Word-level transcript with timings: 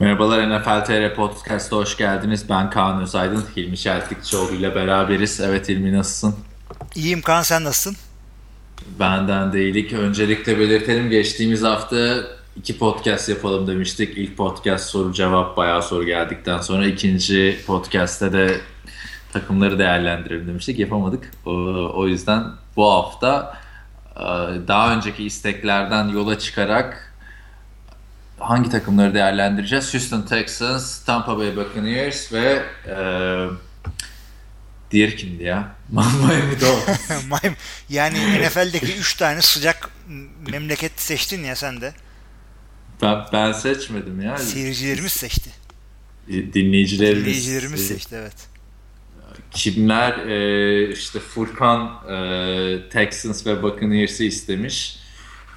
Merhabalar 0.00 0.50
NFL 0.50 0.84
TR 0.84 1.14
Podcast'a 1.14 1.76
hoş 1.76 1.96
geldiniz. 1.96 2.48
Ben 2.48 2.70
Kaan 2.70 3.02
Özaydın, 3.02 3.44
Hilmi 3.56 3.76
Çeltikçioğlu 3.76 4.52
ile 4.52 4.74
beraberiz. 4.74 5.40
Evet 5.40 5.68
Hilmi 5.68 5.92
nasılsın? 5.92 6.36
İyiyim 6.94 7.22
Kaan 7.22 7.42
sen 7.42 7.64
nasılsın? 7.64 7.96
Benden 9.00 9.52
de 9.52 9.62
iyilik. 9.64 9.92
Öncelikle 9.92 10.58
belirtelim 10.58 11.10
geçtiğimiz 11.10 11.62
hafta 11.62 12.16
iki 12.56 12.78
podcast 12.78 13.28
yapalım 13.28 13.66
demiştik. 13.66 14.18
İlk 14.18 14.36
podcast 14.36 14.90
soru 14.90 15.12
cevap 15.12 15.56
bayağı 15.56 15.82
soru 15.82 16.06
geldikten 16.06 16.60
sonra 16.60 16.86
ikinci 16.86 17.58
podcast'te 17.66 18.32
de 18.32 18.60
takımları 19.32 19.78
değerlendirelim 19.78 20.48
demiştik. 20.48 20.78
Yapamadık. 20.78 21.30
O 21.94 22.06
yüzden 22.06 22.44
bu 22.76 22.90
hafta 22.90 23.58
e, 24.16 24.22
daha 24.68 24.94
önceki 24.94 25.24
isteklerden 25.24 26.08
yola 26.08 26.38
çıkarak 26.38 27.09
hangi 28.40 28.70
takımları 28.70 29.14
değerlendireceğiz? 29.14 29.94
Houston 29.94 30.22
Texans, 30.22 31.04
Tampa 31.04 31.38
Bay 31.38 31.56
Buccaneers 31.56 32.32
ve 32.32 32.62
e, 32.86 32.96
diğer 34.90 35.16
kimdi 35.16 35.42
ya? 35.42 35.74
Miami 35.90 36.60
Dolphins. 36.60 37.10
yani 37.88 38.18
NFL'deki 38.18 38.96
3 38.96 39.14
tane 39.14 39.42
sıcak 39.42 39.90
memleket 40.50 41.00
seçtin 41.00 41.44
ya 41.44 41.56
sen 41.56 41.80
de. 41.80 41.92
Ben, 43.02 43.24
ben 43.32 43.52
seçmedim 43.52 44.22
ya. 44.22 44.38
Seyircilerimiz 44.38 45.12
seçti. 45.12 45.50
Dinleyicilerimiz. 46.28 47.24
Dinleyicilerimiz 47.24 47.88
seçti 47.88 48.16
evet. 48.18 48.36
Kimler? 49.50 50.18
E, 50.18 50.92
işte 50.92 51.18
Furkan 51.20 52.00
e, 52.08 52.88
Texans 52.88 53.46
ve 53.46 53.62
Buccaneers'i 53.62 54.26
istemiş. 54.26 54.99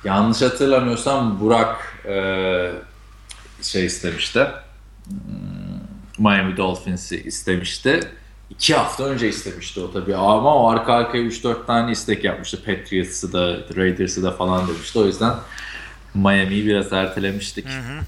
Yanlış 0.03 0.41
hatırlamıyorsam 0.41 1.39
Burak 1.39 2.03
e, 2.05 2.71
şey 3.61 3.85
istemişti. 3.85 4.47
Hmm, 5.07 6.25
Miami 6.25 6.57
Dolphins'i 6.57 7.23
istemişti. 7.23 7.99
İki 8.49 8.75
hafta 8.75 9.03
önce 9.03 9.29
istemişti 9.29 9.79
o 9.79 9.91
tabii 9.91 10.15
ama 10.15 10.55
o 10.55 10.69
arka 10.69 10.93
arkaya 10.93 11.23
3-4 11.23 11.65
tane 11.65 11.91
istek 11.91 12.23
yapmıştı. 12.23 12.63
Patriots'ı 12.65 13.33
da 13.33 13.57
Raiders'ı 13.75 14.23
da 14.23 14.31
falan 14.31 14.67
demişti. 14.67 14.99
O 14.99 15.05
yüzden 15.05 15.33
Miami'yi 16.13 16.65
biraz 16.65 16.93
ertelemiştik. 16.93 17.65
Hı 17.69 17.79
hı. 17.79 17.99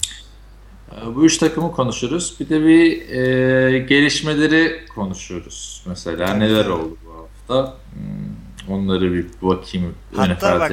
E, 1.12 1.16
bu 1.16 1.26
üç 1.26 1.38
takımı 1.38 1.72
konuşuruz. 1.72 2.40
Bir 2.40 2.50
de 2.50 2.66
bir 2.66 3.10
e, 3.10 3.80
gelişmeleri 3.80 4.86
konuşuruz. 4.96 5.84
Mesela 5.86 6.34
neler 6.34 6.66
oldu 6.66 6.98
bu 7.06 7.12
hafta. 7.14 7.74
Hmm. 7.94 8.35
Onları 8.70 9.14
bir 9.14 9.26
bakayım. 9.42 9.96
Hatta 10.16 10.60
bak 10.60 10.72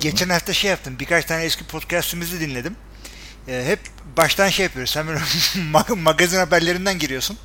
geçen 0.00 0.28
hafta 0.28 0.52
şey 0.52 0.70
yaptım. 0.70 0.96
Birkaç 1.00 1.24
tane 1.24 1.44
eski 1.44 1.64
podcastimizi 1.64 2.40
dinledim. 2.40 2.76
Ee, 3.48 3.64
hep 3.66 3.78
baştan 4.16 4.48
şey 4.48 4.64
yapıyoruz. 4.64 4.90
Sen 4.90 5.06
böyle 5.06 5.20
magazin 6.02 6.38
haberlerinden 6.38 6.98
giriyorsun. 6.98 7.36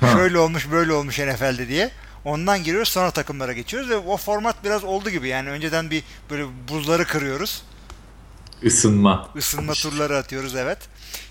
Ha. 0.00 0.12
Şöyle 0.12 0.38
olmuş 0.38 0.70
böyle 0.70 0.92
olmuş 0.92 1.18
NFL'de 1.18 1.68
diye. 1.68 1.90
Ondan 2.24 2.64
giriyoruz 2.64 2.88
sonra 2.88 3.10
takımlara 3.10 3.52
geçiyoruz 3.52 3.90
ve 3.90 3.96
o 3.96 4.16
format 4.16 4.64
biraz 4.64 4.84
oldu 4.84 5.10
gibi. 5.10 5.28
Yani 5.28 5.50
önceden 5.50 5.90
bir 5.90 6.02
böyle 6.30 6.44
buzları 6.68 7.04
kırıyoruz. 7.04 7.62
Isınma. 8.62 9.28
Isınma 9.36 9.72
turları 9.72 10.16
atıyoruz 10.16 10.54
evet. 10.54 10.78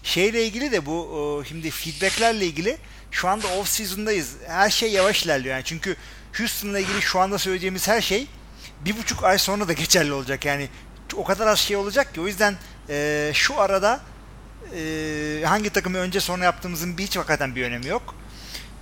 Şeyle 0.03 0.45
ilgili 0.45 0.71
de 0.71 0.85
bu 0.85 1.44
şimdi 1.47 1.69
feedbacklerle 1.71 2.45
ilgili 2.45 2.77
şu 3.11 3.27
anda 3.27 3.47
off 3.47 3.67
season'dayız. 3.67 4.35
Her 4.47 4.69
şey 4.69 4.91
yavaş 4.91 5.25
ilerliyor 5.25 5.55
yani 5.55 5.63
çünkü 5.66 5.95
Houston'la 6.37 6.79
ilgili 6.79 7.01
şu 7.01 7.19
anda 7.19 7.37
söyleyeceğimiz 7.37 7.87
her 7.87 8.01
şey 8.01 8.27
bir 8.85 8.97
buçuk 8.97 9.23
ay 9.23 9.37
sonra 9.37 9.67
da 9.67 9.73
geçerli 9.73 10.13
olacak. 10.13 10.45
Yani 10.45 10.69
o 11.15 11.23
kadar 11.23 11.47
az 11.47 11.59
şey 11.59 11.75
olacak 11.77 12.13
ki 12.13 12.21
o 12.21 12.27
yüzden 12.27 12.55
e, 12.89 13.31
şu 13.33 13.59
arada 13.59 13.99
e, 14.75 15.43
hangi 15.45 15.69
takımı 15.69 15.97
önce 15.97 16.19
sonra 16.19 16.43
yaptığımızın 16.43 16.97
bir 16.97 17.03
hiç 17.03 17.17
hakikaten 17.17 17.55
bir 17.55 17.63
önemi 17.63 17.87
yok. 17.87 18.15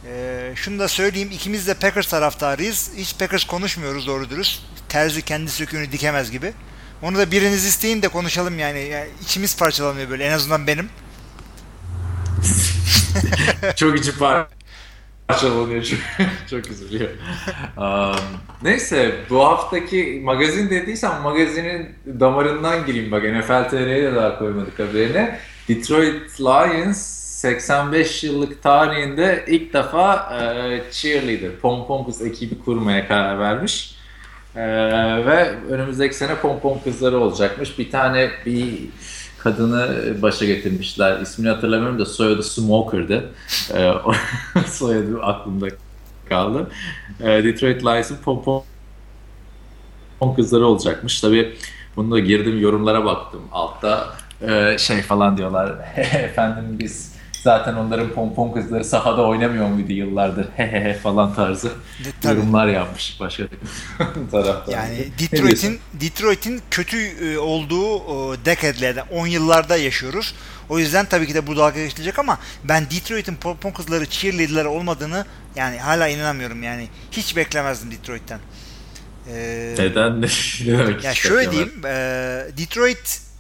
E, 0.06 0.54
şunu 0.56 0.80
da 0.80 0.88
söyleyeyim 0.88 1.32
ikimiz 1.32 1.68
de 1.68 1.74
Packers 1.74 2.08
taraftarıyız. 2.08 2.92
Hiç 2.96 3.18
Packers 3.18 3.44
konuşmuyoruz 3.44 4.08
doğru 4.08 4.30
dürüst. 4.30 4.62
Terzi 4.90 5.22
kendi 5.22 5.52
söküğünü 5.52 5.92
dikemez 5.92 6.32
gibi. 6.32 6.54
Onu 7.02 7.18
da 7.18 7.32
biriniz 7.32 7.66
isteyin 7.66 8.02
de 8.02 8.08
konuşalım 8.08 8.60
yani. 8.60 8.80
yani 8.80 9.10
içimiz 9.22 9.58
parçalanıyor 9.58 10.10
böyle 10.10 10.26
en 10.26 10.32
azından 10.32 10.68
benim. 10.68 10.90
Çok 13.76 14.00
içi 14.00 14.18
par 14.18 14.48
parçalanıyor 15.32 15.84
çok, 15.84 16.00
çok 16.50 16.72
üzülüyor. 16.72 17.10
Um, 17.78 18.16
neyse 18.64 19.16
bu 19.30 19.46
haftaki 19.46 20.22
magazin 20.24 20.70
dediysen 20.70 21.22
magazinin 21.22 21.90
damarından 22.20 22.86
gireyim 22.86 23.12
bak 23.12 23.24
NFL 23.24 23.70
TR'ye 23.70 24.04
de 24.04 24.16
daha 24.16 24.40
koymadık 24.40 24.80
haberine. 24.80 25.40
Detroit 25.68 26.42
Lions 26.42 27.22
85 27.42 28.24
yıllık 28.24 28.64
tarihinde 28.64 29.46
ilk 29.48 29.74
defa 29.74 30.16
e, 30.16 30.92
cheerleader, 30.92 31.52
pom 31.62 31.88
pom 31.88 32.06
kız 32.06 32.22
ekibi 32.22 32.60
kurmaya 32.60 33.08
karar 33.08 33.40
vermiş. 33.40 33.96
E, 34.56 34.62
ve 35.26 35.54
önümüzdeki 35.70 36.16
sene 36.16 36.36
pom 36.36 36.60
pom 36.60 36.84
kızları 36.84 37.20
olacakmış. 37.20 37.80
Bir 37.80 37.92
tane 37.92 38.30
bir 38.46 38.80
kadını 39.44 40.16
başa 40.22 40.46
getirmişler. 40.46 41.22
İsmini 41.22 41.50
hatırlamıyorum 41.50 42.00
da 42.00 42.06
soyadı 42.06 42.44
Smoker'dı. 42.44 43.30
Ee, 43.74 43.92
soyadı 44.68 45.22
aklımda 45.22 45.68
kaldı. 46.30 46.68
Ee, 47.20 47.26
Detroit 47.26 47.84
Lions'ın 47.84 48.18
pom 48.18 48.44
pom 50.20 50.36
kızları 50.36 50.66
olacakmış. 50.66 51.22
Tabii 51.22 51.56
bunu 51.96 52.12
da 52.12 52.20
girdim 52.20 52.60
yorumlara 52.60 53.06
baktım. 53.06 53.42
Altta 53.52 54.08
e, 54.42 54.78
şey 54.78 55.02
falan 55.02 55.38
diyorlar. 55.38 55.76
Efendim 56.14 56.80
biz 56.80 57.16
Zaten 57.44 57.76
onların 57.76 58.10
pompon 58.10 58.52
kızları 58.52 58.86
sahada 58.86 59.22
oynamıyor 59.22 59.68
muydu 59.68 59.92
yıllardır 59.92 60.48
hehehe 60.56 60.94
falan 60.94 61.34
tarzı 61.34 61.72
e, 62.24 62.28
yorumlar 62.28 62.68
yapmış 62.68 63.18
başka 63.20 63.44
taraftan. 64.32 64.72
Yani 64.72 65.08
Detroit'in 65.20 65.80
Detroit'in 65.94 66.62
kötü 66.72 66.98
e, 66.98 67.38
olduğu 67.38 68.00
decade'lerde 68.46 69.04
10 69.04 69.28
yıllarda 69.28 69.78
yaşıyoruz. 69.78 70.36
O 70.70 70.80
yüzden 70.80 71.06
tabii 71.06 71.28
ki 71.28 71.34
de 71.34 71.48
bu 71.48 71.58
dalga 71.58 71.84
geçilecek 71.84 72.20
ama 72.20 72.40
ben 72.64 72.86
Detroit'in 72.86 73.36
pompon 73.36 73.72
kızları 73.72 74.06
cheerleader'ları 74.06 74.70
olmadığını 74.70 75.26
yani 75.56 75.78
hala 75.80 76.08
inanamıyorum 76.08 76.64
yani. 76.64 76.88
Hiç 77.12 77.36
beklemezdim 77.36 77.92
Detroit'ten. 77.92 78.40
Ee, 79.30 79.76
Neden? 79.78 80.22
ne 80.66 80.78
demek 80.78 81.04
ya 81.04 81.14
şöyle 81.14 81.52
diyeyim. 81.52 81.86
E, 81.86 81.92
Detroit 82.58 83.31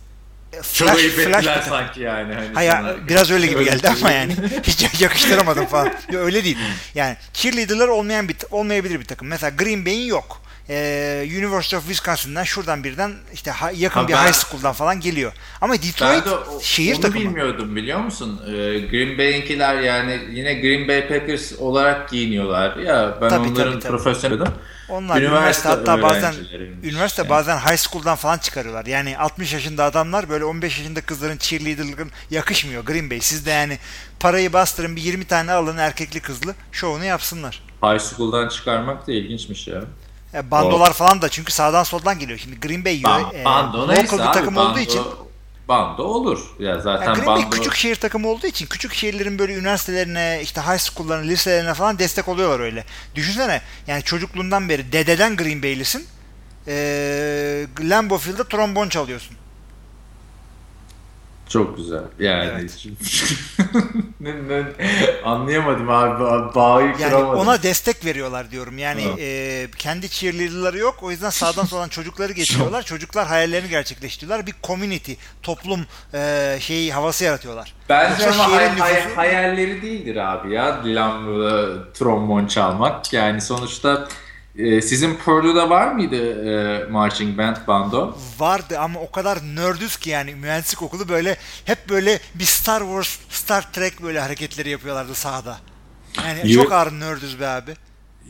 Flash, 0.61 1.01
Çok 1.01 1.11
flash 1.11 1.45
sanki 1.69 2.01
yani. 2.01 2.33
Hani 2.33 2.47
Hayır 2.53 2.73
biraz 3.07 3.31
öyle 3.31 3.47
gibi 3.47 3.65
geldi 3.65 3.89
ama 3.89 4.11
yani 4.11 4.35
hiç 4.63 5.01
yakıştıramadım 5.01 5.65
falan. 5.65 5.93
öyle 6.13 6.43
değil. 6.43 6.57
Yani 6.95 7.17
cheerleader'lar 7.33 7.87
olmayan 7.87 8.29
bir 8.29 8.35
olmayabilir 8.51 8.99
bir 8.99 9.05
takım. 9.05 9.27
Mesela 9.27 9.49
Green 9.49 9.85
Bay'in 9.85 10.05
yok. 10.07 10.41
Ee, 10.73 11.27
University 11.37 11.75
of 11.75 11.83
Wisconsin'dan 11.83 12.43
şuradan 12.43 12.83
birden 12.83 13.11
işte 13.33 13.53
yakın 13.75 14.01
ha, 14.01 14.07
bir 14.07 14.13
ben, 14.13 14.25
high 14.25 14.33
school'dan 14.33 14.73
falan 14.73 14.99
geliyor. 14.99 15.33
Ama 15.61 15.73
Detroit 15.73 16.25
ben 16.25 16.25
de 16.25 16.35
o, 16.35 16.59
şehir 16.61 16.93
onu 16.93 17.01
takımı. 17.01 17.21
bilmiyordum 17.21 17.75
biliyor 17.75 17.99
musun? 17.99 18.41
Ee, 18.47 18.51
Green 18.79 19.17
Bay'inkiler 19.17 19.81
yani 19.81 20.19
yine 20.31 20.53
Green 20.53 20.87
Bay 20.87 21.07
Packers 21.07 21.53
olarak 21.59 22.09
giyiniyorlar. 22.09 22.77
Ya 22.77 23.17
ben 23.21 23.29
tabii, 23.29 23.47
onların 23.47 23.79
tabii. 23.79 23.91
Onlar 24.89 25.21
üniversite, 25.21 25.37
üniversite 25.37 25.69
hatta 25.69 26.01
bazen 26.01 26.33
üniversite 26.83 27.21
yani. 27.21 27.29
bazen 27.29 27.57
high 27.57 27.77
school'dan 27.77 28.15
falan 28.15 28.37
çıkarıyorlar. 28.37 28.85
Yani 28.85 29.17
60 29.17 29.53
yaşında 29.53 29.83
adamlar 29.83 30.29
böyle 30.29 30.45
15 30.45 30.79
yaşında 30.79 31.01
kızların 31.01 31.37
cheerleader'lıkın 31.37 32.11
yakışmıyor 32.29 32.85
Green 32.85 33.09
Bay. 33.09 33.19
Siz 33.21 33.45
de 33.45 33.51
yani 33.51 33.77
parayı 34.19 34.53
bastırın 34.53 34.95
bir 34.95 35.01
20 35.01 35.25
tane 35.25 35.51
alın 35.51 35.77
erkekli 35.77 36.19
kızlı 36.19 36.55
şovunu 36.71 37.05
yapsınlar. 37.05 37.63
High 37.83 37.99
school'dan 37.99 38.49
çıkarmak 38.49 39.07
da 39.07 39.11
ilginçmiş 39.11 39.67
ya. 39.67 39.81
Ya 40.33 40.51
bandolar 40.51 40.89
o. 40.89 40.93
falan 40.93 41.21
da 41.21 41.29
çünkü 41.29 41.51
sağdan 41.51 41.83
soldan 41.83 42.19
geliyor. 42.19 42.39
Şimdi 42.39 42.59
Green 42.59 42.85
Bay 42.85 43.01
ba- 43.01 43.35
e, 43.35 43.43
local 44.03 44.27
bir 44.27 44.33
takım 44.33 44.57
abi, 44.57 44.69
olduğu 44.69 44.79
için 44.79 45.01
bando 45.67 46.03
olur. 46.03 46.39
Ya 46.59 46.79
zaten 46.79 47.05
yani 47.05 47.15
Green 47.15 47.27
Bay 47.27 47.49
küçük 47.49 47.75
şehir 47.75 47.95
takımı 47.95 48.27
olduğu 48.27 48.47
için 48.47 48.65
küçük 48.65 48.93
şehirlerin 48.93 49.39
böyle 49.39 49.53
üniversitelerine, 49.53 50.39
işte 50.43 50.61
high 50.61 50.79
school'larına, 50.79 51.25
liselerine 51.25 51.73
falan 51.73 51.99
destek 51.99 52.27
oluyorlar 52.27 52.59
öyle. 52.59 52.85
Düşünsene 53.15 53.61
yani 53.87 54.03
çocukluğundan 54.03 54.69
beri 54.69 54.91
dededen 54.91 55.35
Green 55.35 55.63
Bay'lisin. 55.63 56.07
Ee, 56.67 57.65
Lambeau 57.81 58.19
Field'da 58.19 58.43
trombon 58.43 58.89
çalıyorsun. 58.89 59.37
Çok 61.51 61.77
güzel. 61.77 62.01
Yani 62.19 62.49
evet. 62.51 62.87
anlayamadım 65.25 65.89
abi. 65.89 66.23
Bağı 66.55 66.81
yani 66.81 66.97
kıramadım. 66.97 67.39
ona 67.39 67.63
destek 67.63 68.05
veriyorlar 68.05 68.51
diyorum. 68.51 68.77
Yani 68.77 69.03
e, 69.19 69.67
kendi 69.77 70.09
cheerleader'ları 70.09 70.77
yok. 70.77 70.95
O 71.01 71.11
yüzden 71.11 71.29
sağdan 71.29 71.65
soldan 71.65 71.89
çocukları 71.89 72.33
getiriyorlar. 72.33 72.83
Çocuklar 72.83 73.27
hayallerini 73.27 73.69
gerçekleştiriyorlar. 73.69 74.47
Bir 74.47 74.53
community, 74.63 75.13
toplum 75.43 75.85
e, 76.13 76.57
şeyi 76.59 76.93
havası 76.93 77.23
yaratıyorlar. 77.23 77.73
Bence 77.89 78.29
ama 78.29 78.51
hay, 78.51 78.71
nüfusu... 78.71 79.17
hayalleri 79.17 79.81
değildir 79.81 80.15
abi 80.15 80.53
ya. 80.53 80.81
Lambda 80.85 81.83
trombon 81.93 82.45
çalmak. 82.45 83.13
Yani 83.13 83.41
sonuçta 83.41 84.07
e, 84.55 84.81
sizin 84.81 85.15
Purdue'da 85.15 85.69
var 85.69 85.91
mıydı 85.91 86.15
e, 86.15 86.85
marching 86.89 87.37
band 87.37 87.55
bando? 87.67 88.17
Vardı 88.39 88.79
ama 88.79 88.99
o 88.99 89.11
kadar 89.11 89.37
nerdüz 89.55 89.97
ki 89.97 90.09
yani 90.09 90.35
mühendislik 90.35 90.81
okulu 90.81 91.09
böyle 91.09 91.37
hep 91.65 91.89
böyle 91.89 92.19
bir 92.35 92.43
Star 92.45 92.79
Wars, 92.79 93.17
Star 93.29 93.73
Trek 93.73 94.03
böyle 94.03 94.19
hareketleri 94.19 94.69
yapıyorlardı 94.69 95.15
sahada. 95.15 95.57
Yani 96.27 96.53
çok 96.53 96.71
ağır 96.71 96.91
nerdüz 96.91 97.39
be 97.39 97.47
abi. 97.47 97.71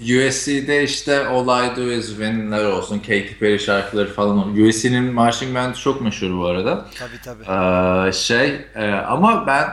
USC'de 0.01 0.83
işte 0.83 1.27
All 1.27 1.65
I 1.65 1.75
Do 1.75 1.91
Is 1.91 2.07
Win'ler 2.07 2.65
olsun, 2.65 2.99
Katy 2.99 3.33
Perry 3.39 3.59
şarkıları 3.59 4.13
falan 4.13 4.37
olsun. 4.37 4.67
USC'nin 4.67 5.13
marching 5.13 5.55
band'i 5.55 5.79
çok 5.79 6.01
meşhur 6.01 6.37
bu 6.37 6.45
arada. 6.45 6.85
Tabii 6.99 7.21
tabii. 7.25 7.43
Ee, 7.43 8.11
şey 8.11 8.65
e, 8.75 8.91
ama 8.91 9.47
ben 9.47 9.69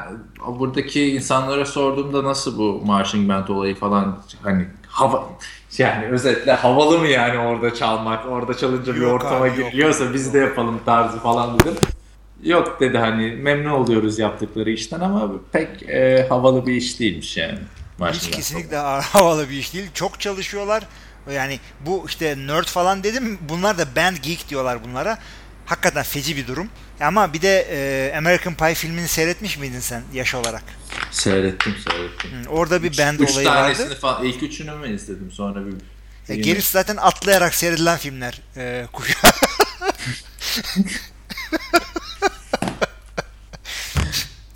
buradaki 0.47 1.15
insanlara 1.15 1.67
sorduğumda 1.67 2.25
nasıl 2.25 2.59
bu 2.59 2.83
marching 2.87 3.29
band 3.29 3.49
olayı 3.49 3.75
falan 3.75 4.19
hani 4.43 4.67
hava 4.87 5.29
yani 5.79 6.07
özetle 6.07 6.53
havalı 6.53 6.99
mı 6.99 7.07
yani 7.07 7.39
orada 7.39 7.75
çalmak, 7.75 8.27
orada 8.27 8.57
çalınca 8.57 8.95
bir 8.95 9.01
Yok 9.01 9.13
ortama 9.13 9.45
abi, 9.45 9.49
yok. 9.49 9.57
giriliyorsa 9.57 10.15
biz 10.15 10.35
de 10.35 10.39
yapalım 10.39 10.81
tarzı 10.87 11.19
falan 11.19 11.61
dedim. 11.61 11.75
Yok 12.43 12.77
dedi 12.81 12.99
hani 12.99 13.31
memnun 13.31 13.71
oluyoruz 13.71 14.19
yaptıkları 14.19 14.71
işten 14.71 15.01
ama 15.01 15.31
pek 15.53 15.83
e, 15.83 16.27
havalı 16.29 16.67
bir 16.67 16.73
iş 16.73 17.01
değilmiş 17.01 17.37
yani. 17.37 17.59
Hiç 18.13 18.31
kesinlikle 18.31 18.77
havalı 19.13 19.51
bir 19.51 19.55
iş 19.55 19.75
değil. 19.75 19.91
Çok 19.95 20.21
çalışıyorlar. 20.21 20.87
Yani 21.35 21.59
bu 21.87 22.05
işte 22.07 22.37
nerd 22.47 22.67
falan 22.67 23.05
dedim. 23.05 23.39
Bunlar 23.49 23.79
da 23.79 23.85
band 23.97 24.17
geek 24.17 24.49
diyorlar 24.49 24.79
bunlara. 24.85 25.19
Hakikaten 25.69 26.03
feci 26.03 26.37
bir 26.37 26.47
durum. 26.47 26.69
Ama 27.01 27.33
bir 27.33 27.43
de 27.43 27.61
e, 27.71 28.17
American 28.17 28.55
Pie 28.55 28.75
filmini 28.75 29.09
seyretmiş 29.09 29.59
miydin 29.59 29.81
sen 29.81 30.03
yaş 30.13 30.35
olarak? 30.35 30.63
Seyrettim 31.11 31.75
seyrettim. 31.91 32.31
Hı, 32.45 32.49
Orada 32.49 32.83
bir 32.83 32.99
band 32.99 33.19
Üç 33.21 33.31
olayı 33.31 33.47
tanesini 33.47 33.87
vardı. 33.87 33.99
falan 34.01 34.25
ilk 34.25 34.43
üçünü 34.43 34.73
mü 34.73 34.95
izledim 34.95 35.31
sonra 35.33 35.67
bir 35.67 35.75
E, 36.29 36.37
gerisi 36.37 36.73
zaten 36.73 36.97
atlayarak 36.97 37.55
seyredilen 37.55 37.99
filmler. 37.99 38.41
E, 38.57 38.87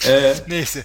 Ee, 0.07 0.35
Neyse. 0.49 0.85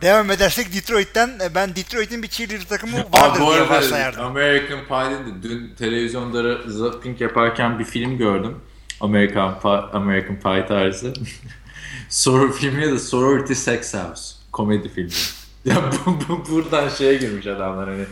Devam 0.00 0.30
edersek 0.30 0.74
Detroit'ten 0.74 1.38
e, 1.42 1.54
ben 1.54 1.76
Detroit'in 1.76 2.22
bir 2.22 2.28
cheerleader 2.28 2.66
takımı 2.68 2.96
vardır 3.12 3.40
diye 3.40 3.68
varsayardım. 3.68 4.24
American 4.24 4.80
Pie'de 4.88 5.26
de 5.26 5.42
dün 5.42 5.74
televizyonda 5.74 6.70
zapping 6.70 7.20
yaparken 7.20 7.78
bir 7.78 7.84
film 7.84 8.18
gördüm. 8.18 8.58
American 9.00 9.60
Pie, 9.60 9.70
American 9.70 10.36
Pie 10.36 10.66
tarzı. 10.66 11.12
Soror 12.08 12.52
filmi 12.52 12.82
de 12.92 12.98
Sorority 12.98 13.52
Sex 13.52 13.94
House. 13.94 14.34
Komedi 14.52 14.88
filmi. 14.88 15.10
Ya 15.64 15.76
bu, 16.06 16.18
bu 16.28 16.50
buradan 16.50 16.88
şeye 16.88 17.14
girmiş 17.16 17.46
adamlar 17.46 17.88
hani 17.88 18.04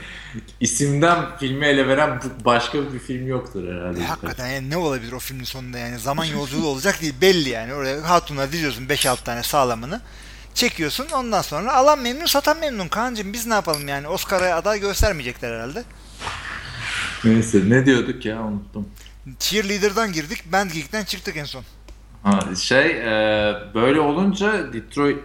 isimden 0.61 1.37
filmi 1.39 1.67
ele 1.67 1.89
veren 1.89 2.21
başka 2.45 2.93
bir 2.93 2.99
film 2.99 3.27
yoktur 3.27 3.69
herhalde. 3.69 4.01
E, 4.01 4.05
hakikaten 4.05 4.47
yani 4.47 4.71
ne 4.71 4.77
olabilir 4.77 5.13
o 5.13 5.19
filmin 5.19 5.45
sonunda 5.45 5.79
yani 5.79 5.99
zaman 5.99 6.25
yolculuğu 6.25 6.67
olacak 6.67 7.01
değil 7.03 7.15
belli 7.21 7.49
yani 7.49 7.75
oraya 7.75 8.11
hatunlar 8.11 8.53
diziyorsun 8.53 8.87
5-6 8.87 9.25
tane 9.25 9.43
sağlamını 9.43 10.01
çekiyorsun 10.59 11.07
ondan 11.15 11.43
sonra 11.43 11.75
alan 11.75 11.99
memnun 11.99 12.27
satan 12.27 12.59
memnun 12.59 12.89
Kaan'cığım 12.89 13.33
biz 13.33 13.47
ne 13.47 13.55
yapalım 13.55 13.89
yani 13.89 14.09
Oscar'a 14.09 14.55
aday 14.55 14.81
göstermeyecekler 14.81 15.55
herhalde. 15.55 15.85
Neyse 17.25 17.59
ne 17.67 17.87
diyorduk 17.87 18.25
ya 18.25 18.43
unuttum. 18.43 18.89
Cheerleader'dan 19.39 20.13
girdik 20.13 20.53
Band 20.53 20.71
Geek'ten 20.71 21.05
çıktık 21.05 21.37
en 21.37 21.45
son. 21.45 21.65
Ha, 22.23 22.41
şey 22.57 22.91
e, 22.91 23.55
böyle 23.75 24.01
olunca 24.01 24.73
Detroit 24.73 25.19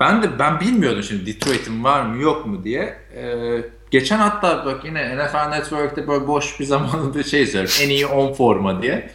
ben 0.00 0.22
de 0.22 0.38
ben 0.38 0.60
bilmiyordum 0.60 1.02
şimdi 1.02 1.26
Detroit'in 1.26 1.84
var 1.84 2.02
mı 2.02 2.22
yok 2.22 2.46
mu 2.46 2.64
diye. 2.64 2.98
E, 3.16 3.24
geçen 3.90 4.18
hatta 4.18 4.66
bak 4.66 4.84
yine 4.84 5.16
NFL 5.16 5.48
Network'te 5.48 6.08
böyle 6.08 6.26
boş 6.26 6.60
bir 6.60 6.64
zamanında 6.64 7.22
şey 7.22 7.42
izliyorum. 7.42 7.70
En 7.82 7.88
iyi 7.88 8.06
10 8.06 8.34
forma 8.34 8.82
diye. 8.82 9.10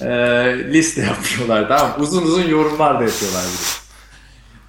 E, 0.00 0.08
liste 0.72 1.02
yapıyorlar 1.02 1.68
tamam? 1.68 1.94
Uzun 1.98 2.22
uzun 2.22 2.48
yorumlar 2.48 3.00
da 3.00 3.04
yapıyorlar 3.04 3.44
bir 3.44 3.58
de. 3.58 3.81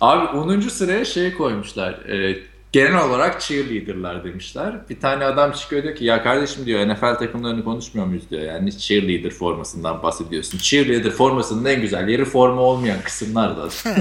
Abi 0.04 0.38
10. 0.38 0.60
sıraya 0.60 1.06
şey 1.06 1.34
koymuşlar. 1.34 1.94
E, 1.94 2.40
genel 2.72 3.06
olarak 3.06 3.42
cheerleader'lar 3.42 4.24
demişler. 4.24 4.76
Bir 4.90 5.00
tane 5.00 5.26
adam 5.26 5.52
çıkıyor 5.52 5.84
diyor 5.84 5.96
ki 5.96 6.06
ya 6.06 6.24
kardeşim 6.24 6.66
diyor 6.66 6.88
NFL 6.90 7.16
takımlarını 7.20 7.64
konuşmuyor 7.64 8.08
muyuz 8.08 8.30
diyor. 8.30 8.42
Yani 8.42 8.78
cheerleader 8.78 9.32
formasından 9.32 10.04
bahsediyorsun. 10.04 10.58
Cheerleader 10.58 11.12
formasının 11.12 11.66
en 11.66 11.82
güzel 11.82 12.08
yeri 12.08 12.26
forma 12.26 12.62
olmayan 12.62 13.02
kısımlar 13.02 13.58
da. 13.58 13.70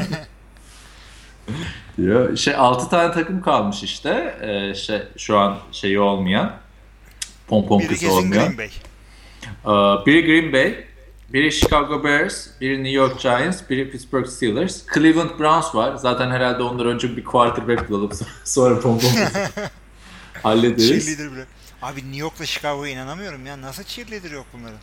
diyor. 1.98 2.36
Şey 2.36 2.54
6 2.54 2.90
tane 2.90 3.12
takım 3.12 3.42
kalmış 3.42 3.82
işte. 3.82 4.34
E, 4.40 4.74
şey 4.74 5.02
şu 5.16 5.38
an 5.38 5.58
şeyi 5.72 6.00
olmayan 6.00 6.52
pompon 7.48 7.78
kesin 7.78 8.08
olmayan. 8.08 8.44
Green 8.44 8.58
Bay. 8.58 8.70
Ee, 9.64 10.06
Biri 10.06 10.24
Green 10.24 10.52
Bay, 10.52 10.84
biri 11.32 11.52
Chicago 11.52 12.04
Bears, 12.04 12.46
biri 12.60 12.76
New 12.84 12.92
York 12.92 13.20
Giants, 13.20 13.62
biri 13.70 13.90
Pittsburgh 13.90 14.26
Steelers. 14.26 14.86
Cleveland 14.94 15.38
Browns 15.38 15.74
var. 15.74 15.96
Zaten 15.96 16.30
herhalde 16.30 16.62
ondan 16.62 16.86
önce 16.86 17.16
bir 17.16 17.24
quarterback 17.24 17.90
bulalım. 17.90 18.10
Sonra 18.44 18.80
pompon 18.80 19.08
hallederiz. 20.42 21.06
Cheerleader 21.06 21.32
bile. 21.36 21.46
Abi 21.82 22.00
New 22.00 22.16
York'la 22.16 22.46
Chicago'ya 22.46 22.92
inanamıyorum 22.92 23.46
ya. 23.46 23.60
Nasıl 23.60 23.84
cheerleader 23.84 24.30
yok 24.30 24.46
bunların? 24.52 24.78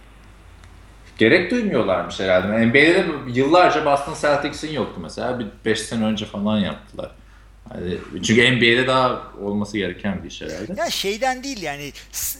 Gerek 1.17 1.51
duymuyorlarmış 1.51 2.19
herhalde. 2.19 2.65
NBA'de 2.67 2.95
de 3.07 3.11
yıllarca 3.27 3.85
Boston 3.85 4.15
Celtics'in 4.21 4.73
yoktu 4.73 4.99
mesela. 5.01 5.39
Bir 5.39 5.47
5 5.65 5.79
sene 5.79 6.05
önce 6.05 6.25
falan 6.25 6.57
yaptılar. 6.59 7.11
Hani 7.69 7.97
çünkü 8.23 8.51
NBA'de 8.55 8.87
daha 8.87 9.23
olması 9.41 9.77
gereken 9.77 10.23
bir 10.23 10.27
iş 10.29 10.41
herhalde. 10.41 10.73
Ya 10.77 10.89
şeyden 10.89 11.43
değil 11.43 11.61
yani 11.61 11.93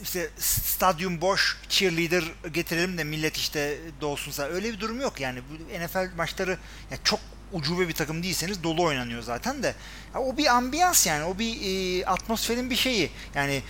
işte 0.04 0.30
stadyum 0.38 1.22
boş 1.22 1.58
cheerleader 1.70 2.24
getirelim 2.54 2.98
de 2.98 3.04
millet 3.04 3.38
işte 3.38 3.78
dolsunsa. 4.02 4.44
Öyle 4.44 4.74
bir 4.74 4.80
durum 4.80 5.02
yok 5.02 5.20
yani. 5.20 5.40
Bu 5.50 5.84
NFL 5.86 6.18
maçları 6.18 6.58
ya 6.92 6.98
çok 7.04 7.20
ucube 7.54 7.88
bir 7.88 7.94
takım 7.94 8.24
değilseniz 8.24 8.64
dolu 8.64 8.84
oynanıyor 8.84 9.22
zaten 9.22 9.64
de. 9.64 9.76
Ya 10.16 10.22
o 10.22 10.38
bir 10.38 10.56
ambiyans 10.56 11.08
yani 11.08 11.24
o 11.24 11.40
bir 11.40 11.56
e, 11.62 12.06
atmosferin 12.06 12.70
bir 12.70 12.76
şeyi. 12.76 13.10
Yani 13.36 13.62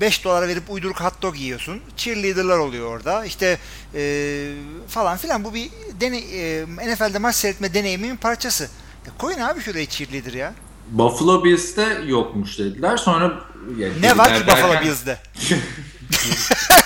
5 0.00 0.24
dolara 0.24 0.48
verip 0.48 0.70
uyduruk 0.70 1.00
hot 1.00 1.22
dog 1.22 1.38
yiyorsun 1.38 1.80
cheerleaderlar 1.96 2.58
oluyor 2.58 2.86
orada. 2.86 3.24
İşte 3.24 3.58
e, 3.94 4.52
falan 4.88 5.16
filan. 5.16 5.44
Bu 5.44 5.54
bir 5.54 5.70
deney, 6.00 6.60
e, 6.60 6.64
NFL'de 6.66 7.18
maç 7.18 7.34
seyretme 7.34 7.74
deneyiminin 7.74 8.16
parçası 8.16 8.68
ya 9.06 9.12
koyun 9.18 9.38
abi 9.38 9.60
şuraya 9.60 9.86
cheerleader 9.86 10.32
ya 10.32 10.54
Buffalo 10.90 11.44
Bills'te 11.44 11.98
yokmuş 12.06 12.58
dediler. 12.58 12.96
Sonra 12.96 13.32
yani 13.78 13.92
ne 14.02 14.18
var 14.18 14.34
ki 14.34 14.46
Buffalo 14.46 14.72
derken- 14.72 14.84
Bills'de? 14.84 15.18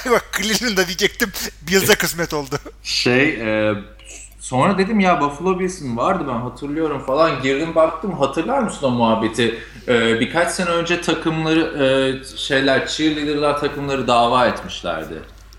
Bak 0.10 0.24
Cleveland'da 0.42 0.86
diyecektim. 0.86 1.32
Bills'e 1.62 1.94
kısmet 1.94 2.34
oldu. 2.34 2.58
Şey 2.82 3.28
e, 3.28 3.74
sonra 4.40 4.78
dedim 4.78 5.00
ya 5.00 5.20
Buffalo 5.20 5.58
Bills 5.58 5.80
mi 5.80 5.96
vardı 5.96 6.24
ben 6.28 6.40
hatırlıyorum 6.40 7.04
falan 7.06 7.42
girdim 7.42 7.74
baktım 7.74 8.12
hatırlar 8.18 8.58
mısın 8.58 8.86
o 8.86 8.90
muhabbeti 8.90 9.58
E, 9.88 10.20
birkaç 10.20 10.50
sene 10.50 10.68
önce 10.68 11.00
takımları 11.00 11.60
e, 11.84 12.36
şeyler 12.36 12.86
cheerleaderlar 12.88 13.60
takımları 13.60 14.06
dava 14.08 14.46
etmişlerdi. 14.46 15.14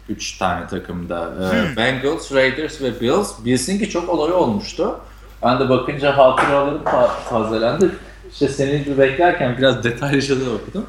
Üç 0.10 0.38
tane 0.38 0.68
takımda. 0.68 1.34
E, 1.74 1.78
Bengals, 1.78 2.32
Raiders 2.32 2.82
ve 2.82 3.02
Bills. 3.02 3.46
Bills'inki 3.46 3.90
çok 3.90 4.10
olay 4.10 4.32
olmuştu. 4.34 5.00
Ben 5.44 5.60
de 5.60 5.70
bakınca 5.70 6.18
hatıralarım 6.18 6.82
fa- 6.84 7.30
tazelendi. 7.30 7.90
İşte 8.32 8.48
senin 8.48 8.84
gibi 8.84 8.98
beklerken 8.98 9.58
biraz 9.58 9.84
detaylıca 9.84 10.36
da 10.46 10.50
okudum. 10.50 10.86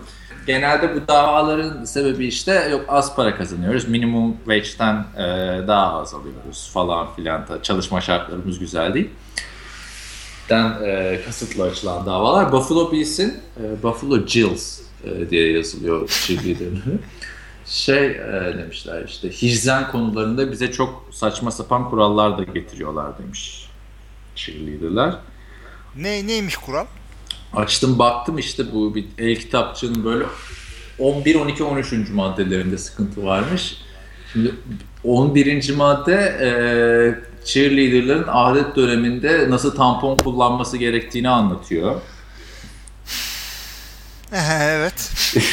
Genelde 0.47 0.95
bu 0.97 1.09
davaların 1.09 1.85
sebebi 1.85 2.27
işte 2.27 2.69
yok 2.71 2.85
az 2.89 3.17
para 3.17 3.37
kazanıyoruz, 3.37 3.89
minimum 3.89 4.37
wage'den 4.37 5.07
e, 5.17 5.27
daha 5.69 6.01
az 6.01 6.15
alıyoruz 6.15 6.71
falan 6.75 7.15
filan. 7.17 7.47
Çalışma 7.63 8.01
şartlarımız 8.01 8.59
güzel 8.59 8.95
değil. 8.95 9.11
Den 10.51 10.73
e, 10.85 11.21
kasıtlı 11.27 11.65
açılan 11.65 12.07
davalar. 12.07 12.53
Buffalo 12.53 12.93
Bills'in 12.93 13.41
e, 13.61 13.83
Buffalo 13.83 14.19
Gills 14.19 14.81
e, 15.05 15.31
diye 15.31 15.53
yazılıyor 15.53 16.09
cheerleader'ları. 16.09 16.99
Şey 17.67 18.07
e, 18.07 18.55
demişler 18.59 19.05
işte 19.05 19.31
hijyen 19.31 19.91
konularında 19.91 20.53
bize 20.53 20.73
çok 20.73 21.09
saçma 21.11 21.51
sapan 21.51 21.91
kurallar 21.91 22.39
da 22.39 22.43
getiriyorlar 22.43 23.19
demiş 23.19 23.64
cheerleader'lar. 24.35 25.19
Ne 25.97 26.27
neymiş 26.27 26.57
kural? 26.57 26.87
Açtım 27.53 27.99
baktım 27.99 28.39
işte 28.39 28.73
bu 28.73 28.95
bir 28.95 29.05
el 29.19 29.37
kitapçının 29.37 30.05
böyle 30.05 30.25
11, 30.99 31.35
12, 31.35 31.65
13. 31.65 31.93
maddelerinde 32.11 32.79
sıkıntı 32.79 33.25
varmış. 33.25 33.77
Şimdi 34.33 34.55
11. 35.05 35.75
madde 35.75 36.15
e, 36.15 36.49
cheerleaderların 37.45 38.29
adet 38.29 38.77
döneminde 38.77 39.51
nasıl 39.51 39.77
tampon 39.77 40.17
kullanması 40.17 40.77
gerektiğini 40.77 41.29
anlatıyor. 41.29 42.01
evet. 44.63 45.13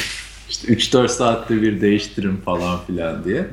İşte 0.50 0.74
3-4 0.74 1.08
saatte 1.08 1.62
bir 1.62 1.82
değiştirin 1.82 2.38
falan 2.38 2.86
filan 2.86 3.24
diye. 3.24 3.48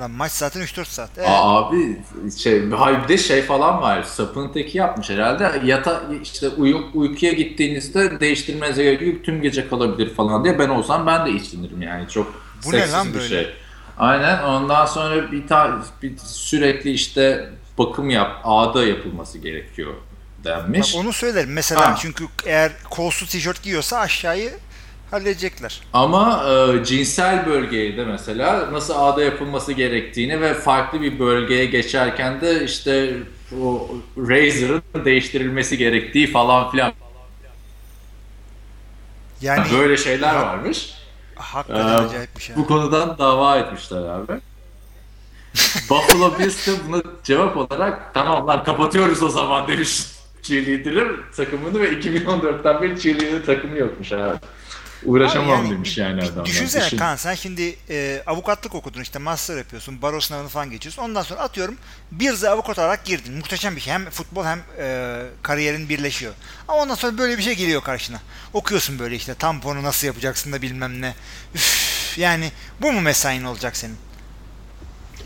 Lan 0.00 0.10
maç 0.10 0.32
zaten 0.32 0.62
3-4 0.62 0.84
saat. 0.84 1.10
Evet. 1.16 1.28
Abi 1.30 1.96
şey 2.38 2.62
bir 2.70 3.08
de 3.08 3.18
şey 3.18 3.42
falan 3.42 3.82
var. 3.82 4.02
Sapın 4.02 4.52
teki 4.52 4.78
yapmış 4.78 5.10
herhalde. 5.10 5.60
Yata 5.64 6.02
işte 6.22 6.48
uyu, 6.48 6.86
uykuya 6.94 7.32
gittiğinizde 7.32 8.20
değiştirmenize 8.20 8.82
gerek 8.82 9.02
yok. 9.02 9.24
Tüm 9.24 9.42
gece 9.42 9.68
kalabilir 9.68 10.14
falan 10.14 10.44
diye. 10.44 10.58
Ben 10.58 10.68
olsam 10.68 11.06
ben 11.06 11.26
de 11.26 11.30
içlenirim 11.30 11.82
yani. 11.82 12.08
Çok 12.08 12.42
Bu 12.66 12.70
seksiz 12.70 12.92
ne 12.92 12.98
lan 12.98 13.08
bir 13.08 13.14
böyle? 13.14 13.28
şey. 13.28 13.54
Aynen. 13.98 14.42
Ondan 14.42 14.86
sonra 14.86 15.32
bir, 15.32 15.46
ta, 15.46 15.78
bir 16.02 16.18
sürekli 16.18 16.90
işte 16.90 17.50
bakım 17.78 18.10
yap, 18.10 18.40
ağda 18.44 18.84
yapılması 18.84 19.38
gerekiyor 19.38 19.94
denmiş. 20.44 20.94
Bak 20.94 21.04
onu 21.04 21.12
söylerim. 21.12 21.52
Mesela 21.52 21.90
ha. 21.90 21.96
çünkü 22.00 22.24
eğer 22.46 22.72
kolsuz 22.90 23.28
tişört 23.28 23.62
giyiyorsa 23.62 23.98
aşağıyı 23.98 24.50
halledecekler. 25.10 25.80
Ama 25.92 26.44
e, 26.50 26.84
cinsel 26.84 27.46
bölgeye 27.46 27.96
de 27.96 28.04
mesela 28.04 28.72
nasıl 28.72 28.94
ağda 28.96 29.22
yapılması 29.22 29.72
gerektiğini 29.72 30.40
ve 30.40 30.54
farklı 30.54 31.00
bir 31.00 31.18
bölgeye 31.18 31.66
geçerken 31.66 32.40
de 32.40 32.64
işte 32.64 33.14
o 33.62 33.88
razor'ın 34.16 35.04
değiştirilmesi 35.04 35.78
gerektiği 35.78 36.26
falan 36.26 36.70
filan. 36.70 36.92
Yani 39.40 39.66
böyle 39.72 39.96
şeyler 39.96 40.34
ha, 40.34 40.42
varmış. 40.42 40.94
Hakikaten 41.34 41.88
ee, 41.88 42.06
acayip 42.06 42.36
bir 42.36 42.42
şey. 42.42 42.56
Bu 42.56 42.66
konudan 42.66 43.18
dava 43.18 43.58
etmişler 43.58 44.02
abi. 44.02 44.32
Buffalo 45.90 46.38
Bills 46.38 46.66
de 46.66 46.72
buna 46.88 47.02
cevap 47.24 47.56
olarak 47.56 48.14
tamam 48.14 48.46
lan 48.46 48.64
kapatıyoruz 48.64 49.22
o 49.22 49.28
zaman 49.28 49.68
demiş 49.68 50.06
cheerleader'ın 50.42 51.20
takımını 51.36 51.80
ve 51.80 51.92
2014'ten 51.92 52.82
beri 52.82 53.00
cheerleader 53.00 53.46
takımı 53.46 53.78
yokmuş 53.78 54.12
abi. 54.12 54.38
Uğraşamam 55.04 55.48
yani, 55.48 55.70
demiş 55.70 55.98
yani 55.98 56.22
adam. 56.22 56.44
Düşünsene 56.44 56.84
Düşün. 56.84 56.98
Kaan 56.98 57.16
sen 57.16 57.34
şimdi 57.34 57.76
e, 57.90 58.22
avukatlık 58.26 58.74
okudun 58.74 59.00
işte 59.00 59.18
master 59.18 59.56
yapıyorsun, 59.56 60.02
baro 60.02 60.20
sınavını 60.20 60.48
falan 60.48 60.70
geçiyorsun. 60.70 61.02
Ondan 61.02 61.22
sonra 61.22 61.40
atıyorum 61.40 61.76
bir 62.12 62.42
de 62.42 62.50
avukat 62.50 62.78
olarak 62.78 63.04
girdin. 63.04 63.34
Muhteşem 63.34 63.76
bir 63.76 63.80
şey. 63.80 63.92
Hem 63.92 64.10
futbol 64.10 64.44
hem 64.44 64.60
e, 64.78 65.22
kariyerin 65.42 65.88
birleşiyor. 65.88 66.32
Ama 66.68 66.82
ondan 66.82 66.94
sonra 66.94 67.18
böyle 67.18 67.38
bir 67.38 67.42
şey 67.42 67.54
geliyor 67.54 67.82
karşına. 67.82 68.18
Okuyorsun 68.52 68.98
böyle 68.98 69.16
işte 69.16 69.34
tamponu 69.34 69.82
nasıl 69.82 70.06
yapacaksın 70.06 70.52
da 70.52 70.62
bilmem 70.62 71.00
ne. 71.00 71.14
Üf, 71.54 72.18
yani 72.18 72.52
bu 72.82 72.92
mu 72.92 73.00
mesain 73.00 73.44
olacak 73.44 73.76
senin? 73.76 73.96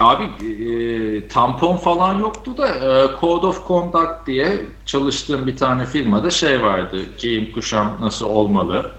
Abi 0.00 0.24
e, 0.24 1.28
tampon 1.28 1.76
falan 1.76 2.18
yoktu 2.18 2.56
da 2.56 2.68
e, 2.68 3.20
Code 3.20 3.46
of 3.46 3.68
Conduct 3.68 4.26
diye 4.26 4.66
çalıştığım 4.86 5.46
bir 5.46 5.56
tane 5.56 5.86
firmada 5.86 6.30
şey 6.30 6.62
vardı. 6.62 7.04
Giyim 7.18 7.52
kuşam 7.52 7.96
nasıl 8.00 8.26
olmalı 8.26 8.92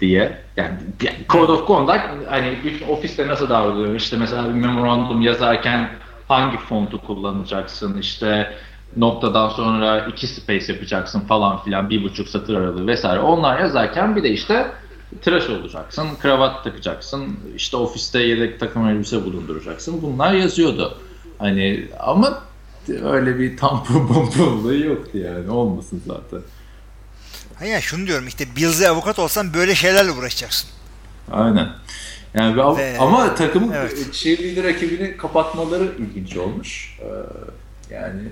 diye. 0.00 0.38
Yani, 0.56 0.72
Code 1.28 1.52
of 1.52 1.66
Conduct 1.66 2.02
hani 2.30 2.58
bir 2.64 2.88
ofiste 2.88 3.26
nasıl 3.26 3.48
davranıyor? 3.48 3.94
İşte 3.94 4.16
mesela 4.16 4.48
bir 4.48 4.60
memorandum 4.60 5.22
yazarken 5.22 5.90
hangi 6.28 6.56
fontu 6.56 7.00
kullanacaksın? 7.00 7.98
İşte 7.98 8.52
noktadan 8.96 9.48
sonra 9.48 10.06
iki 10.06 10.26
space 10.26 10.72
yapacaksın 10.72 11.20
falan 11.20 11.62
filan 11.64 11.90
bir 11.90 12.04
buçuk 12.04 12.28
satır 12.28 12.54
aralığı 12.54 12.86
vesaire. 12.86 13.20
Onlar 13.20 13.60
yazarken 13.60 14.16
bir 14.16 14.22
de 14.22 14.30
işte 14.30 14.66
tıraş 15.22 15.50
olacaksın, 15.50 16.08
kravat 16.22 16.64
takacaksın, 16.64 17.36
işte 17.56 17.76
ofiste 17.76 18.22
yedek 18.22 18.60
takım 18.60 18.88
elbise 18.88 19.24
bulunduracaksın. 19.24 20.02
Bunlar 20.02 20.32
yazıyordu. 20.32 20.98
Hani 21.38 21.88
ama 22.00 22.38
öyle 23.02 23.38
bir 23.38 23.56
tampon 23.56 24.06
pompon 24.06 24.72
yoktu 24.72 25.18
yani. 25.18 25.50
Olmasın 25.50 26.02
zaten. 26.06 26.40
Hayır 27.58 27.80
şunu 27.80 28.06
diyorum 28.06 28.26
işte 28.26 28.56
Bills'e 28.56 28.88
avukat 28.88 29.18
olsan 29.18 29.54
böyle 29.54 29.74
şeylerle 29.74 30.10
uğraşacaksın. 30.10 30.68
Aynen. 31.32 31.68
Yani 32.34 32.56
Ve, 32.56 32.98
ama 32.98 33.34
takımın 33.34 33.72
evet. 33.72 34.12
cheerleader 34.12 34.64
rakibini 34.64 35.16
kapatmaları 35.16 35.92
ilginç 35.98 36.36
olmuş. 36.36 36.98
Ee, 37.00 37.94
yani 37.94 38.22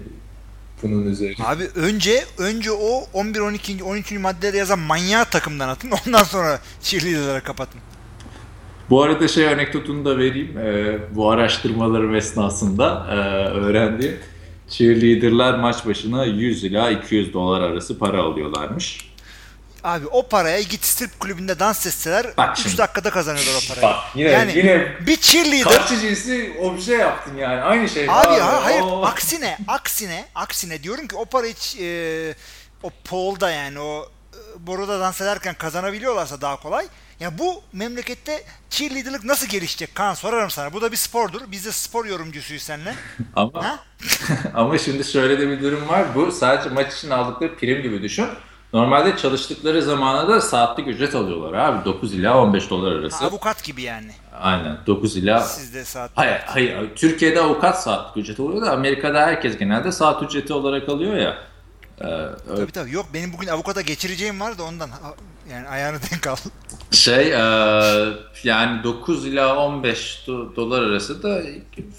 bunun 0.83 1.07
üzerine. 1.07 1.47
Abi 1.47 1.65
önce 1.75 2.25
önce 2.39 2.73
o 2.73 3.07
11 3.13 3.41
12. 3.41 3.85
13. 3.85 4.13
maddelerde 4.13 4.57
yazan 4.57 4.79
manyağı 4.79 5.25
takımdan 5.25 5.69
atın. 5.69 5.91
Ondan 6.07 6.23
sonra 6.23 6.61
cheerleader'lara 6.83 7.41
kapatın. 7.43 7.81
Bu 8.91 9.03
arada 9.03 9.29
şey 9.29 9.49
anekdotunu 9.49 10.05
da 10.05 10.19
vereyim. 10.19 10.59
Ee, 10.59 10.99
bu 11.11 11.31
araştırmalarım 11.31 12.15
esnasında 12.15 13.07
e, 13.11 13.15
öğrendiğim 13.49 14.17
cheerleader'lar 14.69 15.59
maç 15.59 15.87
başına 15.87 16.25
100 16.25 16.65
ila 16.65 16.91
200 16.91 17.33
dolar 17.33 17.61
arası 17.61 17.99
para 17.99 18.23
alıyorlarmış. 18.23 19.14
Abi 19.85 20.07
o 20.07 20.29
paraya 20.29 20.63
git 20.63 20.85
strip 20.85 21.21
kulübünde 21.21 21.59
dans 21.59 21.87
etseler 21.87 22.27
Bak 22.37 22.59
3 22.67 22.79
dakikada 22.79 23.11
kazanıyorlar 23.11 23.63
o 23.65 23.69
parayı. 23.69 23.95
Bak 23.95 23.97
yine 24.15 24.31
yani 24.31 24.59
yine 24.59 25.07
bir 25.07 25.17
cheerleader 25.17 25.77
karşı 25.77 26.01
cinsi 26.01 26.57
obje 26.63 26.95
yaptın 26.95 27.37
yani 27.37 27.61
aynı 27.61 27.89
şey. 27.89 28.05
Abi, 28.05 28.29
abi. 28.29 28.41
Ha, 28.41 28.65
hayır 28.65 28.81
Oo. 28.81 29.05
aksine 29.07 29.59
aksine 29.69 30.25
aksine 30.35 30.83
diyorum 30.83 31.09
ki 31.09 31.17
o 31.17 31.25
para 31.25 31.47
hiç 31.47 31.77
e, 31.81 32.35
o 32.83 32.91
pole'da 33.05 33.51
yani 33.51 33.81
o 33.81 34.09
e, 34.35 34.67
boruda 34.67 35.01
dans 35.01 35.21
ederken 35.21 35.55
kazanabiliyorlarsa 35.55 36.41
daha 36.41 36.57
kolay. 36.57 36.87
Ya 37.21 37.39
bu 37.39 37.63
memlekette 37.73 38.45
cheerleader'lık 38.71 39.25
nasıl 39.25 39.47
gelişecek 39.47 39.95
Kaan 39.95 40.15
sorarım 40.15 40.51
sana. 40.51 40.73
Bu 40.73 40.81
da 40.83 40.93
bir 40.93 40.97
spordur. 40.97 41.41
Biz 41.47 41.65
de 41.65 41.73
spor 41.73 42.05
yorumcusuyuz 42.05 42.63
seninle. 42.63 42.95
ama 43.37 43.79
ama 44.55 44.79
şimdi 44.79 45.05
şöyle 45.05 45.41
de 45.41 45.49
bir 45.49 45.63
durum 45.63 45.89
var. 45.89 46.15
Bu 46.15 46.33
sadece 46.33 46.71
maç 46.71 46.95
için 46.95 47.11
aldıkları 47.11 47.57
prim 47.57 47.83
gibi 47.83 48.03
düşün. 48.03 48.27
Normalde 48.75 49.17
çalıştıkları 49.17 49.83
zamana 49.83 50.29
da 50.29 50.41
saatlik 50.41 50.89
ücret 50.89 51.15
alıyorlar 51.15 51.53
abi. 51.53 51.85
9 51.85 52.15
ila 52.15 52.43
15 52.43 52.71
dolar 52.71 52.93
arası. 52.93 53.17
Ha, 53.17 53.27
avukat 53.27 53.65
gibi 53.65 53.83
yani. 53.83 54.11
Aynen 54.41 54.79
9 54.87 55.17
ila... 55.17 55.41
Sizde 55.41 55.85
saat. 55.85 56.11
Hayır, 56.15 56.41
hayır. 56.47 56.95
Türkiye'de 56.97 57.41
avukat 57.41 57.83
saatlik 57.83 58.25
ücret 58.25 58.41
oluyor 58.41 58.67
da 58.67 58.73
Amerika'da 58.73 59.21
herkes 59.21 59.59
genelde 59.59 59.93
saat 59.93 60.23
ücreti 60.23 60.53
olarak 60.53 60.89
alıyor 60.89 61.17
ya. 61.17 61.37
Ee, 62.01 62.05
tabii 62.57 62.73
tabii. 62.73 62.93
Yok 62.93 63.07
benim 63.15 63.33
bugün 63.33 63.49
avukata 63.49 63.81
geçireceğim 63.81 64.41
var 64.41 64.59
da 64.59 64.63
ondan. 64.65 64.91
Yani 65.51 65.69
ayağını 65.69 65.99
denk 66.13 66.27
al. 66.27 66.37
Şey 66.91 67.33
e, 67.33 67.39
yani 68.45 68.83
9 68.85 69.27
ila 69.27 69.57
15 69.57 70.25
do- 70.27 70.57
dolar 70.57 70.83
arası 70.83 71.23
da 71.23 71.43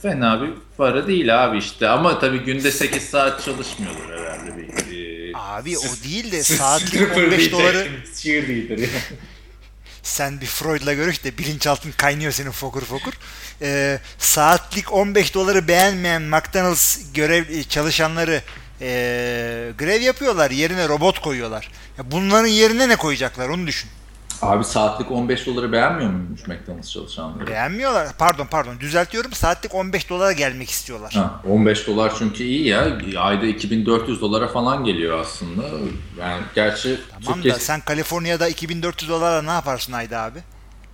fena 0.02 0.42
bir 0.42 0.50
para 0.78 1.08
değil 1.08 1.46
abi 1.46 1.58
işte. 1.58 1.90
Ama 1.90 2.20
tabii 2.20 2.40
günde 2.40 2.72
8 2.72 3.04
saat 3.10 3.44
çalışmıyorlar 3.46 4.20
herhalde 4.20 4.58
bir 4.58 4.68
Abi 5.56 5.78
o 5.78 6.04
değil 6.04 6.32
de 6.32 6.44
saatlik 6.44 7.18
15 7.18 7.52
doları 7.52 7.88
sen 10.04 10.42
bir 10.42 10.46
Freud'la 10.46 10.94
görüş 10.94 11.24
de 11.24 11.38
bilinçaltın 11.38 11.92
kaynıyor 11.92 12.32
senin 12.32 12.52
fokur 12.52 12.84
fokur. 12.86 13.14
Ee, 13.62 14.00
saatlik 14.18 14.94
15 14.94 15.34
doları 15.34 15.68
beğenmeyen 15.68 16.22
McDonald's 16.22 17.00
görev 17.14 17.64
çalışanları 17.64 18.42
e, 18.82 18.88
grev 19.78 20.02
yapıyorlar. 20.02 20.52
Yerine 20.52 20.88
robot 20.88 21.22
koyuyorlar. 21.22 21.72
Ya 21.98 22.12
bunların 22.12 22.48
yerine 22.48 22.90
ne 22.90 22.96
koyacaklar 22.96 23.50
onu 23.50 23.68
düşün. 23.68 23.90
Abi 24.42 24.64
saatlik 24.64 25.12
15 25.12 25.46
doları 25.46 25.72
beğenmiyor 25.72 26.10
muymuş 26.12 26.48
McDonald's 26.48 26.92
çalışanları? 26.92 27.48
Beğenmiyorlar. 27.48 28.08
Pardon 28.18 28.48
pardon 28.52 28.80
düzeltiyorum. 28.80 29.32
Saatlik 29.32 29.76
15 29.76 30.10
dolara 30.10 30.32
gelmek 30.32 30.70
istiyorlar. 30.70 31.14
Ha, 31.14 31.42
15 31.50 31.88
dolar 31.88 32.14
çünkü 32.20 32.44
iyi 32.44 32.68
ya. 32.68 32.98
Ayda 33.18 33.46
2400 33.46 34.22
dolara 34.22 34.48
falan 34.48 34.84
geliyor 34.84 35.20
aslında. 35.20 35.62
Yani 36.20 36.44
gerçi 36.56 37.00
Tamam 37.10 37.34
Türkiye... 37.34 37.54
da 37.54 37.60
sen 37.60 37.82
Kaliforniya'da 37.82 38.48
2400 38.48 39.10
dolara 39.12 39.42
ne 39.42 39.52
yaparsın 39.52 39.94
ayda 39.94 40.22
abi? 40.22 40.40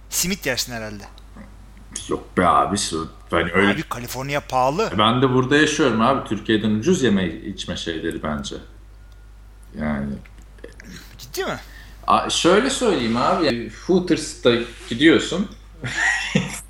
Simit 0.09 0.45
yersin 0.45 0.73
herhalde. 0.73 1.03
Yok 2.07 2.37
be 2.37 2.47
abi. 2.47 2.77
Ben 3.31 3.57
öyle... 3.57 3.71
Abi 3.73 3.83
Kaliforniya 3.83 4.39
pahalı. 4.39 4.91
Ben 4.97 5.21
de 5.21 5.29
burada 5.33 5.57
yaşıyorum 5.57 6.01
abi. 6.01 6.29
Türkiye'den 6.29 6.69
ucuz 6.69 7.03
yeme 7.03 7.27
içme 7.27 7.77
şeyleri 7.77 8.23
bence. 8.23 8.55
Yani. 9.79 10.13
Ciddi 11.17 11.45
mi? 11.45 11.59
Şöyle 12.29 12.69
söyleyeyim 12.69 13.17
abi. 13.17 13.71
Hooters'ta 13.87 14.51
gidiyorsun. 14.89 15.47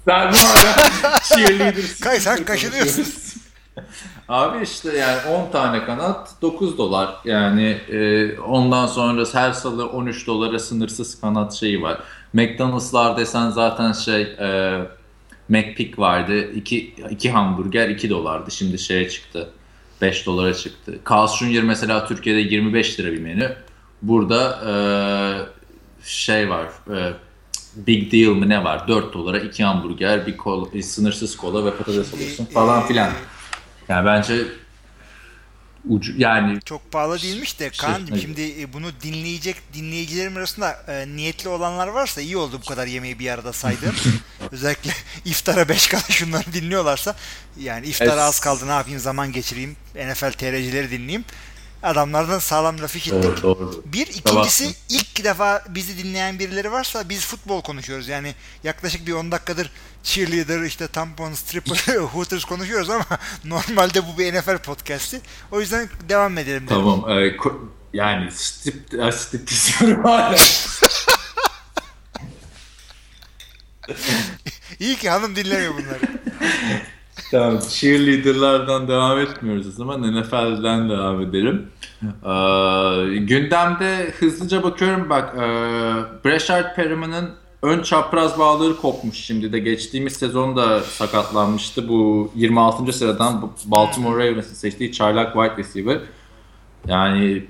sen 0.06 0.34
hala 0.34 1.20
cheerleader. 1.24 1.84
Kay 2.02 2.20
sen 2.20 2.46
kaşınıyorsun. 2.46 3.06
Abi 4.30 4.64
işte 4.64 4.98
yani 4.98 5.20
10 5.30 5.52
tane 5.52 5.86
kanat 5.86 6.42
9 6.42 6.78
dolar. 6.78 7.16
Yani 7.26 7.68
e, 7.90 8.40
ondan 8.40 8.88
sonra 8.88 9.26
her 9.34 9.52
salı 9.52 9.90
13 9.90 10.28
dolara 10.28 10.60
sınırsız 10.60 11.22
kanat 11.22 11.54
şeyi 11.54 11.82
var. 11.82 11.98
McDonald'slar 12.34 13.18
desen 13.18 13.50
zaten 13.50 13.92
şey 13.92 14.22
e, 14.22 14.80
McPick 15.50 16.00
vardı. 16.00 16.52
2 16.52 16.96
2 17.10 17.32
hamburger 17.32 17.90
2 17.90 18.10
dolardı. 18.10 18.52
Şimdi 18.52 18.80
şeye 18.80 19.10
çıktı. 19.10 19.50
5 20.02 20.26
dolara 20.26 20.54
çıktı. 20.54 21.00
Carl's 21.12 21.38
Jr. 21.40 21.62
mesela 21.64 22.08
Türkiye'de 22.08 22.40
25 22.40 23.00
lira 23.00 23.12
bir 23.12 23.22
menü. 23.22 23.56
Burada 24.02 24.62
e, 24.70 24.74
şey 26.06 26.50
var. 26.50 26.68
E, 26.98 27.14
Big 27.76 28.12
Deal 28.12 28.32
mı 28.32 28.50
ne 28.50 28.64
var? 28.64 28.88
4 28.88 29.14
dolara 29.14 29.40
2 29.40 29.64
hamburger, 29.64 30.28
bir, 30.28 30.38
kola, 30.38 30.74
bir 30.74 30.82
sınırsız 30.82 31.38
kola 31.38 31.66
ve 31.66 31.78
patates 31.78 32.14
alıyorsun 32.14 32.46
falan 32.46 32.88
filan. 32.88 33.12
Yani 33.90 34.06
bence 34.06 34.46
ucu 35.90 36.14
yani 36.18 36.60
çok 36.66 36.92
pahalı 36.92 37.22
değilmiş 37.22 37.60
de 37.60 37.72
şey, 37.72 37.88
Kaan 37.88 38.08
şimdi 38.22 38.62
e, 38.62 38.74
bunu 38.74 38.88
dinleyecek 39.04 39.56
dinleyicilerim 39.74 40.38
arasında 40.38 40.72
e, 40.88 41.08
niyetli 41.08 41.50
olanlar 41.50 41.88
varsa 41.88 42.22
iyi 42.22 42.38
oldu 42.38 42.60
bu 42.62 42.70
kadar 42.70 42.88
yemeği 42.88 43.20
bir 43.20 43.30
arada 43.30 43.54
saydım. 43.54 43.96
Özellikle 44.52 44.92
iftara 45.26 45.70
5 45.70 45.88
kala 45.88 46.02
şunları 46.02 46.54
dinliyorlarsa 46.54 47.16
yani 47.60 47.88
iftara 47.88 48.10
Evet. 48.10 48.22
az 48.22 48.40
kaldı 48.40 48.68
ne 48.68 48.72
yapayım 48.72 49.00
zaman 49.00 49.32
geçireyim 49.32 49.76
NFL 49.96 50.32
TR'cileri 50.32 50.92
dinleyeyim. 50.92 51.26
Adamlardan 51.84 52.40
sağlam 52.40 52.82
laf 52.82 52.96
işittik. 52.96 53.26
Evet, 53.26 53.44
doğru. 53.44 53.84
Bir 53.86 54.08
ikincisi 54.08 54.64
Tamam. 54.64 54.76
ilk 54.90 55.24
defa 55.24 55.64
bizi 55.70 55.98
dinleyen 56.04 56.40
birileri 56.40 56.72
varsa 56.72 57.10
biz 57.10 57.26
futbol 57.26 57.62
konuşuyoruz. 57.62 58.08
Yani 58.08 58.36
yaklaşık 58.64 59.08
bir 59.08 59.14
10 59.14 59.32
dakikadır 59.32 59.72
cheerleader 60.04 60.62
işte 60.62 60.88
tampon 60.88 61.34
stripper 61.34 61.96
hooters 61.98 62.46
konuşuyoruz 62.46 62.90
ama 62.90 63.06
normalde 63.46 64.08
bu 64.08 64.18
bir 64.18 64.34
NFL 64.34 64.58
podcast'i. 64.58 65.22
O 65.52 65.60
yüzden 65.60 65.90
devam 66.10 66.38
edelim. 66.38 66.68
dedim. 66.68 66.68
Tamam. 66.68 67.10
e, 67.10 67.38
yani 67.94 68.32
strip, 68.32 69.14
strip 69.14 69.52
istiyorum 69.52 70.04
hala. 70.04 70.36
İyi 74.80 74.96
ki 74.96 75.10
hanım 75.10 75.36
dinlemiyor 75.36 75.74
bunları. 75.74 76.00
Tamam. 77.32 77.60
Cheerleader'lardan 77.70 78.88
devam 78.88 79.20
etmiyoruz 79.20 79.68
o 79.68 79.72
zaman. 79.72 80.22
NFL'den 80.22 80.90
devam 80.90 81.22
edelim. 81.22 81.68
Ee, 82.04 83.18
gündemde 83.18 84.14
hızlıca 84.20 84.64
bakıyorum 84.64 85.10
bak. 85.10 85.36
E, 85.36 85.40
Breshard 86.26 86.76
Perriman'ın 86.76 87.30
ön 87.62 87.84
çapraz 87.84 88.40
bağları 88.40 88.78
kopmuş 88.78 89.18
şimdi 89.18 89.54
de. 89.54 89.60
Geçtiğimiz 89.60 90.14
sezonda 90.14 90.80
sakatlanmıştı. 90.80 91.90
Bu 91.90 92.32
26. 92.36 92.94
sıradan 92.94 93.52
Baltimore 93.66 94.30
Ravens'ın 94.30 94.54
seçtiği 94.54 94.92
çaylak 94.92 95.34
wide 95.34 95.58
receiver. 95.58 96.00
Yani 96.88 97.46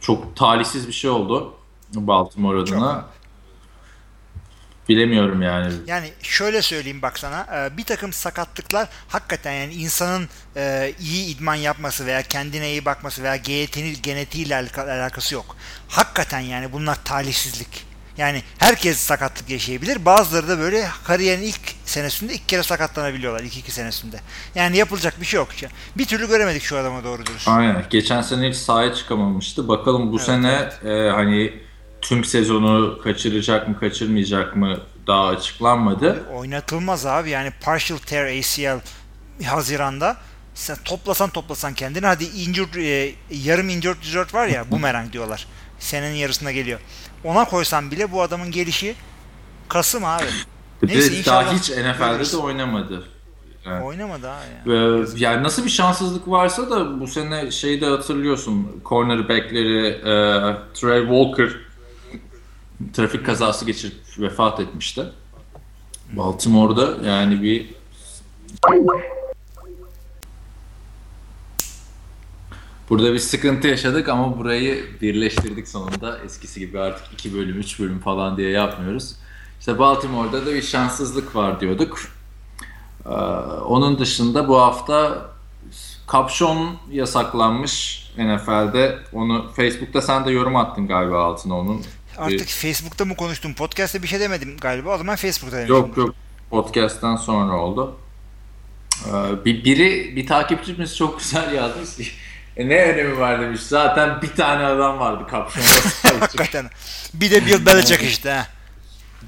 çok 0.00 0.36
talihsiz 0.36 0.88
bir 0.88 0.92
şey 0.92 1.10
oldu 1.10 1.52
Baltimore 1.94 2.58
adına. 2.60 3.04
Bilemiyorum 4.90 5.42
yani. 5.42 5.72
Yani 5.86 6.12
şöyle 6.22 6.62
söyleyeyim 6.62 7.02
bak 7.02 7.18
sana 7.18 7.46
e, 7.54 7.76
bir 7.76 7.84
takım 7.84 8.12
sakatlıklar 8.12 8.88
hakikaten 9.08 9.52
yani 9.52 9.74
insanın 9.74 10.28
e, 10.56 10.92
iyi 11.00 11.36
idman 11.36 11.54
yapması 11.54 12.06
veya 12.06 12.22
kendine 12.22 12.70
iyi 12.70 12.84
bakması 12.84 13.22
veya 13.22 13.36
genetiği, 13.36 14.02
genetiğiyle 14.02 14.54
alaka- 14.56 14.82
alakası 14.92 15.34
yok. 15.34 15.56
Hakikaten 15.88 16.40
yani 16.40 16.72
bunlar 16.72 17.04
talihsizlik. 17.04 17.90
Yani 18.16 18.42
herkes 18.58 18.96
sakatlık 18.98 19.50
yaşayabilir. 19.50 20.04
Bazıları 20.04 20.48
da 20.48 20.58
böyle 20.58 20.86
kariyerin 21.04 21.42
ilk 21.42 21.60
senesinde 21.84 22.34
ilk 22.34 22.48
kere 22.48 22.62
sakatlanabiliyorlar. 22.62 23.40
ilk 23.44 23.56
iki 23.56 23.72
senesinde. 23.72 24.20
Yani 24.54 24.76
yapılacak 24.76 25.20
bir 25.20 25.26
şey 25.26 25.38
yok. 25.38 25.48
Bir 25.98 26.04
türlü 26.04 26.28
göremedik 26.28 26.62
şu 26.62 26.78
adama 26.78 27.04
doğru 27.04 27.26
dürüst. 27.26 27.48
Aynen. 27.48 27.84
Geçen 27.90 28.22
sene 28.22 28.48
hiç 28.48 28.56
sahaya 28.56 28.94
çıkamamıştı. 28.94 29.68
Bakalım 29.68 30.12
bu 30.12 30.16
Evet, 30.16 30.26
sene 30.26 30.68
e, 30.92 31.10
hani 31.10 31.52
tüm 32.02 32.24
sezonu 32.24 32.98
kaçıracak 33.04 33.68
mı 33.68 33.80
kaçırmayacak 33.80 34.56
mı 34.56 34.78
daha 35.06 35.26
açıklanmadı. 35.26 36.24
Oynatılmaz 36.34 37.06
abi 37.06 37.30
yani 37.30 37.52
partial 37.60 37.98
tear 37.98 38.26
ACL 38.26 38.80
Haziran'da 39.44 40.16
sen 40.54 40.76
toplasan 40.84 41.30
toplasan 41.30 41.74
kendini 41.74 42.06
hadi 42.06 42.24
injured, 42.24 42.74
e, 42.74 43.14
yarım 43.30 43.68
injured 43.68 44.02
reserve 44.02 44.32
var 44.32 44.46
ya 44.46 44.70
boomerang 44.70 45.12
diyorlar. 45.12 45.46
Senenin 45.78 46.16
yarısına 46.16 46.52
geliyor. 46.52 46.80
Ona 47.24 47.44
koysan 47.44 47.90
bile 47.90 48.12
bu 48.12 48.22
adamın 48.22 48.50
gelişi 48.50 48.94
Kasım 49.68 50.04
abi. 50.04 50.24
Neyse, 50.82 51.12
de 51.12 51.26
daha 51.26 51.52
hiç 51.52 51.70
NFL'de 51.70 52.10
görürüz. 52.10 52.32
de 52.32 52.36
oynamadı. 52.36 53.04
Yani, 53.66 53.84
Oynamadı 53.84 54.26
ha 54.26 54.38
yani. 54.66 54.78
Ee, 54.78 55.06
yani 55.16 55.42
nasıl 55.42 55.64
bir 55.64 55.70
şanssızlık 55.70 56.28
varsa 56.28 56.70
da 56.70 57.00
bu 57.00 57.06
sene 57.06 57.50
şeyi 57.50 57.80
de 57.80 57.86
hatırlıyorsun. 57.86 58.82
Cornerback'leri 58.84 59.86
e, 59.86 60.12
Trey 60.74 61.00
Walker 61.00 61.50
trafik 62.92 63.26
kazası 63.26 63.64
geçirip 63.64 63.96
vefat 64.18 64.60
etmişti. 64.60 65.04
Baltimore'da 66.12 67.08
yani 67.08 67.42
bir 67.42 67.74
Burada 72.90 73.12
bir 73.12 73.18
sıkıntı 73.18 73.68
yaşadık 73.68 74.08
ama 74.08 74.38
burayı 74.38 74.84
birleştirdik 75.00 75.68
sonunda. 75.68 76.18
Eskisi 76.24 76.60
gibi 76.60 76.80
artık 76.80 77.12
2 77.12 77.34
bölüm, 77.34 77.58
3 77.58 77.80
bölüm 77.80 77.98
falan 77.98 78.36
diye 78.36 78.50
yapmıyoruz. 78.50 79.16
İşte 79.60 79.78
Baltimore'da 79.78 80.46
da 80.46 80.54
bir 80.54 80.62
şanssızlık 80.62 81.36
var 81.36 81.60
diyorduk. 81.60 81.98
Ee, 83.06 83.08
onun 83.64 83.98
dışında 83.98 84.48
bu 84.48 84.60
hafta 84.60 85.26
kapşon 86.06 86.76
yasaklanmış 86.90 88.04
NFL'de. 88.18 88.98
Onu 89.12 89.46
Facebook'ta 89.56 90.02
sen 90.02 90.24
de 90.24 90.30
yorum 90.30 90.56
attın 90.56 90.86
galiba 90.86 91.24
altına 91.24 91.58
onun. 91.58 91.82
Artık 92.20 92.48
Facebook'ta 92.48 93.04
mı 93.04 93.16
konuştum? 93.16 93.54
Podcast'te 93.54 94.02
bir 94.02 94.08
şey 94.08 94.20
demedim 94.20 94.56
galiba. 94.60 94.94
O 94.94 94.98
zaman 94.98 95.16
Facebook'ta 95.16 95.56
demişim. 95.56 95.76
Yok 95.76 95.96
yok 95.96 96.14
podcast'tan 96.50 97.16
sonra 97.16 97.52
oldu. 97.56 97.96
Ee, 99.06 99.44
bir 99.44 99.64
biri 99.64 100.16
bir 100.16 100.26
takipçimiz 100.26 100.96
çok 100.96 101.18
güzel 101.18 101.52
yazmış. 101.52 102.16
"E, 102.56 102.68
ne 102.68 102.82
önemi 102.82 103.18
var 103.18 103.40
demiş. 103.40 103.60
Zaten 103.60 104.22
bir 104.22 104.28
tane 104.36 104.64
adam 104.64 104.98
vardı 104.98 105.24
kapşonda. 105.30 105.66
sahip 105.66 105.92
çıkan." 106.02 106.18
Hakikaten. 106.20 106.70
Bir 107.14 107.30
de 107.30 107.46
Bill 107.46 107.66
Belichick 107.66 108.02
işte. 108.02 108.30
ha. 108.30 108.46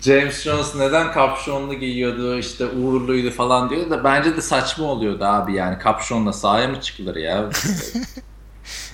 James 0.02 0.42
Jones 0.42 0.74
neden 0.74 1.12
kapşonlu 1.12 1.74
giyiyordu 1.74 2.38
işte 2.38 2.66
uğurluydu 2.66 3.30
falan 3.30 3.70
diyor 3.70 3.90
da 3.90 4.04
bence 4.04 4.36
de 4.36 4.40
saçma 4.42 4.84
oluyordu 4.84 5.24
abi 5.24 5.54
yani 5.54 5.78
kapşonla 5.78 6.32
sahaya 6.32 6.68
mı 6.68 6.80
çıkılır 6.80 7.16
ya? 7.16 7.44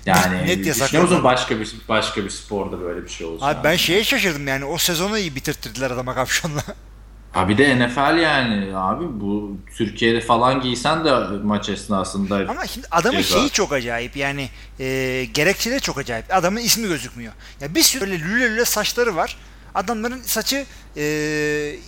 yani 0.09 0.47
Net 0.47 0.65
düşünüyor 0.65 1.05
musun 1.05 1.25
başka 1.25 1.61
bir 1.61 1.75
başka 1.89 2.25
bir 2.25 2.31
sporda 2.31 2.81
böyle 2.81 3.05
bir 3.05 3.09
şey 3.09 3.27
olacak? 3.27 3.49
Abi 3.49 3.65
ben 3.65 3.77
şeye 3.77 4.05
şaşırdım 4.05 4.49
yani. 4.49 4.65
O 4.65 4.79
sezonu 4.79 5.19
iyi 5.19 5.35
bitirttirdiler 5.35 5.91
adama 5.91 6.15
kapşonla. 6.15 6.63
Ha 7.33 7.49
bir 7.49 7.59
de 7.59 7.79
NFL 7.79 8.19
yani 8.19 8.77
abi 8.77 9.05
bu 9.21 9.57
Türkiye'de 9.77 10.21
falan 10.21 10.61
giysen 10.61 11.05
de 11.05 11.13
maç 11.45 11.69
esnasında 11.69 12.51
Ama 12.51 12.67
şimdi 12.67 12.87
adamın 12.91 13.17
Ceza. 13.17 13.39
şeyi 13.39 13.51
çok 13.51 13.73
acayip 13.73 14.17
yani 14.17 14.49
e, 14.81 15.25
gerekçeleri 15.35 15.81
çok 15.81 15.99
acayip. 15.99 16.35
Adamın 16.35 16.61
ismi 16.61 16.89
gözükmüyor. 16.89 17.33
Ya 17.61 17.75
bir 17.75 17.83
sürü 17.83 18.01
böyle 18.01 18.21
lüle 18.21 18.51
lüle 18.51 18.65
saçları 18.65 19.17
var. 19.17 19.37
Adamların 19.75 20.23
saçı 20.23 20.67
e, 20.97 21.05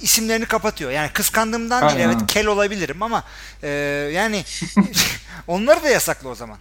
isimlerini 0.03 0.47
kapatıyor. 0.47 0.91
Yani 0.91 1.11
kıskandığımdan 1.13 1.89
değil 1.89 2.01
evet 2.01 2.21
kel 2.27 2.47
olabilirim 2.47 3.03
ama 3.03 3.25
e, 3.63 3.69
yani 4.15 4.45
onları 5.47 5.83
da 5.83 5.89
yasaklı 5.89 6.29
o 6.29 6.35
zaman. 6.35 6.59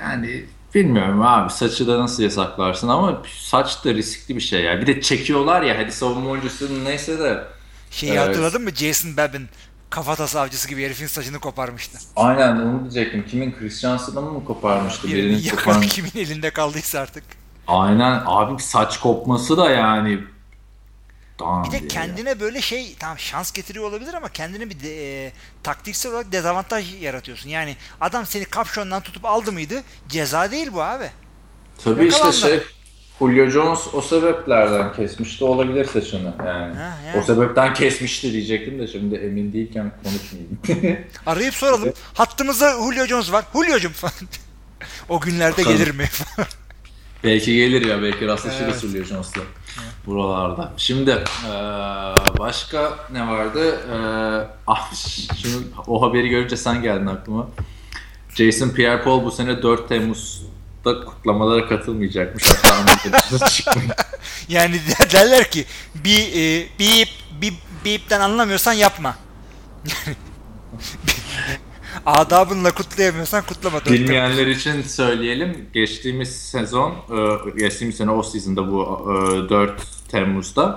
Yani 0.00 0.44
bilmiyorum 0.74 1.22
abi 1.22 1.52
saçı 1.52 1.86
da 1.88 1.98
nasıl 1.98 2.22
yasaklarsın 2.22 2.88
ama 2.88 3.22
saç 3.38 3.84
da 3.84 3.94
riskli 3.94 4.36
bir 4.36 4.40
şey 4.40 4.62
ya. 4.62 4.80
Bir 4.80 4.86
de 4.86 5.00
çekiyorlar 5.00 5.62
ya 5.62 5.78
hadi 5.78 5.92
savunma 5.92 6.30
oyuncusunun 6.30 6.84
neyse 6.84 7.18
de 7.18 7.44
Şeyi 7.90 8.12
Evet. 8.12 8.28
hatırladın 8.28 8.62
mı? 8.62 8.70
Jason 8.70 9.16
Babin 9.16 9.46
kafatası 9.90 10.40
avcısı 10.40 10.68
gibi 10.68 10.84
herifin 10.84 11.06
saçını 11.06 11.38
koparmıştı. 11.40 11.98
aynen 12.16 12.56
onu 12.56 12.80
diyecektim. 12.80 13.24
Kimin 13.30 13.54
Christiansen'ı 13.58 14.22
mı 14.22 14.44
koparmıştı? 14.44 15.08
Birini 15.08 15.18
Birinin 15.22 15.42
yakan 15.42 15.58
koparmış. 15.64 15.88
kimin 15.88 16.12
elinde 16.16 16.50
kaldıysa 16.50 17.00
artık. 17.00 17.24
Aynen 17.66 18.22
abi 18.26 18.62
saç 18.62 19.00
kopması 19.00 19.56
da 19.56 19.70
yani 19.70 20.18
Tamam 21.38 21.64
Bir 21.64 21.70
de 21.72 21.88
kendine 21.88 22.40
böyle 22.40 22.60
şey 22.60 22.94
tamam 22.98 23.18
şans 23.18 23.52
getiriyor 23.52 23.84
olabilir 23.84 24.14
ama 24.14 24.28
kendine 24.28 24.70
bir 24.70 24.80
de, 24.80 25.24
e, 25.26 25.32
taktiksel 25.62 26.12
olarak 26.12 26.32
dezavantaj 26.32 27.02
yaratıyorsun. 27.02 27.48
Yani 27.50 27.76
adam 28.00 28.26
seni 28.26 28.44
kapşondan 28.44 29.02
tutup 29.02 29.24
aldı 29.24 29.52
mıydı 29.52 29.82
ceza 30.08 30.50
değil 30.50 30.68
bu 30.72 30.82
abi. 30.82 31.04
ya. 31.04 31.10
Tabii 31.84 32.06
işte 32.06 32.16
Yakalandı. 32.18 32.36
şey 32.36 32.60
Julio 33.18 33.46
Jones 33.50 33.80
o 33.94 34.00
sebeplerden 34.02 34.92
kesmişti 34.92 35.44
olabilir 35.44 35.84
saçını 35.84 36.34
yani. 36.38 36.74
Ha, 36.74 36.98
yani. 37.06 37.18
O 37.18 37.22
sebepten 37.22 37.74
kesmişti 37.74 38.32
diyecektim 38.32 38.78
de 38.78 38.86
şimdi 38.86 39.14
emin 39.14 39.52
değilken 39.52 39.92
konuşmayayım. 40.02 41.06
Arayıp 41.26 41.54
soralım. 41.54 41.92
Hattımızda 42.14 42.70
Julio 42.72 43.06
Jones 43.06 43.32
var. 43.32 43.44
Julio'cum 43.54 43.92
falan. 43.92 44.14
o 45.08 45.20
günlerde 45.20 45.58
Bakalım. 45.58 45.78
gelir 45.78 45.90
mi? 45.94 46.08
belki 47.24 47.54
gelir 47.56 47.86
ya 47.86 48.02
belki 48.02 48.26
rastlaşırız 48.26 48.84
Evet. 48.84 48.92
Julio 48.92 49.04
Jones'la 49.04 49.42
buralarda. 50.06 50.72
Şimdi 50.76 51.10
eee, 51.10 51.24
başka 52.38 52.98
ne 53.12 53.28
vardı? 53.28 53.80
Eee, 53.92 54.48
ah, 54.66 54.92
şunu, 55.42 55.62
o 55.86 56.02
haberi 56.02 56.28
görünce 56.28 56.56
sen 56.56 56.82
geldin 56.82 57.06
aklıma. 57.06 57.46
Jason 58.34 58.68
Pierre-Paul 58.68 59.24
bu 59.24 59.30
sene 59.30 59.62
4 59.62 59.88
Temmuz'da 59.88 61.04
kutlamalara 61.04 61.68
katılmayacakmış. 61.68 62.44
Hatta 62.50 62.74
yani 64.48 64.74
de- 64.74 65.10
derler 65.12 65.50
ki 65.50 65.64
bir 65.94 66.18
e, 66.36 66.66
bip 66.78 67.08
bip 67.40 67.54
bipten 67.84 68.20
anlamıyorsan 68.20 68.72
yapma. 68.72 69.14
Adabınla 72.06 72.70
kutlayamıyorsan 72.74 73.42
kutlama. 73.46 73.84
Bilmeyenler 73.84 74.46
için 74.46 74.82
söyleyelim. 74.82 75.68
Geçtiğimiz 75.72 76.36
sezon, 76.36 76.90
e, 76.90 77.50
geçtiğimiz 77.58 77.96
sene 77.96 78.10
off 78.10 78.26
season'da 78.26 78.72
bu 78.72 78.82
e, 79.46 79.48
4 79.48 79.82
Temmuz'da 80.08 80.76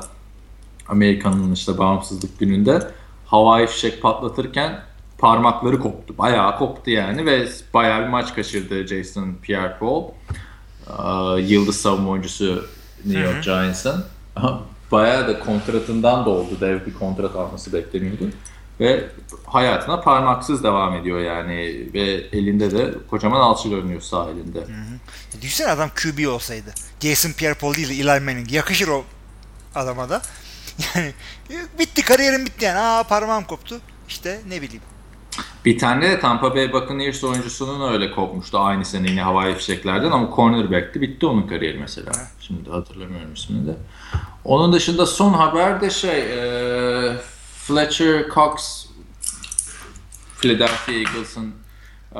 Amerika'nın 0.88 1.54
işte 1.54 1.78
bağımsızlık 1.78 2.40
gününde 2.40 2.92
havai 3.26 3.68
fişek 3.68 4.02
patlatırken 4.02 4.80
parmakları 5.18 5.80
koptu. 5.80 6.18
Bayağı 6.18 6.58
koptu 6.58 6.92
yani 6.92 7.26
ve 7.26 7.48
bayağı 7.74 8.04
bir 8.04 8.08
maç 8.10 8.36
kaçırdı 8.36 8.88
Jason 8.88 9.36
Pierre-Paul. 9.44 10.12
E, 11.38 11.42
Yıldız 11.42 11.82
savunma 11.82 12.10
oyuncusu 12.10 12.66
New 13.06 13.22
York 13.22 13.44
Giants'ın. 13.44 14.06
bayağı 14.92 15.28
da 15.28 15.40
kontratından 15.40 16.26
da 16.26 16.30
oldu. 16.30 16.50
Dev 16.62 16.86
bir 16.86 16.94
kontrat 16.94 17.36
alması 17.36 17.74
bekleniyordu. 17.74 18.24
Ve 18.80 19.10
hayatına 19.46 20.02
parmaksız 20.02 20.64
devam 20.64 20.94
ediyor 20.94 21.20
yani. 21.20 21.88
Ve 21.94 22.02
elinde 22.32 22.72
de 22.72 22.94
kocaman 23.10 23.40
alçı 23.40 23.70
görünüyor 23.70 24.02
sağ 24.02 24.30
elinde. 24.30 24.60
Hı 24.60 24.64
hı. 24.64 25.42
Düşünsene 25.42 25.72
adam 25.72 25.90
QB 25.90 26.28
olsaydı. 26.28 26.74
Jason 27.00 27.30
Pierre-Paul 27.30 27.76
değil 27.76 27.90
Eli 27.90 28.20
Manning. 28.20 28.52
Yakışır 28.52 28.88
o 28.88 29.04
adama 29.76 30.10
da. 30.10 30.22
Yani 30.96 31.14
bitti 31.80 32.02
kariyerim 32.02 32.46
bitti 32.46 32.66
yani. 32.66 32.80
Aa 32.80 33.04
parmağım 33.04 33.44
koptu. 33.44 33.80
İşte 34.08 34.42
ne 34.50 34.62
bileyim. 34.62 34.84
Bir 35.66 35.78
tane 35.78 36.10
de 36.10 36.20
Tampa 36.20 36.56
Bay 36.56 36.74
Buccaneers 36.74 37.24
oyuncusunun 37.24 37.94
öyle 37.94 38.12
kopmuştu 38.12 38.60
aynı 38.60 38.86
sene 38.86 39.10
yine 39.10 39.22
havai 39.22 39.56
fişeklerden 39.56 40.12
ama 40.12 40.36
cornerback'ti. 40.36 41.02
Bitti 41.02 41.26
onun 41.26 41.48
kariyeri 41.48 41.80
mesela. 41.80 42.12
Şimdi 42.40 42.70
hatırlamıyorum 42.70 43.34
ismini 43.34 43.68
de. 43.68 43.76
Onun 44.46 44.74
dışında 44.74 45.06
son 45.06 45.34
haber 45.34 45.82
de 45.82 45.90
şey 45.90 46.20
e, 46.20 47.18
Fletcher 47.68 48.30
Cox 48.30 48.86
Philadelphia 50.38 50.92
Eagles'ın 50.92 51.54
e, 52.16 52.20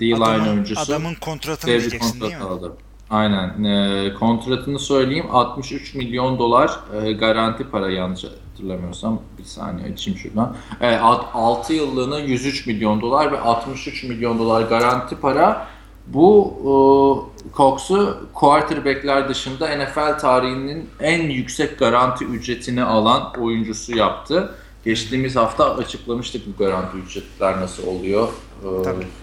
D-line 0.00 0.50
oyuncusu. 0.50 0.80
Adamın 0.80 1.14
kontratını 1.14 1.70
diyeceksin 1.70 1.98
kontrat 1.98 2.22
değil 2.22 2.36
mi? 2.36 2.48
Aldı. 2.48 2.72
Aynen. 3.10 3.64
E, 3.64 4.14
kontratını 4.14 4.78
söyleyeyim. 4.78 5.26
63 5.30 5.94
milyon 5.94 6.38
dolar 6.38 6.80
e, 7.02 7.12
garanti 7.12 7.64
para 7.64 7.90
yanlış 7.90 8.24
hatırlamıyorsam. 8.24 9.22
Bir 9.38 9.44
saniye 9.44 9.92
açayım 9.92 10.18
şuradan. 10.18 10.56
E, 10.80 10.96
6 10.96 11.72
yıllığına 11.72 12.18
103 12.18 12.66
milyon 12.66 13.00
dolar 13.00 13.32
ve 13.32 13.40
63 13.40 14.04
milyon 14.04 14.38
dolar 14.38 14.62
garanti 14.62 15.16
para. 15.16 15.66
Bu 16.06 16.54
e, 16.60 17.56
Cox'u 17.56 18.28
quarterbackler 18.34 19.28
dışında 19.28 19.76
NFL 19.76 20.18
tarihinin 20.18 20.90
en 21.00 21.22
yüksek 21.22 21.78
garanti 21.78 22.24
ücretini 22.24 22.82
alan 22.82 23.32
oyuncusu 23.40 23.96
yaptı. 23.96 24.54
Geçtiğimiz 24.84 25.36
hafta 25.36 25.76
açıklamıştık 25.76 26.46
bu 26.46 26.64
garanti 26.64 26.96
ücretler 26.96 27.60
nasıl 27.60 27.86
oluyor 27.86 28.28
e, 28.64 28.66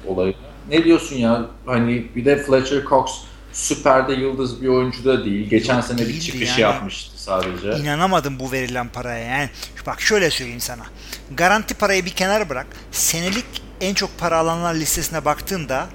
olayı. 0.07 0.33
Ne 0.69 0.83
diyorsun 0.83 1.15
ya? 1.15 1.45
Hani 1.65 2.07
bir 2.15 2.25
de 2.25 2.43
Fletcher 2.43 2.83
Cox 2.89 3.11
süperde 3.53 4.13
yıldız 4.13 4.61
bir 4.61 4.67
oyuncu 4.67 5.05
da 5.05 5.25
değil. 5.25 5.49
Geçen 5.49 5.75
Yok, 5.75 5.83
sene 5.83 5.99
bir 5.99 6.19
çıkış 6.19 6.49
yani. 6.49 6.61
yapmıştı 6.61 7.23
sadece. 7.23 7.71
İnanamadım 7.79 8.39
bu 8.39 8.51
verilen 8.51 8.89
paraya. 8.89 9.25
Yani 9.25 9.49
bak 9.87 10.01
şöyle 10.01 10.31
söyleyeyim 10.31 10.59
sana. 10.59 10.83
Garanti 11.31 11.73
parayı 11.73 12.05
bir 12.05 12.09
kenara 12.09 12.49
bırak. 12.49 12.67
Senelik 12.91 13.45
en 13.81 13.93
çok 13.93 14.17
para 14.17 14.37
alanlar 14.37 14.75
listesine 14.75 15.25
baktığında 15.25 15.87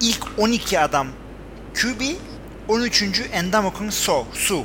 ilk 0.00 0.26
12 0.38 0.80
adam 0.80 1.06
QB, 1.74 2.00
13. 2.68 3.02
Endamokun 3.32 3.90
So, 3.90 4.26
Su. 4.32 4.64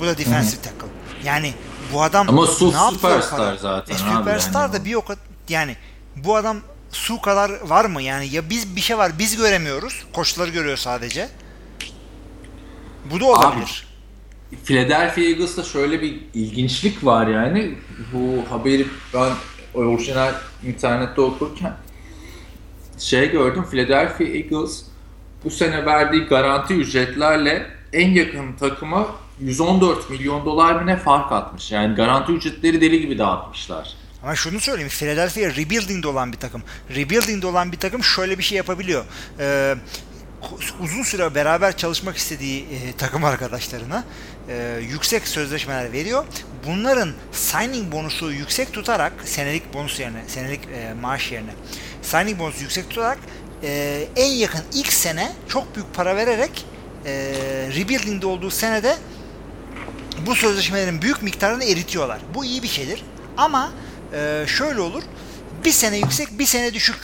Bu 0.00 0.06
da 0.06 0.18
defensive 0.18 0.62
tackle. 0.62 0.86
Yani 1.24 1.54
bu 1.92 2.02
adam 2.02 2.28
Ama 2.28 2.46
Su 2.46 2.72
süperstar 2.72 3.56
zaten 3.56 3.94
e, 3.94 3.98
Süperstar 3.98 4.62
yani. 4.62 4.72
da 4.72 4.84
bir 4.84 4.94
o 4.94 5.02
kadar 5.04 5.22
yani 5.48 5.76
bu 6.16 6.36
adam 6.36 6.56
Su 6.92 7.20
kadar 7.20 7.50
var 7.68 7.84
mı? 7.84 8.02
Yani 8.02 8.28
ya 8.28 8.50
biz 8.50 8.76
bir 8.76 8.80
şey 8.80 8.98
var 8.98 9.12
biz 9.18 9.36
göremiyoruz. 9.36 10.04
Koçları 10.12 10.50
görüyor 10.50 10.76
sadece. 10.76 11.28
Bu 13.10 13.20
da 13.20 13.24
olabilir. 13.24 13.86
Abi, 14.52 14.56
Philadelphia 14.64 15.20
Eagles'ta 15.20 15.62
şöyle 15.62 16.02
bir 16.02 16.20
ilginçlik 16.34 17.04
var 17.04 17.26
yani. 17.26 17.74
Bu 18.12 18.44
haberi 18.50 18.86
ben 19.14 19.32
orijinal 19.74 20.32
internette 20.66 21.20
okurken 21.20 21.76
şey 22.98 23.30
gördüm. 23.30 23.64
Philadelphia 23.70 24.24
Eagles 24.24 24.82
bu 25.44 25.50
sene 25.50 25.86
verdiği 25.86 26.22
garanti 26.24 26.74
ücretlerle 26.74 27.66
en 27.92 28.10
yakın 28.10 28.52
takıma 28.52 29.06
114 29.40 30.10
milyon 30.10 30.46
dolar 30.46 30.74
mı 30.74 30.86
ne 30.86 30.96
fark 30.96 31.32
atmış. 31.32 31.72
Yani 31.72 31.94
garanti 31.94 32.32
ücretleri 32.32 32.80
deli 32.80 33.00
gibi 33.00 33.18
dağıtmışlar. 33.18 33.94
Ama 34.22 34.34
şunu 34.34 34.60
söyleyeyim. 34.60 34.88
Philadelphia 34.90 35.40
rebuilding'de 35.40 36.08
olan 36.08 36.32
bir 36.32 36.38
takım. 36.38 36.62
Rebuilding'de 36.90 37.46
olan 37.46 37.72
bir 37.72 37.76
takım 37.76 38.04
şöyle 38.04 38.38
bir 38.38 38.42
şey 38.42 38.56
yapabiliyor. 38.56 39.04
Ee, 39.40 39.74
uzun 40.80 41.02
süre 41.02 41.34
beraber 41.34 41.76
çalışmak 41.76 42.16
istediği 42.16 42.62
e, 42.62 42.92
takım 42.98 43.24
arkadaşlarına 43.24 44.04
e, 44.48 44.80
yüksek 44.90 45.28
sözleşmeler 45.28 45.92
veriyor. 45.92 46.24
Bunların 46.66 47.12
signing 47.32 47.92
bonusu 47.92 48.32
yüksek 48.32 48.72
tutarak 48.72 49.12
senelik 49.24 49.74
bonus 49.74 50.00
yerine, 50.00 50.22
senelik 50.26 50.60
e, 50.74 50.94
maaş 50.94 51.32
yerine 51.32 51.50
signing 52.02 52.38
bonusu 52.38 52.62
yüksek 52.62 52.90
tutarak 52.90 53.18
e, 53.62 54.04
en 54.16 54.30
yakın 54.30 54.62
ilk 54.74 54.92
sene 54.92 55.32
çok 55.48 55.74
büyük 55.74 55.94
para 55.94 56.16
vererek 56.16 56.66
e, 57.04 57.12
rebuilding'de 57.76 58.26
olduğu 58.26 58.50
senede 58.50 58.96
bu 60.26 60.34
sözleşmelerin 60.34 61.02
büyük 61.02 61.22
miktarını 61.22 61.64
eritiyorlar. 61.64 62.18
Bu 62.34 62.44
iyi 62.44 62.62
bir 62.62 62.68
şeydir. 62.68 63.04
Ama 63.36 63.72
e, 64.12 64.44
şöyle 64.46 64.80
olur. 64.80 65.02
Bir 65.64 65.70
sene 65.70 65.96
yüksek, 65.98 66.38
bir 66.38 66.46
sene 66.46 66.74
düşük 66.74 66.96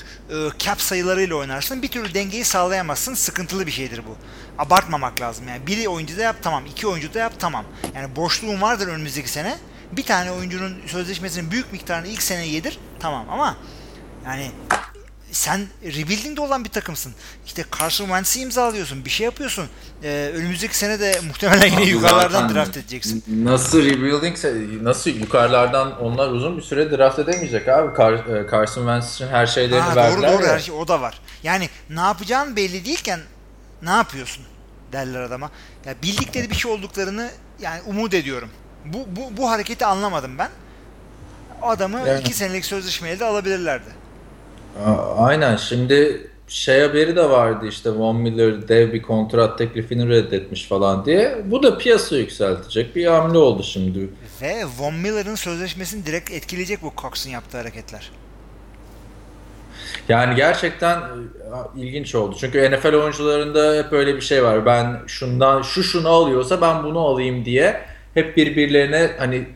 cap 0.58 0.80
sayılarıyla 0.80 1.36
oynarsın. 1.36 1.82
Bir 1.82 1.88
türlü 1.88 2.14
dengeyi 2.14 2.44
sağlayamazsın. 2.44 3.14
Sıkıntılı 3.14 3.66
bir 3.66 3.72
şeydir 3.72 4.02
bu. 4.08 4.16
Abartmamak 4.58 5.20
lazım. 5.20 5.48
Yani 5.48 5.66
biri 5.66 5.88
oyuncu 5.88 6.16
da 6.16 6.22
yap 6.22 6.36
tamam, 6.42 6.66
iki 6.66 6.86
oyuncu 6.86 7.14
da 7.14 7.18
yap 7.18 7.32
tamam. 7.38 7.64
Yani 7.94 8.16
boşluğun 8.16 8.60
vardır 8.60 8.88
önümüzdeki 8.88 9.28
sene. 9.28 9.58
Bir 9.92 10.02
tane 10.02 10.32
oyuncunun 10.32 10.76
sözleşmesinin 10.86 11.50
büyük 11.50 11.72
miktarını 11.72 12.06
ilk 12.06 12.22
sene 12.22 12.46
yedir 12.46 12.78
tamam 13.00 13.26
ama 13.30 13.56
yani 14.26 14.50
sen 15.34 15.66
rebuilding'de 15.84 16.40
olan 16.40 16.64
bir 16.64 16.70
takımsın. 16.70 17.12
İşte 17.46 17.64
Carson 17.80 18.04
Wentz'i 18.04 18.40
imzalıyorsun. 18.40 19.04
Bir 19.04 19.10
şey 19.10 19.24
yapıyorsun. 19.24 19.68
Ee, 20.02 20.30
önümüzdeki 20.34 20.76
sene 20.76 21.00
de 21.00 21.20
muhtemelen 21.26 21.66
yine 21.66 21.76
Abi 21.76 21.88
yukarılardan 21.88 22.54
draft 22.54 22.76
edeceksin. 22.76 23.24
Nasıl 23.28 23.84
rebuilding 23.84 24.36
nasıl 24.82 25.10
yukarılardan 25.10 26.00
onlar 26.00 26.28
uzun 26.28 26.56
bir 26.56 26.62
süre 26.62 26.90
draft 26.90 27.18
edemeyecek 27.18 27.68
abi. 27.68 27.96
Car, 27.96 28.12
e, 28.12 28.50
Carson 28.50 28.82
Wentz 28.82 29.14
için 29.14 29.26
her 29.26 29.46
şeylerini 29.46 29.80
ha, 29.80 29.96
verdiler. 29.96 30.32
Doğru 30.32 30.38
doğru 30.38 30.46
her 30.46 30.58
şey 30.58 30.74
o 30.74 30.88
da 30.88 31.00
var. 31.00 31.20
Yani 31.42 31.68
ne 31.90 32.00
yapacağın 32.00 32.56
belli 32.56 32.84
değilken 32.84 33.20
ne 33.82 33.90
yapıyorsun 33.90 34.44
derler 34.92 35.20
adama. 35.20 35.50
Ya 35.86 35.94
bildikleri 36.02 36.50
bir 36.50 36.54
şey 36.54 36.70
olduklarını 36.70 37.30
yani 37.60 37.82
umut 37.86 38.14
ediyorum. 38.14 38.48
Bu, 38.84 38.98
bu, 39.16 39.36
bu 39.36 39.50
hareketi 39.50 39.86
anlamadım 39.86 40.38
ben. 40.38 40.50
Adamı 41.62 42.08
yani. 42.08 42.20
iki 42.20 42.34
senelik 42.34 42.64
sözleşmeyle 42.64 43.20
de 43.20 43.24
alabilirlerdi. 43.24 44.03
Aynen 45.16 45.56
şimdi 45.56 46.26
şey 46.48 46.80
haberi 46.80 47.16
de 47.16 47.30
vardı 47.30 47.66
işte 47.68 47.90
Von 47.90 48.16
Miller 48.16 48.68
dev 48.68 48.92
bir 48.92 49.02
kontrat 49.02 49.58
teklifini 49.58 50.08
reddetmiş 50.08 50.66
falan 50.66 51.04
diye. 51.04 51.38
Bu 51.44 51.62
da 51.62 51.78
piyasa 51.78 52.16
yükseltecek 52.16 52.96
bir 52.96 53.06
hamle 53.06 53.38
oldu 53.38 53.62
şimdi. 53.62 54.08
Ve 54.42 54.64
Von 54.78 54.94
Miller'ın 54.94 55.34
sözleşmesini 55.34 56.06
direkt 56.06 56.30
etkileyecek 56.30 56.82
bu 56.82 56.92
Cox'un 56.96 57.30
yaptığı 57.30 57.58
hareketler. 57.58 58.10
Yani 60.08 60.34
gerçekten 60.34 60.98
e, 60.98 61.80
ilginç 61.80 62.14
oldu. 62.14 62.36
Çünkü 62.40 62.70
NFL 62.70 62.94
oyuncularında 62.94 63.76
hep 63.76 63.92
öyle 63.92 64.16
bir 64.16 64.20
şey 64.20 64.44
var. 64.44 64.66
Ben 64.66 65.00
şundan 65.06 65.62
şu 65.62 65.82
şunu 65.82 66.08
alıyorsa 66.08 66.60
ben 66.60 66.84
bunu 66.84 66.98
alayım 66.98 67.44
diye 67.44 67.80
hep 68.14 68.36
birbirlerine 68.36 69.10
hani 69.18 69.46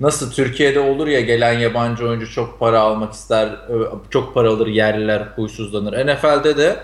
nasıl 0.00 0.32
Türkiye'de 0.32 0.80
olur 0.80 1.06
ya 1.06 1.20
gelen 1.20 1.58
yabancı 1.58 2.08
oyuncu 2.08 2.30
çok 2.30 2.60
para 2.60 2.80
almak 2.80 3.12
ister, 3.12 3.56
çok 4.10 4.34
para 4.34 4.50
alır 4.50 4.66
yerliler 4.66 5.28
huysuzlanır. 5.36 6.06
NFL'de 6.06 6.56
de 6.56 6.76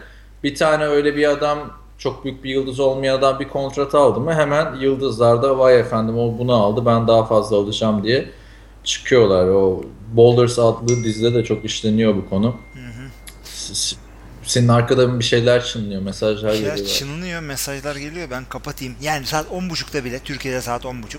bir 0.45 0.55
tane 0.55 0.85
öyle 0.85 1.17
bir 1.17 1.31
adam 1.31 1.59
çok 1.99 2.25
büyük 2.25 2.45
bir 2.45 2.51
yıldız 2.51 2.81
olmayan 2.81 3.19
adam 3.19 3.41
bir 3.41 3.49
kontrat 3.49 3.95
aldı 3.95 4.21
mı 4.21 4.35
hemen 4.35 4.75
yıldızlarda 4.75 5.59
vay 5.59 5.81
efendim 5.81 6.19
o 6.19 6.39
bunu 6.39 6.55
aldı 6.55 6.87
ben 6.87 7.09
daha 7.09 7.25
fazla 7.27 7.57
alacağım 7.57 8.05
diye 8.05 8.31
çıkıyorlar. 8.85 9.49
O 9.49 9.85
Boulders 10.13 10.59
adlı 10.59 11.05
dizide 11.05 11.35
de 11.35 11.45
çok 11.45 11.65
işleniyor 11.65 12.17
bu 12.17 12.29
konu. 12.29 12.57
Hı 12.73 12.81
hı. 12.81 13.09
Senin 14.43 14.69
arkada 14.69 15.19
bir 15.19 15.25
şeyler 15.25 15.65
çınlıyor, 15.65 16.03
mesajlar 16.03 16.55
geliyor. 16.55 16.77
Çınlıyor, 16.77 17.41
mesajlar 17.41 17.97
geliyor. 17.97 18.29
Ben 18.31 18.45
kapatayım. 18.45 18.95
Yani 19.03 19.27
saat 19.27 19.47
10.30'da 19.47 20.05
bile, 20.05 20.19
Türkiye'de 20.19 20.61
saat 20.61 20.85
10.30. 20.85 21.17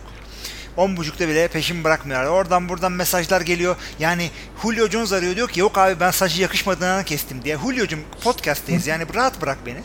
10.30'da 0.77 1.27
bile 1.27 1.47
peşimi 1.47 1.83
bırakmıyorlar. 1.83 2.29
Oradan 2.29 2.69
buradan 2.69 2.91
mesajlar 2.91 3.41
geliyor. 3.41 3.75
Yani 3.99 4.31
Julio 4.61 4.89
Jones 4.89 5.13
arıyor 5.13 5.35
diyor 5.35 5.49
ki 5.49 5.59
yok 5.59 5.77
abi 5.77 5.99
ben 5.99 6.11
saçı 6.11 6.41
yakışmadığından 6.41 7.05
kestim 7.05 7.43
diye. 7.43 7.57
Julio'cum 7.57 7.99
podcast'teyiz 8.23 8.87
yani 8.87 9.05
rahat 9.15 9.41
bırak 9.41 9.57
beni. 9.65 9.79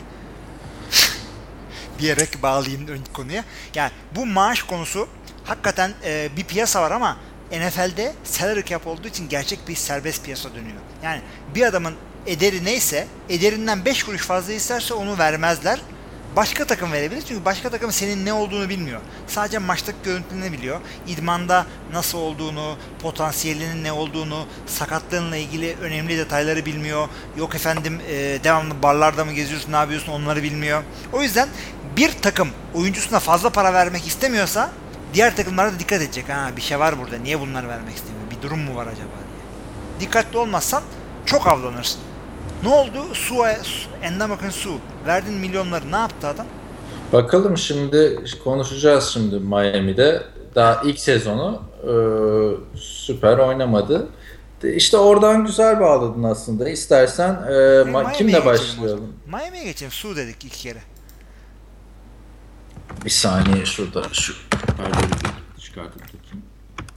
diyerek 1.99 2.43
bağlayayım 2.43 2.87
ön 2.87 3.01
konuya. 3.13 3.43
Yani 3.75 3.91
bu 4.15 4.25
maaş 4.25 4.63
konusu 4.63 5.07
hakikaten 5.43 5.93
e, 6.05 6.29
bir 6.37 6.43
piyasa 6.43 6.81
var 6.81 6.91
ama 6.91 7.17
NFL'de 7.51 8.13
salary 8.23 8.63
cap 8.63 8.87
olduğu 8.87 9.07
için 9.07 9.29
gerçek 9.29 9.67
bir 9.67 9.75
serbest 9.75 10.25
piyasa 10.25 10.49
dönüyor. 10.49 10.81
Yani 11.03 11.21
bir 11.55 11.61
adamın 11.61 11.93
ederi 12.25 12.65
neyse 12.65 13.07
ederinden 13.29 13.85
5 13.85 14.03
kuruş 14.03 14.21
fazla 14.21 14.53
isterse 14.53 14.93
onu 14.93 15.17
vermezler 15.17 15.79
başka 16.35 16.65
takım 16.65 16.91
verebilir. 16.91 17.23
Çünkü 17.27 17.45
başka 17.45 17.69
takım 17.69 17.91
senin 17.91 18.25
ne 18.25 18.33
olduğunu 18.33 18.69
bilmiyor. 18.69 19.01
Sadece 19.27 19.57
maçtaki 19.57 19.97
görüntülerini 20.03 20.53
biliyor. 20.53 20.81
İdmanda 21.07 21.65
nasıl 21.93 22.17
olduğunu, 22.17 22.75
potansiyelinin 23.01 23.83
ne 23.83 23.91
olduğunu, 23.91 24.45
sakatlığınla 24.67 25.37
ilgili 25.37 25.75
önemli 25.81 26.17
detayları 26.17 26.65
bilmiyor. 26.65 27.07
Yok 27.37 27.55
efendim 27.55 28.01
e, 28.09 28.13
devamlı 28.43 28.83
barlarda 28.83 29.25
mı 29.25 29.33
geziyorsun, 29.33 29.71
ne 29.71 29.75
yapıyorsun 29.75 30.11
onları 30.11 30.43
bilmiyor. 30.43 30.83
O 31.13 31.21
yüzden 31.21 31.49
bir 31.97 32.11
takım 32.21 32.49
oyuncusuna 32.73 33.19
fazla 33.19 33.49
para 33.49 33.73
vermek 33.73 34.07
istemiyorsa 34.07 34.71
Diğer 35.13 35.35
takımlar 35.35 35.73
da 35.73 35.79
dikkat 35.79 36.01
edecek. 36.01 36.29
Ha 36.29 36.51
bir 36.57 36.61
şey 36.61 36.79
var 36.79 36.99
burada. 36.99 37.17
Niye 37.17 37.39
bunlar 37.39 37.67
vermek 37.67 37.95
istemiyor? 37.95 38.31
Bir 38.31 38.41
durum 38.41 38.59
mu 38.59 38.75
var 38.75 38.87
acaba 38.87 38.97
diye. 38.97 39.99
Dikkatli 39.99 40.37
olmazsan 40.37 40.83
çok 41.25 41.47
avlanırsın. 41.47 42.01
Ne 42.63 42.69
oldu? 42.69 43.13
Su, 43.13 43.35
Endamak'ın 44.01 44.49
su. 44.49 44.79
Verdin 45.07 45.33
milyonları. 45.33 45.91
Ne 45.91 45.95
yaptı 45.95 46.27
adam? 46.27 46.45
Bakalım 47.13 47.57
şimdi 47.57 48.23
konuşacağız 48.43 49.09
şimdi 49.13 49.39
Miami'de. 49.39 50.23
Daha 50.55 50.81
ilk 50.83 50.99
sezonu 50.99 51.61
e, 51.83 51.93
süper 52.77 53.37
oynamadı. 53.37 54.07
İşte 54.63 54.97
oradan 54.97 55.45
güzel 55.45 55.79
bağladın 55.79 56.23
aslında. 56.23 56.69
İstersen 56.69 57.39
e, 57.49 57.53
e, 57.53 58.13
kimle 58.13 58.45
başlayalım? 58.45 59.13
Miami'ye 59.27 59.63
geçelim. 59.63 59.91
Su 59.91 60.15
dedik 60.15 60.45
ilk 60.45 60.53
kere. 60.53 60.81
Bir 63.05 63.09
saniye 63.09 63.65
şurada 63.65 64.03
şu 64.11 64.33
perdeyi 64.77 65.33
çıkartıp 65.59 66.01
bakayım. 66.01 66.45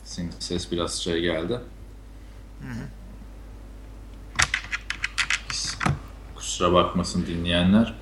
Senin 0.04 0.32
ses 0.38 0.72
biraz 0.72 0.94
şey 0.94 1.20
geldi. 1.20 1.52
Hı 2.60 2.68
hı. 2.68 2.95
Kusura 6.56 6.72
bakmasın 6.72 7.26
dinleyenler. 7.26 7.94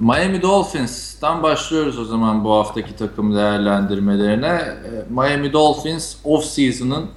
Miami 0.00 0.42
Dolphins'tan 0.42 1.42
başlıyoruz 1.42 1.98
o 1.98 2.04
zaman 2.04 2.44
bu 2.44 2.52
haftaki 2.52 2.96
takım 2.96 3.36
değerlendirmelerine. 3.36 4.46
E, 4.46 4.90
Miami 5.10 5.52
Dolphins 5.52 6.16
off-season'ın 6.24 7.10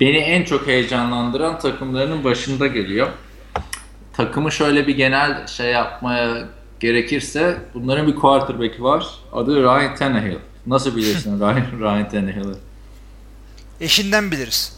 beni 0.00 0.16
en 0.16 0.44
çok 0.44 0.66
heyecanlandıran 0.66 1.58
takımlarının 1.58 2.24
başında 2.24 2.66
geliyor. 2.66 3.08
Takımı 4.12 4.52
şöyle 4.52 4.86
bir 4.86 4.96
genel 4.96 5.46
şey 5.46 5.70
yapmaya 5.72 6.48
gerekirse 6.80 7.58
bunların 7.74 8.06
bir 8.06 8.14
quarterback'i 8.14 8.82
var. 8.82 9.06
Adı 9.32 9.62
Ryan 9.62 9.94
Tannehill. 9.94 10.38
Nasıl 10.66 10.96
bilirsin 10.96 11.40
Ryan, 11.40 11.80
Ryan 11.80 12.08
Tannehill'i? 12.08 12.56
Eşinden 13.80 14.30
biliriz. 14.30 14.76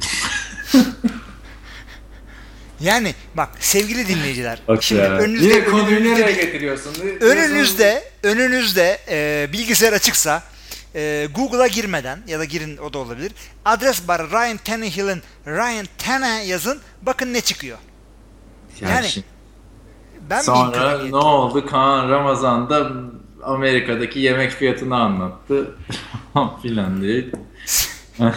Yani 2.84 3.14
bak 3.34 3.48
sevgili 3.60 4.08
dinleyiciler. 4.08 4.58
Bak 4.68 4.82
şimdi 4.82 5.02
ya. 5.02 5.10
önünüzde, 5.10 5.54
Yine 5.54 5.64
konuyu 5.64 6.04
nereye 6.04 6.32
getiriyorsun? 6.32 6.94
Önünüzde 7.20 8.04
önünüzde 8.22 8.98
e, 9.08 9.48
bilgisayar 9.52 9.92
açıksa 9.92 10.42
e, 10.94 11.28
Google'a 11.34 11.66
girmeden 11.66 12.18
ya 12.26 12.38
da 12.38 12.44
girin 12.44 12.76
o 12.76 12.92
da 12.92 12.98
olabilir. 12.98 13.32
Adres 13.64 14.08
bar 14.08 14.30
Ryan 14.30 14.56
Tannehill'in 14.56 15.22
Ryan 15.46 15.86
Tanne 15.98 16.44
yazın. 16.46 16.80
Bakın 17.02 17.32
ne 17.34 17.40
çıkıyor. 17.40 17.78
Yani, 18.80 18.92
yani 18.92 19.08
ben 20.30 20.40
sonra 20.40 21.04
ne 21.04 21.16
oldu? 21.16 21.66
Kaan 21.66 22.10
Ramazan'da 22.10 22.90
Amerika'daki 23.42 24.20
yemek 24.20 24.50
fiyatını 24.50 24.96
anlattı 24.96 25.76
filan 26.62 27.02
diye. 27.02 27.24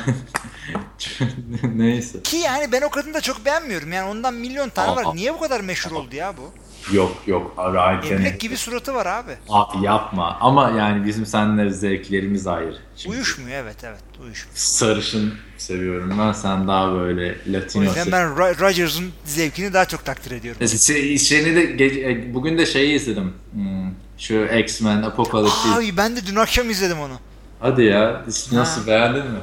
Neyse. 1.76 2.24
Ki 2.24 2.38
yani 2.38 2.72
ben 2.72 2.82
o 2.82 2.90
kadını 2.90 3.14
da 3.14 3.22
çok 3.22 3.46
beğenmiyorum. 3.46 3.92
Yani 3.92 4.10
ondan 4.10 4.34
milyon 4.34 4.70
tane 4.70 4.92
Aa, 4.92 4.96
var. 4.96 5.16
Niye 5.16 5.34
bu 5.34 5.40
kadar 5.40 5.62
meşhur 5.62 5.92
oldu 5.92 6.16
ya 6.16 6.34
bu? 6.38 6.52
Yok 6.96 7.18
yok. 7.28 7.54
Ryan 7.58 8.04
Emlak 8.12 8.40
gibi 8.40 8.58
suratı 8.58 8.94
var 8.94 9.06
abi. 9.06 9.32
Abi 9.50 9.86
yapma. 9.86 10.38
Ama 10.42 10.70
yani 10.70 11.06
bizim 11.06 11.26
seninle 11.26 11.70
zevklerimiz 11.70 12.48
ayrı. 12.48 12.78
Şimdi 12.96 13.16
Uyuşmuyor 13.16 13.58
evet 13.64 13.76
evet. 13.84 14.00
Uyuşmuyor. 14.24 14.58
Sarışın 14.58 15.34
seviyorum 15.58 16.16
ben. 16.20 16.32
Sen 16.32 16.68
daha 16.68 16.94
böyle 16.94 17.38
Latino. 17.48 17.82
O 17.82 17.86
yüzden 17.86 18.12
ben 18.12 18.38
Rodgers'ın 18.38 19.12
zevkini 19.26 19.74
daha 19.74 19.86
çok 19.86 20.06
takdir 20.06 20.32
ediyorum. 20.32 20.68
Şey, 20.68 21.18
şeyini 21.18 21.56
de 21.56 21.86
e, 22.12 22.34
bugün 22.34 22.58
de 22.58 22.66
şeyi 22.66 22.96
izledim. 22.96 23.34
Hmm, 23.54 23.92
şu 24.18 24.46
X-Men 24.46 25.02
Apocalypse. 25.02 25.70
Ay 25.70 25.98
ben 25.98 26.16
de 26.16 26.26
dün 26.26 26.36
akşam 26.36 26.70
izledim 26.70 27.00
onu. 27.00 27.14
Hadi 27.60 27.84
ya. 27.84 28.24
Nasıl 28.52 28.82
ha. 28.82 28.88
beğendin 28.88 29.26
mi? 29.26 29.40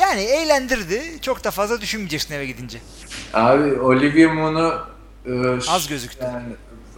Yani 0.00 0.20
eğlendirdi. 0.20 1.02
Çok 1.22 1.44
da 1.44 1.50
fazla 1.50 1.80
düşünmeyeceksin 1.80 2.34
eve 2.34 2.46
gidince. 2.46 2.78
Abi 3.34 3.80
Olivia 3.80 4.34
Munn'u 4.34 4.74
e, 5.26 5.70
az 5.70 5.88
gözüktü. 5.88 6.24
Yani, 6.24 6.42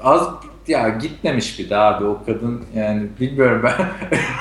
az 0.03 0.29
ya 0.69 0.89
gitmemiş 0.89 1.59
bir 1.59 1.71
daha 1.71 1.85
abi 1.85 2.05
o 2.05 2.25
kadın 2.27 2.65
yani 2.75 3.07
bilmiyorum 3.21 3.63
ben 3.65 3.91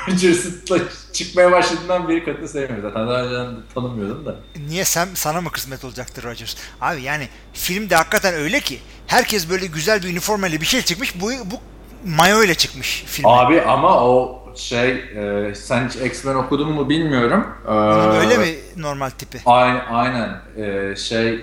Rogers'la 0.13 0.79
çıkmaya 1.13 1.51
başladığından 1.51 2.09
beri 2.09 2.25
kadını 2.25 2.47
sevmiyorum 2.47 2.81
zaten 2.89 3.07
daha 3.07 3.21
önce 3.21 3.61
tanımıyordum 3.73 4.25
da. 4.25 4.35
Niye 4.67 4.85
sen 4.85 5.07
sana 5.13 5.41
mı 5.41 5.51
kısmet 5.51 5.85
olacaktır 5.85 6.23
Rogers? 6.23 6.55
Abi 6.81 7.01
yani 7.01 7.27
filmde 7.53 7.95
hakikaten 7.95 8.33
öyle 8.33 8.59
ki 8.59 8.79
herkes 9.07 9.49
böyle 9.49 9.65
güzel 9.65 10.03
bir 10.03 10.09
üniformayla 10.09 10.61
bir 10.61 10.65
şey 10.65 10.81
çıkmış 10.81 11.21
bu 11.21 11.31
bu 11.31 11.59
mayo 12.05 12.43
ile 12.43 12.55
çıkmış 12.55 13.03
filme. 13.07 13.29
Abi 13.29 13.61
ama 13.61 14.03
o 14.03 14.43
şey 14.57 14.89
e, 14.91 15.55
sen 15.55 15.87
hiç 15.87 15.95
X-Men 15.95 16.35
okudun 16.35 16.71
mu 16.71 16.89
bilmiyorum. 16.89 17.47
Ee, 17.67 17.71
öyle 18.17 18.37
mi 18.37 18.55
normal 18.77 19.09
tipi? 19.09 19.37
Aynen, 19.45 19.81
aynen. 19.91 20.29
Ee, 20.57 20.95
şey 20.95 21.39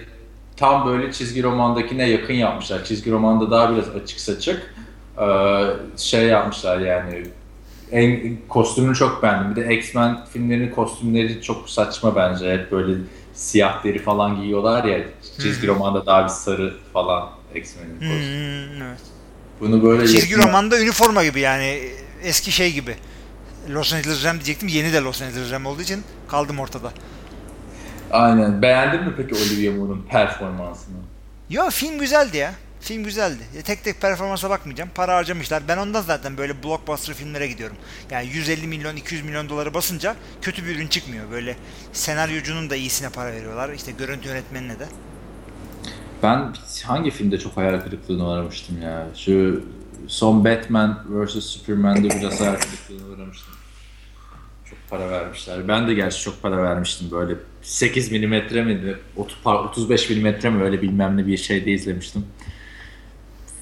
tam 0.57 0.87
böyle 0.87 1.12
çizgi 1.12 1.42
romandakine 1.42 2.09
yakın 2.11 2.35
yapmışlar. 2.35 2.85
Çizgi 2.85 3.11
romanda 3.11 3.50
daha 3.50 3.72
biraz 3.72 3.88
açık 3.88 4.20
saçık. 4.20 4.74
Ee, 5.20 5.64
şey 5.96 6.24
yapmışlar 6.24 6.79
yani 6.81 7.27
en 7.92 8.37
kostümünü 8.48 8.94
çok 8.94 9.22
beğendim. 9.22 9.57
Bir 9.57 9.68
de 9.68 9.74
X-Men 9.74 10.24
filmlerinin 10.33 10.70
kostümleri 10.70 11.42
çok 11.42 11.70
saçma 11.70 12.16
bence. 12.16 12.53
Hep 12.53 12.72
böyle 12.72 12.98
siyah 13.35 13.85
deri 13.85 13.98
falan 13.98 14.37
giyiyorlar 14.37 14.85
ya. 14.85 15.00
Çizgi 15.42 15.66
romanda 15.66 16.07
daha 16.07 16.24
bir 16.24 16.29
sarı 16.29 16.74
falan 16.92 17.31
X-Men'in 17.55 17.94
kostümü. 17.94 18.77
Hmm, 18.77 18.83
evet. 18.83 19.00
Bunu 19.61 19.83
böyle 19.83 20.07
çizgi 20.07 20.33
yakın... 20.33 20.48
romanda 20.48 20.81
üniforma 20.81 21.24
gibi 21.24 21.40
yani 21.40 21.81
eski 22.24 22.52
şey 22.52 22.72
gibi. 22.72 22.96
Los 23.68 23.92
Angeles 23.94 24.24
Ram 24.24 24.37
diyecektim. 24.37 24.68
Yeni 24.68 24.92
de 24.92 25.00
Los 25.00 25.22
Angeles 25.22 25.50
Ram 25.50 25.66
olduğu 25.66 25.82
için 25.82 26.02
kaldım 26.28 26.58
ortada. 26.58 26.92
Aynen. 28.10 28.62
Beğendin 28.62 29.04
mi 29.04 29.14
peki 29.16 29.34
Olivia 29.34 29.72
Moore'un 29.72 30.06
performansını? 30.10 30.96
Yo 31.50 31.70
film 31.70 31.98
güzeldi 31.98 32.37
ya. 32.37 32.54
Film 32.80 33.04
güzeldi. 33.04 33.42
Tek 33.64 33.84
tek 33.84 34.00
performansa 34.00 34.50
bakmayacağım. 34.50 34.90
Para 34.94 35.16
harcamışlar. 35.16 35.62
Ben 35.68 35.76
ondan 35.76 36.02
zaten 36.02 36.37
böyle 36.37 36.62
blockbuster 36.62 37.14
filmlere 37.14 37.46
gidiyorum. 37.46 37.76
Yani 38.10 38.26
150 38.26 38.66
milyon 38.66 38.96
200 38.96 39.24
milyon 39.24 39.48
doları 39.48 39.74
basınca 39.74 40.14
kötü 40.42 40.64
bir 40.66 40.76
ürün 40.76 40.87
çıkmıyor. 40.88 41.30
Böyle 41.30 41.56
senaryocunun 41.92 42.70
da 42.70 42.76
iyisine 42.76 43.08
para 43.08 43.32
veriyorlar. 43.32 43.72
İşte 43.72 43.92
görüntü 43.92 44.28
yönetmenine 44.28 44.78
de. 44.78 44.87
Ben 46.22 46.54
hangi 46.84 47.10
filmde 47.10 47.38
çok 47.38 47.56
hayal 47.56 47.80
kırıklığına 47.80 48.28
uğramıştım 48.28 48.82
ya? 48.82 49.06
Şu 49.16 49.64
son 50.08 50.44
Batman 50.44 51.04
vs 51.08 51.44
Superman'de 51.44 52.08
biraz 52.20 52.40
hayal 52.40 52.54
kırıklığına 52.54 53.14
uğramıştım. 53.14 53.54
Çok 54.70 54.78
para 54.90 55.10
vermişler. 55.10 55.68
Ben 55.68 55.88
de 55.88 55.94
gerçi 55.94 56.20
çok 56.20 56.42
para 56.42 56.62
vermiştim 56.62 57.10
böyle 57.10 57.34
8 57.62 58.12
milimetre 58.12 58.62
miydi? 58.64 58.98
35 59.16 60.10
milimetre 60.10 60.50
mi 60.50 60.62
öyle 60.62 60.82
bilmem 60.82 61.16
ne 61.16 61.26
bir 61.26 61.36
şeyde 61.36 61.70
izlemiştim. 61.70 62.26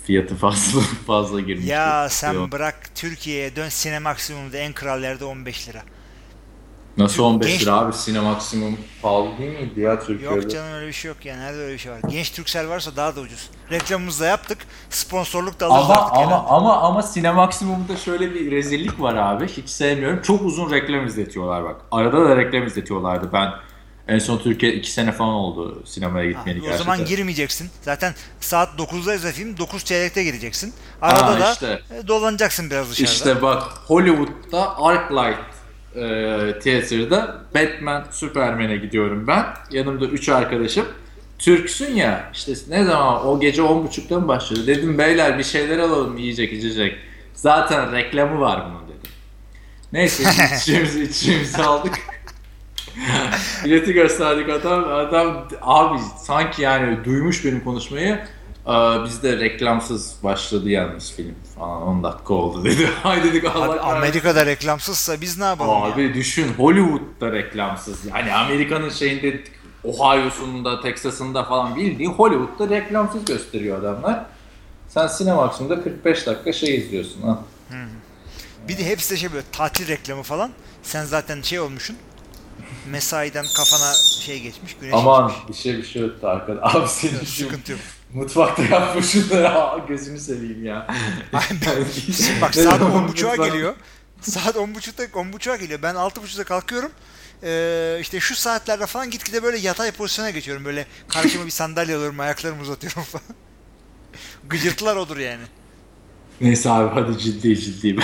Fiyatı 0.05 0.35
fazla 0.37 0.81
fazla 1.07 1.41
girmiş. 1.41 1.67
Ya 1.67 2.09
sen 2.09 2.53
bırak 2.53 2.91
Türkiye'ye 2.95 3.57
dön 3.57 3.69
Sinemaksimum'da 3.69 4.57
en 4.57 4.73
kral 4.73 5.03
yerde 5.03 5.25
15 5.25 5.69
lira. 5.69 5.83
Nasıl 6.97 7.23
15 7.23 7.49
Genç... 7.49 7.63
lira 7.63 7.73
abi? 7.73 7.93
Sinemaksimum 7.93 8.79
pahalı 9.03 9.39
değil 9.39 9.59
miydi 9.61 9.81
ya 9.81 10.01
Türkiye'de? 10.01 10.35
Yok 10.35 10.51
canım 10.51 10.73
öyle 10.73 10.87
bir 10.87 10.93
şey 10.93 11.09
yok 11.09 11.25
yani. 11.25 11.41
Nerede 11.41 11.59
öyle 11.59 11.73
bir 11.73 11.79
şey 11.79 11.93
var? 11.93 12.01
Genç 12.09 12.33
Türksel 12.33 12.69
varsa 12.69 12.97
daha 12.97 13.17
da 13.17 13.21
ucuz. 13.21 13.51
Reklamımızı 13.71 14.21
da 14.21 14.27
yaptık. 14.27 14.59
Sponsorluk 14.91 15.61
da 15.61 15.67
alırız 15.67 15.91
ama, 15.91 16.01
artık. 16.01 16.17
Ama, 16.17 16.23
yani. 16.23 16.35
ama, 16.35 16.81
ama 16.81 17.03
Sinemaksimum'da 17.03 17.97
şöyle 17.97 18.35
bir 18.35 18.51
rezillik 18.51 19.01
var 19.01 19.15
abi. 19.15 19.49
Hiç 19.49 19.69
sevmiyorum. 19.69 20.23
Çok 20.23 20.43
uzun 20.43 20.71
reklam 20.71 21.07
izletiyorlar 21.07 21.65
bak. 21.65 21.81
Arada 21.91 22.29
da 22.29 22.37
reklam 22.37 22.67
izletiyorlardı. 22.67 23.31
Ben 23.33 23.53
en 24.09 24.19
son 24.19 24.39
Türkiye 24.39 24.73
2 24.73 24.93
sene 24.93 25.13
falan 25.13 25.35
oldu 25.35 25.83
sinemaya 25.87 26.31
gitmeyeli 26.31 26.61
gerçekten. 26.61 26.81
O 26.81 26.85
zaman 26.85 27.05
girmeyeceksin. 27.05 27.71
Zaten 27.83 28.15
saat 28.41 28.81
9'da 28.81 29.15
izle 29.15 29.33
film 29.33 29.59
9 29.59 29.85
çeyrekte 29.85 30.25
gireceksin. 30.25 30.75
Arada 31.03 31.27
ha, 31.27 31.41
da 31.41 31.53
işte, 31.53 31.83
dolanacaksın 32.09 32.71
biraz 32.71 32.91
dışarıda. 32.91 33.13
İşte 33.13 33.43
bak 33.43 33.63
Hollywood'da 33.87 34.79
Arclight 34.79 35.52
e, 35.97 36.59
tiyatroda 36.63 37.41
Batman, 37.55 38.05
Superman'e 38.11 38.77
gidiyorum 38.77 39.27
ben. 39.27 39.47
Yanımda 39.71 40.07
3 40.07 40.29
arkadaşım. 40.29 40.87
Türksün 41.39 41.95
ya 41.95 42.31
işte 42.33 42.53
ne 42.69 42.85
zaman 42.85 43.27
o 43.27 43.41
gece 43.41 43.63
10.30'da 43.63 44.21
mı 44.21 44.29
başladı? 44.29 44.67
Dedim 44.67 44.99
beyler 44.99 45.39
bir 45.39 45.45
şeyler 45.45 45.79
alalım 45.79 46.19
yiyecek 46.19 46.53
içecek. 46.53 46.97
Zaten 47.35 47.93
reklamı 47.93 48.41
var 48.41 48.63
bunun 48.65 48.89
dedim. 48.89 49.11
Neyse 49.93 50.23
içimizi 50.57 51.03
içimizi 51.03 51.63
aldık. 51.63 51.99
Bileti 53.65 53.93
gösterdik 53.93 54.49
adam. 54.51 54.85
Adam 54.85 55.49
abi 55.63 55.99
sanki 56.19 56.63
yani 56.63 57.05
duymuş 57.05 57.45
benim 57.45 57.65
konuşmayı. 57.65 58.19
Aa, 58.67 59.05
bizde 59.05 59.39
reklamsız 59.39 60.15
başladı 60.25 60.71
yalnız 60.71 61.13
film 61.13 61.35
falan 61.59 61.83
10 61.83 62.03
dakika 62.03 62.35
oldu 62.35 62.65
dedi. 62.65 62.87
Hay 63.03 63.25
dedik 63.25 63.45
Allah 63.45 63.73
Abi 63.73 63.81
Amerika'da 63.81 64.47
reklamsızsa 64.47 65.21
biz 65.21 65.39
ne 65.39 65.45
yapalım 65.45 65.83
Abi 65.83 66.03
ya? 66.03 66.15
düşün 66.15 66.49
Hollywood'da 66.53 67.33
reklamsız. 67.33 68.07
Yani 68.07 68.35
Amerika'nın 68.35 68.91
şeyinde 68.91 69.41
Ohio'sunda, 69.85 70.81
Texas'ında 70.81 71.45
falan 71.45 71.77
bildiğin 71.77 72.11
Hollywood'da 72.11 72.75
reklamsız 72.75 73.25
gösteriyor 73.25 73.79
adamlar. 73.79 74.25
Sen 74.89 75.09
Cinemax'ında 75.19 75.83
45 75.83 76.27
dakika 76.27 76.53
şey 76.53 76.77
izliyorsun 76.77 77.23
ha. 77.23 77.39
Bir 78.69 78.79
de 78.79 78.87
hepsi 78.87 79.11
de 79.11 79.17
şey 79.17 79.33
böyle 79.33 79.45
tatil 79.53 79.89
reklamı 79.89 80.23
falan. 80.23 80.51
Sen 80.83 81.05
zaten 81.05 81.43
şey 81.43 81.61
olmuşsun. 81.61 81.97
Mesaiden 82.91 83.45
kafana 83.57 83.93
şey 84.21 84.41
geçmiş, 84.41 84.77
güneş 84.81 84.95
Aman 84.95 85.29
geçmiş. 85.29 85.49
bir 85.49 85.55
şey 85.55 85.77
bir 85.79 85.83
şey 85.87 86.03
yoktu 86.03 86.29
arkada. 86.29 86.61
Abi 86.63 86.89
senin 86.89 87.21
şu 87.25 87.27
Sıkıntı 87.27 87.73
yok. 87.73 87.81
Mutfakta 88.15 89.03
şunları. 89.03 89.49
Aa, 89.49 89.79
gözünü 89.79 90.21
seveyim 90.21 90.65
ya. 90.65 90.87
Şimdi 92.17 92.41
bak 92.41 92.55
saat 92.55 92.81
10.30'a 92.81 93.47
geliyor. 93.47 93.75
Saat 94.21 94.57
10.30'da 94.57 95.05
10.30'a 95.05 95.57
geliyor. 95.57 95.83
Ben 95.83 95.95
6.30'da 95.95 96.45
kalkıyorum. 96.45 96.91
Ee, 97.45 97.99
işte 98.01 98.21
şu 98.21 98.35
saatlerde 98.35 98.87
falan 98.87 99.11
gitgide 99.11 99.43
böyle 99.43 99.59
yatay 99.59 99.93
pozisyona 99.93 100.31
geçiyorum. 100.31 100.65
Böyle 100.65 100.87
karşıma 101.09 101.47
bir 101.47 101.51
sandalye 101.51 101.97
alıyorum, 101.97 102.21
ayaklarımı 102.21 102.63
uzatıyorum 102.63 103.03
falan. 103.03 103.25
Gıcırtılar 104.49 104.97
odur 104.97 105.17
yani. 105.17 105.43
Neyse 106.41 106.71
abi 106.71 106.95
hadi 106.95 107.19
ciddi 107.19 107.61
ciddi. 107.61 107.97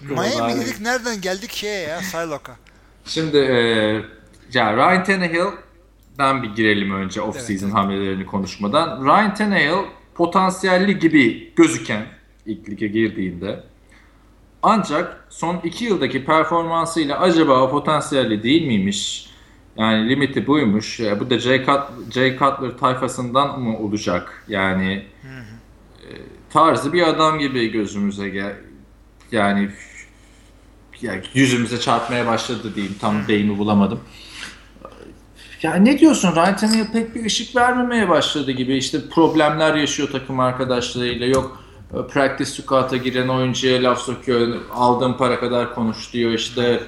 Miami 0.00 0.60
dedik 0.60 0.80
nereden 0.80 1.20
geldik 1.20 1.52
şeye 1.52 1.88
ya 1.88 1.98
Psylocke'a. 1.98 2.56
Şimdi 3.04 3.36
e, 3.36 3.56
ya 4.52 4.76
Ryan 4.76 5.04
Tannehill'den 6.18 6.42
bir 6.42 6.56
girelim 6.56 6.90
önce 6.94 7.20
off-season 7.20 7.64
Evet. 7.64 7.74
hamlelerini 7.74 8.26
konuşmadan. 8.26 9.04
Ryan 9.04 9.34
Tannehill 9.34 9.84
potansiyelli 10.14 10.98
gibi 10.98 11.52
gözüken 11.56 12.06
ilk 12.46 12.68
lige 12.68 12.86
girdiğinde 12.88 13.64
ancak 14.62 15.26
son 15.30 15.60
iki 15.64 15.84
yıldaki 15.84 16.24
performansıyla 16.24 17.18
acaba 17.20 17.62
o 17.62 17.70
potansiyelli 17.70 18.42
değil 18.42 18.66
miymiş? 18.66 19.28
Yani 19.76 20.08
limiti 20.08 20.46
buymuş. 20.46 21.00
Bu 21.20 21.30
da 21.30 21.38
Jay, 21.38 21.56
Cut- 21.56 22.12
Jay 22.12 22.38
Cutler 22.38 22.78
tayfasından 22.78 23.60
mı 23.60 23.78
olacak? 23.78 24.44
Yani 24.48 25.04
e, 26.02 26.08
tarzı 26.50 26.92
bir 26.92 27.02
adam 27.02 27.38
gibi 27.38 27.72
gözümüze 27.72 28.28
gel 28.28 28.56
yani 29.32 29.68
yani 31.02 31.22
yüzümüze 31.34 31.80
çarpmaya 31.80 32.26
başladı 32.26 32.74
diyeyim. 32.74 32.94
Tam 33.00 33.26
deyimi 33.28 33.58
bulamadım. 33.58 34.00
Ya 35.62 35.74
ne 35.74 35.98
diyorsun? 35.98 36.36
Ryan 36.36 36.56
Tannehill 36.56 36.92
pek 36.92 37.14
bir 37.14 37.24
ışık 37.24 37.56
vermemeye 37.56 38.08
başladı 38.08 38.50
gibi. 38.50 38.76
İşte 38.76 39.08
problemler 39.08 39.74
yaşıyor 39.74 40.08
takım 40.12 40.40
arkadaşlarıyla. 40.40 41.26
Yok 41.26 41.62
e, 41.94 42.06
practice 42.12 42.50
squad'a 42.50 42.96
giren 42.96 43.28
oyuncuya 43.28 43.82
laf 43.82 43.98
sokuyor. 43.98 44.56
Aldığım 44.74 45.16
para 45.16 45.40
kadar 45.40 45.74
konuş 45.74 46.12
diyor. 46.12 46.32
İşte 46.32 46.80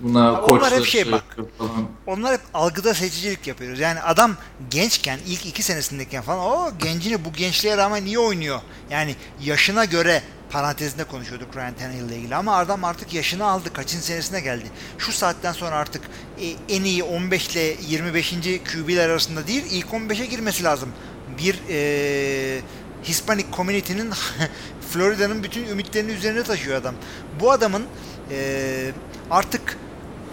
buna 0.00 0.30
Onlar 0.32 0.42
koçlar 0.42 0.72
hep 0.78 0.84
şey 0.84 1.12
bak. 1.12 1.24
yapıyor 1.28 1.48
falan. 1.58 1.88
Onlar 2.06 2.32
hep 2.32 2.40
algıda 2.54 2.94
seçicilik 2.94 3.46
yapıyoruz. 3.46 3.80
Yani 3.80 4.00
adam 4.00 4.32
gençken 4.70 5.18
ilk 5.26 5.46
iki 5.46 5.62
senesindeyken 5.62 6.22
falan 6.22 6.38
o 6.40 6.70
gencini 6.82 7.24
bu 7.24 7.32
gençliğe 7.32 7.76
rağmen 7.76 8.04
iyi 8.04 8.18
oynuyor. 8.18 8.60
Yani 8.90 9.14
yaşına 9.44 9.84
göre 9.84 10.22
parantezinde 10.50 11.04
konuşuyorduk 11.04 11.56
Ryan 11.56 11.74
Tannehill 11.74 12.04
ile 12.04 12.16
ilgili 12.16 12.34
ama 12.34 12.56
adam 12.56 12.84
artık 12.84 13.14
yaşını 13.14 13.44
aldı. 13.44 13.72
Kaçıncı 13.72 14.04
senesine 14.04 14.40
geldi. 14.40 14.64
Şu 14.98 15.12
saatten 15.12 15.52
sonra 15.52 15.76
artık 15.76 16.02
e, 16.40 16.74
en 16.76 16.84
iyi 16.84 17.02
15 17.02 17.48
ile 17.48 17.76
25. 17.88 18.34
QB'ler 18.72 19.08
arasında 19.08 19.46
değil 19.46 19.64
ilk 19.70 19.86
15'e 19.86 20.26
girmesi 20.26 20.64
lazım. 20.64 20.92
Bir 21.38 21.60
e, 21.68 22.60
Hispanic 23.04 23.46
community'nin 23.52 24.10
Florida'nın 24.90 25.42
bütün 25.42 25.66
ümitlerini 25.66 26.12
üzerine 26.12 26.42
taşıyor 26.42 26.76
adam. 26.76 26.94
Bu 27.40 27.52
adamın 27.52 27.84
e, 28.30 28.92
artık 29.30 29.76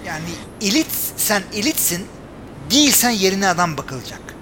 yani 0.05 0.29
elit 0.61 0.91
sen 1.17 1.43
elitsin 1.53 2.07
değilsen 2.71 3.09
yerine 3.09 3.47
adam 3.47 3.77
bakılacak. 3.77 4.36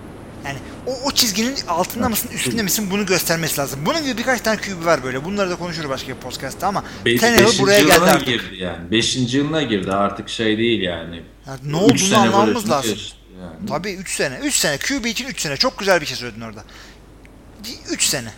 Yani 0.45 0.57
o, 0.87 0.91
o 1.05 1.11
çizginin 1.11 1.55
altında 1.67 2.09
mısın 2.09 2.29
üstünde 2.33 2.63
misin 2.63 2.91
bunu 2.91 3.05
göstermesi 3.05 3.57
lazım. 3.59 3.79
Bunun 3.85 4.03
gibi 4.03 4.17
birkaç 4.17 4.41
tane 4.41 4.61
QB 4.61 4.85
var 4.85 5.03
böyle. 5.03 5.25
Bunları 5.25 5.49
da 5.49 5.55
konuşuruz 5.55 5.89
başka 5.89 6.07
bir 6.09 6.15
podcast'ta 6.15 6.67
ama 6.67 6.83
Be- 7.05 7.17
Tannehill 7.17 7.59
buraya 7.59 7.79
geldi 7.79 7.93
artık. 8.01 8.27
girdi 8.27 8.55
yani. 8.57 8.91
Beşinci 8.91 9.37
yılına 9.37 9.61
girdi 9.61 9.91
artık 9.91 10.29
şey 10.29 10.57
değil 10.57 10.81
yani. 10.81 11.23
Yani 11.47 11.59
ne 11.63 11.75
olduğunu 11.75 12.17
anlamamız 12.17 12.69
lazım. 12.69 12.97
yani. 13.41 13.67
Tabii 13.69 13.93
3 13.93 14.15
sene. 14.15 14.37
3 14.43 14.55
sene. 14.55 14.77
QB 14.77 15.05
için 15.05 15.27
3 15.27 15.39
sene. 15.41 15.57
Çok 15.57 15.79
güzel 15.79 16.01
bir 16.01 16.05
şey 16.05 16.17
söyledin 16.17 16.41
orada. 16.41 16.63
3 17.91 18.03
sene. 18.03 18.31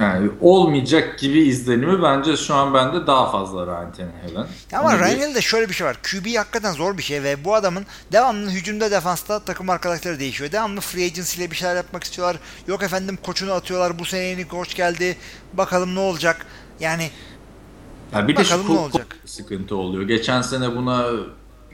Yani 0.00 0.30
olmayacak 0.40 1.18
gibi 1.18 1.38
izlenimi 1.38 2.02
bence 2.02 2.36
şu 2.36 2.54
an 2.54 2.74
bende 2.74 3.06
daha 3.06 3.30
fazla 3.30 3.66
Ryan 3.66 3.92
Tannehill'in. 3.92 4.46
Ama 4.78 4.88
Onu 4.88 4.94
bir- 4.94 4.98
Ryan 5.04 5.28
Hill'de 5.28 5.40
şöyle 5.40 5.68
bir 5.68 5.74
şey 5.74 5.86
var. 5.86 5.96
QB 6.02 6.36
hakikaten 6.36 6.72
zor 6.72 6.98
bir 6.98 7.02
şey 7.02 7.22
ve 7.22 7.44
bu 7.44 7.54
adamın 7.54 7.86
devamlı 8.12 8.50
hücumda 8.50 8.90
defansta 8.90 9.38
takım 9.40 9.70
arkadaşları 9.70 10.18
değişiyor. 10.20 10.52
Devamlı 10.52 10.80
free 10.80 11.04
agency 11.06 11.40
ile 11.42 11.50
bir 11.50 11.56
şeyler 11.56 11.76
yapmak 11.76 12.04
istiyorlar. 12.04 12.36
Yok 12.66 12.82
efendim 12.82 13.18
koçunu 13.22 13.52
atıyorlar. 13.52 13.98
Bu 13.98 14.04
sene 14.04 14.20
yeni 14.24 14.48
koç 14.48 14.74
geldi. 14.74 15.16
Bakalım 15.52 15.94
ne 15.94 16.00
olacak. 16.00 16.46
Yani 16.80 17.10
Ya 18.14 18.28
bir 18.28 18.36
de 18.36 18.44
şu 18.44 18.54
Bakalım 18.58 18.74
ne 18.76 18.78
olacak? 18.80 19.16
sıkıntı 19.24 19.76
oluyor. 19.76 20.02
Geçen 20.08 20.42
sene 20.42 20.76
buna 20.76 21.06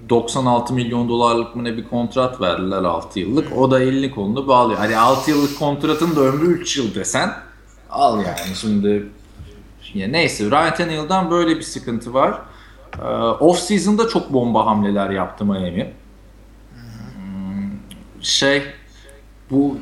96 0.08 0.74
milyon 0.74 1.08
dolarlık 1.08 1.56
mı 1.56 1.64
ne 1.64 1.76
bir 1.76 1.88
kontrat 1.88 2.40
verdiler 2.40 2.82
6 2.84 3.20
yıllık. 3.20 3.56
O 3.58 3.70
da 3.70 3.80
elini 3.80 4.10
kolunu 4.10 4.48
bağlıyor. 4.48 4.78
Hani 4.78 4.96
6 4.98 5.30
yıllık 5.30 5.58
kontratın 5.58 6.16
da 6.16 6.20
ömrü 6.20 6.46
3 6.46 6.76
yıl 6.76 6.94
desen 6.94 7.32
al 7.94 8.18
yani 8.24 8.56
şimdi. 8.60 9.08
Ya 9.94 10.08
neyse 10.08 10.44
Ryan 10.50 10.74
Tannehill'dan 10.74 11.30
böyle 11.30 11.56
bir 11.56 11.62
sıkıntı 11.62 12.14
var. 12.14 12.38
Ee, 13.02 13.06
off 13.40 13.58
season'da 13.58 14.08
çok 14.08 14.32
bomba 14.32 14.66
hamleler 14.66 15.10
yaptı 15.10 15.44
Miami. 15.44 15.92
Hmm, 17.14 17.70
Şey 18.22 18.62
bu 19.50 19.78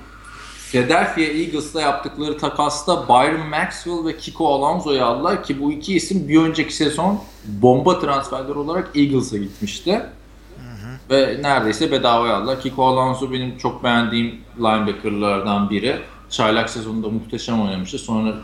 Philadelphia 0.71 1.21
Eagles'la 1.21 1.81
yaptıkları 1.81 2.39
takasta 2.39 3.09
Byron 3.09 3.47
Maxwell 3.49 4.07
ve 4.07 4.17
Kiko 4.17 4.55
Alonso'yu 4.55 5.05
aldılar 5.05 5.45
ki 5.45 5.61
bu 5.61 5.73
iki 5.73 5.95
isim 5.97 6.29
bir 6.29 6.39
önceki 6.43 6.75
sezon 6.75 7.21
bomba 7.45 7.99
transferler 8.01 8.55
olarak 8.55 8.91
Eagles'a 8.97 9.37
gitmişti. 9.39 10.03
Ve 11.11 11.39
neredeyse 11.43 11.91
bedavaya 11.93 12.37
aldılar. 12.37 12.61
Kiko 12.61 12.87
Alonso 12.87 13.33
benim 13.33 13.59
çok 13.59 13.85
beğendiğim 13.85 14.41
linebackerlardan 14.59 15.71
biri. 15.71 15.99
Çaylak 16.33 16.71
sezonunda 16.71 17.09
muhteşem 17.09 17.63
oynamıştı. 17.63 17.99
Sonra 17.99 18.35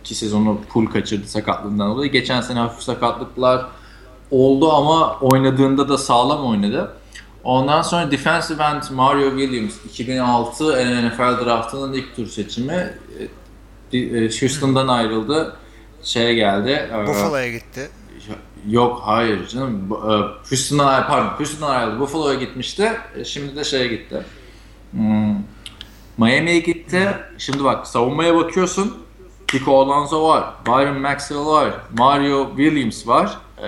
iki 0.00 0.14
sezonu 0.14 0.60
full 0.68 0.86
kaçırdı 0.86 1.28
sakatlığından 1.28 1.90
dolayı. 1.90 2.12
Geçen 2.12 2.40
sene 2.40 2.58
hafif 2.58 2.82
sakatlıklar 2.82 3.66
oldu 4.30 4.72
ama 4.72 5.18
oynadığında 5.20 5.88
da 5.88 5.98
sağlam 5.98 6.46
oynadı. 6.46 6.92
Ondan 7.44 7.82
sonra 7.82 8.10
defensive 8.10 8.62
end 8.62 8.82
Mario 8.90 9.30
Williams 9.30 9.74
2006 9.84 10.64
NFL 10.64 11.44
draftının 11.44 11.92
ilk 11.92 12.16
tur 12.16 12.26
seçimi 12.26 12.94
e, 13.92 13.98
e, 13.98 14.20
Houston'dan 14.40 14.88
ayrıldı. 14.88 15.56
Şeye 16.02 16.34
geldi. 16.34 16.88
e, 16.92 17.06
Buffalo'ya 17.06 17.52
gitti. 17.52 17.90
Yok 18.68 19.02
hayır 19.04 19.48
canım. 19.48 19.90
Houston'dan 20.50 21.06
pardon 21.06 21.28
Houston'dan 21.28 21.74
ayrıldı. 21.74 22.00
Buffalo'ya 22.00 22.40
gitmişti. 22.40 22.92
Şimdi 23.24 23.56
de 23.56 23.64
şeye 23.64 23.86
gitti. 23.88 24.22
Hmm, 24.90 25.34
Miami'ye 26.18 26.58
gitti. 26.58 27.08
Şimdi 27.38 27.64
bak 27.64 27.86
savunmaya 27.86 28.34
bakıyorsun. 28.36 29.02
Kiko 29.48 29.80
Alonso 29.82 30.28
var. 30.28 30.44
Byron 30.66 31.00
Maxwell 31.00 31.46
var. 31.46 31.70
Mario 31.98 32.48
Williams 32.56 33.06
var. 33.06 33.38
E, 33.62 33.66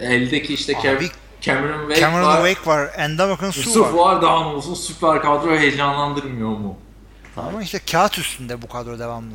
eldeki 0.00 0.54
işte 0.54 0.76
Abi, 0.78 1.08
Cameron 1.40 1.80
Wake 1.80 2.00
Cameron 2.00 2.26
var. 2.26 2.46
Wake 2.48 2.70
var. 2.70 2.90
Endamakan 2.96 3.50
Su 3.50 3.82
var. 3.84 3.90
var 3.92 4.22
daha 4.22 4.40
ne 4.40 4.46
olsun 4.46 4.74
süper 4.74 5.22
kadro 5.22 5.56
heyecanlandırmıyor 5.56 6.48
mu? 6.48 6.78
Ama 7.36 7.62
işte 7.62 7.80
kağıt 7.90 8.18
üstünde 8.18 8.62
bu 8.62 8.68
kadro 8.68 8.98
devamlı. 8.98 9.34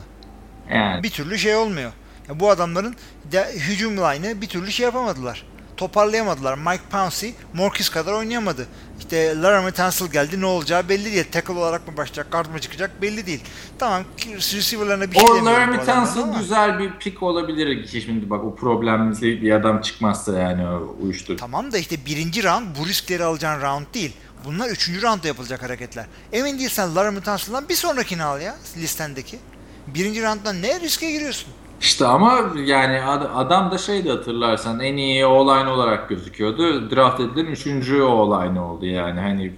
Yani 0.74 1.04
Bir 1.04 1.10
türlü 1.10 1.38
şey 1.40 1.56
olmuyor. 1.56 1.92
Ya 2.30 2.40
bu 2.40 2.50
adamların 2.50 2.96
de, 3.32 3.52
hücum 3.56 3.98
line'ı 3.98 4.42
bir 4.42 4.48
türlü 4.48 4.72
şey 4.72 4.84
yapamadılar. 4.84 5.46
Toparlayamadılar. 5.78 6.58
Mike 6.58 6.84
Pouncey, 6.92 7.36
Morkis 7.54 7.90
kadar 7.90 8.14
oynayamadı. 8.14 8.68
İşte 9.00 9.42
Laramie 9.42 9.72
Tunsil 9.72 10.12
geldi 10.12 10.42
ne 10.42 10.46
olacağı 10.46 10.90
belli 10.90 11.14
değil. 11.14 11.26
Tackle 11.32 11.54
olarak 11.54 11.88
mı 11.88 11.98
başlayacak, 11.98 12.32
guard 12.32 12.50
mı 12.50 12.60
çıkacak 12.60 13.02
belli 13.02 13.26
değil. 13.26 13.44
Tamam 13.80 14.04
receiver'larına 14.36 15.12
bir 15.12 15.16
şey 15.20 15.24
o 15.30 15.36
demiyorum 15.36 15.46
Laramie 15.46 15.86
Tunsil 15.86 16.40
güzel 16.40 16.80
bir 16.80 16.92
pick 17.00 17.24
olabilir 17.24 17.86
ki 17.88 18.02
şimdi 18.02 18.30
bak 18.30 18.44
o 18.44 18.56
problemli 18.56 19.42
bir 19.42 19.52
adam 19.52 19.82
çıkmazsa 19.82 20.40
yani 20.40 20.68
uyuştur. 21.02 21.38
Tamam 21.38 21.72
da 21.72 21.78
işte 21.78 22.06
birinci 22.06 22.44
round 22.44 22.66
bu 22.80 22.88
riskleri 22.88 23.24
alacağın 23.24 23.62
round 23.62 23.86
değil. 23.94 24.14
Bunlar 24.46 24.70
üçüncü 24.70 25.02
roundda 25.02 25.28
yapılacak 25.28 25.64
hareketler. 25.64 26.06
Emin 26.34 26.60
değilsen 26.60 26.96
Laramie 26.96 27.22
Tunsil'dan 27.22 27.70
bir 27.70 27.76
sonrakini 27.76 28.24
al 28.24 28.42
ya 28.42 28.56
listendeki. 28.78 29.40
Birinci 29.88 30.24
rounddan 30.24 30.62
ne 30.62 30.80
riske 30.80 31.12
giriyorsun? 31.12 31.54
İşte 31.82 32.06
ama 32.06 32.40
yani 32.66 33.02
ad- 33.02 33.30
adam 33.36 33.72
da 33.72 33.78
şeydi 33.78 34.10
hatırlarsan 34.10 34.80
en 34.80 34.98
iyi 34.98 35.26
O-line 35.26 35.70
olarak 35.70 36.10
gözüküyordu. 36.10 36.92
Draft 36.96 37.20
edilen 37.20 37.46
üçüncü 37.46 38.02
O-line 38.02 38.60
oldu 38.60 38.86
yani 38.86 39.20
hani 39.20 39.54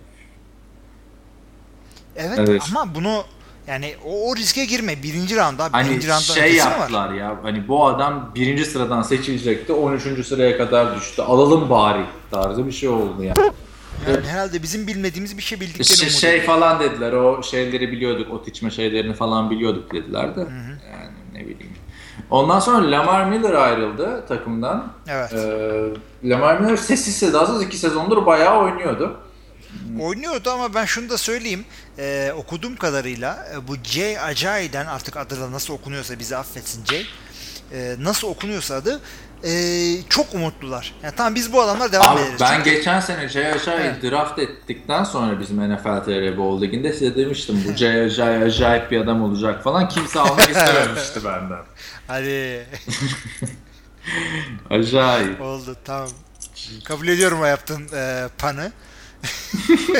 Evet, 2.15 2.39
Evet. 2.39 2.61
ama 2.71 2.95
bunu 2.95 3.23
yani 3.67 3.95
o, 4.05 4.29
o 4.31 4.35
riske 4.35 4.65
girme. 4.65 5.03
Birinci 5.03 5.35
round 5.37 5.59
abi. 5.59 5.71
hani 5.71 5.89
birinci 5.89 6.07
rounddan 6.07 6.19
şey 6.19 6.53
mi 6.53 6.59
var? 6.59 6.65
yaptılar 6.71 7.13
ya 7.13 7.35
hani 7.43 7.67
bu 7.67 7.85
adam 7.87 8.31
birinci 8.35 8.65
sıradan 8.65 9.01
seçilecekti 9.01 9.73
13. 9.73 10.27
sıraya 10.27 10.57
kadar 10.57 10.95
düştü 10.95 11.21
alalım 11.21 11.69
bari 11.69 12.05
tarzı 12.31 12.67
bir 12.67 12.71
şey 12.71 12.89
oldu 12.89 13.23
yani. 13.23 13.33
Yani 14.07 14.27
herhalde 14.27 14.63
bizim 14.63 14.87
bilmediğimiz 14.87 15.37
bir 15.37 15.43
şey 15.43 15.59
bildikleri 15.59 15.87
Şey, 15.97 16.09
şey 16.09 16.41
falan 16.41 16.79
dediler 16.79 17.13
o 17.13 17.43
şeyleri 17.43 17.91
biliyorduk 17.91 18.33
ot 18.33 18.47
içme 18.47 18.71
şeylerini 18.71 19.13
falan 19.13 19.49
biliyorduk 19.49 19.93
dediler 19.93 20.35
de 20.35 20.39
yani 20.39 21.18
ne 21.39 21.47
bileyim. 21.47 21.73
Ondan 22.29 22.59
sonra 22.59 22.91
Lamar 22.91 23.25
Miller 23.25 23.53
ayrıldı 23.53 24.25
takımdan. 24.27 24.93
Evet. 25.07 25.33
Ee, 25.33 26.29
Lamar 26.29 26.59
Miller 26.59 26.77
sessiz 26.77 27.17
sedasız 27.17 27.63
iki 27.63 27.77
sezondur 27.77 28.25
bayağı 28.25 28.59
oynuyordu. 28.59 29.19
Oynuyordu 30.01 30.49
ama 30.49 30.73
ben 30.73 30.85
şunu 30.85 31.09
da 31.09 31.17
söyleyeyim. 31.17 31.65
Ee, 31.97 32.31
okuduğum 32.37 32.75
kadarıyla 32.75 33.47
e, 33.53 33.67
bu 33.67 33.75
Jay 33.83 34.19
Ajayi'den 34.19 34.85
artık 34.85 35.17
adı 35.17 35.41
da 35.41 35.51
nasıl 35.51 35.73
okunuyorsa 35.73 36.19
bizi 36.19 36.37
affetsin 36.37 36.85
Jay. 36.85 37.05
Ee, 37.73 37.95
nasıl 37.99 38.27
okunuyorsa 38.27 38.75
adı 38.75 39.01
e, 39.43 39.51
çok 40.09 40.33
umutlular. 40.33 40.93
Yani 41.03 41.13
tamam 41.17 41.35
biz 41.35 41.53
bu 41.53 41.61
adamlar 41.61 41.91
devam 41.91 42.07
Abi, 42.17 42.21
ederiz. 42.21 42.39
ben 42.41 42.57
Çünkü- 42.57 42.69
geçen 42.71 42.99
sene 42.99 43.29
Jay 43.29 43.43
Evet. 43.67 44.03
draft 44.03 44.39
ettikten 44.39 45.03
sonra 45.03 45.39
bizim 45.39 45.57
NFL 45.73 46.03
TR 46.05 46.37
Bowl 46.37 46.61
Ligi'nde 46.65 46.93
size 46.93 47.15
demiştim 47.15 47.63
bu 47.67 47.73
Jay 47.77 48.01
Ajay 48.01 48.43
acayip 48.43 48.91
bir 48.91 49.01
adam 49.01 49.21
olacak 49.23 49.63
falan. 49.63 49.89
Kimse 49.89 50.19
almak 50.19 50.49
istememişti 50.49 51.25
benden. 51.25 51.63
Hadi 52.07 52.65
Acayip. 54.69 55.41
oldu 55.41 55.75
tamam. 55.85 56.09
Kabul 56.83 57.07
ediyorum 57.07 57.41
o 57.41 57.45
yaptığın 57.45 57.87
e, 57.95 58.27
panı. 58.37 58.71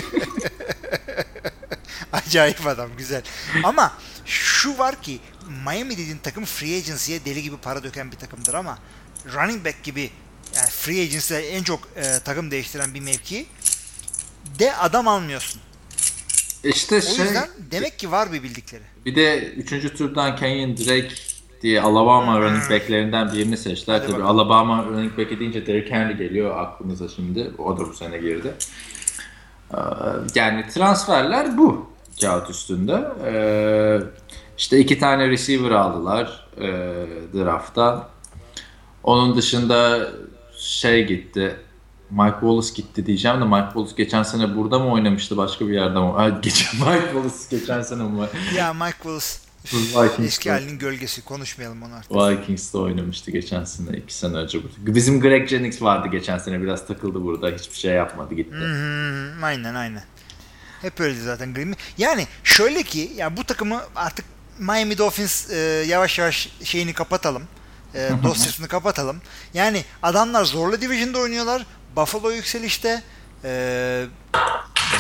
Acayip 2.13 2.67
adam 2.67 2.89
güzel. 2.97 3.21
Ama 3.63 3.93
şu 4.25 4.77
var 4.77 5.01
ki 5.01 5.19
Miami 5.65 5.91
dediğin 5.93 6.17
takım 6.17 6.45
free 6.45 6.77
agency'ye 6.77 7.25
deli 7.25 7.43
gibi 7.43 7.57
para 7.57 7.83
döken 7.83 8.11
bir 8.11 8.17
takımdır 8.17 8.53
ama 8.53 8.77
running 9.25 9.65
back 9.65 9.83
gibi 9.83 10.09
yani 10.55 10.69
free 10.69 11.01
agency'de 11.01 11.49
en 11.49 11.63
çok 11.63 11.79
e, 11.95 12.19
takım 12.25 12.51
değiştiren 12.51 12.93
bir 12.93 12.99
mevki 12.99 13.45
de 14.59 14.75
adam 14.75 15.07
almıyorsun. 15.07 15.61
İşte 16.63 16.97
O 16.97 17.01
şey 17.01 17.25
yüzden 17.25 17.49
demek 17.71 17.99
ki 17.99 18.11
var 18.11 18.33
bir 18.33 18.43
bildikleri. 18.43 18.83
bir 19.05 19.15
de 19.15 19.53
3. 19.53 19.97
turdan 19.97 20.35
Kenyon 20.35 20.77
Drake 20.77 21.09
diye 21.61 21.81
Alabama 21.81 22.39
running 22.39 22.69
backlerinden 22.69 23.33
birini 23.33 23.57
seçtiler. 23.57 23.95
Hadi 23.95 24.07
Tabii 24.07 24.13
bakalım. 24.21 24.39
Alabama 24.39 24.83
running 24.85 25.17
back'i 25.17 25.39
deyince 25.39 25.67
Derrick 25.67 25.91
Henry 25.95 26.17
geliyor 26.17 26.57
aklımıza 26.57 27.07
şimdi. 27.07 27.51
O 27.57 27.77
da 27.77 27.81
bu 27.89 27.93
sene 27.93 28.17
girdi. 28.17 28.53
Ee, 29.73 29.77
Yani 30.35 30.65
transferler 30.73 31.57
bu 31.57 31.91
kağıt 32.21 32.49
üstünde. 32.49 33.07
Ee, 33.25 33.99
işte 34.57 34.79
iki 34.79 34.99
tane 34.99 35.27
receiver 35.27 35.71
aldılar 35.71 36.47
e, 36.57 36.67
draft'tan. 37.33 38.07
Onun 39.03 39.37
dışında 39.37 40.09
şey 40.59 41.07
gitti. 41.07 41.55
Mike 42.09 42.31
Wallace 42.39 42.73
gitti 42.75 43.05
diyeceğim 43.05 43.41
de 43.41 43.45
Mike 43.45 43.65
Wallace 43.65 43.93
geçen 43.97 44.23
sene 44.23 44.55
burada 44.57 44.79
mı 44.79 44.91
oynamıştı 44.91 45.37
başka 45.37 45.67
bir 45.67 45.73
yerde 45.73 45.99
mi? 45.99 46.11
Ha, 46.11 46.29
geçen 46.41 46.75
Mike 46.75 47.05
Wallace 47.13 47.35
geçen 47.49 47.81
sene 47.81 48.03
mi? 48.03 48.27
Ya 48.57 48.73
Mike 48.73 48.91
Wallace 48.91 49.49
eski 50.23 50.51
halinin 50.51 50.77
gölgesi 50.79 51.21
konuşmayalım 51.21 51.83
onu 51.83 51.93
artık. 51.95 52.11
Vikings'te 52.41 52.77
oynamıştı 52.77 53.31
geçen 53.31 53.63
sene, 53.63 53.97
iki 53.97 54.13
sene 54.13 54.37
önce. 54.37 54.59
Bizim 54.77 55.21
Greg 55.21 55.47
Jennings 55.47 55.81
vardı 55.81 56.07
geçen 56.07 56.37
sene, 56.37 56.61
biraz 56.61 56.87
takıldı 56.87 57.23
burada, 57.23 57.49
hiçbir 57.49 57.77
şey 57.77 57.93
yapmadı 57.93 58.35
gitti. 58.35 58.55
Hı, 58.55 59.31
aynen 59.43 59.75
aynen. 59.75 60.03
Hep 60.81 60.99
öyleydi 60.99 61.21
zaten 61.21 61.53
Green. 61.53 61.75
Yani 61.97 62.27
şöyle 62.43 62.83
ki 62.83 63.11
ya 63.15 63.37
bu 63.37 63.43
takımı 63.43 63.81
artık 63.95 64.25
Miami 64.59 64.97
Dolphins 64.97 65.49
e, 65.49 65.55
yavaş 65.87 66.19
yavaş 66.19 66.49
şeyini 66.63 66.93
kapatalım. 66.93 67.43
E, 67.95 68.09
dosyasını 68.23 68.67
kapatalım. 68.67 69.21
Yani 69.53 69.85
adamlar 70.03 70.43
zorlu 70.45 70.81
division'da 70.81 71.19
oynuyorlar. 71.19 71.65
Buffalo 71.95 72.31
yükselişte. 72.31 73.03
E, 73.43 74.05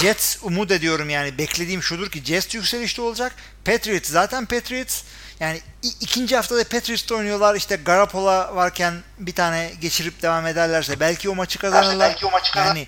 Jets 0.01 0.37
umut 0.43 0.71
ediyorum 0.71 1.09
yani 1.09 1.37
beklediğim 1.37 1.83
şudur 1.83 2.09
ki 2.11 2.23
Jets 2.25 2.55
yükselişte 2.55 3.01
olacak. 3.01 3.35
Patriots 3.65 4.09
zaten 4.09 4.45
Patriots. 4.45 5.03
Yani 5.39 5.61
ikinci 6.01 6.35
haftada 6.35 6.63
Patriots'ta 6.63 7.15
oynuyorlar. 7.15 7.55
İşte 7.55 7.75
Garoppolo 7.75 8.55
varken 8.55 8.93
bir 9.19 9.35
tane 9.35 9.71
geçirip 9.81 10.21
devam 10.21 10.47
ederlerse 10.47 10.99
belki 10.99 11.29
o 11.29 11.35
maçı 11.35 11.59
kazanırlar. 11.59 12.09
Belki 12.09 12.25
o 12.25 12.31
maçı 12.31 12.51
kazan- 12.51 12.67
Yani 12.67 12.87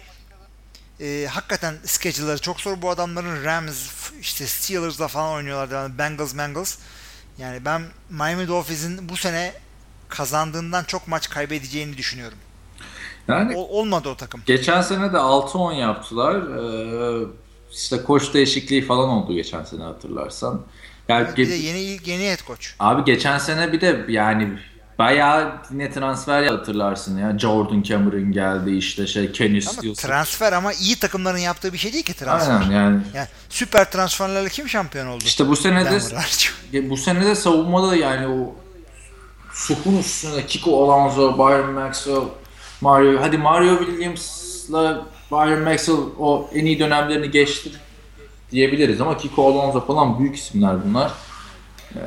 e, 1.00 1.28
hakikaten 1.28 1.76
schedule'ları 1.86 2.42
çok 2.42 2.62
zor 2.62 2.82
bu 2.82 2.90
adamların. 2.90 3.44
Rams, 3.44 3.78
işte 4.22 4.48
Steelers'la 4.48 5.08
falan 5.08 5.32
oynuyorlar. 5.34 5.82
Yani 5.82 5.98
Bengals, 5.98 6.38
Bengals. 6.38 6.78
Yani 7.38 7.66
ben 7.66 7.82
Miami 8.10 8.48
Dolphins'in 8.48 9.10
bu 9.10 9.18
sene 9.18 9.54
kazandığından 10.12 10.84
çok 10.84 11.08
maç 11.08 11.30
kaybedeceğini 11.30 11.98
düşünüyorum. 11.98 12.38
Yani 13.28 13.56
Ol- 13.56 13.68
olmadı 13.70 14.10
o 14.10 14.16
takım. 14.16 14.42
geçen 14.46 14.82
sene 14.82 15.14
de 15.14 15.18
6-10 15.18 15.74
yaptılar. 15.74 16.36
Ee, 16.36 17.26
işte 17.72 18.04
koç 18.04 18.34
değişikliği 18.34 18.86
falan 18.86 19.10
oldu 19.10 19.34
geçen 19.34 19.64
sene 19.64 19.84
hatırlarsan. 19.84 20.62
Yani 21.08 21.28
Bir 21.38 21.46
ge- 21.48 21.50
de 21.50 21.54
yeni 21.56 22.00
yeni 22.10 22.30
head 22.30 22.48
coach. 22.48 22.68
Abi 22.80 23.04
geçen 23.06 23.38
sene 23.38 23.72
bir 23.74 23.82
de 23.82 24.06
yani 24.10 24.50
bayağı 25.00 25.62
yine 25.72 25.92
transfer 25.92 26.44
hatırlarsın 26.48 27.18
ya. 27.18 27.40
Jordan 27.40 27.82
Cameron 27.82 28.32
geldi 28.32 28.72
işte 28.72 29.08
şey 29.08 29.32
Kenny 29.32 29.62
Stills. 29.62 29.98
transfer 30.02 30.54
ama 30.54 30.74
iyi 30.74 30.96
takımların 31.00 31.38
yaptığı 31.38 31.74
bir 31.74 31.78
şey 31.78 31.94
değil 31.94 32.04
ki 32.04 32.14
transfer. 32.14 32.54
Aynen 32.62 32.72
yani. 32.72 33.02
Yani 33.14 33.28
süper 33.50 33.92
transferlerle 33.92 34.50
kim 34.50 34.70
şampiyon 34.70 35.08
oldu? 35.08 35.24
İşte 35.26 35.48
bu 35.48 35.56
sene 35.56 35.86
de 35.86 36.90
bu 36.90 36.98
sene 36.98 37.26
de 37.26 37.36
savunmada 37.36 37.96
yani 37.96 38.28
o 38.28 38.56
Supun 39.54 39.98
üstüne 39.98 40.46
Kiko 40.46 40.84
Alonso, 40.84 41.34
Byron 41.38 41.74
Maxwell, 41.74 42.22
Mario 42.82 43.22
hadi 43.22 43.38
Mario 43.38 43.78
Williams'la 43.78 45.06
Byron 45.32 45.64
Maxwell 45.64 45.98
o 46.20 46.50
en 46.54 46.66
iyi 46.66 46.80
dönemlerini 46.80 47.32
geçti 47.32 47.72
diyebiliriz 48.52 49.02
ama 49.02 49.18
Kiko 49.18 49.48
Alonso 49.48 49.86
falan 49.86 50.20
büyük 50.20 50.36
isimler 50.36 50.76
bunlar. 50.86 51.12
Ee, 51.96 52.00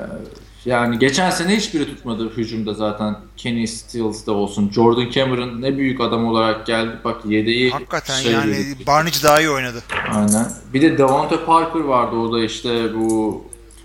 Yani 0.65 0.99
geçen 0.99 1.31
sene 1.31 1.57
hiçbiri 1.57 1.87
tutmadı 1.87 2.31
hücumda 2.37 2.75
zaten. 2.75 3.17
Kenny 3.37 3.67
Stills 3.67 4.27
de 4.27 4.31
olsun. 4.31 4.71
Jordan 4.71 5.11
Cameron 5.11 5.63
ne 5.63 5.77
büyük 5.77 6.01
adam 6.01 6.27
olarak 6.27 6.67
geldi. 6.67 6.97
Bak 7.05 7.27
yedeği 7.27 7.71
Hakikaten 7.71 8.15
şey 8.15 8.33
yani. 8.33 8.57
Barnage 8.87 9.17
daha 9.23 9.41
iyi 9.41 9.51
oynadı. 9.51 9.83
Aynen. 10.15 10.53
Bir 10.75 10.83
de 10.83 10.99
Devonta 10.99 11.45
Parker 11.47 11.81
vardı. 11.81 12.17
O 12.17 12.33
da 12.33 12.45
işte 12.45 12.95
bu 12.95 13.45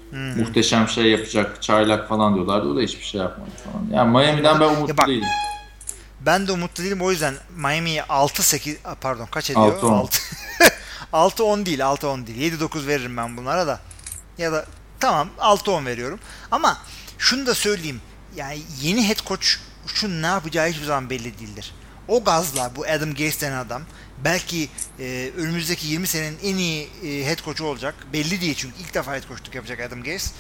Hmm. 0.10 0.40
muhteşem 0.40 0.88
şey 0.88 1.06
yapacak. 1.06 1.64
Çaylak 1.64 2.10
falan 2.10 2.36
diyorlardı. 2.36 2.68
O 2.68 2.76
da 2.76 2.82
hiçbir 2.82 3.04
şey 3.04 3.22
yapmadı 3.22 3.50
falan. 3.64 3.98
Yani 3.98 4.12
Miami'den 4.12 4.60
ben 4.60 4.66
umutlu 4.66 4.98
bak, 4.98 5.08
değilim. 5.08 5.28
Ben 6.22 6.48
de 6.48 6.52
umutlu 6.52 6.84
değilim 6.84 7.02
o 7.02 7.12
yüzden 7.12 7.34
Miami'ye 7.56 8.02
6-8 8.02 8.76
a, 8.86 8.96
pardon 8.96 9.26
kaç 9.26 9.50
ediyor? 9.50 9.82
6-10. 9.82 10.10
6-10 11.14 11.66
değil 11.66 11.80
6-10 11.80 12.28
değil 12.28 12.60
7-9 12.60 12.88
veririm 12.88 13.18
ben 13.18 13.38
bunlara 13.38 13.68
da. 13.68 13.80
Ya 14.38 14.52
da 14.52 14.66
tamam 15.00 15.30
6-10 15.40 15.86
veriyorum. 15.86 16.20
Ama 16.52 16.78
şunu 17.18 17.46
da 17.46 17.56
söyleyeyim. 17.56 18.02
Yani 18.36 18.60
yeni 18.82 19.10
head 19.10 19.28
coach 19.28 19.46
şu 19.88 20.22
ne 20.22 20.28
yapacağı 20.28 20.68
hiçbir 20.68 20.86
zaman 20.86 21.10
belli 21.10 21.40
değildir. 21.40 21.74
O 22.10 22.24
gazla 22.24 22.72
bu 22.76 22.86
Adam 22.86 23.14
Gase 23.14 23.42
denen 23.42 23.58
adam 23.58 23.82
belki 24.24 24.68
e, 25.00 25.32
önümüzdeki 25.38 25.88
20 25.88 26.08
senenin 26.08 26.38
en 26.44 26.56
iyi 26.58 26.88
e, 27.06 27.26
head 27.26 27.44
coach'u 27.46 27.66
olacak. 27.66 27.96
Belli 28.14 28.42
değil 28.42 28.56
çünkü 28.58 28.76
ilk 28.82 28.94
defa 28.94 29.14
head 29.14 29.28
coachluk 29.28 29.56
yapacak 29.56 29.80
Adam 29.80 30.04
Gase. 30.04 30.32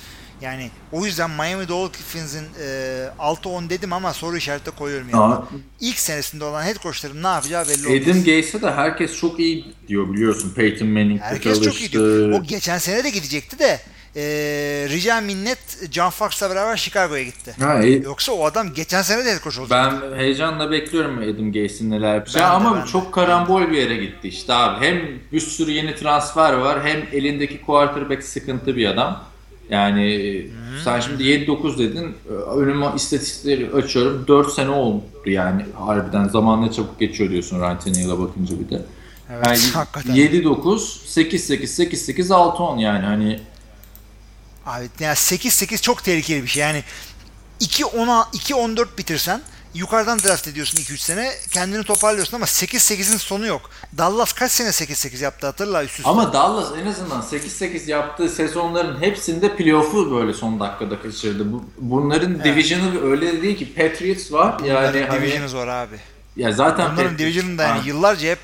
Yani 0.42 0.70
o 0.92 1.06
yüzden 1.06 1.30
Miami 1.30 1.68
Dolphins'in 1.68 2.46
e, 2.64 3.10
6-10 3.20 3.70
dedim 3.70 3.94
ama 3.94 4.14
soru 4.14 4.38
işareti 4.38 4.72
koyuyorum 4.72 5.10
yani. 5.10 5.34
Aa, 5.34 5.44
İlk 5.80 6.00
senesinde 6.00 6.44
olan 6.44 6.64
head 6.64 6.76
coachların 6.84 7.24
ne 7.24 7.28
yapacağı 7.28 7.68
belli 7.68 7.88
olmaz. 7.88 8.02
Adam 8.04 8.18
Gase'e 8.24 8.62
de 8.62 8.72
herkes 8.72 9.16
çok 9.18 9.40
iyi 9.40 9.66
diyor 9.88 10.14
biliyorsun. 10.14 10.54
Peyton 10.56 10.88
Manning 10.88 11.20
de 11.20 11.24
Herkes 11.24 11.62
çok 11.62 11.82
iyi 11.82 11.92
çalıştı. 11.92 12.28
diyor. 12.28 12.32
O 12.32 12.44
geçen 12.44 12.78
sene 12.78 13.04
de 13.04 13.10
gidecekti 13.10 13.60
de 13.60 13.80
e, 14.16 14.22
rica 14.89 15.22
minnet 15.22 15.60
John 15.91 16.10
Fox'la 16.10 16.49
beraber 16.49 16.78
Chicago'ya 16.78 17.24
gitti. 17.24 17.55
Ha, 17.60 17.84
e- 17.84 17.89
Yoksa 18.03 18.32
o 18.32 18.45
adam 18.45 18.74
geçen 18.74 19.01
sene 19.01 19.26
de 19.26 19.32
head 19.32 19.43
coach 19.43 19.60
olacak. 19.60 19.93
Ben 20.12 20.18
heyecanla 20.18 20.72
bekliyorum 20.72 21.18
Adam 21.18 21.51
Gase'in 21.51 21.89
neler 21.91 22.16
yapacağı 22.16 22.43
Ben 22.43 22.49
de, 22.64 22.68
ama 22.68 22.82
de. 22.82 22.88
çok 22.88 23.14
karambol 23.14 23.62
bir 23.62 23.78
yere 23.78 23.95
gitti 23.97 24.28
işte 24.28 24.53
abi. 24.53 24.86
Hem 24.86 25.01
bir 25.32 25.39
sürü 25.39 25.72
yeni 25.72 25.95
transfer 25.95 26.53
var 26.53 26.80
hem 26.84 26.99
elindeki 27.14 27.62
quarterback 27.62 28.24
sıkıntı 28.24 28.76
bir 28.76 28.86
adam. 28.88 29.24
Yani 29.70 30.05
Hmm. 30.51 30.84
sen 30.84 30.99
şimdi 30.99 31.24
7-9 31.24 31.78
dedin. 31.78 32.16
Önüme 32.57 32.86
istatistikleri 32.95 33.70
açıyorum. 33.74 34.26
4 34.28 34.53
sene 34.53 34.70
oldu 34.70 35.03
yani 35.26 35.66
harbiden 35.76 36.28
zaman 36.28 36.62
ne 36.66 36.72
çabuk 36.72 36.99
geçiyor 36.99 37.30
diyorsun 37.30 37.60
Ryan 37.62 37.80
Tannehill'a 37.80 38.20
bakınca 38.20 38.55
bir 38.60 38.70
de. 38.70 38.82
Evet, 39.34 39.45
Yani 39.47 39.60
hakikaten. 39.74 40.14
7-9, 40.16 40.99
8-8, 41.05 41.76
8-8, 41.76 42.32
6-10 42.34 42.80
yani 42.80 43.05
hani 43.05 43.39
Abi 44.70 44.90
yani 45.00 45.14
8-8 45.16 45.82
çok 45.82 46.04
tehlikeli 46.04 46.44
bir 46.44 46.48
şey. 46.48 46.62
Yani 46.64 46.84
2-10'a 47.62 48.22
2-14 48.34 48.88
bitirsen 48.98 49.42
yukarıdan 49.74 50.20
draft 50.20 50.48
ediyorsun 50.48 50.78
2-3 50.78 50.98
sene 50.98 51.32
kendini 51.52 51.84
toparlıyorsun 51.84 52.36
ama 52.36 52.46
8-8'in 52.46 53.18
sonu 53.18 53.46
yok. 53.46 53.70
Dallas 53.98 54.34
kaç 54.34 54.52
sene 54.52 54.68
8-8 54.68 55.24
yaptı 55.24 55.48
hatırla 55.48 55.84
üst 55.84 56.00
üste. 56.00 56.10
Ama 56.10 56.34
Dallas 56.34 56.68
en 56.84 56.88
azından 56.88 57.22
8-8 57.22 57.90
yaptığı 57.90 58.30
sezonların 58.30 59.02
hepsinde 59.02 59.56
playoff'u 59.56 60.12
böyle 60.16 60.34
son 60.34 60.60
dakikada 60.60 61.02
kaçırdı. 61.02 61.52
Bu, 61.52 61.64
bunların 61.78 62.44
division'ı 62.44 63.12
öyle 63.12 63.34
de 63.34 63.42
değil 63.42 63.58
ki 63.58 63.74
Patriots 63.74 64.32
var 64.32 64.60
yani 64.60 64.70
Bunların 64.94 65.08
hani, 65.08 65.22
division'ı 65.22 65.50
zor 65.50 65.68
abi. 65.68 65.96
ya 66.38 66.52
zaten 66.52 66.92
Bunların 66.92 67.14
Patriots- 67.14 67.18
division'ında 67.18 67.64
yani 67.64 67.80
Ha. 67.80 67.86
yıllarca 67.88 68.30
hep 68.30 68.40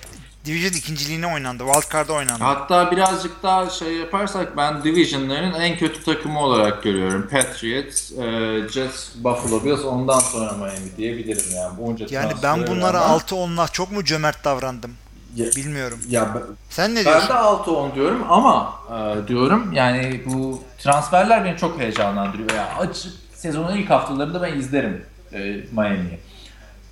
Division 0.46 0.72
ikinciliğine 0.74 1.28
oynandı. 1.28 1.64
Wildcard'a 1.74 2.14
oynandı. 2.14 2.44
Hatta 2.44 2.92
birazcık 2.92 3.44
daha 3.44 3.70
şey 3.70 3.94
yaparsak 3.96 4.58
ben 4.58 4.84
Division'ların 4.84 5.54
en 5.54 5.78
kötü 5.78 6.04
takımı 6.04 6.40
olarak 6.40 6.84
görüyorum. 6.84 7.28
Patriots, 7.32 8.12
e, 8.12 8.70
Jets, 8.74 9.10
Buffalo 9.16 9.64
Bills 9.66 9.86
ondan 9.86 10.20
sonra 10.20 10.52
Miami 10.54 10.98
diyebilirim 10.98 11.44
yani. 11.56 11.78
Bunca 11.78 12.06
Yani 12.10 12.32
ben 12.44 12.68
bunlara 12.68 12.94
rağmen- 13.00 13.10
6-10'la 13.20 13.68
çok 13.68 13.92
mu 13.92 14.04
cömert 14.04 14.44
davrandım? 14.44 14.92
Ya- 15.36 15.46
Bilmiyorum. 15.56 16.00
Ya 16.10 16.36
ben- 16.36 16.44
Sen 16.70 16.92
ne 16.92 16.96
Ben 16.96 17.06
diyorsun? 17.06 17.30
de 17.30 17.34
6-10 17.34 17.96
diyorum 17.96 18.26
ama 18.30 18.74
e, 18.90 19.28
diyorum 19.28 19.74
yani 19.74 20.22
bu 20.26 20.62
transferler 20.80 21.46
beni 21.46 21.58
çok 21.58 21.80
heyecanlandırıyor. 21.80 22.50
Ya 22.50 22.70
açık 22.80 23.14
sezonun 23.36 23.78
ilk 23.78 23.90
haftalarında 23.90 24.42
ben 24.42 24.58
izlerim 24.60 25.06
e, 25.34 25.38
Miami'yi. 25.72 26.20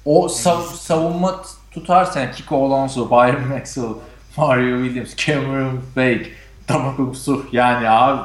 O 0.05 0.27
sav- 0.29 0.75
savunma 0.77 1.41
t- 1.73 1.79
tutarsa 1.79 2.19
yani 2.19 2.31
Kiko 2.31 2.65
Alonso, 2.65 3.09
Byron 3.11 3.47
Maxwell, 3.47 3.93
Mario 4.37 4.77
Williams, 4.83 5.15
Cameron 5.15 5.81
Fake, 5.95 6.31
Damaku 6.69 7.15
Suh 7.15 7.53
yani 7.53 7.89
abi 7.89 8.21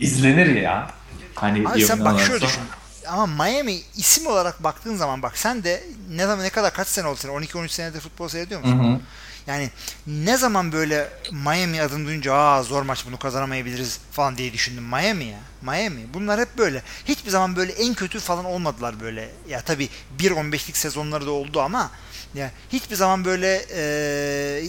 izlenir 0.00 0.56
ya. 0.62 0.90
Hani 1.34 1.58
Hmm. 1.58 1.66
Abi 1.66 1.84
sen 1.86 2.04
bak 2.04 2.20
şöyle 2.20 2.46
düşün. 2.46 2.62
Ama 3.08 3.26
Miami 3.26 3.80
isim 3.96 4.26
olarak 4.26 4.64
baktığın 4.64 4.96
zaman 4.96 5.22
bak 5.22 5.38
sen 5.38 5.64
de 5.64 5.84
ne 6.10 6.26
zaman 6.26 6.44
ne 6.44 6.50
kadar 6.50 6.72
kaç 6.72 6.88
sene 6.88 7.06
oldu 7.06 7.16
sen 7.16 7.28
12-13 7.30 7.68
senedir 7.68 8.00
futbol 8.00 8.28
seyrediyor 8.28 8.62
Hı 8.62 8.66
musun? 8.66 8.94
hı. 8.94 9.00
Yani 9.46 9.70
ne 10.06 10.36
zaman 10.36 10.72
böyle 10.72 11.08
Miami 11.32 11.82
adını 11.82 12.06
duyunca 12.06 12.34
aa 12.34 12.62
zor 12.62 12.82
maç 12.82 13.04
bunu 13.06 13.18
kazanamayabiliriz 13.18 14.00
falan 14.12 14.36
diye 14.36 14.52
düşündüm. 14.52 14.84
Miami 14.84 15.24
ya. 15.24 15.38
Miami. 15.62 16.00
Bunlar 16.14 16.40
hep 16.40 16.58
böyle. 16.58 16.82
Hiçbir 17.04 17.30
zaman 17.30 17.56
böyle 17.56 17.72
en 17.72 17.94
kötü 17.94 18.20
falan 18.20 18.44
olmadılar 18.44 19.00
böyle. 19.00 19.28
Ya 19.48 19.60
tabii 19.60 19.88
1-15'lik 20.18 20.76
sezonları 20.76 21.26
da 21.26 21.30
oldu 21.30 21.60
ama 21.60 21.90
ya 22.34 22.50
hiçbir 22.72 22.96
zaman 22.96 23.24
böyle 23.24 23.60
eee, 23.76 24.68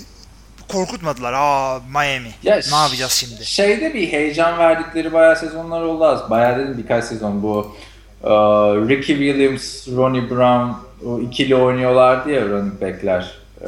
korkutmadılar. 0.67 1.33
Aa 1.33 1.79
Miami. 1.79 2.31
Ya 2.43 2.59
ne 2.71 2.75
yapacağız 2.75 3.11
şimdi? 3.11 3.45
Şeyde 3.45 3.93
bir 3.93 4.11
heyecan 4.11 4.57
verdikleri 4.57 5.13
bayağı 5.13 5.35
sezonlar 5.35 5.81
oldu 5.81 6.05
az. 6.05 6.29
Bayağı 6.29 6.57
dedim 6.59 6.77
birkaç 6.77 7.03
sezon 7.05 7.43
bu. 7.43 7.75
e, 8.23 8.29
Ricky 8.89 9.17
Williams, 9.19 9.87
Ronnie 9.87 10.29
Brown 10.29 10.71
o 11.05 11.19
ikili 11.19 11.55
oynuyorlardı 11.55 12.31
ya 12.31 12.41
running 12.41 12.81
backler. 12.81 13.39
E, 13.61 13.67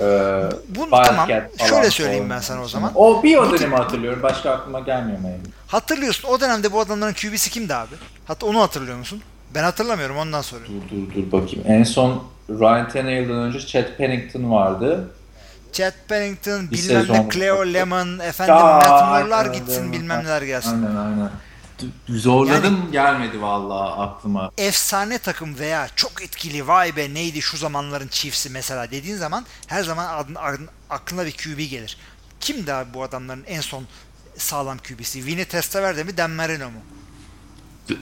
Bu- 0.70 0.80
Wildcat 0.82 1.08
tamam. 1.08 1.30
Şöyle 1.70 1.90
söyleyeyim 1.92 2.30
ben 2.30 2.40
sana 2.40 2.62
o 2.62 2.68
zaman. 2.68 2.92
O 2.96 3.24
bir 3.24 3.38
o 3.38 3.52
dönemi 3.52 3.76
hatırlıyorum. 3.76 4.24
Başka 4.24 4.52
aklıma 4.52 4.80
gelmiyor 4.80 5.20
Miami. 5.20 5.40
Hatırlıyorsun 5.68 6.30
o 6.30 6.40
dönemde 6.42 6.72
bu 6.72 6.80
adamların 6.80 7.14
QB'si 7.14 7.50
kimdi 7.50 7.76
abi? 7.76 7.96
Hatta 8.26 8.46
onu 8.46 8.62
hatırlıyor 8.62 8.98
musun? 8.98 9.22
Ben 9.56 9.64
hatırlamıyorum 9.64 10.18
ondan 10.18 10.42
sonra. 10.42 10.62
Dur 10.68 10.98
dur 10.98 11.16
dur 11.16 11.32
bakayım. 11.32 11.66
En 11.68 11.84
son 11.84 12.24
Ryan 12.50 12.90
Tannehill'den 12.90 13.36
önce 13.36 13.60
Chet 13.60 13.98
Pennington 13.98 14.52
vardı. 14.52 15.10
Chad 15.74 15.94
Pennington, 16.08 16.72
Bir 16.72 16.78
bilmem 16.78 17.06
ne. 17.10 17.30
Cleo 17.30 17.66
Lemon, 17.74 18.20
efendim 18.20 18.56
Ya, 18.56 18.64
Matt 18.64 19.10
Moore'lar 19.10 19.46
gitsin 19.46 19.80
aynen. 19.82 19.92
bilmem 19.94 20.24
neler 20.24 20.42
gelsin. 20.42 20.84
Aynen 20.86 20.96
aynen. 20.96 21.30
Zorladım 22.10 22.92
gelmedi 22.92 23.42
vallahi 23.42 24.02
aklıma. 24.02 24.52
Efsane 24.58 25.18
takım 25.18 25.60
veya 25.60 25.88
çok 25.96 26.22
etkili 26.24 26.68
vay 26.68 26.96
be 26.96 27.14
neydi 27.14 27.42
şu 27.42 27.58
zamanların 27.58 28.08
Chiefs'i 28.08 28.50
mesela 28.50 28.92
dediğin 28.92 29.16
zaman 29.18 29.46
her 29.68 29.84
zaman 29.84 30.18
adın, 30.18 30.36
adın- 30.36 30.70
aklına 30.90 31.26
bir 31.26 31.32
QB 31.38 31.58
gelir. 31.70 31.98
Kimdi 32.40 32.74
abi 32.74 32.94
bu 32.94 33.04
adamların 33.04 33.44
en 33.48 33.62
son 33.62 33.84
sağlam 34.38 34.78
QB'si? 34.78 35.26
Vinny 35.26 35.46
Testaverde 35.46 36.04
mi 36.04 36.18
Dan 36.18 36.32
Marino 36.32 36.66
mu? 36.66 36.80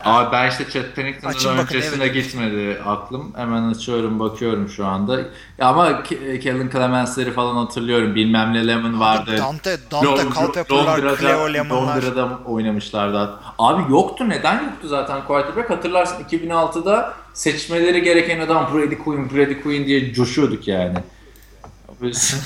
Abi 0.05 0.31
ben 0.31 0.49
işte 0.49 0.65
Chet 0.69 0.95
Pennington'ın 0.95 1.33
Açın 1.33 1.57
bakın, 1.57 1.75
öncesine 1.75 2.03
evet. 2.03 2.13
gitmedi 2.13 2.77
aklım. 2.85 3.33
Hemen 3.35 3.63
açıyorum 3.63 4.19
bakıyorum 4.19 4.69
şu 4.69 4.85
anda. 4.85 5.17
Ya 5.57 5.67
ama 5.67 5.89
Ke- 5.89 6.39
Kellen 6.39 6.69
Clemens'leri 6.69 7.31
falan 7.31 7.55
hatırlıyorum. 7.55 8.15
Bilmem 8.15 8.53
ne 8.53 8.67
Lemon 8.67 8.99
vardı. 8.99 9.35
Dante, 9.37 9.77
Dante 9.91 10.07
Lon- 10.07 10.33
Culpepper'lar, 10.33 11.17
Cleo 11.17 11.53
Lemon'lar. 11.53 11.95
Londra'da 11.95 12.39
oynamışlardı. 12.45 13.39
Abi 13.59 13.91
yoktu. 13.91 14.29
Neden 14.29 14.63
yoktu 14.63 14.87
zaten 14.87 15.25
quarterback? 15.27 15.69
Hatırlarsın 15.69 16.23
2006'da 16.23 17.13
seçmeleri 17.33 18.01
gereken 18.03 18.39
adam 18.39 18.69
Brady 18.73 18.95
Quinn, 18.97 19.29
Brady 19.35 19.61
Quinn 19.61 19.85
diye 19.85 20.13
coşuyorduk 20.13 20.67
yani. 20.67 20.97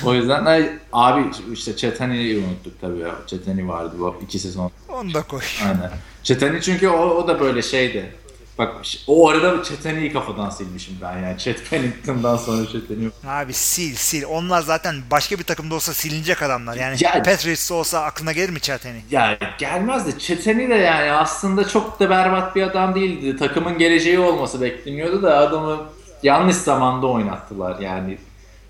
O 0.05 0.13
yüzden 0.13 0.45
ay, 0.45 0.69
abi 0.93 1.25
işte 1.53 1.75
Chetani'yi 1.75 2.37
unuttuk 2.37 2.81
tabii 2.81 2.99
ya. 2.99 3.15
Chetani 3.27 3.67
vardı 3.67 3.95
bu 3.99 4.15
iki 4.23 4.39
sezon 4.39 4.71
Onu 4.89 5.13
da 5.13 5.21
koy. 5.21 5.41
Aynen. 5.65 5.91
Çetani 6.23 6.61
çünkü 6.61 6.87
o, 6.87 6.99
o 6.99 7.27
da 7.27 7.39
böyle 7.39 7.61
şeydi. 7.61 8.13
Bak 8.57 8.75
o 9.07 9.29
arada 9.29 9.63
Çetani'yi 9.63 10.13
kafadan 10.13 10.49
silmişim 10.49 10.97
ben 11.01 11.17
yani. 11.17 11.37
Chet 11.37 11.69
Pennington'dan 11.69 12.37
sonra 12.37 12.67
Çetani. 12.67 13.09
Abi 13.27 13.53
sil 13.71 13.95
sil. 14.07 14.23
Onlar 14.29 14.61
zaten 14.61 14.95
başka 15.11 15.39
bir 15.39 15.43
takımda 15.43 15.75
olsa 15.75 15.93
silinecek 15.93 16.41
adamlar. 16.43 16.75
Yani 16.75 16.97
Ya- 16.99 17.23
Patriots 17.23 17.71
olsa 17.71 18.01
aklına 18.03 18.31
gelir 18.31 18.49
mi 18.49 18.59
Chatani? 18.59 19.01
Ya 19.11 19.37
gelmez 19.57 20.07
de 20.07 20.19
Çetani 20.19 20.69
de 20.69 20.73
yani 20.75 21.11
aslında 21.11 21.67
çok 21.67 21.99
da 21.99 22.09
berbat 22.09 22.55
bir 22.55 22.61
adam 22.61 22.95
değildi. 22.95 23.37
Takımın 23.37 23.77
geleceği 23.77 24.19
olması 24.19 24.61
bekleniyordu 24.61 25.23
da 25.23 25.37
adamı 25.37 25.81
yanlış 26.23 26.55
zamanda 26.55 27.07
oynattılar 27.07 27.79
yani. 27.79 28.17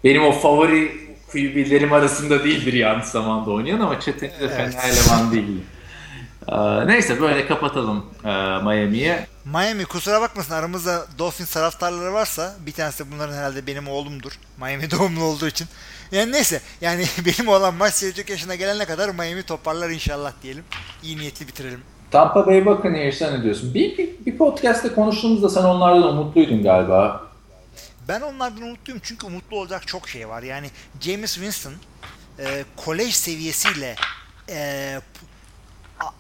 Benim 0.03 0.23
o 0.25 0.31
favori 0.31 0.91
QB'lerim 1.31 1.93
arasında 1.93 2.43
değildir 2.43 2.73
yanlış 2.73 3.05
zamanda 3.05 3.51
oynayan 3.51 3.79
ama 3.79 3.99
Çetani 3.99 4.31
de 4.31 4.35
Evet. 4.39 4.51
fena 4.55 4.81
eleman 4.83 5.31
değildi. 5.31 5.63
Ee, 6.51 6.87
neyse 6.87 7.21
böyle 7.21 7.47
kapatalım 7.47 8.05
e, 8.23 8.27
Miami'ye. 8.63 9.27
Miami 9.45 9.85
kusura 9.85 10.21
bakmasın 10.21 10.53
aramızda 10.53 11.05
Dolphins 11.19 11.53
taraftarları 11.53 12.13
varsa 12.13 12.55
bir 12.65 12.71
tanesi 12.71 13.05
de 13.05 13.11
bunların 13.11 13.33
herhalde 13.33 13.67
benim 13.67 13.87
oğlumdur. 13.87 14.31
Miami 14.57 14.91
doğumlu 14.91 15.23
olduğu 15.23 15.47
için. 15.47 15.67
Yani 16.11 16.31
neyse 16.31 16.61
yani 16.81 17.05
benim 17.25 17.47
oğlan 17.49 17.73
maç 17.73 17.93
seyredecek 17.93 18.29
yaşına 18.29 18.55
gelene 18.55 18.85
kadar 18.85 19.09
Miami 19.09 19.43
toparlar 19.43 19.89
inşallah 19.89 20.31
diyelim. 20.43 20.63
İyi 21.03 21.17
niyetli 21.17 21.47
bitirelim. 21.47 21.79
Tampa 22.11 22.47
Bay 22.47 22.65
Buccaneers'a 22.65 23.31
ne 23.31 23.43
diyorsun? 23.43 23.73
Bir, 23.73 23.97
bir, 23.97 24.09
bir 24.25 24.37
podcast'te 24.37 24.89
konuştuğumuzda 24.93 25.49
sen 25.49 25.63
onlardan 25.63 26.03
umutluydun 26.17 26.63
galiba. 26.63 27.23
Ben 28.07 28.21
onlardan 28.21 28.61
umutluyum 28.61 29.01
çünkü 29.03 29.25
umutlu 29.25 29.59
olacak 29.59 29.87
çok 29.87 30.09
şey 30.09 30.29
var. 30.29 30.43
Yani 30.43 30.69
James 31.01 31.33
Winston 31.33 31.73
e, 32.39 32.65
kolej 32.75 33.15
seviyesiyle 33.15 33.95
e, 34.49 34.99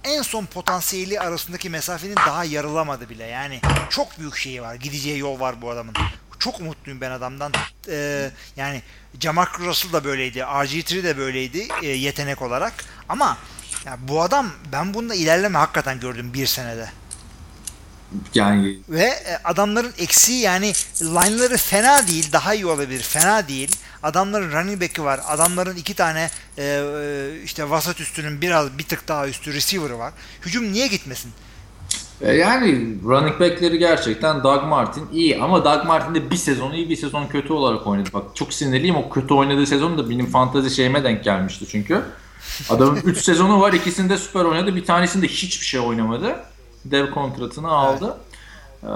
en 0.03 0.21
son 0.21 0.45
potansiyeli 0.45 1.19
arasındaki 1.19 1.69
mesafenin 1.69 2.15
daha 2.15 2.43
yarılamadı 2.43 3.09
bile. 3.09 3.23
Yani 3.23 3.61
çok 3.89 4.19
büyük 4.19 4.37
şeyi 4.37 4.61
var. 4.61 4.75
Gideceği 4.75 5.19
yol 5.19 5.39
var 5.39 5.61
bu 5.61 5.69
adamın. 5.69 5.93
Çok 6.39 6.59
umutluyum 6.59 7.01
ben 7.01 7.11
adamdan. 7.11 7.51
E, 7.89 8.29
yani 8.55 8.81
Jamarcus 9.19 9.59
Russell 9.59 9.93
da 9.93 10.03
böyleydi. 10.03 10.39
RG3 10.39 11.03
de 11.03 11.17
böyleydi 11.17 11.67
e, 11.81 11.87
yetenek 11.87 12.41
olarak. 12.41 12.73
Ama 13.09 13.37
ya 13.85 13.97
bu 13.99 14.21
adam 14.21 14.51
ben 14.71 14.93
bunda 14.93 15.15
ilerleme 15.15 15.57
hakikaten 15.57 15.99
gördüm 15.99 16.33
bir 16.33 16.45
senede. 16.45 16.89
Yani 18.33 18.77
Ve 18.89 19.03
e, 19.03 19.37
adamların 19.43 19.93
eksiği 19.97 20.41
yani 20.41 20.73
line'ları 21.01 21.57
fena 21.57 22.07
değil, 22.07 22.31
daha 22.31 22.53
iyi 22.53 22.65
olabilir, 22.65 23.01
fena 23.01 23.47
değil. 23.47 23.75
Adamların 24.03 24.51
running 24.51 24.81
back'i 24.81 25.03
var, 25.03 25.19
adamların 25.27 25.75
iki 25.75 25.93
tane 25.93 26.29
e, 26.57 26.63
e, 26.63 27.29
işte 27.43 27.69
vasat 27.69 28.01
üstünün 28.01 28.41
biraz 28.41 28.77
bir 28.77 28.83
tık 28.83 29.07
daha 29.07 29.27
üstü 29.27 29.53
receiver'ı 29.53 29.97
var. 29.97 30.13
Hücum 30.41 30.73
niye 30.73 30.87
gitmesin? 30.87 31.31
e, 32.23 32.33
yani 32.33 32.97
running 33.05 33.39
back'leri 33.39 33.79
gerçekten 33.79 34.43
Doug 34.43 34.63
Martin 34.63 35.03
iyi 35.13 35.41
ama 35.41 35.65
Doug 35.65 35.85
Martin 35.85 36.15
de 36.15 36.31
bir 36.31 36.35
sezon 36.35 36.71
iyi 36.71 36.89
bir 36.89 36.95
sezon 36.95 37.27
kötü 37.27 37.53
olarak 37.53 37.87
oynadı. 37.87 38.09
Bak 38.13 38.23
çok 38.35 38.53
sinirliyim 38.53 38.95
o 38.95 39.09
kötü 39.09 39.33
oynadığı 39.33 39.67
sezon 39.67 39.97
da 39.97 40.09
benim 40.09 40.25
fantazi 40.25 40.75
şeyime 40.75 41.03
denk 41.03 41.23
gelmişti 41.23 41.65
çünkü. 41.69 42.01
Adamın 42.69 42.95
3 42.95 43.17
sezonu 43.23 43.61
var 43.61 43.73
ikisinde 43.73 44.17
süper 44.17 44.45
oynadı 44.45 44.75
bir 44.75 44.85
tanesinde 44.85 45.27
hiçbir 45.27 45.65
şey 45.65 45.79
oynamadı. 45.79 46.35
Dev 46.85 47.11
kontratını 47.11 47.71
aldı. 47.71 48.17
Ee, 48.83 48.87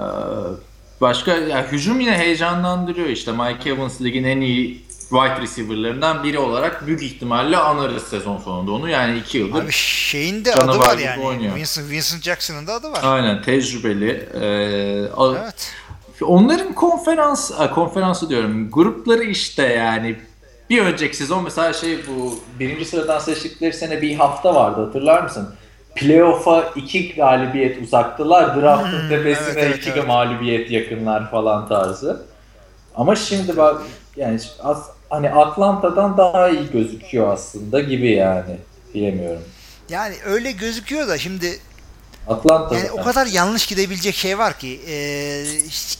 başka 1.00 1.34
ya 1.34 1.66
hücum 1.72 2.00
yine 2.00 2.18
heyecanlandırıyor 2.18 3.08
işte 3.08 3.32
Mike 3.32 3.70
Evans 3.70 4.00
ligin 4.00 4.24
en 4.24 4.40
iyi 4.40 4.88
wide 5.08 5.40
receiver'larından 5.40 6.24
biri 6.24 6.38
olarak 6.38 6.86
büyük 6.86 7.02
ihtimalle 7.02 7.56
anarız 7.56 8.02
sezon 8.02 8.38
sonunda 8.38 8.72
onu 8.72 8.88
yani 8.88 9.18
2 9.18 9.38
yıldır. 9.38 9.64
Abi 9.64 9.72
şeyin 9.72 10.44
de 10.44 10.54
adı 10.54 10.78
var 10.78 10.98
yani. 10.98 11.24
oynuyor. 11.24 11.56
Vincent, 11.56 11.90
Vincent 11.90 12.22
Jackson'ın 12.22 12.66
da 12.66 12.72
adı 12.74 12.92
var. 12.92 13.00
Aynen 13.02 13.42
tecrübeli. 13.42 14.28
Ee, 14.34 15.08
Evet. 15.42 15.74
Onların 16.22 16.72
konferans, 16.74 17.50
konferansı 17.74 18.28
diyorum, 18.28 18.70
grupları 18.70 19.24
işte 19.24 19.62
yani 19.62 20.16
bir 20.70 20.82
önceki 20.82 21.16
sezon 21.16 21.44
mesela 21.44 21.72
şey 21.72 21.98
bu 22.08 22.40
birinci 22.58 22.84
sıradan 22.84 23.18
seçtikleri 23.18 23.72
sene 23.72 24.02
bir 24.02 24.16
hafta 24.16 24.54
vardı 24.54 24.84
hatırlar 24.84 25.22
mısın? 25.22 25.54
Playoff'a 25.98 26.72
iki 26.76 27.14
galibiyet 27.14 27.82
uzaktılar, 27.82 28.62
draftın 28.62 29.02
Hmm, 29.02 29.08
tepesine 29.08 29.60
evet, 29.60 29.78
iki 29.78 29.90
evet. 29.90 30.06
mağlubiyet 30.06 30.70
yakınlar 30.70 31.30
falan 31.30 31.68
tarzı. 31.68 32.22
Ama 32.94 33.16
şimdi 33.16 33.56
bak 33.56 33.82
yani 34.16 34.40
az, 34.62 34.90
hani 35.10 35.30
Atlanta'dan 35.30 36.16
daha 36.16 36.48
iyi 36.48 36.70
gözüküyor 36.72 37.32
aslında 37.32 37.80
gibi 37.80 38.10
yani 38.10 38.56
bilemiyorum. 38.94 39.42
Yani 39.88 40.14
öyle 40.26 40.52
gözüküyor 40.52 41.08
da 41.08 41.18
şimdi 41.18 41.58
Atlanta. 42.28 42.76
Yani 42.76 42.90
o 42.90 43.02
kadar 43.02 43.26
yanlış 43.26 43.66
gidebilecek 43.66 44.14
şey 44.14 44.38
var 44.38 44.58
ki 44.58 44.80
e, 44.88 45.44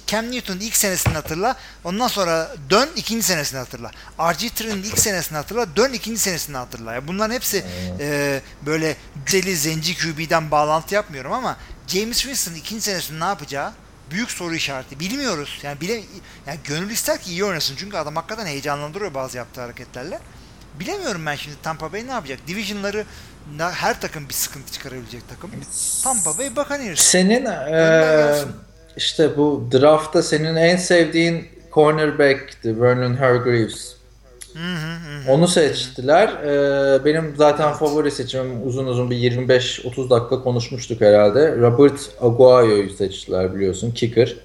Cam 0.06 0.32
Newton'un 0.32 0.60
ilk 0.60 0.76
senesini 0.76 1.14
hatırla 1.14 1.56
ondan 1.84 2.08
sonra 2.08 2.50
dön 2.70 2.88
ikinci 2.96 3.26
senesini 3.26 3.58
hatırla. 3.58 3.90
RG3'nin 4.18 4.82
ilk 4.82 4.98
senesini 4.98 5.36
hatırla 5.36 5.76
dön 5.76 5.92
ikinci 5.92 6.20
senesini 6.20 6.56
hatırla. 6.56 6.94
Yani 6.94 7.08
bunların 7.08 7.34
hepsi 7.34 7.64
e, 8.00 8.40
böyle 8.66 8.96
deli 9.32 9.56
zenci 9.56 9.96
QB'den 9.98 10.50
bağlantı 10.50 10.94
yapmıyorum 10.94 11.32
ama 11.32 11.56
James 11.86 12.18
Winston 12.18 12.54
ikinci 12.54 12.82
senesinde 12.82 13.20
ne 13.20 13.24
yapacağı 13.24 13.72
büyük 14.10 14.30
soru 14.30 14.54
işareti. 14.54 15.00
Bilmiyoruz. 15.00 15.58
Yani 15.62 15.80
bile 15.80 16.02
yani 16.46 16.58
gönül 16.64 16.90
ister 16.90 17.20
ki 17.20 17.30
iyi 17.30 17.44
oynasın. 17.44 17.76
Çünkü 17.76 17.96
adam 17.96 18.16
hakikaten 18.16 18.46
heyecanlandırıyor 18.46 19.14
bazı 19.14 19.36
yaptığı 19.36 19.60
hareketlerle. 19.60 20.20
Bilemiyorum 20.80 21.26
ben 21.26 21.34
şimdi 21.34 21.56
Tampa 21.62 21.92
Bay 21.92 22.06
ne 22.06 22.10
yapacak? 22.10 22.38
Division'ları 22.46 23.04
her 23.58 24.00
takım 24.00 24.28
bir 24.28 24.34
sıkıntı 24.34 24.72
çıkarabilecek 24.72 25.28
takım. 25.28 25.50
Tampa 26.04 26.38
Bay 26.38 26.56
Buccaneers. 26.56 27.00
Senin 27.00 27.46
ee, 27.46 28.34
işte 28.96 29.36
bu 29.36 29.68
draftta 29.72 30.22
senin 30.22 30.56
en 30.56 30.76
sevdiğin 30.76 31.48
cornerback'ti 31.72 32.82
Vernon 32.82 33.14
Hargreaves. 33.14 33.94
Hı 34.52 34.58
hı 34.58 34.94
hı. 34.94 35.32
Onu 35.32 35.48
seçtiler. 35.48 36.28
Ee, 36.28 37.04
benim 37.04 37.34
zaten 37.36 37.72
favori 37.72 38.10
seçimim 38.10 38.66
uzun 38.66 38.86
uzun 38.86 39.10
bir 39.10 39.16
25-30 39.16 40.10
dakika 40.10 40.42
konuşmuştuk 40.42 41.00
herhalde. 41.00 41.56
Robert 41.56 42.10
Aguayo'yu 42.20 42.90
seçtiler 42.90 43.54
biliyorsun. 43.54 43.90
Kicker. 43.90 44.36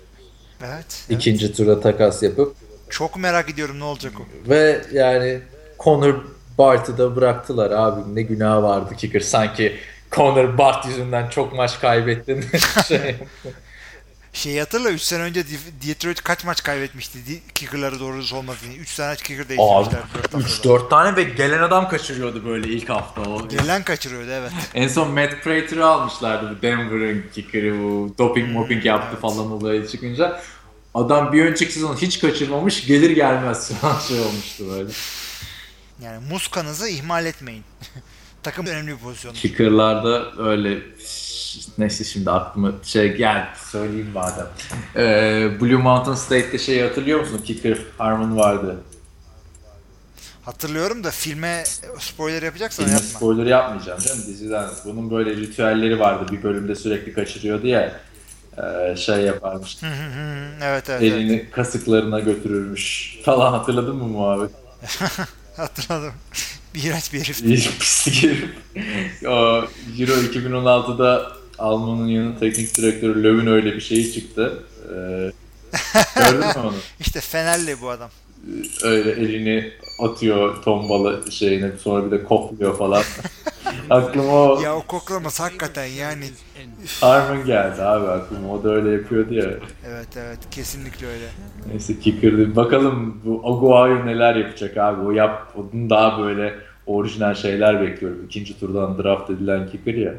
Evet. 0.66 1.06
İkinci 1.10 1.46
evet. 1.46 1.58
tura 1.58 1.80
takas 1.80 2.24
yapıp. 2.24 2.56
Çok 2.90 3.18
merak 3.18 3.50
ediyorum 3.50 3.80
ne 3.80 3.84
olacak 3.84 4.14
o. 4.20 4.50
Ve 4.50 4.82
yani 4.94 5.40
Connor 5.80 6.16
Bart'ı 6.58 6.98
da 6.98 7.16
bıraktılar 7.16 7.72
abi. 7.72 8.16
Ne 8.16 8.22
günah 8.22 8.64
vardı 8.64 8.96
kicker. 8.98 9.20
Sanki 9.20 9.76
Connor 10.12 10.58
Bart 10.58 10.86
yüzünden 10.86 11.30
çok 11.30 11.54
maç 11.54 11.80
kaybettin. 11.80 12.46
şey. 12.88 13.16
Şeyi 14.34 14.60
hatırla 14.60 14.92
3 14.92 15.02
sene 15.02 15.24
önce 15.24 15.44
Detroit 15.88 16.22
kaç 16.22 16.46
maç 16.46 16.64
kaybetmişti 16.64 17.20
kickerları 17.56 18.00
doğru 18.00 18.16
olmadığını. 18.36 18.74
3 18.80 18.96
tane 18.96 19.16
kicker 19.16 19.50
değiştirmişler. 19.50 20.02
3-4 20.34 20.90
tane 20.90 21.16
ve 21.16 21.24
gelen 21.24 21.62
adam 21.62 21.90
kaçırıyordu 21.90 22.46
böyle 22.46 22.68
ilk 22.68 22.90
hafta. 22.90 23.22
O. 23.22 23.48
Gelen 23.48 23.84
kaçırıyordu 23.84 24.30
evet. 24.32 24.52
en 24.74 24.88
son 24.88 25.12
Matt 25.12 25.44
Prater'ı 25.44 25.86
almışlardı 25.86 26.56
bu 26.58 26.62
Denver'ın 26.62 27.24
kicker'ı 27.34 27.84
bu 27.84 28.16
doping 28.18 28.48
hmm, 28.48 28.54
mopping 28.54 28.86
yaptı 28.86 29.08
evet. 29.12 29.22
falan 29.22 29.52
olayı 29.52 29.88
çıkınca. 29.88 30.42
Adam 30.94 31.34
bir 31.34 31.46
önceki 31.46 31.74
sezon 31.74 31.96
hiç 31.96 32.20
kaçırmamış 32.20 32.86
gelir 32.88 33.10
gelmez 33.10 33.72
şey 34.08 34.20
olmuştu 34.20 34.64
böyle. 34.70 34.90
Yani 36.02 36.28
muskanızı 36.30 36.90
ihmal 36.90 37.26
etmeyin. 37.26 37.64
Takım 38.44 38.66
önemli 38.66 38.92
bir 38.92 38.98
pozisyon. 38.98 39.34
Kicker'larda 39.34 40.32
öyle 40.38 40.82
neyse 41.78 42.04
şimdi 42.04 42.32
aklıma 42.32 42.72
şey 42.84 43.18
gel 43.18 43.48
söyleyeyim 43.72 44.12
madem. 44.14 44.48
Ee, 44.96 45.62
Blue 45.62 45.76
Mountain 45.78 46.16
State'te 46.16 46.58
şey 46.58 46.82
hatırlıyor 46.82 47.20
musun? 47.20 47.42
Kicker 47.46 47.78
Harmon 47.98 48.38
vardı. 48.38 48.78
Hatırlıyorum 50.46 51.04
da 51.04 51.12
filme 51.12 51.64
spoiler 52.00 52.44
yapacaksan 52.44 52.86
Filme 52.86 53.00
yapma. 53.00 53.18
spoiler 53.18 53.46
yapmayacağım 53.46 54.00
canım 54.00 54.22
diziden. 54.28 54.66
Bunun 54.86 55.12
böyle 55.12 55.36
ritüelleri 55.36 56.00
vardı. 56.00 56.32
Bir 56.32 56.44
bölümde 56.44 56.76
sürekli 56.76 57.14
kaçırıyordu 57.14 57.68
ya. 57.68 58.00
E, 58.58 58.96
şey 58.96 59.16
yaparmış. 59.16 59.78
evet 60.62 60.90
evet. 60.90 61.02
Elini 61.02 61.36
evet. 61.36 61.52
kasıklarına 61.52 62.20
götürürmüş 62.20 63.18
falan 63.26 63.52
hatırladın 63.52 63.96
mı 63.96 64.08
muhabbet? 64.08 64.52
Hatırladım. 65.58 66.14
Bir 66.76 66.84
iğrenç 66.84 67.14
bir 67.14 67.20
herif. 67.20 67.80
Pislik 67.80 68.24
herif. 68.24 68.50
o 69.26 69.66
Euro 70.00 70.12
2016'da 70.12 71.32
Alman'ın 71.60 72.08
yanı 72.08 72.40
teknik 72.40 72.78
direktörü 72.78 73.24
Löw'ün 73.24 73.48
öyle 73.48 73.76
bir 73.76 73.82
şeyi 73.82 74.14
çıktı. 74.14 74.64
Ee, 74.90 75.32
gördün 76.16 76.40
mü 76.40 76.54
onu? 76.64 76.76
İşte 77.00 77.22
Fenerli 77.22 77.82
bu 77.82 77.90
adam. 77.90 78.10
Öyle 78.84 79.12
elini 79.12 79.72
atıyor 80.00 80.64
tombalı 80.64 81.32
şeyine 81.32 81.72
sonra 81.78 82.06
bir 82.06 82.12
de 82.12 82.24
kokluyor 82.24 82.78
falan. 82.78 83.04
aklıma 83.90 84.34
o... 84.34 84.62
Ya 84.62 84.76
o 84.76 84.82
koklaması 84.82 85.44
hakikaten 85.44 85.86
yani. 85.86 86.26
Harmon 87.02 87.46
geldi 87.46 87.82
abi 87.82 88.08
aklıma. 88.08 88.54
O 88.54 88.64
da 88.64 88.70
öyle 88.70 88.90
yapıyordu 88.90 89.34
ya. 89.34 89.50
Evet 89.88 90.18
evet 90.18 90.40
kesinlikle 90.52 91.08
öyle. 91.08 91.26
Neyse 91.68 92.00
kicker'dı. 92.00 92.56
Bakalım 92.56 93.22
bu 93.26 93.42
Aguayo 93.46 94.06
neler 94.06 94.36
yapacak 94.36 94.78
abi. 94.78 95.02
O 95.02 95.12
yap, 95.12 95.54
onun 95.56 95.90
daha 95.90 96.20
böyle 96.20 96.56
orijinal 96.86 97.34
şeyler 97.34 97.82
bekliyorum. 97.82 98.26
İkinci 98.26 98.60
turdan 98.60 99.04
draft 99.04 99.30
edilen 99.30 99.70
kicker 99.72 99.94
ya. 99.94 100.14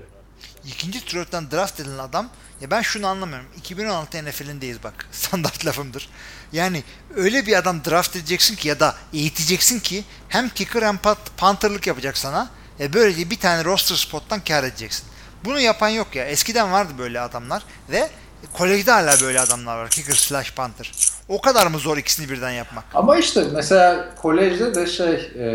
İkinci 0.67 1.05
turdan 1.05 1.51
draft 1.51 1.81
edilen 1.81 1.99
adam 1.99 2.29
ya 2.65 2.71
ben 2.71 2.83
şunu 2.83 3.07
anlamıyorum. 3.07 3.47
2016 3.57 4.25
NFL'indeyiz 4.25 4.83
bak. 4.83 5.07
Standart 5.13 5.67
lafımdır. 5.67 6.09
Yani 6.53 6.83
öyle 7.17 7.47
bir 7.47 7.57
adam 7.57 7.85
draft 7.85 8.17
edeceksin 8.17 8.57
ki 8.57 8.69
ya 8.69 8.81
da 8.81 8.95
eğiteceksin 9.13 9.81
ki 9.81 10.05
hem 10.29 10.49
kicker 10.49 10.83
hem 10.83 10.99
punterlık 11.37 11.87
yapacak 11.87 12.17
sana 12.17 12.51
e 12.81 12.93
böylece 12.93 13.31
bir 13.31 13.39
tane 13.39 13.65
roster 13.65 13.97
spottan 13.97 14.41
kar 14.41 14.65
edeceksin. 14.65 15.05
Bunu 15.45 15.61
yapan 15.61 15.89
yok 15.89 16.17
ya. 16.17 16.25
Eskiden 16.25 16.73
vardı 16.73 16.93
böyle 16.99 17.21
adamlar 17.21 17.63
ve 17.91 18.09
kolejde 18.53 18.91
hala 18.91 19.21
böyle 19.21 19.41
adamlar 19.41 19.77
var. 19.77 19.91
Kicker 19.91 20.15
slash 20.15 20.55
punter. 20.55 20.93
O 21.29 21.41
kadar 21.41 21.67
mı 21.67 21.79
zor 21.79 21.97
ikisini 21.97 22.31
birden 22.31 22.51
yapmak? 22.51 22.85
Ama 22.95 23.17
işte 23.17 23.45
mesela 23.53 24.15
kolejde 24.23 24.75
de 24.75 24.87
şey 24.87 25.33
e, 25.39 25.47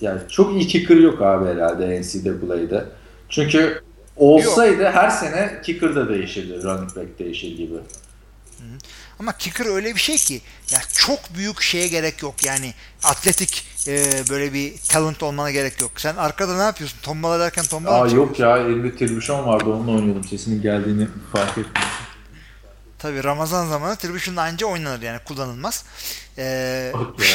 yani 0.00 0.20
çok 0.28 0.52
iyi 0.52 0.66
kicker 0.66 0.96
yok 0.96 1.22
abi 1.22 1.48
herhalde 1.48 2.00
NCAA'de. 2.00 2.84
Çünkü 3.28 3.82
olsaydı 4.20 4.82
yok. 4.82 4.94
her 4.94 5.10
sene 5.10 5.60
kicker 5.64 5.94
da 5.94 6.08
değişirdi. 6.08 6.62
Running 6.62 6.96
back 6.96 7.18
değişir 7.18 7.56
gibi. 7.56 7.74
Ama 9.20 9.32
kicker 9.32 9.66
öyle 9.66 9.94
bir 9.94 10.00
şey 10.00 10.16
ki 10.16 10.40
ya 10.72 10.78
çok 10.98 11.18
büyük 11.36 11.62
şeye 11.62 11.88
gerek 11.88 12.22
yok. 12.22 12.44
Yani 12.44 12.74
atletik 13.02 13.64
e, 13.88 14.04
böyle 14.30 14.52
bir 14.52 14.72
talent 14.88 15.22
olmana 15.22 15.50
gerek 15.50 15.80
yok. 15.80 15.90
Sen 15.96 16.16
arkada 16.16 16.56
ne 16.56 16.62
yapıyorsun? 16.62 16.98
Tombala 17.02 17.40
derken 17.40 17.64
tombala 17.64 18.02
Aa, 18.02 18.08
Yok 18.08 18.38
ya 18.40 18.58
elimde 18.58 18.96
tribüşon 18.96 19.46
vardı 19.46 19.64
onunla 19.70 19.90
oynuyordum. 19.90 20.24
Sesinin 20.24 20.62
geldiğini 20.62 21.08
fark 21.32 21.58
ettim. 21.58 21.82
Tabi 23.02 23.24
Ramazan 23.24 23.66
zamanı 23.66 23.96
tribüşonda 23.96 24.42
anca 24.42 24.66
oynanır 24.66 25.02
yani 25.02 25.18
kullanılmaz. 25.24 25.84
Ee, 26.38 26.92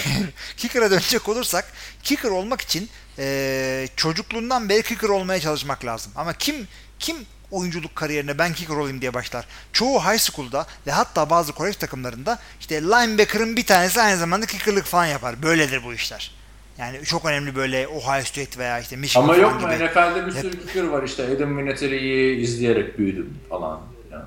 kicker'a 0.57 0.91
dönecek 0.91 1.29
olursak 1.29 1.65
kicker 2.03 2.29
olmak 2.29 2.61
için 2.61 2.89
e, 3.19 3.87
çocukluğundan 3.95 4.69
beri 4.69 4.83
kicker 4.83 5.09
olmaya 5.09 5.39
çalışmak 5.39 5.85
lazım. 5.85 6.11
Ama 6.15 6.33
kim 6.33 6.67
kim 6.99 7.17
oyunculuk 7.51 7.95
kariyerine 7.95 8.37
ben 8.37 8.53
kicker 8.53 8.75
olayım 8.75 9.01
diye 9.01 9.13
başlar. 9.13 9.45
Çoğu 9.73 9.99
high 9.99 10.19
school'da 10.19 10.67
ve 10.87 10.91
hatta 10.91 11.29
bazı 11.29 11.53
college 11.53 11.77
takımlarında 11.77 12.39
işte 12.59 12.81
linebacker'ın 12.81 13.55
bir 13.55 13.65
tanesi 13.65 14.01
aynı 14.01 14.17
zamanda 14.17 14.45
kicker'lık 14.45 14.85
falan 14.85 15.05
yapar. 15.05 15.43
Böyledir 15.43 15.83
bu 15.83 15.93
işler. 15.93 16.31
Yani 16.77 17.05
çok 17.05 17.25
önemli 17.25 17.55
böyle 17.55 17.87
Ohio 17.87 18.23
State 18.23 18.59
veya 18.59 18.79
işte 18.79 18.95
Michigan 18.95 19.23
Ama 19.23 19.35
yok 19.35 19.61
mu 19.61 19.67
NFL'de 19.67 20.25
bir 20.25 20.31
sürü 20.31 20.65
kicker 20.65 20.83
var 20.83 21.03
işte 21.03 21.23
Adam 21.35 21.57
Vinatieri'yi 21.57 22.37
izleyerek 22.37 22.97
büyüdüm 22.97 23.39
falan. 23.49 23.81
Yani. 24.11 24.23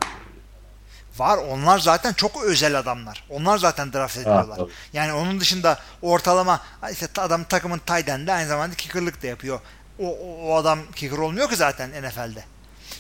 Var 1.19 1.39
onlar 1.39 1.79
zaten 1.79 2.13
çok 2.13 2.45
özel 2.45 2.79
adamlar. 2.79 3.25
Onlar 3.31 3.59
zaten 3.59 3.93
draft 3.93 4.17
ediliyorlar. 4.17 4.59
Ha, 4.59 4.65
yani 4.93 5.13
onun 5.13 5.41
dışında 5.41 5.79
ortalama 6.03 6.61
işte 6.93 7.07
adam 7.19 7.45
takımın 7.45 7.79
tight 7.79 8.09
end'i 8.09 8.33
aynı 8.33 8.49
zamanda 8.49 8.75
kicker'lık 8.77 9.23
da 9.23 9.27
yapıyor. 9.27 9.61
O, 9.99 10.07
o, 10.07 10.49
o 10.49 10.57
adam 10.57 10.79
kicker 10.97 11.19
olmuyor 11.19 11.51
ki 11.51 11.57
zaten 11.57 11.91
NFL'de. 11.91 12.45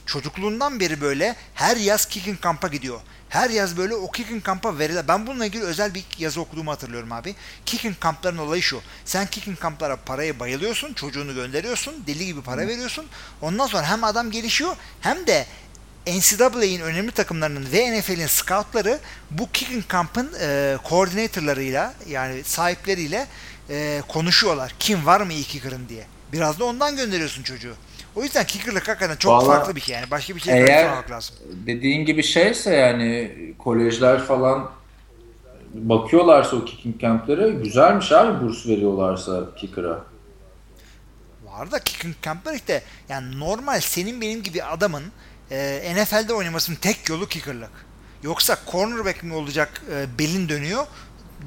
Çocukluğundan 0.07 0.81
beri 0.81 1.01
böyle 1.01 1.37
her 1.55 1.77
yaz 1.77 2.07
kicking 2.07 2.41
kampa 2.41 2.69
gidiyor. 2.69 3.01
Her 3.29 3.51
yaz 3.51 3.77
böyle 3.77 3.95
o 3.95 4.11
kicking 4.11 4.45
kampa 4.45 4.79
verilir. 4.79 5.09
Ben 5.09 5.27
bununla 5.27 5.47
ilgili 5.47 5.65
özel 5.65 5.95
bir 5.95 6.05
yazı 6.19 6.41
okuduğumu 6.41 6.71
hatırlıyorum 6.71 7.13
abi. 7.13 7.35
Kicking 7.67 8.01
kampların 8.01 8.39
olayı 8.39 8.63
şu. 8.63 8.81
Sen 9.05 9.27
kicking 9.27 9.59
kamplara 9.59 9.97
parayı 9.97 10.41
bayılıyorsun. 10.41 10.93
Çocuğunu 10.93 11.35
gönderiyorsun. 11.35 12.05
Deli 12.07 12.27
gibi 12.27 12.43
para 12.43 12.67
veriyorsun. 12.67 13.07
Ondan 13.43 13.67
sonra 13.67 13.91
hem 13.91 14.05
adam 14.05 14.31
gelişiyor 14.31 14.77
hem 15.01 15.27
de 15.27 15.47
NCAA'nin 16.09 16.81
önemli 16.81 17.13
takımlarının 17.13 17.67
ve 17.73 17.99
NFL'in 17.99 18.27
scoutları 18.27 18.99
bu 19.31 19.51
kicking 19.53 19.89
kampın 19.89 20.31
e, 20.41 20.77
koordinatörleriyle 20.85 21.91
yani 22.09 22.45
sahipleriyle 22.45 23.27
e, 23.71 24.03
konuşuyorlar. 24.09 24.75
Kim 24.79 25.07
var 25.07 25.21
mı 25.21 25.33
iyi 25.33 25.45
kicker'ın 25.45 25.89
diye. 25.89 26.07
Biraz 26.33 26.61
da 26.61 26.65
ondan 26.65 26.97
gönderiyorsun 26.97 27.43
çocuğu. 27.43 27.75
O 28.17 28.23
yüzden 28.23 28.45
kicker'lık 28.47 28.89
hakikaten 28.89 29.17
çok 29.17 29.33
Vallahi, 29.33 29.47
farklı 29.47 29.77
bir 29.77 29.81
şey 29.81 29.95
yani. 29.95 30.11
Başka 30.11 30.37
bir 30.37 30.41
şey 30.41 30.55
eğer 30.55 31.09
lazım. 31.11 31.37
dediğin 31.67 32.07
gibi 32.07 32.23
şeyse 32.23 32.75
yani 32.75 33.33
kolejler 33.59 34.23
falan 34.23 34.71
bakıyorlarsa 35.75 36.57
o 36.57 36.65
kicking 36.65 37.01
camp'lere 37.01 37.51
güzelmiş 37.51 38.13
abi 38.13 38.47
burs 38.47 38.67
veriyorlarsa 38.67 39.55
kicker'a. 39.57 40.05
Var 41.45 41.71
da 41.73 41.79
kicking 41.79 42.15
camp'ler 42.23 42.55
işte 42.55 42.83
yani 43.09 43.41
normal 43.41 43.81
senin 43.81 44.21
benim 44.21 44.43
gibi 44.43 44.65
adamın 44.65 45.03
e, 45.51 45.95
NFL'de 45.95 46.35
oynamasının 46.35 46.77
tek 46.77 47.09
yolu 47.09 47.29
kicker'lık. 47.29 47.89
Yoksa 48.23 48.59
cornerback 48.71 49.23
mi 49.23 49.35
olacak 49.35 49.83
e, 49.93 50.19
belin 50.19 50.49
dönüyor 50.49 50.87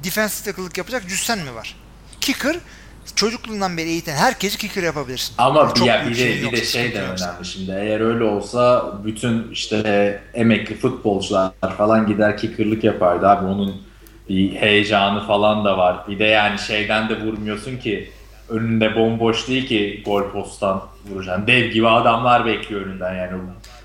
defensive 0.04 0.50
tackle'lık 0.50 0.78
yapacak 0.78 1.08
cüssen 1.08 1.38
mi 1.38 1.54
var? 1.54 1.76
Kicker 2.20 2.56
çocukluğundan 3.14 3.76
beri 3.76 3.88
eğiten 3.88 4.16
herkesi 4.16 4.58
kicker 4.58 4.82
yapabilirsin. 4.82 5.34
Ama 5.38 5.74
çok 5.74 5.86
ya 5.86 6.04
bir 6.06 6.10
de 6.10 6.14
şeyin 6.14 6.52
bir 6.52 6.56
de 6.56 6.64
şey 6.64 6.94
de 6.94 7.02
önemli 7.02 7.44
şimdi. 7.44 7.70
Eğer 7.70 8.00
öyle 8.00 8.24
olsa 8.24 8.92
bütün 9.04 9.50
işte 9.52 10.22
emekli 10.34 10.74
futbolcular 10.76 11.52
falan 11.76 12.06
gider 12.06 12.36
kickerlık 12.36 12.84
yapardı 12.84 13.28
abi. 13.28 13.46
Onun 13.46 13.82
bir 14.28 14.52
heyecanı 14.54 15.26
falan 15.26 15.64
da 15.64 15.78
var. 15.78 16.04
Bir 16.08 16.18
de 16.18 16.24
yani 16.24 16.58
şeyden 16.58 17.08
de 17.08 17.20
vurmuyorsun 17.20 17.76
ki 17.76 18.10
önünde 18.48 18.96
bomboş 18.96 19.48
değil 19.48 19.66
ki 19.66 20.02
gol 20.04 20.30
posttan 20.30 20.82
vuracaksın. 21.10 21.46
Dev 21.46 21.70
gibi 21.70 21.88
adamlar 21.88 22.46
bekliyor 22.46 22.80
önünden 22.80 23.14
yani. 23.14 23.32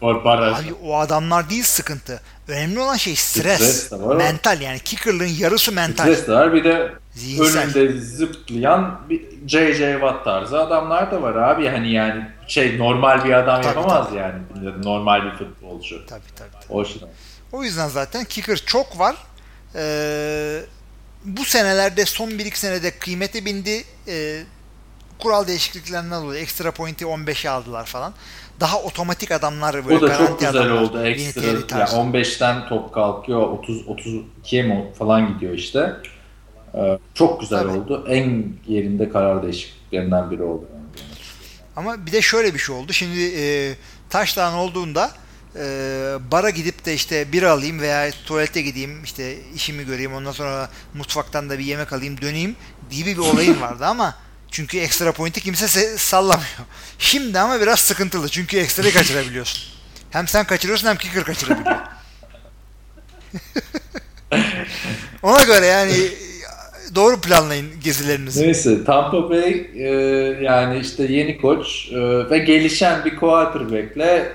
Baraj. 0.02 0.66
Abi 0.66 0.74
o 0.74 0.98
adamlar 1.00 1.50
değil 1.50 1.64
sıkıntı. 1.64 2.22
Önemli 2.48 2.80
olan 2.80 2.96
şey 2.96 3.16
stres. 3.16 3.86
Stres 3.86 3.92
var 4.02 4.16
mental 4.16 4.62
yani 4.62 4.80
kickerlığın 4.80 5.26
yarısı 5.26 5.72
mental. 5.72 6.04
Stres 6.04 6.28
de 6.28 6.32
var. 6.32 6.54
Bir 6.54 6.64
de 6.64 6.92
Zihinsel. 7.14 7.64
önünde 7.64 8.00
zıplayan 8.02 9.02
bir 9.10 9.22
J.J. 9.48 9.94
Watt 9.94 10.24
tarzı 10.24 10.60
adamlar 10.60 11.12
da 11.12 11.22
var 11.22 11.36
abi. 11.36 11.68
Hani 11.68 11.92
yani 11.92 12.28
şey 12.48 12.78
normal 12.80 13.26
bir 13.26 13.34
adam 13.34 13.62
Tabii, 13.62 13.68
yapamaz 13.78 14.08
yani. 14.16 14.36
Normal 14.84 15.26
bir 15.26 15.32
futbolcu. 15.38 16.06
Tabii 16.06 16.22
tabii. 16.36 16.50
tabii. 16.52 16.74
O 16.74 16.82
yüzden. 16.82 17.10
O 17.52 17.64
yüzden 17.64 17.88
zaten 17.88 18.26
kicker 18.26 18.58
çok 18.66 19.00
var. 19.00 19.16
Ee, 19.76 20.62
bu 21.26 21.46
senelerde 21.46 22.06
son 22.06 22.30
1-2 22.30 22.56
senede 22.56 22.92
kıymeti 22.92 23.46
bindi. 23.46 23.84
Ee, 24.08 24.44
kural 25.20 25.48
değişikliklerinden 25.48 26.22
dolayı 26.24 26.42
extra 26.42 26.72
point'i 26.72 27.06
15'e 27.06 27.50
aldılar 27.50 27.86
falan. 27.86 28.14
Daha 28.60 28.82
otomatik 28.82 29.32
adamlar 29.32 29.86
böyle 29.86 29.98
O 29.98 30.02
da 30.02 30.18
çok 30.18 30.40
güzel 30.40 30.62
adamlar, 30.62 30.82
oldu. 30.82 31.04
Ekstra 31.04 31.48
yani 31.48 31.68
tarzı. 31.68 31.96
15'ten 31.96 32.68
top 32.70 32.94
kalkıyor. 32.94 33.42
30 33.42 33.82
32'ye 33.82 34.64
mi 34.64 34.92
falan 35.00 35.34
gidiyor 35.34 35.54
işte. 35.54 35.94
Ee, 36.76 37.00
çok 37.14 37.42
güzel 37.42 37.60
Tabii. 37.60 37.72
oldu. 37.72 38.06
En 38.10 38.46
yerinde 38.68 39.10
karar 39.10 39.44
değişikliklerinden 39.44 40.32
biri 40.32 40.44
oldu. 40.44 40.66
Yani. 40.74 40.84
Ama 41.76 42.06
bir 42.06 42.12
de 42.12 42.22
şöyle 42.22 42.54
bir 42.54 42.60
şey 42.60 42.76
oldu. 42.76 42.94
Şimdi 42.94 43.20
e, 43.20 43.74
taştan 44.10 44.54
olduğunda 44.54 45.12
e, 45.56 45.64
bara 46.32 46.50
gidip 46.50 46.86
de 46.86 46.94
işte 46.94 47.32
bir 47.32 47.44
alayım 47.44 47.80
veya 47.80 48.12
tuvalete 48.26 48.62
gideyim 48.62 49.04
işte 49.04 49.36
işimi 49.56 49.86
göreyim 49.86 50.14
ondan 50.14 50.32
sonra 50.32 50.70
mutfaktan 50.94 51.50
da 51.50 51.60
bir 51.60 51.64
yemek 51.64 51.94
alayım 51.94 52.22
döneyim 52.22 52.56
gibi 52.90 53.12
bir 53.12 53.18
olayım 53.18 53.62
vardı 53.62 53.86
ama 53.86 54.16
çünkü 54.52 54.80
ekstra 54.80 55.12
pointi 55.12 55.42
kimse 55.42 55.66
se- 55.66 55.98
sallamıyor. 55.98 56.48
Şimdi 57.00 57.40
ama 57.40 57.62
biraz 57.62 57.80
sıkıntılı 57.80 58.30
çünkü 58.30 58.58
ekstrayı 58.58 58.94
kaçırabiliyorsun. 58.94 59.64
Hem 60.12 60.28
sen 60.28 60.46
kaçırıyorsun 60.46 60.88
hem 60.88 60.98
kicker 60.98 61.24
kaçırabiliyor. 61.24 61.78
Ona 65.24 65.44
göre 65.44 65.66
yani 65.66 65.94
doğru 66.96 67.22
planlayın 67.22 67.68
gezilerinizi. 67.84 68.44
Neyse 68.44 68.84
Tampa 68.86 69.30
Bay 69.30 69.68
e, 69.76 69.90
yani 70.42 70.80
işte 70.80 71.04
yeni 71.04 71.42
koç 71.42 71.90
e, 71.92 72.30
ve 72.30 72.38
gelişen 72.38 73.06
bir 73.06 73.16
quarterback'le 73.16 74.26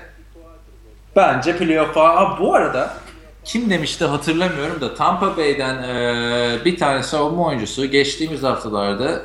bence 1.15 1.57
playoff'a... 1.57 2.15
Ha, 2.15 2.37
bu 2.39 2.55
arada 2.55 2.97
kim 3.45 3.69
demişti 3.69 4.05
hatırlamıyorum 4.05 4.81
da 4.81 4.95
Tampa 4.95 5.37
Bay'den 5.37 5.83
e, 5.83 6.65
bir 6.65 6.77
tane 6.77 7.03
savunma 7.03 7.47
oyuncusu 7.47 7.85
geçtiğimiz 7.85 8.43
haftalarda 8.43 9.21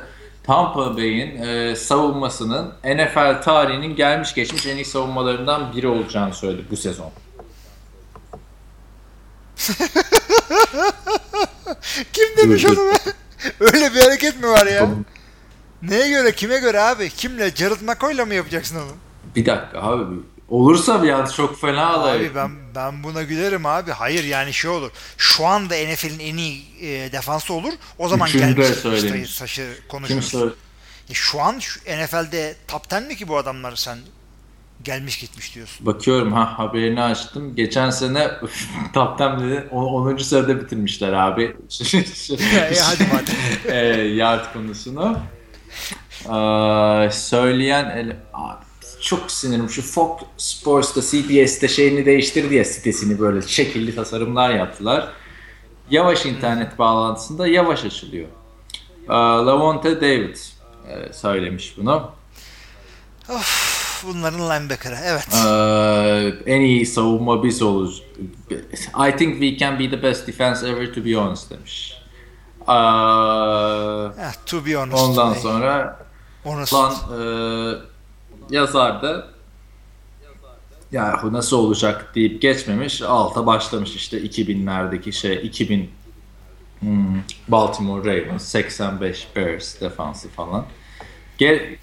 Tampa 0.49 0.97
Bay'in 0.97 1.41
e, 1.41 1.75
savunmasının 1.75 2.73
NFL 2.83 3.41
tarihinin 3.41 3.95
gelmiş 3.95 4.33
geçmiş 4.33 4.65
en 4.65 4.75
iyi 4.75 4.85
savunmalarından 4.85 5.73
biri 5.75 5.87
olacağını 5.87 6.33
söyledi 6.33 6.65
bu 6.71 6.77
sezon. 6.77 7.11
Kim 12.13 12.37
demiş 12.37 12.65
onu 12.65 12.75
be? 12.75 12.93
Öyle 13.59 13.93
bir 13.93 13.99
hareket 13.99 14.41
mi 14.41 14.47
var 14.47 14.67
ya? 14.67 14.89
Neye 15.81 16.09
göre, 16.09 16.31
kime 16.31 16.57
göre 16.57 16.81
abi? 16.81 17.09
Kimle? 17.09 17.51
Jared 17.55 17.81
McCoy'la 17.81 18.25
mı 18.25 18.33
yapacaksın 18.33 18.75
onu? 18.75 18.91
Bir 19.35 19.45
dakika 19.45 19.81
abi. 19.81 20.03
Olursa 20.49 21.03
bir 21.03 21.09
an 21.09 21.25
çok 21.25 21.61
fena 21.61 21.87
alay. 21.87 22.17
Abi 22.17 22.35
ben 22.35 22.51
ben 22.75 23.03
buna 23.03 23.23
gülerim 23.23 23.65
abi. 23.65 23.91
Hayır 23.91 24.23
yani 24.23 24.53
şey 24.53 24.71
olur. 24.71 24.91
Şu 25.17 25.45
anda 25.45 25.75
NFL'in 25.75 26.19
en 26.19 26.37
iyi 26.37 26.65
e, 26.81 27.11
defansı 27.11 27.53
olur. 27.53 27.73
O 27.97 28.07
zaman 28.07 28.27
Üçüncü 28.27 28.45
gelmiş 28.55 28.67
söylemiş. 28.67 29.29
saçı 29.29 29.77
konuşuruz. 29.89 30.53
E, 31.09 31.13
şu 31.13 31.41
an 31.41 31.59
şu 31.59 31.79
NFL'de 31.79 32.55
top 32.67 32.93
10 32.93 33.03
mi 33.03 33.15
ki 33.15 33.27
bu 33.27 33.37
adamlar 33.37 33.75
sen 33.75 33.97
gelmiş 34.83 35.19
gitmiş 35.19 35.55
diyorsun. 35.55 35.85
Bakıyorum 35.85 36.33
ha 36.33 36.59
haberini 36.59 37.01
açtım. 37.01 37.55
Geçen 37.55 37.89
sene 37.89 38.31
top 38.93 39.21
10 39.21 39.39
dedi. 39.39 39.67
10. 39.71 40.17
sırada 40.17 40.61
bitirmişler 40.61 41.13
abi. 41.13 41.43
e, 41.93 42.79
hadi 42.79 43.03
madem. 43.13 43.35
e, 43.65 43.77
yard 44.01 44.53
konusunu. 44.53 45.19
Ee, 46.25 47.11
söyleyen 47.11 47.89
ele... 47.89 48.17
Abi, 48.33 48.65
çok 49.01 49.31
sinirim. 49.31 49.69
Şu 49.69 49.81
Fox 49.81 50.09
Sports'ta 50.37 51.01
CBS'te 51.01 51.67
şeyini 51.67 52.05
değiştirdi 52.05 52.55
ya 52.55 52.65
sitesini 52.65 53.19
böyle 53.19 53.41
şekilli 53.47 53.95
tasarımlar 53.95 54.49
yaptılar. 54.49 55.09
Yavaş 55.89 56.25
internet 56.25 56.79
bağlantısında 56.79 57.47
yavaş 57.47 57.85
açılıyor. 57.85 58.27
Ee, 59.09 59.13
Lavonte 59.13 60.01
David 60.01 60.35
e, 60.89 61.13
söylemiş 61.13 61.77
bunu. 61.77 62.11
Of, 63.29 64.03
bunların 64.07 64.39
linebacker'ı. 64.39 64.97
Evet. 65.05 65.27
Ee, 65.45 66.51
en 66.53 66.61
iyi 66.61 66.85
savunma 66.85 67.43
biz 67.43 67.61
oluruz. 67.61 68.03
I 69.07 69.17
think 69.17 69.33
we 69.41 69.57
can 69.57 69.79
be 69.79 69.89
the 69.89 70.03
best 70.03 70.27
defense 70.27 70.67
ever 70.69 70.93
to 70.93 71.05
be 71.05 71.15
honest 71.15 71.49
demiş. 71.51 71.93
Ee, 72.67 72.73
Eh, 74.21 74.33
to 74.45 74.65
be 74.65 74.75
honest. 74.77 74.97
ondan 75.03 75.33
sonra 75.33 75.99
honest. 76.43 76.73
lan 76.73 76.93
e, 76.93 77.19
yazar 78.49 79.01
da 79.01 79.27
yahu 80.91 81.33
nasıl 81.33 81.57
olacak 81.57 82.11
deyip 82.15 82.41
geçmemiş. 82.41 83.01
Alta 83.01 83.45
başlamış 83.45 83.95
işte 83.95 84.17
2000'lerdeki 84.17 85.11
şey 85.11 85.47
2000 85.47 85.91
hmm, 86.79 87.21
Baltimore 87.47 88.21
Ravens 88.21 88.45
85 88.45 89.27
Bears 89.35 89.81
defansı 89.81 90.29
falan. 90.29 90.65
Gel, 91.37 91.77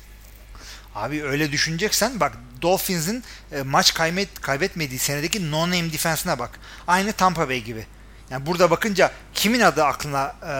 Abi 0.97 1.25
öyle 1.25 1.53
düşüneceksen 1.53 2.21
bak 2.21 2.33
Dolphins'in 2.63 3.25
e, 3.53 3.63
maç 3.63 3.95
kaybet, 3.95 4.41
kaybetmediği 4.41 4.99
senedeki 4.99 5.51
no-name 5.51 5.93
defense'ine 5.93 6.39
bak. 6.39 6.61
Aynı 6.87 7.13
Tampa 7.13 7.49
Bay 7.49 7.63
gibi. 7.63 7.87
Yani 8.31 8.47
burada 8.47 8.71
bakınca 8.71 9.13
kimin 9.35 9.61
adı 9.61 9.85
aklına 9.85 10.35
e, 10.43 10.55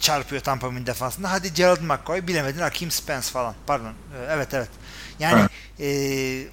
çarpıyor 0.00 0.42
Tampa 0.42 0.70
Bay'in 0.70 0.86
defansında? 0.86 1.30
Hadi 1.32 1.54
Gerald 1.54 1.80
McCoy 1.82 2.26
bilemedin 2.26 2.60
Hakim 2.60 2.90
Spence 2.90 3.26
falan. 3.26 3.54
Pardon. 3.66 3.86
E, 3.86 3.92
evet 4.30 4.54
evet. 4.54 4.68
Yani 5.18 5.42
e, 5.80 5.86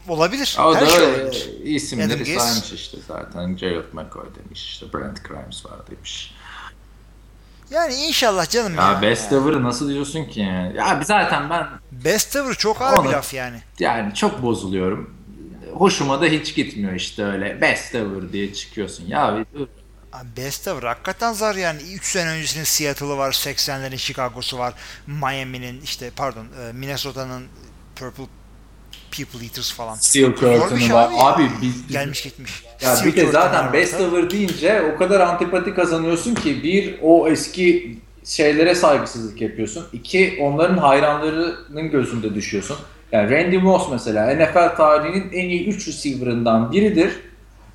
olabilir. 0.07 0.57
O 0.59 0.75
Her 0.75 0.85
şey 0.85 1.03
olabilir. 1.07 1.49
isimleri 1.63 2.13
Adam 2.13 2.25
saymış 2.25 2.71
işte 2.73 2.97
zaten. 3.07 3.55
Gerald 3.55 3.93
McCoy 3.93 4.25
demiş 4.43 4.65
işte 4.69 4.85
Brent 4.93 5.23
Grimes 5.23 5.65
var 5.65 5.79
demiş. 5.91 6.33
Yani 7.69 7.93
inşallah 7.95 8.49
canım 8.49 8.75
ya. 8.75 8.91
Ya 8.91 9.01
best 9.01 9.31
ever'ı 9.33 9.63
nasıl 9.63 9.89
diyorsun 9.89 10.25
ki 10.25 10.39
yani? 10.39 10.77
Ya 10.77 10.99
bir 10.99 11.05
zaten 11.05 11.49
ben 11.49 11.67
Best 11.91 12.35
ever 12.35 12.53
çok 12.53 12.81
ağır 12.81 12.93
bir 12.93 12.99
Onu- 12.99 13.11
laf 13.11 13.33
yani. 13.33 13.61
yani 13.79 14.13
çok 14.15 14.41
bozuluyorum. 14.43 15.13
Hoşuma 15.73 16.21
da 16.21 16.25
hiç 16.25 16.55
gitmiyor 16.55 16.93
işte 16.93 17.23
öyle 17.25 17.61
best 17.61 17.95
ever 17.95 18.33
diye 18.33 18.53
çıkıyorsun. 18.53 19.05
Ya 19.07 19.37
bir. 19.53 19.67
Abi 20.13 20.27
Best 20.37 20.67
ever 20.67 20.83
hakikaten 20.83 21.33
zar 21.33 21.55
yani. 21.55 21.81
3 21.95 22.05
sene 22.05 22.29
öncesinin 22.29 22.63
Seattle'ı 22.63 23.17
var, 23.17 23.31
80'lerin 23.31 23.97
Chicago'su 23.97 24.57
var, 24.57 24.73
Miami'nin 25.07 25.81
işte 25.81 26.09
pardon 26.15 26.45
e, 26.45 26.73
Minnesota'nın 26.73 27.43
Purple 27.95 28.23
People 29.11 29.45
Eaters 29.45 29.73
falan. 29.73 29.95
Steel 29.95 30.31
bir 30.31 30.35
Curtain'ı 30.35 30.79
şey 30.79 30.93
var. 30.93 31.05
abi. 31.05 31.43
Abi 31.43 31.51
biz, 31.61 31.87
Gelmiş 31.87 32.23
gitmiş. 32.23 32.63
Ya 32.81 32.95
Steel 32.95 33.11
bir 33.11 33.17
de 33.17 33.31
zaten 33.31 33.65
var 33.65 33.73
best 33.73 34.01
ever 34.01 34.29
deyince 34.29 34.81
o 34.81 34.97
kadar 34.97 35.19
antipati 35.19 35.73
kazanıyorsun 35.73 36.35
ki 36.35 36.63
bir 36.63 36.97
o 37.01 37.27
eski 37.27 37.97
şeylere 38.25 38.75
saygısızlık 38.75 39.41
yapıyorsun. 39.41 39.85
İki 39.93 40.37
onların 40.41 40.77
hayranlarının 40.77 41.91
gözünde 41.91 42.35
düşüyorsun. 42.35 42.77
Yani 43.11 43.31
Randy 43.31 43.57
Moss 43.57 43.91
mesela 43.91 44.35
NFL 44.35 44.75
tarihinin 44.75 45.31
en 45.31 45.49
iyi 45.49 45.67
3 45.67 45.87
receiver'ından 45.87 46.71
biridir 46.71 47.11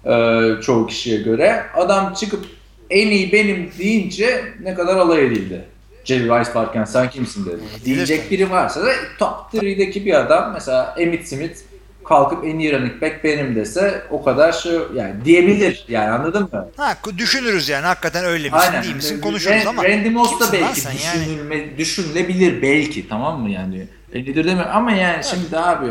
e, 0.05 0.51
çoğu 0.63 0.87
kişiye 0.87 1.23
göre. 1.23 1.63
Adam 1.75 2.15
çıkıp 2.15 2.47
en 2.91 3.09
iyi 3.09 3.33
benim 3.33 3.71
deyince 3.79 4.45
ne 4.63 4.75
kadar 4.75 4.97
alay 4.97 5.27
edildi. 5.27 5.65
Jerry 6.05 6.25
Rice 6.25 6.55
varken 6.55 6.85
sen 6.85 7.11
kimsin 7.11 7.47
dedi. 7.47 7.63
Diyecek 7.85 8.31
biri 8.31 8.51
varsa 8.51 8.87
da 8.87 8.91
top 9.19 9.33
3'deki 9.55 10.07
bir 10.07 10.15
adam 10.15 10.53
mesela 10.53 10.95
Emmitt 10.99 11.29
Smith 11.29 11.59
kalkıp 12.05 12.45
en 12.45 12.59
iyi 12.59 12.73
running 12.73 13.03
back 13.03 13.25
benim 13.25 13.57
dese 13.57 14.03
o 14.11 14.25
kadar 14.25 14.53
şey 14.53 14.79
yani 14.95 15.15
diyebilir 15.25 15.85
yani 15.89 16.11
anladın 16.11 16.43
mı? 16.43 16.69
Ha 16.77 16.97
düşünürüz 17.19 17.69
yani 17.69 17.87
hakikaten 17.87 18.25
öyle 18.25 18.51
misin 18.51 18.83
değil 18.83 18.95
misin 18.95 19.21
konuşuruz 19.21 19.57
Ran- 19.57 19.67
ama. 19.67 19.85
Randy 19.85 20.09
Moss 20.11 20.41
da 20.41 20.53
belki 20.53 20.81
sen 20.81 20.91
yani? 20.91 21.21
düşünülme, 21.21 21.79
düşünülebilir 21.79 22.63
belki 22.63 23.09
tamam 23.09 23.41
mı 23.41 23.51
yani? 23.51 23.87
Enidir 24.13 24.45
demiyorum 24.45 24.73
ama 24.75 24.93
yani 24.93 25.25
şimdi 25.25 25.59
abi 25.59 25.87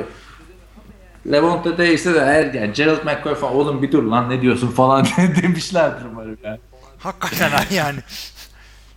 Levante 1.32 1.78
değilse 1.78 2.14
de 2.14 2.26
her 2.26 2.54
yani 2.54 2.74
Gerald 2.74 3.04
McCoy 3.06 3.36
falan 3.36 3.56
oğlum 3.56 3.82
bir 3.82 3.92
dur 3.92 4.04
lan 4.04 4.30
ne 4.30 4.42
diyorsun 4.42 4.72
falan 4.72 5.08
demişlerdir 5.42 6.06
umarım 6.06 6.38
yani. 6.44 6.60
Hakikaten 7.00 7.50
ha 7.50 7.64
yani. 7.72 8.00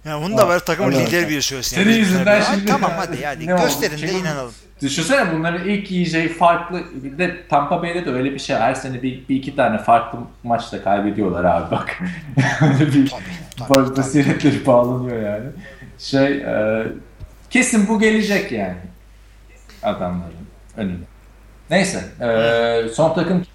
Yani 0.05 0.25
bunu 0.25 0.39
da 0.39 0.49
var 0.49 0.59
takımın 0.59 0.93
Hadi 0.93 1.01
lider 1.07 1.13
bakalım. 1.23 1.29
bir 1.37 1.41
söylesin. 1.41 1.77
Senin 1.77 1.91
yani. 1.91 1.99
yüzünden 1.99 2.43
şimdi- 2.43 2.67
Tamam 2.67 2.93
hadi 2.97 3.25
hadi 3.27 3.47
Ne 3.47 3.55
oldu? 3.55 3.63
gösterin 3.63 4.03
de 4.03 4.07
Kim- 4.07 4.17
inanalım. 4.19 4.53
Düşünsene 4.83 5.33
bunların 5.33 5.69
ilk 5.69 5.91
yiyeceği 5.91 6.29
farklı. 6.29 6.83
Bir 6.95 7.19
de 7.19 7.49
Tampa 7.49 7.83
Bay'de 7.83 8.05
de 8.07 8.11
öyle 8.11 8.33
bir 8.35 8.39
şey. 8.39 8.57
Her 8.57 8.75
sene 8.75 9.03
bir, 9.03 9.29
bir 9.29 9.37
iki 9.37 9.57
tane 9.57 9.79
farklı 9.79 10.19
maçta 10.43 10.85
kaybediyorlar 10.85 11.45
abi 11.45 11.71
bak. 11.71 11.99
Bir 12.81 13.11
tabii, 13.11 13.69
tabii. 13.75 13.97
basiretleri 13.97 14.67
bağlanıyor 14.67 15.23
yani. 15.23 15.47
Şey 15.99 16.27
e, 16.39 16.83
kesin 17.51 17.89
bu 17.89 18.01
gelecek 18.01 18.53
yani. 18.53 18.77
Adamların 19.83 20.33
önüne. 20.77 21.05
Neyse. 21.71 22.05
E, 22.21 22.95
son 22.95 23.15
takım? 23.15 23.47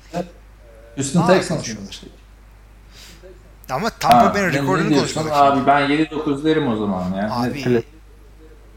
Houston 0.96 1.28
Texans. 1.28 1.70
Ama 3.70 3.90
Tampa 3.90 4.34
Bay'in 4.34 4.54
rekorunu 4.54 4.96
konuşmadık. 4.96 5.32
Abi 5.34 5.68
ben 5.68 5.82
7-9 5.90 6.44
derim 6.44 6.68
o 6.68 6.76
zaman 6.78 7.14
ya. 7.14 7.30
Abi, 7.32 7.74
Ne- 7.74 7.84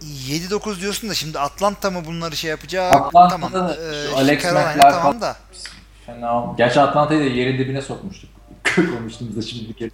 7-9 0.03 0.81
diyorsun 0.81 1.11
da 1.11 1.15
şimdi 1.15 1.39
Atlanta 1.39 1.91
mı 1.91 2.05
bunları 2.07 2.37
şey 2.37 2.51
yapacak? 2.51 2.95
Atlanta'da 2.95 3.29
tamam. 3.29 3.53
da 3.53 3.77
Ee, 3.77 4.15
Alex 4.15 4.45
McLeod 4.45 4.91
tamam 4.93 5.21
da. 5.21 5.37
Fena. 6.07 6.55
Gerçi 6.57 6.81
Atlanta'yı 6.81 7.21
da 7.21 7.25
yerin 7.25 7.59
dibine 7.59 7.83
sokmuştuk. 7.83 8.31
Konuştuğumuzda 8.75 9.43
şimdi 9.43 9.69
bir 9.69 9.75
kere. 9.75 9.91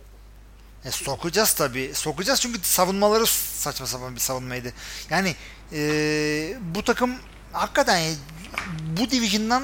E, 0.84 0.90
sokacağız 0.90 1.52
tabii. 1.52 1.90
Sokacağız 1.94 2.40
çünkü 2.40 2.58
savunmaları 2.62 3.26
saçma 3.26 3.86
sapan 3.86 4.14
bir 4.14 4.20
savunmaydı. 4.20 4.72
Yani 5.10 5.34
e, 5.72 5.78
bu 6.74 6.82
takım 6.82 7.14
hakikaten 7.52 8.02
bu 8.96 9.10
division'dan 9.10 9.62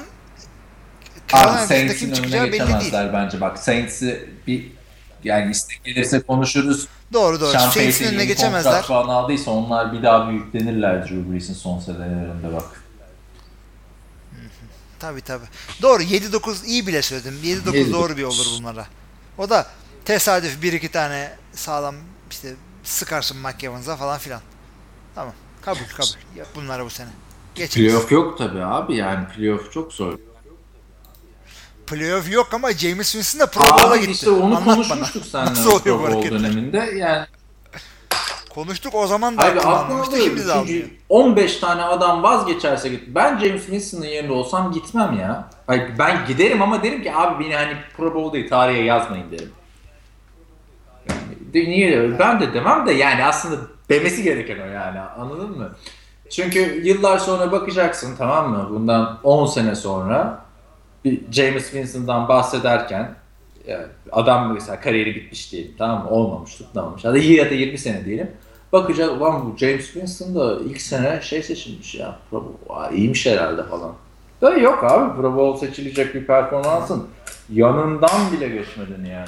dışında 1.27 1.57
Saints'in 1.57 2.11
önüne 2.11 2.47
geçemezler 2.47 3.13
bence. 3.13 3.41
Bak 3.41 3.59
Saints'i 3.59 4.29
bir 4.47 4.71
yani 5.23 5.51
istek 5.51 5.83
gelirse 5.83 6.21
konuşuruz. 6.21 6.87
Doğru 7.13 7.41
doğru. 7.41 7.59
Saints'in 7.59 8.05
önüne 8.05 8.25
geçemezler. 8.25 8.71
kontrat 8.71 8.87
falan 8.87 9.09
aldıysa 9.09 9.51
onlar 9.51 9.93
bir 9.93 10.03
daha 10.03 10.29
büyüklenirler 10.29 11.01
Drew 11.01 11.31
Brees'in 11.31 11.53
son 11.53 11.79
senelerinde 11.79 12.53
bak. 12.53 12.83
Tabii 14.99 15.21
tabii. 15.21 15.45
Doğru 15.81 16.03
7-9 16.03 16.65
iyi 16.65 16.87
bile 16.87 17.01
söyledim. 17.01 17.39
7-9 17.43 17.71
7-9. 17.71 17.93
doğru 17.93 18.17
bir 18.17 18.23
olur 18.23 18.45
bunlara. 18.57 18.87
O 19.37 19.49
da 19.49 19.67
tesadüf 20.05 20.61
bir 20.61 20.73
iki 20.73 20.91
tane 20.91 21.31
sağlam 21.53 21.95
işte 22.31 22.53
sıkarsın 22.83 23.37
Mike 23.37 23.67
Evans'a 23.67 23.95
falan 23.95 24.19
filan. 24.19 24.41
Tamam. 25.15 25.33
Kabul 25.61 25.85
kabul. 25.97 26.37
Yap 26.37 26.47
bunlara 26.55 26.85
bu 26.85 26.89
sene. 26.89 27.09
Geçeriz. 27.55 27.87
Playoff 27.91 28.11
yok 28.11 28.37
tabi 28.37 28.63
abi 28.63 28.95
yani 28.95 29.27
playoff 29.27 29.71
çok 29.71 29.93
zor. 29.93 30.13
Playoff 31.87 32.31
yok 32.31 32.47
ama 32.53 32.71
James 32.71 33.11
Winston 33.11 33.39
da 33.39 33.51
Pro 33.51 33.61
Bowl'a 33.61 33.97
gitti. 33.97 34.11
işte 34.11 34.29
onu 34.29 34.43
Anlat 34.43 34.63
konuşmuştuk 34.63 35.23
bana. 35.33 35.55
seninle 35.55 35.79
Pro 35.79 35.99
Bowl 35.99 36.31
döneminde. 36.31 36.77
Yani 36.97 37.25
Konuştuk 38.49 38.95
o 38.95 39.07
zaman 39.07 39.37
da 39.37 39.41
Abi 39.45 39.59
aklımda 39.59 40.17
Şimdi 40.17 40.47
de 40.47 40.51
almıyor. 40.51 40.67
çünkü 40.67 40.95
15 41.09 41.57
tane 41.57 41.83
adam 41.83 42.23
vazgeçerse 42.23 42.89
git. 42.89 43.03
Ben 43.07 43.39
James 43.39 43.61
Winston'ın 43.61 44.05
yerinde 44.05 44.33
olsam 44.33 44.71
gitmem 44.71 45.19
ya. 45.19 45.49
Ay, 45.67 45.91
ben 45.99 46.25
giderim 46.27 46.61
ama 46.61 46.83
derim 46.83 47.03
ki 47.03 47.15
abi 47.15 47.43
beni 47.45 47.55
hani 47.55 47.73
Pro 47.97 48.15
Bowl 48.15 48.33
değil 48.33 48.49
tarihe 48.49 48.81
yazmayın 48.83 49.31
derim. 49.31 49.51
Yani, 51.09 51.69
niye? 51.69 52.19
Ben 52.19 52.39
de 52.39 52.53
demem 52.53 52.87
de 52.87 52.91
yani 52.93 53.25
aslında 53.25 53.61
demesi 53.89 54.23
gereken 54.23 54.59
o 54.59 54.65
yani 54.65 54.99
anladın 54.99 55.57
mı? 55.57 55.75
Çünkü 56.31 56.81
yıllar 56.83 57.17
sonra 57.17 57.51
bakacaksın 57.51 58.15
tamam 58.17 58.49
mı? 58.49 58.67
Bundan 58.69 59.19
10 59.23 59.45
sene 59.45 59.75
sonra 59.75 60.45
bir 61.05 61.31
James 61.31 61.63
Winston'dan 61.63 62.27
bahsederken 62.27 63.15
yani 63.67 63.85
adam 64.11 64.53
mesela 64.53 64.79
kariyeri 64.79 65.15
bitmiş 65.15 65.51
diyelim 65.51 65.71
tamam 65.77 66.03
mı? 66.03 66.09
Olmamış 66.09 66.55
tutmamış. 66.55 67.05
Hadi 67.05 67.33
ya 67.33 67.49
da 67.49 67.53
20 67.53 67.77
sene 67.77 68.05
diyelim. 68.05 68.31
Bakacağız 68.73 69.11
ulan 69.11 69.45
bu 69.45 69.57
James 69.57 69.85
Winston 69.85 70.35
da 70.35 70.59
ilk 70.59 70.81
sene 70.81 71.21
şey 71.21 71.43
seçilmiş 71.43 71.95
ya. 71.95 72.19
Pro 72.29 72.57
iyiymiş 72.93 73.25
herhalde 73.25 73.63
falan. 73.63 73.93
Da 74.41 74.57
yok 74.57 74.83
abi 74.83 75.21
Pro 75.21 75.35
Bowl 75.35 75.65
seçilecek 75.65 76.15
bir 76.15 76.25
performansın 76.25 77.07
yanından 77.49 78.31
bile 78.31 78.49
geçmedin 78.49 79.05
yani. 79.05 79.27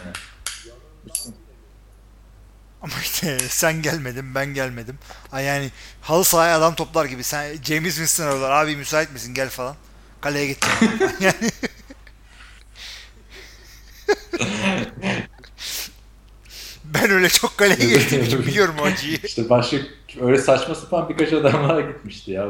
Ama 2.83 2.93
işte 3.01 3.39
sen 3.39 3.81
gelmedin 3.81 4.35
ben 4.35 4.53
gelmedim. 4.53 4.97
Ay 5.31 5.45
yani 5.45 5.71
halı 6.01 6.23
sahaya 6.23 6.57
adam 6.57 6.75
toplar 6.75 7.05
gibi. 7.05 7.23
Sen 7.23 7.63
James 7.63 7.95
Winston 7.95 8.23
arıyorlar. 8.23 8.51
Abi 8.51 8.75
müsait 8.75 9.11
misin 9.13 9.33
gel 9.33 9.49
falan. 9.49 9.75
Kaleye 10.21 10.47
gittim. 10.47 10.69
yani 11.19 11.51
ben 16.83 17.11
öyle 17.11 17.29
çok 17.29 17.57
kaleye 17.57 17.89
geçtiğim 17.89 18.23
için 18.23 18.39
biliyorum 18.39 18.75
o 18.81 18.83
acıyı. 18.83 19.19
İşte 19.23 19.49
başka 19.49 19.77
öyle 20.21 20.37
saçma 20.37 20.75
sapan 20.75 21.09
birkaç 21.09 21.33
adamlar 21.33 21.79
gitmişti 21.79 22.31
ya. 22.31 22.47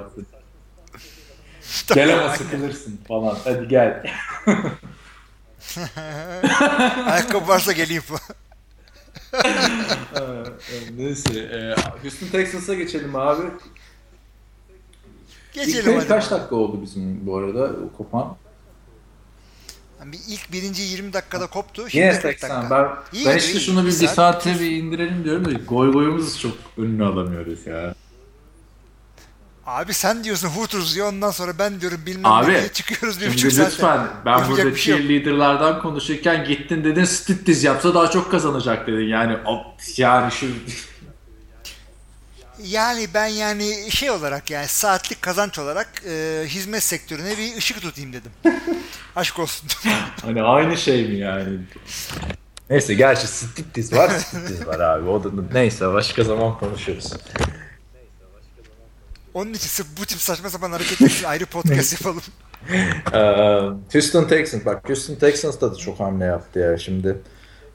gel 1.93 2.19
ama 2.19 2.35
sıkılırsın 2.35 2.99
falan. 3.07 3.37
Hadi 3.43 3.67
gel. 3.67 4.03
Ayakkabı 7.05 7.47
varsa 7.47 7.71
geleyim 7.71 8.01
falan. 8.01 8.21
Neyse. 10.97 11.39
E, 11.39 11.75
Houston 12.01 12.27
Texans'a 12.27 12.73
geçelim 12.73 13.15
abi. 13.15 13.41
İlk 15.55 15.65
Geçelim 15.65 15.95
hadi. 15.95 16.07
kaç 16.07 16.31
dakika 16.31 16.55
oldu 16.55 16.81
bizim 16.81 17.27
bu 17.27 17.37
arada 17.37 17.71
kopan? 17.97 18.35
Yani 19.99 20.11
bir 20.11 20.19
ilk 20.27 20.51
birinci 20.51 20.81
20 20.83 21.13
dakikada 21.13 21.47
koptu. 21.47 21.89
Şimdi 21.89 22.05
Yine 22.05 22.11
40 22.13 22.21
80. 22.21 22.49
dakika. 22.61 22.69
Ben, 23.13 23.17
İyi 23.19 23.25
ben 23.25 23.37
işte 23.37 23.59
şunu 23.59 23.79
bir, 23.81 23.87
Bir 23.87 23.91
bir 23.91 24.07
saat 24.07 24.15
saate 24.15 24.59
bir 24.59 24.71
indirelim 24.71 25.23
diyorum 25.23 25.45
da 25.45 25.51
goy 25.51 25.91
goyumuzu 25.93 26.39
çok 26.39 26.53
önüne 26.77 27.03
alamıyoruz 27.03 27.67
ya. 27.67 27.95
Abi 29.67 29.93
sen 29.93 30.23
diyorsun 30.23 30.47
Hooters 30.47 30.95
diyor 30.95 31.07
ondan 31.07 31.31
sonra 31.31 31.59
ben 31.59 31.81
diyorum 31.81 31.99
bilmem 32.05 32.31
Abi, 32.31 32.53
ne 32.53 32.67
çıkıyoruz 32.67 33.21
bir 33.21 33.33
buçuk 33.33 33.51
saate. 33.51 33.71
lütfen 33.71 34.07
ben 34.25 34.31
Yapacak 34.31 34.65
burada 34.65 34.77
şey 34.77 34.97
cheerleaderlardan 34.97 35.81
konuşurken 35.81 36.45
gittin 36.45 36.83
dedin 36.83 37.05
Stittiz 37.05 37.63
yapsa 37.63 37.93
daha 37.93 38.09
çok 38.09 38.31
kazanacak 38.31 38.87
dedin. 38.87 39.07
Yani 39.07 39.37
yani 39.97 40.31
şu 40.31 40.47
Yani 42.63 43.07
ben 43.13 43.27
yani 43.27 43.91
şey 43.91 44.11
olarak 44.11 44.51
yani 44.51 44.67
saatlik 44.67 45.21
kazanç 45.21 45.59
olarak 45.59 45.89
e, 46.07 46.43
hizmet 46.47 46.83
sektörüne 46.83 47.37
bir 47.37 47.57
ışık 47.57 47.81
tutayım 47.81 48.13
dedim. 48.13 48.31
Aşk 49.15 49.39
olsun. 49.39 49.69
hani 50.21 50.43
aynı 50.43 50.77
şey 50.77 51.07
mi 51.07 51.15
yani? 51.15 51.59
Neyse 52.69 52.93
gerçi 52.93 53.27
Stittiz 53.27 53.93
var 53.93 54.09
Stittiz 54.09 54.67
var 54.67 54.79
abi. 54.79 55.09
O 55.09 55.23
da 55.23 55.29
neyse 55.53 55.93
başka 55.93 56.23
zaman 56.23 56.57
konuşuruz. 56.59 57.13
Onun 59.33 59.49
için 59.53 59.67
sırf 59.67 59.87
bu 60.01 60.05
tip 60.05 60.19
saçma 60.21 60.49
sapan 60.49 60.71
hareketler 60.71 61.07
için 61.07 61.25
ayrı 61.25 61.45
podcast 61.45 61.93
yapalım. 62.01 62.21
Ee, 63.13 63.93
Houston 63.93 64.23
Texans 64.23 64.65
bak 64.65 64.89
Houston 64.89 65.15
Texans 65.15 65.61
da, 65.61 65.71
da 65.71 65.75
çok 65.75 65.99
hamle 65.99 66.25
yaptı 66.25 66.59
ya 66.59 66.77
şimdi. 66.77 67.17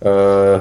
Ee, 0.04 0.56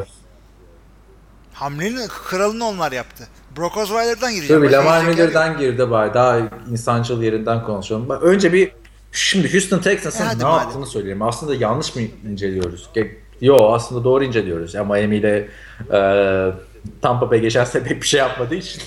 Hamlenin 1.53 2.07
kralını 2.07 2.65
onlar 2.65 2.91
yaptı. 2.91 3.27
Brock 3.57 3.77
Osweiler'dan 3.77 4.33
gireceğim. 4.33 4.61
Tabii 4.61 4.71
Lamar. 4.71 5.03
Miller'dan 5.05 5.57
girdi 5.57 5.91
bari. 5.91 6.13
Daha 6.13 6.39
insancıl 6.71 7.21
yerinden 7.21 7.63
konuşalım. 7.63 8.09
Bak, 8.09 8.23
önce 8.23 8.53
bir 8.53 8.71
şimdi 9.11 9.53
Houston 9.53 9.77
E 9.77 9.81
Texans'ın 9.81 10.25
hadi 10.25 10.39
ne 10.39 10.43
madem. 10.43 10.63
yaptığını 10.63 10.85
söyleyeyim. 10.85 11.21
Aslında 11.21 11.55
yanlış 11.55 11.95
mı 11.95 12.01
inceliyoruz? 12.29 12.89
Yo 13.41 13.73
aslında 13.73 14.03
doğru 14.03 14.23
inceliyoruz. 14.23 14.73
Ya 14.73 14.83
Miami 14.83 15.15
ile 15.15 15.49
e, 15.93 15.99
Tampa 17.01 17.31
Bay 17.31 17.41
geçen 17.41 17.63
sene 17.63 17.83
pek 17.83 18.01
bir 18.01 18.07
şey 18.07 18.19
yapmadığı 18.19 18.55
için. 18.55 18.81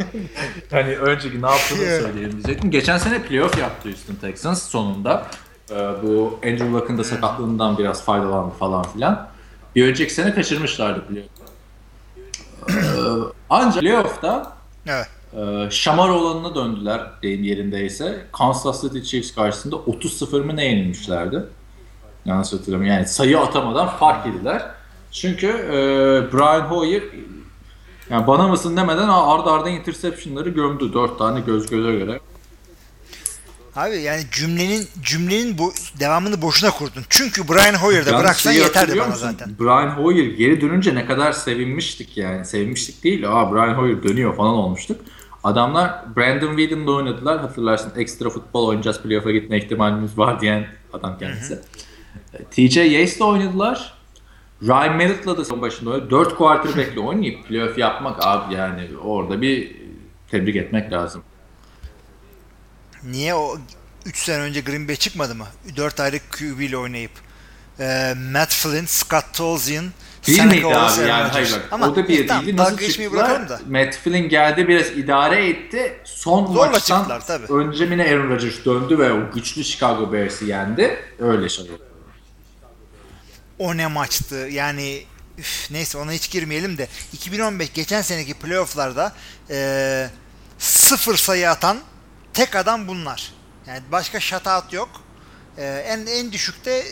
hani 0.70 0.96
önceki 0.96 1.42
ne 1.42 1.46
yaptığını 1.46 1.78
söyleyelim 1.78 2.32
diyecektim. 2.32 2.70
Geçen 2.70 2.98
sene 2.98 3.22
playoff 3.22 3.58
yaptı 3.58 3.88
Houston 3.88 4.14
Texans 4.14 4.62
sonunda. 4.62 5.26
E, 5.70 5.74
bu 5.74 6.40
Andrew 6.44 6.72
Luck'ın 6.72 6.98
da 6.98 7.04
sakatlığından 7.04 7.78
biraz 7.78 8.04
faydalandı 8.04 8.54
falan 8.54 8.82
filan. 8.82 9.28
Bir 9.76 9.88
önceki 9.88 10.14
sene 10.14 10.34
kaçırmışlardı 10.34 11.06
playoff. 11.06 11.28
E, 12.68 12.74
ancak 13.50 13.80
playoff'ta 13.80 14.54
Evet. 14.86 15.06
ee, 15.36 15.70
şamar 15.70 16.08
olanına 16.08 16.54
döndüler 16.54 17.00
deyim 17.22 17.44
yerindeyse. 17.44 18.26
Kansas 18.32 18.82
City 18.82 19.00
Chiefs 19.00 19.34
karşısında 19.34 19.76
30-0 19.76 20.44
mı 20.44 20.56
ne 20.56 20.64
yenilmişlerdi? 20.64 21.44
Yanlış 22.24 22.52
hatırlamıyorum. 22.52 22.96
Yani 22.96 23.08
sayı 23.08 23.40
atamadan 23.40 23.88
fark 23.88 24.26
yediler. 24.26 24.62
Çünkü 25.14 25.46
e, 25.46 25.72
Brian 26.32 26.60
Hoyer 26.60 27.02
yani 28.10 28.26
bana 28.26 28.48
mısın 28.48 28.76
demeden 28.76 29.08
arda 29.08 29.52
arda 29.52 29.68
interceptionları 29.68 30.48
gömdü. 30.48 30.92
4 30.92 31.18
tane 31.18 31.40
göz 31.40 31.66
göze 31.70 31.92
göre. 31.92 32.20
Abi 33.76 33.96
yani 33.96 34.22
cümlenin 34.32 34.88
cümlenin 35.02 35.58
bu 35.58 35.72
devamını 36.00 36.42
boşuna 36.42 36.70
kurdun. 36.70 37.02
Çünkü 37.08 37.48
Brian 37.48 37.74
Hoyer'da 37.74 38.10
Yalnız 38.10 38.24
bıraksan 38.24 38.52
şeyi 38.52 38.62
yeterdi 38.62 38.98
bana 38.98 39.06
musun? 39.06 39.20
zaten. 39.20 39.54
Brian 39.60 39.88
Hoyer 39.88 40.24
geri 40.24 40.60
dönünce 40.60 40.94
ne 40.94 41.06
kadar 41.06 41.32
sevinmiştik 41.32 42.16
yani. 42.16 42.44
Sevinmiştik 42.44 43.04
değil. 43.04 43.28
Aa 43.28 43.52
Brian 43.52 43.74
Hoyer 43.74 44.02
dönüyor 44.02 44.36
falan 44.36 44.54
olmuştuk. 44.54 45.00
Adamlar 45.44 46.16
Brandon 46.16 46.56
Whedon'la 46.56 46.92
oynadılar. 46.92 47.40
Hatırlarsın 47.40 47.92
ekstra 47.96 48.30
futbol 48.30 48.66
oynayacağız 48.68 49.02
playoff'a 49.02 49.30
gitme 49.30 49.58
ihtimalimiz 49.58 50.18
var 50.18 50.40
diyen 50.40 50.66
adam 50.92 51.18
kendisi. 51.18 51.58
TJ 52.50 52.76
Yates'le 52.76 53.20
oynadılar. 53.20 53.94
Ryan 54.62 54.96
Mallett'la 54.96 55.36
da 55.38 55.44
son 55.44 55.62
başında 55.62 55.94
öyle 55.94 56.10
4 56.10 56.36
quarterback'le 56.36 56.98
oynayıp 56.98 57.46
playoff 57.48 57.78
yapmak 57.78 58.26
abi 58.26 58.54
yani 58.54 58.88
orada 59.04 59.42
bir 59.42 59.76
tebrik 60.30 60.56
etmek 60.56 60.92
lazım. 60.92 61.22
Niye 63.04 63.34
o 63.34 63.58
3 64.06 64.18
sene 64.18 64.42
önce 64.42 64.60
Green 64.60 64.88
Bay 64.88 64.96
çıkmadı 64.96 65.34
mı? 65.34 65.46
4 65.76 66.00
ayrı 66.00 66.18
QB 66.18 66.60
ile 66.60 66.76
oynayıp. 66.76 67.10
Ee, 67.80 68.14
Matt 68.32 68.52
Flynn, 68.54 68.84
Scott 68.86 69.24
Tolzien, 69.34 69.84
Değil 70.26 70.38
Seneca 70.38 70.54
miydi 70.68 70.78
abi? 70.78 71.00
Yani 71.08 71.28
hayır 71.32 71.52
bak 71.52 71.68
Ama 71.70 71.88
o 71.88 71.96
da 71.96 72.08
bir 72.08 72.28
tamam, 72.28 72.46
değildi. 72.46 72.56
Nasıl 72.56 72.78
çıktılar? 72.78 73.48
da. 73.48 73.60
Matt 73.68 73.94
Flynn 73.94 74.28
geldi 74.28 74.68
biraz 74.68 74.86
idare 74.90 75.48
etti. 75.48 75.92
Son 76.04 76.46
Zorla 76.46 76.70
maçtan 76.70 76.98
çıktılar, 76.98 77.26
tabii. 77.26 77.52
önce 77.52 77.84
yine 77.84 78.02
Aaron 78.04 78.30
Rodgers 78.30 78.64
döndü 78.64 78.98
ve 78.98 79.12
o 79.12 79.32
güçlü 79.34 79.64
Chicago 79.64 80.12
Bears'i 80.12 80.44
yendi. 80.44 80.96
Öyle 81.18 81.48
şey 81.48 81.64
oldu. 81.64 81.78
O 83.58 83.76
ne 83.76 83.86
maçtı? 83.86 84.34
Yani 84.34 85.02
üf, 85.38 85.70
neyse 85.70 85.98
ona 85.98 86.12
hiç 86.12 86.30
girmeyelim 86.30 86.78
de 86.78 86.88
2015 87.12 87.72
geçen 87.72 88.02
seneki 88.02 88.34
playofflarda 88.34 89.12
e, 89.50 90.08
sıfır 90.58 91.16
sayı 91.16 91.50
atan 91.50 91.78
tek 92.32 92.56
adam 92.56 92.88
bunlar. 92.88 93.32
Yani 93.66 93.80
başka 93.92 94.20
shutout 94.20 94.72
yok. 94.72 94.88
E, 95.58 95.64
en 95.64 96.06
en 96.06 96.32
düşükte 96.32 96.82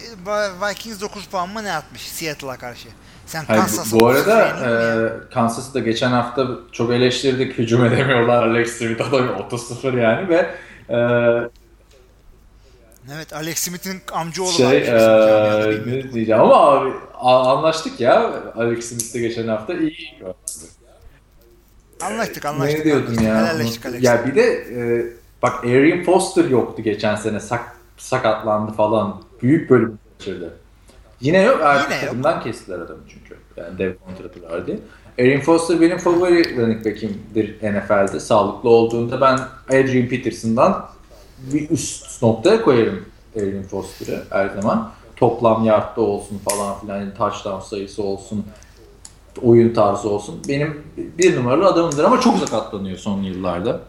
Vikings 0.68 1.00
9 1.00 1.26
puan 1.26 1.48
mı 1.48 1.64
ne 1.64 1.72
atmış 1.72 2.02
Seattle'a 2.02 2.56
karşı. 2.56 2.88
Sen 3.26 3.44
Hayır, 3.44 3.60
Kansas'a 3.60 4.00
bu, 4.00 4.06
arada 4.06 4.48
e, 4.48 5.34
Kansas'ı 5.34 5.74
da 5.74 5.80
geçen 5.80 6.10
hafta 6.10 6.46
çok 6.72 6.92
eleştirdik. 6.92 7.58
Hücum 7.58 7.84
edemiyorlar. 7.84 8.48
Alex 8.48 8.78
Smith 8.78 9.08
adam 9.08 9.26
30-0 9.26 10.00
yani 10.00 10.28
ve 10.28 10.54
e, 10.90 10.98
Evet 13.10 13.32
Alex 13.32 13.58
Smith'in 13.58 14.00
amcaoğlu 14.12 14.50
şey 14.52 14.66
varmış 14.66 14.80
bizim 14.80 14.98
camiada, 14.98 15.66
e, 15.66 15.70
bilmiyorum. 15.70 16.08
ne 16.08 16.14
diyeceğim 16.14 16.40
ama 16.40 16.56
abi 16.56 16.92
anlaştık 17.20 18.00
ya 18.00 18.32
Alex 18.56 18.84
Smith'le 18.84 19.14
geçen 19.22 19.48
hafta 19.48 19.74
iyi. 19.74 19.94
Anlaştık 22.00 22.44
anlaştık. 22.44 22.78
Ne 22.78 22.84
diyordum 22.84 23.04
anlaştık. 23.06 23.24
ya? 23.28 23.46
Helalleştik. 23.46 24.02
Ya 24.02 24.26
bir 24.26 24.34
de 24.34 24.42
e, 24.52 25.06
bak 25.42 25.64
Arian 25.64 26.02
Foster 26.04 26.44
yoktu 26.44 26.82
geçen 26.82 27.14
sene 27.14 27.40
sak, 27.40 27.76
sakatlandı 27.96 28.72
falan. 28.72 29.22
Büyük 29.42 29.70
bölüm 29.70 29.98
kaçırdı. 30.18 30.58
Yine 31.20 31.42
yok. 31.42 31.60
Artık 31.62 31.92
Yine 32.12 32.30
yok. 32.30 32.42
kestiler 32.44 32.78
adamı 32.78 33.00
çünkü. 33.08 33.36
Yani 33.56 33.78
dev 33.78 33.94
kontratı 33.96 34.42
var 34.42 34.66
diye. 34.66 34.78
Arian 35.18 35.40
Foster 35.40 35.80
benim 35.80 35.98
favori 35.98 36.56
running 36.56 36.86
back'imdir 36.86 37.56
NFL'de. 37.62 38.20
Sağlıklı 38.20 38.70
olduğunda 38.70 39.20
ben 39.20 39.38
Adrian 39.68 40.08
Peterson'dan 40.08 40.88
bir 41.52 41.70
üst 41.70 42.22
noktaya 42.22 42.62
koyarım 42.62 43.04
Arian 43.36 43.62
Foster'ı 43.62 44.24
her 44.30 44.48
zaman. 44.48 44.92
Toplam 45.16 45.64
yardta 45.64 46.00
olsun 46.00 46.38
falan 46.38 46.80
filan, 46.80 47.00
yani 47.00 47.14
touchdown 47.14 47.60
sayısı 47.60 48.02
olsun, 48.02 48.44
oyun 49.42 49.74
tarzı 49.74 50.08
olsun. 50.08 50.40
Benim 50.48 50.82
bir 50.96 51.36
numaralı 51.36 51.66
adamımdır 51.66 52.04
ama 52.04 52.20
çok 52.20 52.38
sakatlanıyor 52.38 52.98
son 52.98 53.22
yıllarda 53.22 53.80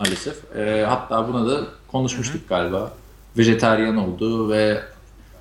maalesef. 0.00 0.56
Ee, 0.56 0.84
hatta 0.88 1.28
buna 1.28 1.50
da 1.50 1.60
konuşmuştuk 1.92 2.48
galiba. 2.48 2.92
Vejeteryan 3.38 3.96
oldu 3.96 4.50
ve 4.50 4.82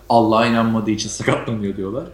Allah'a 0.09 0.45
inanmadığı 0.45 0.91
için 0.91 1.09
sakatlanıyor 1.09 1.77
diyorlar. 1.77 2.05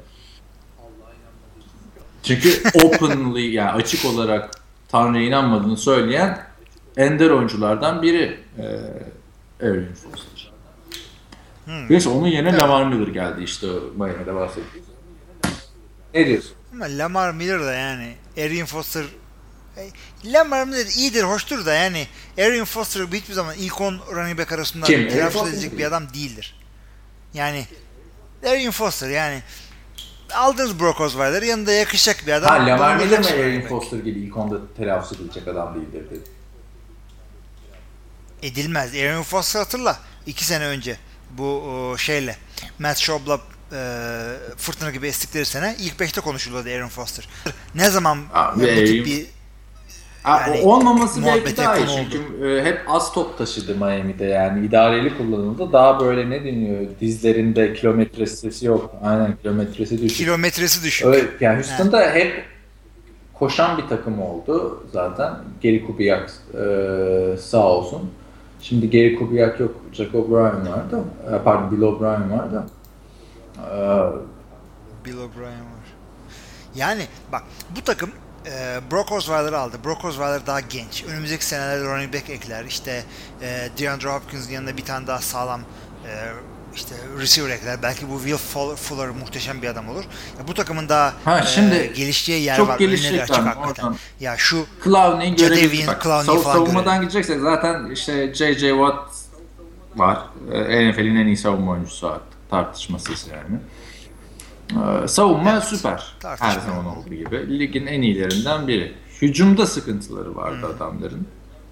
Çünkü 2.24 2.64
openly 2.84 3.42
yani 3.54 3.72
açık 3.72 4.06
olarak 4.06 4.52
Tanrı'ya 4.90 5.24
inanmadığını 5.24 5.78
söyleyen 5.78 6.40
ender 6.98 7.30
oyunculardan 7.30 8.02
biri 8.02 8.38
e, 8.58 8.64
Aaron 9.64 9.94
Foster. 9.94 10.52
Hmm. 11.66 11.90
Neyse 11.90 12.10
onun 12.10 12.28
yerine 12.28 12.58
Lamar 12.58 12.86
Miller 12.86 13.08
geldi 13.08 13.44
işte 13.44 13.68
Miami'de 13.96 14.36
bahsettiğimiz. 14.36 14.90
Ne 16.14 16.28
diyorsun? 16.28 16.52
Ama 16.74 16.86
Lamar 16.90 17.32
Miller 17.32 17.62
da 17.62 17.74
yani 17.74 18.16
Arian 18.38 18.66
Foster 18.66 19.06
Lamar 20.26 20.68
Miller 20.68 20.86
iyidir, 20.86 21.24
hoştur 21.24 21.66
da 21.66 21.74
yani 21.74 22.08
Arian 22.38 22.66
Foster 22.66 23.08
hiçbir 23.14 23.34
zaman 23.34 23.56
ilk 23.56 23.82
10 23.82 24.00
running 24.16 24.40
back 24.40 24.52
arasında 24.52 24.86
telaffuz 24.86 25.64
mi? 25.64 25.78
bir 25.78 25.86
adam 25.86 26.14
değildir. 26.14 26.60
Yani 27.34 27.66
Arian 28.48 28.72
Foster 28.72 29.10
yani 29.10 29.42
aldığınız 30.34 30.80
Brock 30.80 31.02
Osweiler 31.02 31.42
yanında 31.42 31.72
yakışacak 31.72 32.28
bir 32.28 32.32
adam. 32.32 32.50
Ha 32.50 32.68
Lamar 32.68 32.96
Miller 32.96 33.20
mi 33.20 33.26
Aaron. 33.26 33.68
Foster 33.68 33.98
gibi 33.98 34.20
ilk 34.20 34.38
onda 34.38 34.58
telaffuz 34.78 35.18
edilecek 35.20 35.48
adam 35.48 35.76
değildir 35.76 36.10
dedi. 36.10 36.24
Edilmez. 38.44 38.96
Aaron 38.96 39.24
Foster 39.24 39.60
hatırla. 39.60 40.00
iki 40.26 40.46
sene 40.46 40.66
önce 40.66 40.98
bu 41.38 41.44
o, 41.44 41.98
şeyle 41.98 42.36
Matt 42.80 42.98
Schaub'la 42.98 43.40
e, 43.74 43.80
fırtına 44.58 44.92
gibi 44.92 45.08
estikleri 45.08 45.46
sene 45.46 45.76
ilk 45.80 45.94
5'te 45.94 46.22
konuşuluyordu 46.22 46.70
Aaron 46.70 46.88
Foster. 46.88 47.30
Ne 47.76 47.90
zaman 47.90 48.18
Abi, 48.34 48.62
bu 48.62 48.66
tip 48.66 49.06
bir 49.06 49.26
Yani 50.28 50.62
olmaması 50.62 51.26
belki 51.26 51.58
daha 51.58 51.78
iyi 51.78 51.88
çünkü 51.96 52.48
e, 52.48 52.64
hep 52.64 52.82
az 52.88 53.14
top 53.14 53.38
taşıdı 53.38 53.76
Miami'de 53.76 54.26
yani 54.26 54.66
idareli 54.66 55.18
kullanıldı. 55.18 55.74
Daha 55.74 56.00
böyle 56.00 56.30
ne 56.30 56.44
deniyor 56.44 56.86
dizlerinde 57.02 57.74
kilometresi 57.74 58.66
yok. 58.66 58.96
Aynen 59.04 59.38
kilometresi 59.42 60.02
düşük. 60.02 60.18
kilometresi 60.18 60.84
düşük. 60.84 61.06
Öyle, 61.08 61.28
yani 61.40 61.56
Houston'da 61.56 62.12
hep 62.12 62.46
koşan 63.34 63.78
bir 63.78 63.88
takım 63.88 64.22
oldu 64.22 64.84
zaten. 64.94 65.34
Geri 65.62 65.86
Kubiak 65.86 66.34
e, 66.54 67.38
sağ 67.38 67.68
olsun. 67.68 68.12
Şimdi 68.64 68.90
Geri 68.90 69.16
Kubiak 69.16 69.60
yok. 69.60 69.76
Jack 69.94 70.16
O'Brien 70.16 70.72
vardı. 70.72 71.04
E, 71.34 71.44
pardon 71.44 71.72
Bill 71.72 71.82
O'Brien 71.82 72.32
vardı. 72.32 72.64
E, 73.58 73.70
Bill 75.06 75.18
O'Brien 75.18 75.60
var. 75.60 75.94
Yani 76.76 77.06
bak 77.32 77.44
bu 77.78 77.82
takım 77.82 78.10
e, 78.46 78.80
Brock 78.92 79.12
Osweiler'ı 79.12 79.58
aldı. 79.60 79.78
Brock 79.86 80.06
Osweiler 80.06 80.48
daha 80.48 80.60
genç. 80.60 81.06
Önümüzdeki 81.06 81.46
senelerde 81.46 81.84
running 81.84 82.14
back 82.14 82.30
ekler. 82.30 82.66
İşte 82.66 83.04
e, 83.42 83.70
DeAndre 83.80 84.10
Hopkins'in 84.10 84.54
yanında 84.54 84.78
bir 84.78 84.86
tane 84.86 85.08
daha 85.08 85.20
sağlam 85.20 85.62
e, 86.06 86.12
işte 86.76 86.96
receiver 87.20 87.50
ekler. 87.50 87.84
Belki 87.84 88.10
bu 88.10 88.18
Will 88.24 88.76
Fuller, 88.76 89.10
muhteşem 89.10 89.62
bir 89.62 89.68
adam 89.68 89.90
olur. 89.90 90.04
Ya 90.40 90.48
bu 90.48 90.54
takımın 90.54 90.90
daha 90.90 91.14
Ha, 91.26 91.40
e, 91.40 91.44
şimdi 91.46 91.94
gelişeceği 91.96 92.44
yer 92.44 92.58
çok 92.58 92.68
var. 92.68 92.80
Gelişecekler 92.80 93.24
açık 93.24 93.46
hakikaten. 93.46 93.96
Ya 94.20 94.36
şu 94.38 94.66
Clowney'i 94.84 95.38
Jadavian 95.38 95.56
görebiliriz. 95.60 95.88
Bak, 95.88 96.04
Clowney 96.04 96.36
sav- 96.36 96.54
savunmadan 96.54 97.02
gideceksek 97.02 97.40
zaten 97.42 97.90
işte 97.92 98.34
J.J. 98.34 98.70
Watt 98.70 99.16
var. 99.96 100.20
NFL'in 100.50 101.16
en 101.16 101.28
iyi 101.28 101.38
savunma 101.38 101.72
oyuncusu 101.72 102.08
artık. 102.08 102.34
Tartışmasız 102.50 103.28
yani. 103.32 103.60
Ee, 105.04 105.08
savunma 105.08 105.52
Evet, 105.52 105.64
süper. 105.64 106.14
Her 106.40 106.60
zaman 106.60 106.86
olduğu 106.86 107.10
gibi. 107.14 107.60
Ligin 107.60 107.86
en 107.88 108.02
iyilerinden 108.02 108.68
biri. 108.68 108.96
Hücumda 109.22 109.66
sıkıntıları 109.66 110.36
vardı 110.36 110.68
Hmm. 110.68 110.76
adamların. 110.76 111.28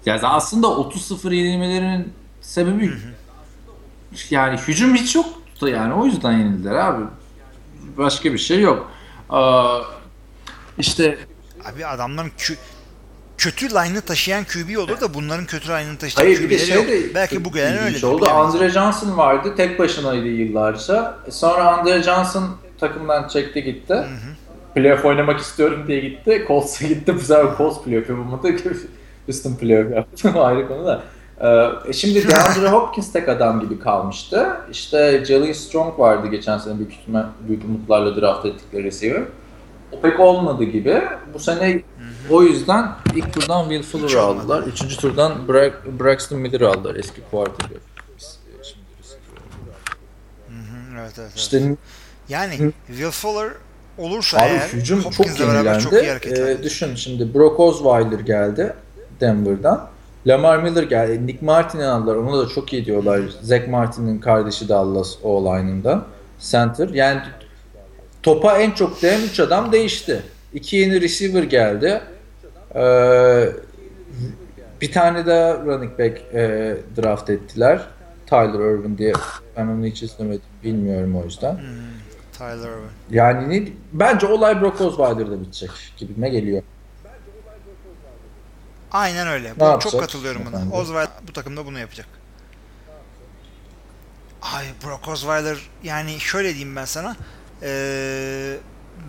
Yani 0.06 0.20
aslında 0.22 0.66
30-0 0.66 1.32
yenilmelerinin 1.34 2.12
sebebi 2.40 2.92
yani 4.30 4.58
hücum 4.58 4.94
hiç 4.94 5.14
yoktu 5.14 5.68
yani 5.68 5.94
o 5.94 6.06
yüzden 6.06 6.32
yenildiler 6.32 6.74
abi. 6.74 7.04
Başka 7.96 8.32
bir 8.32 8.38
şey 8.38 8.60
yok. 8.60 8.90
Aa, 9.30 9.80
işte 10.78 11.18
abi 11.72 11.86
adamların 11.86 12.30
kü- 12.38 12.56
kötü 13.38 13.70
line'ı 13.70 14.00
taşıyan 14.00 14.44
QB 14.44 14.78
olur 14.78 15.00
da 15.00 15.14
bunların 15.14 15.46
kötü 15.46 15.68
line'ını 15.68 15.98
taşıyan 15.98 16.24
Hayır 16.26 16.38
QB'leri 16.38 16.58
şey 16.66 16.76
yok. 16.76 16.88
de 16.88 17.14
Belki 17.14 17.44
bu 17.44 17.52
gelen 17.52 17.78
öyle. 17.78 18.06
oldu. 18.06 18.28
Andre 18.30 18.68
Johnson 18.70 19.16
vardı. 19.18 19.54
Tek 19.56 19.78
başınaydı 19.78 20.26
yıllarca. 20.26 21.14
Sonra 21.30 21.64
Andre 21.78 22.02
Johnson 22.02 22.56
takımdan 22.80 23.28
çekti 23.28 23.62
gitti. 23.64 23.96
Playoff 24.74 25.04
oynamak 25.04 25.40
istiyorum 25.40 25.84
diye 25.86 26.00
gitti. 26.00 26.44
Colts'a 26.48 26.86
gitti. 26.86 27.14
Bu 27.14 27.18
sefer 27.20 27.56
Colts 27.56 27.82
playoff 27.84 28.08
yapamadı. 28.10 28.48
Houston 29.26 29.54
playoff 29.60 29.90
yaptı. 29.94 30.40
Ayrı 30.42 30.68
konu 30.68 30.86
da. 30.86 31.02
Ee, 31.40 31.92
şimdi 31.92 32.28
DeAndre 32.28 32.68
Hopkins 32.68 33.12
tek 33.12 33.28
adam 33.28 33.60
gibi 33.60 33.78
kalmıştı. 33.78 34.46
İşte 34.70 35.24
Jalen 35.24 35.52
Strong 35.52 35.98
vardı 35.98 36.26
geçen 36.28 36.58
sene 36.58 36.78
büyük, 36.78 36.92
ihtimal- 36.92 37.26
büyük 37.48 37.64
umutlarla 37.64 38.20
draft 38.20 38.46
ettikleri 38.46 38.84
receiver. 38.84 39.22
O 39.92 40.00
pek 40.00 40.20
olmadı 40.20 40.64
gibi. 40.64 41.02
Bu 41.34 41.38
sene 41.38 41.82
o 42.30 42.42
yüzden 42.42 42.88
ilk 43.14 43.32
turdan 43.32 43.62
Will 43.68 43.82
Fuller 43.82 44.08
Hiç 44.08 44.14
olmadı. 44.16 44.40
aldılar. 44.42 44.62
Üçüncü 44.62 44.96
turdan 44.96 45.32
Bra- 45.48 46.00
Braxton 46.00 46.38
Miller 46.38 46.60
aldılar 46.60 46.94
eski 46.94 47.20
quarterback. 47.30 47.80
Evet, 51.00 51.12
evet, 51.18 51.18
evet. 51.18 51.32
İşte 51.36 51.76
Yani 52.28 52.72
Will 52.86 53.10
Fuller 53.10 53.48
olursa 53.98 54.38
abi 54.38 54.44
eğer 54.48 54.68
hücum 54.68 55.02
çok 55.10 55.26
beraber 55.40 55.80
çok 55.80 55.92
iyi 55.92 55.96
yenilendi. 55.96 56.08
hareket 56.26 56.38
Ee, 56.38 56.62
düşün 56.62 56.94
şimdi 56.94 57.34
Brock 57.34 57.60
Osweiler 57.60 58.20
geldi 58.20 58.74
Denver'dan. 59.20 59.88
Lamar 60.26 60.58
Miller 60.58 60.82
geldi. 60.82 61.26
Nick 61.26 61.46
Martin'i 61.46 61.84
aldılar. 61.84 62.16
Onu 62.16 62.46
da 62.46 62.48
çok 62.48 62.72
iyi 62.72 62.84
diyorlar. 62.84 63.20
Zach 63.42 63.68
Martin'in 63.68 64.18
kardeşi 64.18 64.68
Dallas 64.68 65.16
O-line'ından. 65.22 66.04
Center. 66.40 66.88
Yani 66.88 67.20
topa 68.22 68.58
en 68.58 68.70
çok 68.70 69.02
değen 69.02 69.20
3 69.22 69.40
adam 69.40 69.72
değişti. 69.72 70.22
İki 70.54 70.76
yeni 70.76 71.00
receiver 71.00 71.42
geldi. 71.42 72.00
Ee, 72.74 73.48
bir 74.80 74.92
tane 74.92 75.26
daha 75.26 75.54
running 75.54 75.98
back 75.98 76.34
e, 76.34 76.76
draft 76.96 77.30
ettiler. 77.30 77.80
Tyler 78.26 78.74
Irvin 78.74 78.98
diye. 78.98 79.12
Ben 79.56 79.66
onu 79.66 79.86
hiç 79.86 80.02
izlemedim. 80.02 80.42
Bilmiyorum 80.64 81.16
o 81.16 81.24
yüzden. 81.24 81.58
Tyler 82.38 82.68
Irvin. 82.68 82.90
Yani 83.10 83.50
ne, 83.50 83.68
bence 83.92 84.26
olay 84.26 84.60
Brock 84.60 84.80
Osweiler'da 84.80 85.40
bitecek 85.40 85.70
gibime 85.96 86.28
geliyor. 86.28 86.62
Aynen 88.92 89.28
öyle. 89.28 89.60
Bu, 89.60 89.78
çok 89.80 90.00
katılıyorum 90.00 90.42
buna. 90.46 90.56
Efendim? 90.56 90.72
Osweiler 90.72 91.08
bu 91.28 91.32
takımda 91.32 91.66
bunu 91.66 91.78
yapacak. 91.78 92.06
Ay 94.42 94.64
Brock 94.84 95.08
Osweiler 95.08 95.58
yani 95.82 96.20
şöyle 96.20 96.48
diyeyim 96.48 96.76
ben 96.76 96.84
sana. 96.84 97.16
Ee, 97.62 98.56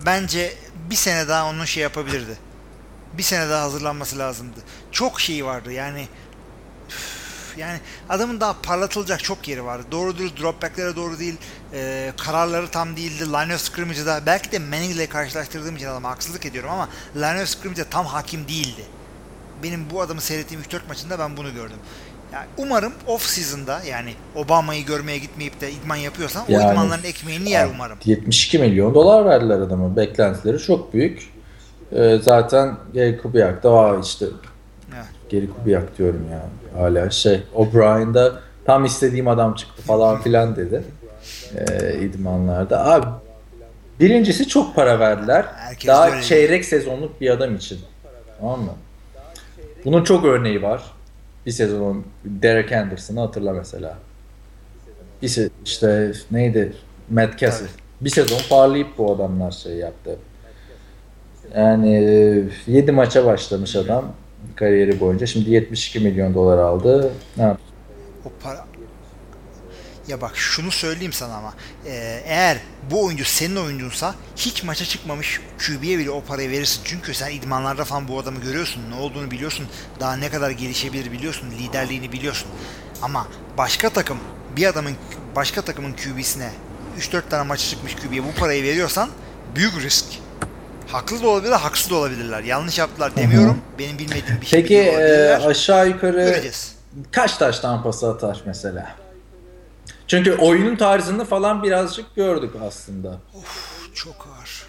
bence 0.06 0.54
bir 0.90 0.94
sene 0.94 1.28
daha 1.28 1.46
onun 1.46 1.64
şey 1.64 1.82
yapabilirdi. 1.82 2.38
Bir 3.12 3.22
sene 3.22 3.48
daha 3.48 3.62
hazırlanması 3.62 4.18
lazımdı. 4.18 4.60
Çok 4.92 5.20
şey 5.20 5.44
vardı 5.44 5.72
yani 5.72 6.08
üf, 6.88 7.54
yani 7.58 7.80
adamın 8.08 8.40
daha 8.40 8.60
parlatılacak 8.62 9.24
çok 9.24 9.48
yeri 9.48 9.64
vardı. 9.64 9.86
Doğru 9.90 10.18
dürüst 10.18 10.40
drop 10.40 10.62
back'lere 10.62 10.96
doğru 10.96 11.18
değil. 11.18 11.36
e, 11.72 12.12
kararları 12.18 12.68
tam 12.70 12.96
değildi. 12.96 13.26
Line 13.26 13.54
of 13.54 13.60
scrimmage'da 13.60 14.26
belki 14.26 14.52
de 14.52 14.58
Manning 14.58 14.90
ile 14.92 15.06
karşılaştırdığım 15.06 15.76
için 15.76 15.86
adama 15.86 16.10
haksızlık 16.10 16.46
ediyorum 16.46 16.70
ama 16.70 16.88
line 17.16 17.42
of 17.42 17.48
scrimmage'de 17.48 17.88
tam 17.88 18.06
hakim 18.06 18.48
değildi 18.48 18.84
benim 19.64 19.80
bu 19.90 20.00
adamı 20.00 20.20
seyrettiğim 20.20 20.62
3-4 20.62 20.88
maçında 20.88 21.18
ben 21.18 21.36
bunu 21.36 21.54
gördüm. 21.54 21.76
Yani 22.32 22.46
umarım 22.58 22.92
off 23.06 23.22
season'da 23.22 23.80
yani 23.90 24.14
Obama'yı 24.36 24.84
görmeye 24.86 25.18
gitmeyip 25.18 25.60
de 25.60 25.72
idman 25.72 25.96
yapıyorsan 25.96 26.42
o 26.42 26.52
Yani- 26.52 26.72
idmanların 26.72 27.04
ekmeğini 27.04 27.50
yer 27.50 27.68
umarım. 27.74 27.98
72 28.04 28.58
milyon 28.58 28.94
dolar 28.94 29.24
verdiler 29.24 29.58
adama. 29.60 29.96
Beklentileri 29.96 30.58
çok 30.58 30.94
büyük. 30.94 31.34
Ee, 31.92 32.18
zaten 32.22 32.76
Gary 32.94 33.16
Kubiak 33.18 33.62
da 33.62 33.70
Aa 33.70 34.00
işte 34.00 34.26
Evet. 34.94 35.04
Gary 35.30 35.46
Kubiak 35.58 35.98
diyorum 35.98 36.26
ya 36.32 36.42
hala 36.80 37.10
şey 37.10 37.42
O'Brien'da 37.54 38.32
tam 38.64 38.84
istediğim 38.84 39.28
adam 39.28 39.54
çıktı 39.54 39.82
falan 39.82 40.22
filan 40.22 40.56
dedi. 40.56 40.84
Ee, 41.56 41.98
idmanlarda. 42.00 42.86
Abi 42.86 43.06
birincisi 44.00 44.48
çok 44.48 44.74
para 44.76 44.98
verdiler. 44.98 45.44
Herkes 45.56 45.88
Daha 45.88 46.22
çeyrek 46.22 46.64
sezonluk 46.64 47.20
bir 47.20 47.30
adam 47.30 47.56
için. 47.56 47.80
Tamam 48.40 48.60
mı? 48.60 48.72
Bunun 49.84 50.04
çok 50.04 50.24
örneği 50.24 50.62
var. 50.62 50.82
Bir 51.46 51.50
sezon 51.50 52.04
Derek 52.24 52.72
Anderson'ı 52.72 53.20
hatırla 53.20 53.52
mesela. 53.52 53.98
Bir 55.22 55.28
se- 55.28 55.50
işte 55.64 56.12
neydi? 56.30 56.72
Matt 57.10 57.38
Cassel. 57.38 57.68
Bir 58.00 58.10
sezon 58.10 58.38
parlayıp 58.50 58.98
bu 58.98 59.12
adamlar 59.14 59.50
şey 59.50 59.72
yaptı. 59.72 60.16
Yani 61.56 61.90
7 62.66 62.92
maça 62.92 63.24
başlamış 63.26 63.76
adam 63.76 64.12
kariyeri 64.56 65.00
boyunca. 65.00 65.26
Şimdi 65.26 65.50
72 65.50 66.00
milyon 66.00 66.34
dolar 66.34 66.58
aldı. 66.58 67.10
Ne 67.36 67.42
yap- 67.42 67.60
O 68.26 68.28
para 68.42 68.64
ya 70.08 70.20
bak 70.20 70.32
şunu 70.36 70.70
söyleyeyim 70.70 71.12
sana 71.12 71.34
ama 71.34 71.54
Ee, 71.86 72.22
eğer 72.26 72.58
bu 72.90 73.04
oyuncu 73.04 73.24
senin 73.24 73.56
oyuncunsa 73.56 74.14
hiç 74.36 74.62
maça 74.62 74.84
çıkmamış 74.84 75.40
QB'ye 75.66 75.98
bile 75.98 76.10
o 76.10 76.22
parayı 76.24 76.50
verirsin. 76.50 76.80
Çünkü 76.84 77.14
sen 77.14 77.30
idmanlarda 77.30 77.84
falan 77.84 78.08
bu 78.08 78.18
adamı 78.18 78.40
görüyorsun. 78.40 78.82
Ne 78.90 78.94
olduğunu 78.94 79.30
biliyorsun. 79.30 79.66
Daha 80.00 80.16
ne 80.16 80.30
kadar 80.30 80.50
gelişebilir 80.50 81.12
biliyorsun. 81.12 81.50
Liderliğini 81.50 82.12
biliyorsun. 82.12 82.48
Ama 83.02 83.28
başka 83.58 83.90
takım 83.90 84.18
bir 84.56 84.66
adamın 84.66 84.92
başka 85.36 85.62
takımın 85.62 85.92
QB'sine 85.92 86.50
3-4 86.98 87.28
tane 87.30 87.42
maça 87.48 87.68
çıkmış 87.70 87.94
QB'ye 87.96 88.24
bu 88.24 88.32
parayı 88.38 88.62
veriyorsan 88.62 89.08
büyük 89.56 89.82
risk. 89.82 90.04
Haklı 90.88 91.22
da 91.22 91.28
olabilirler, 91.28 91.58
haksız 91.58 91.90
da 91.90 91.94
olabilirler. 91.94 92.42
Yanlış 92.42 92.78
yaptılar 92.78 93.16
demiyorum. 93.16 93.58
Benim 93.78 93.98
bilmediğim 93.98 94.40
bir 94.40 94.46
şey 94.46 94.62
Peki 94.62 94.78
e, 94.78 95.34
aşağı 95.34 95.88
yukarı 95.88 96.12
Göreceğiz. 96.16 96.74
kaç 97.12 97.36
taş 97.36 97.58
tampası 97.58 98.10
atar 98.10 98.42
mesela? 98.46 98.96
Çünkü 100.08 100.32
oyunun 100.34 100.76
tarzını 100.76 101.24
falan 101.24 101.62
birazcık 101.62 102.16
gördük 102.16 102.50
aslında. 102.66 103.18
Çok 103.94 104.14
ağır. 104.38 104.66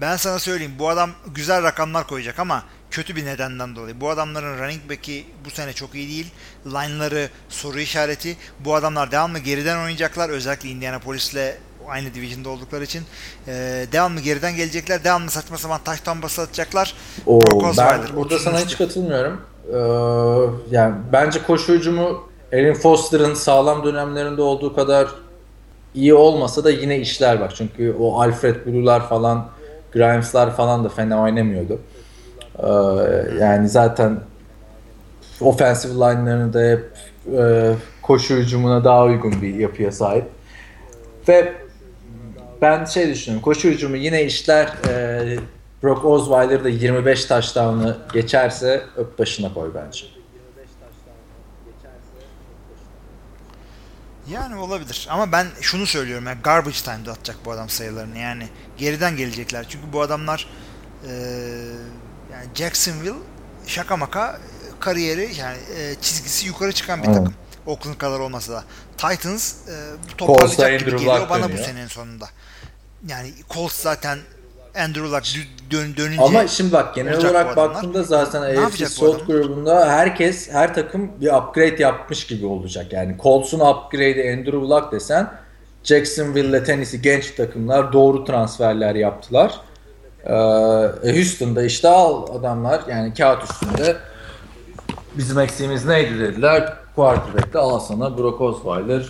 Ben 0.00 0.16
sana 0.16 0.38
söyleyeyim 0.38 0.74
bu 0.78 0.88
adam 0.88 1.10
güzel 1.34 1.62
rakamlar 1.62 2.06
koyacak 2.06 2.38
ama 2.38 2.62
kötü 2.90 3.16
bir 3.16 3.26
nedenden 3.26 3.76
dolayı. 3.76 4.00
Bu 4.00 4.10
adamların 4.10 4.58
running 4.58 4.90
back'i 4.90 5.26
bu 5.44 5.50
sene 5.50 5.72
çok 5.72 5.94
iyi 5.94 6.08
değil. 6.08 6.32
Line'ları 6.66 7.28
soru 7.48 7.80
işareti. 7.80 8.36
Bu 8.60 8.74
adamlar 8.74 9.10
devamlı 9.10 9.38
geriden 9.38 9.76
oynayacaklar. 9.78 10.28
Özellikle 10.30 10.68
Indianapolis'le 10.68 11.54
aynı 11.88 12.14
division'da 12.14 12.48
oldukları 12.48 12.84
için. 12.84 13.02
Ee, 13.46 13.86
devamlı 13.92 14.20
geriden 14.20 14.56
gelecekler. 14.56 15.04
Devamlı 15.04 15.30
saçma 15.30 15.58
sapan 15.58 15.80
taş 15.84 16.00
tambası 16.00 16.42
atacaklar. 16.42 16.94
Oo, 17.26 17.40
Brock 17.40 17.78
ben 17.78 18.00
burada 18.00 18.34
30. 18.34 18.42
sana 18.42 18.60
hiç 18.60 18.78
katılmıyorum. 18.78 19.40
Ee, 19.68 19.76
yani 20.76 20.94
bence 21.12 21.42
koşu 21.42 21.72
hücumu 21.72 22.28
Erin 22.52 22.74
Foster'ın 22.74 23.34
sağlam 23.34 23.84
dönemlerinde 23.84 24.42
olduğu 24.42 24.74
kadar 24.74 25.08
iyi 25.94 26.14
olmasa 26.14 26.64
da 26.64 26.70
yine 26.70 26.98
işler 26.98 27.40
bak. 27.40 27.56
Çünkü 27.56 27.96
o 28.00 28.20
Alfred 28.20 28.66
Blue'lar 28.66 29.08
falan, 29.08 29.48
Grimes'lar 29.92 30.56
falan 30.56 30.84
da 30.84 30.88
fena 30.88 31.22
oynamıyordu. 31.22 31.78
Ee, 32.58 32.66
yani 33.40 33.68
zaten 33.68 34.20
offensive 35.40 35.92
line'larını 35.94 36.70
hep 36.70 36.90
e, 37.38 37.74
koşu 38.02 38.34
hücumuna 38.34 38.84
daha 38.84 39.04
uygun 39.04 39.42
bir 39.42 39.54
yapıya 39.54 39.92
sahip. 39.92 40.24
Ve 41.28 41.52
ben 42.62 42.84
şey 42.84 43.08
düşünüyorum. 43.08 43.44
Koşu 43.44 43.68
hücumu 43.68 43.96
yine 43.96 44.24
işler 44.24 44.72
e, 44.88 45.36
Brock 45.82 46.04
Osweiler 46.04 46.64
da 46.64 46.68
25 46.68 47.24
touchdown'ı 47.24 47.96
geçerse 48.12 48.82
öp 48.96 49.18
başına 49.18 49.54
koy 49.54 49.70
bence. 49.74 50.17
Yani 54.30 54.56
olabilir. 54.56 55.06
Ama 55.10 55.32
ben 55.32 55.46
şunu 55.60 55.86
söylüyorum. 55.86 56.26
Yani 56.26 56.38
garbage 56.42 56.76
time'da 56.84 57.12
atacak 57.12 57.36
bu 57.44 57.52
adam 57.52 57.68
sayılarını. 57.68 58.18
Yani 58.18 58.48
geriden 58.76 59.16
gelecekler. 59.16 59.66
Çünkü 59.68 59.92
bu 59.92 60.00
adamlar 60.00 60.48
eee, 61.04 61.10
yani 62.32 62.46
Jacksonville 62.54 63.14
şaka 63.66 63.96
maka 63.96 64.40
kariyeri 64.80 65.34
yani 65.38 65.58
e, 65.78 65.94
çizgisi 66.02 66.46
yukarı 66.46 66.72
çıkan 66.72 67.02
bir 67.02 67.06
Evet. 67.08 67.16
takım. 67.16 67.34
Oakland 67.66 67.96
kadar 67.96 68.20
olmasa 68.20 68.52
da. 68.52 68.64
Titans 68.96 69.54
e, 69.68 69.74
Colts'a 70.08 70.16
toparlayacak 70.16 70.58
gibi 70.58 70.74
Andrew 70.90 70.96
geliyor 70.96 71.20
Luck 71.20 71.30
bana 71.30 71.44
bu 71.44 71.48
dönüyor. 71.48 71.66
senenin 71.66 71.86
sonunda. 71.88 72.28
Yani 73.08 73.32
Colts 73.50 73.74
zaten 73.82 74.18
Andrew 74.78 75.08
Luck 75.10 75.24
dö- 75.26 75.70
dön, 75.70 75.96
dönünce 75.96 76.22
Ama 76.22 76.46
şimdi 76.46 76.72
bak 76.72 76.94
genel 76.94 77.18
olarak 77.18 77.56
baktığında 77.56 78.02
zaten 78.02 78.42
AFC 78.42 78.86
South 78.86 79.26
grubunda 79.26 79.88
herkes 79.88 80.50
her 80.50 80.74
takım 80.74 81.10
bir 81.20 81.32
upgrade 81.32 81.82
yapmış 81.82 82.26
gibi 82.26 82.46
olacak. 82.46 82.92
Yani 82.92 83.16
Colts'un 83.22 83.60
upgrade'i 83.60 84.32
Andrew 84.32 84.58
Luck 84.58 84.92
desen 84.92 85.30
Jacksonville 85.84 86.48
ile 86.48 86.64
Tennessee 86.64 87.00
genç 87.00 87.30
takımlar 87.30 87.92
doğru 87.92 88.24
transferler 88.24 88.94
yaptılar. 88.94 89.60
Ee, 90.24 90.32
Houston'da 91.12 91.62
işte 91.62 91.88
al 91.88 92.38
adamlar 92.38 92.80
yani 92.90 93.14
kağıt 93.14 93.42
üstünde 93.50 93.96
bizim 95.14 95.38
eksiğimiz 95.38 95.84
neydi 95.84 96.18
dediler. 96.20 96.72
Quarterback'te 96.98 97.58
al 97.58 97.78
sana 97.78 98.18
Brock 98.18 98.40
Osweiler, 98.40 99.02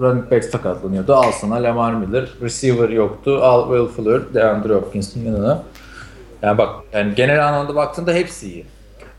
running 0.00 0.30
back 0.30 0.44
sakatlanıyordu. 0.44 1.14
Al 1.14 1.32
sana 1.32 1.62
Lamar 1.62 1.94
Miller, 1.94 2.28
receiver 2.42 2.88
yoktu. 2.88 3.38
Al 3.42 3.62
Will 3.68 3.86
Fuller, 3.96 4.34
DeAndre 4.34 4.74
Hopkins'in 4.74 5.26
yanına. 5.26 5.62
Yani 6.42 6.58
bak 6.58 6.68
yani 6.92 7.14
genel 7.14 7.48
anlamda 7.48 7.74
baktığında 7.74 8.12
hepsi 8.12 8.46
iyi. 8.52 8.66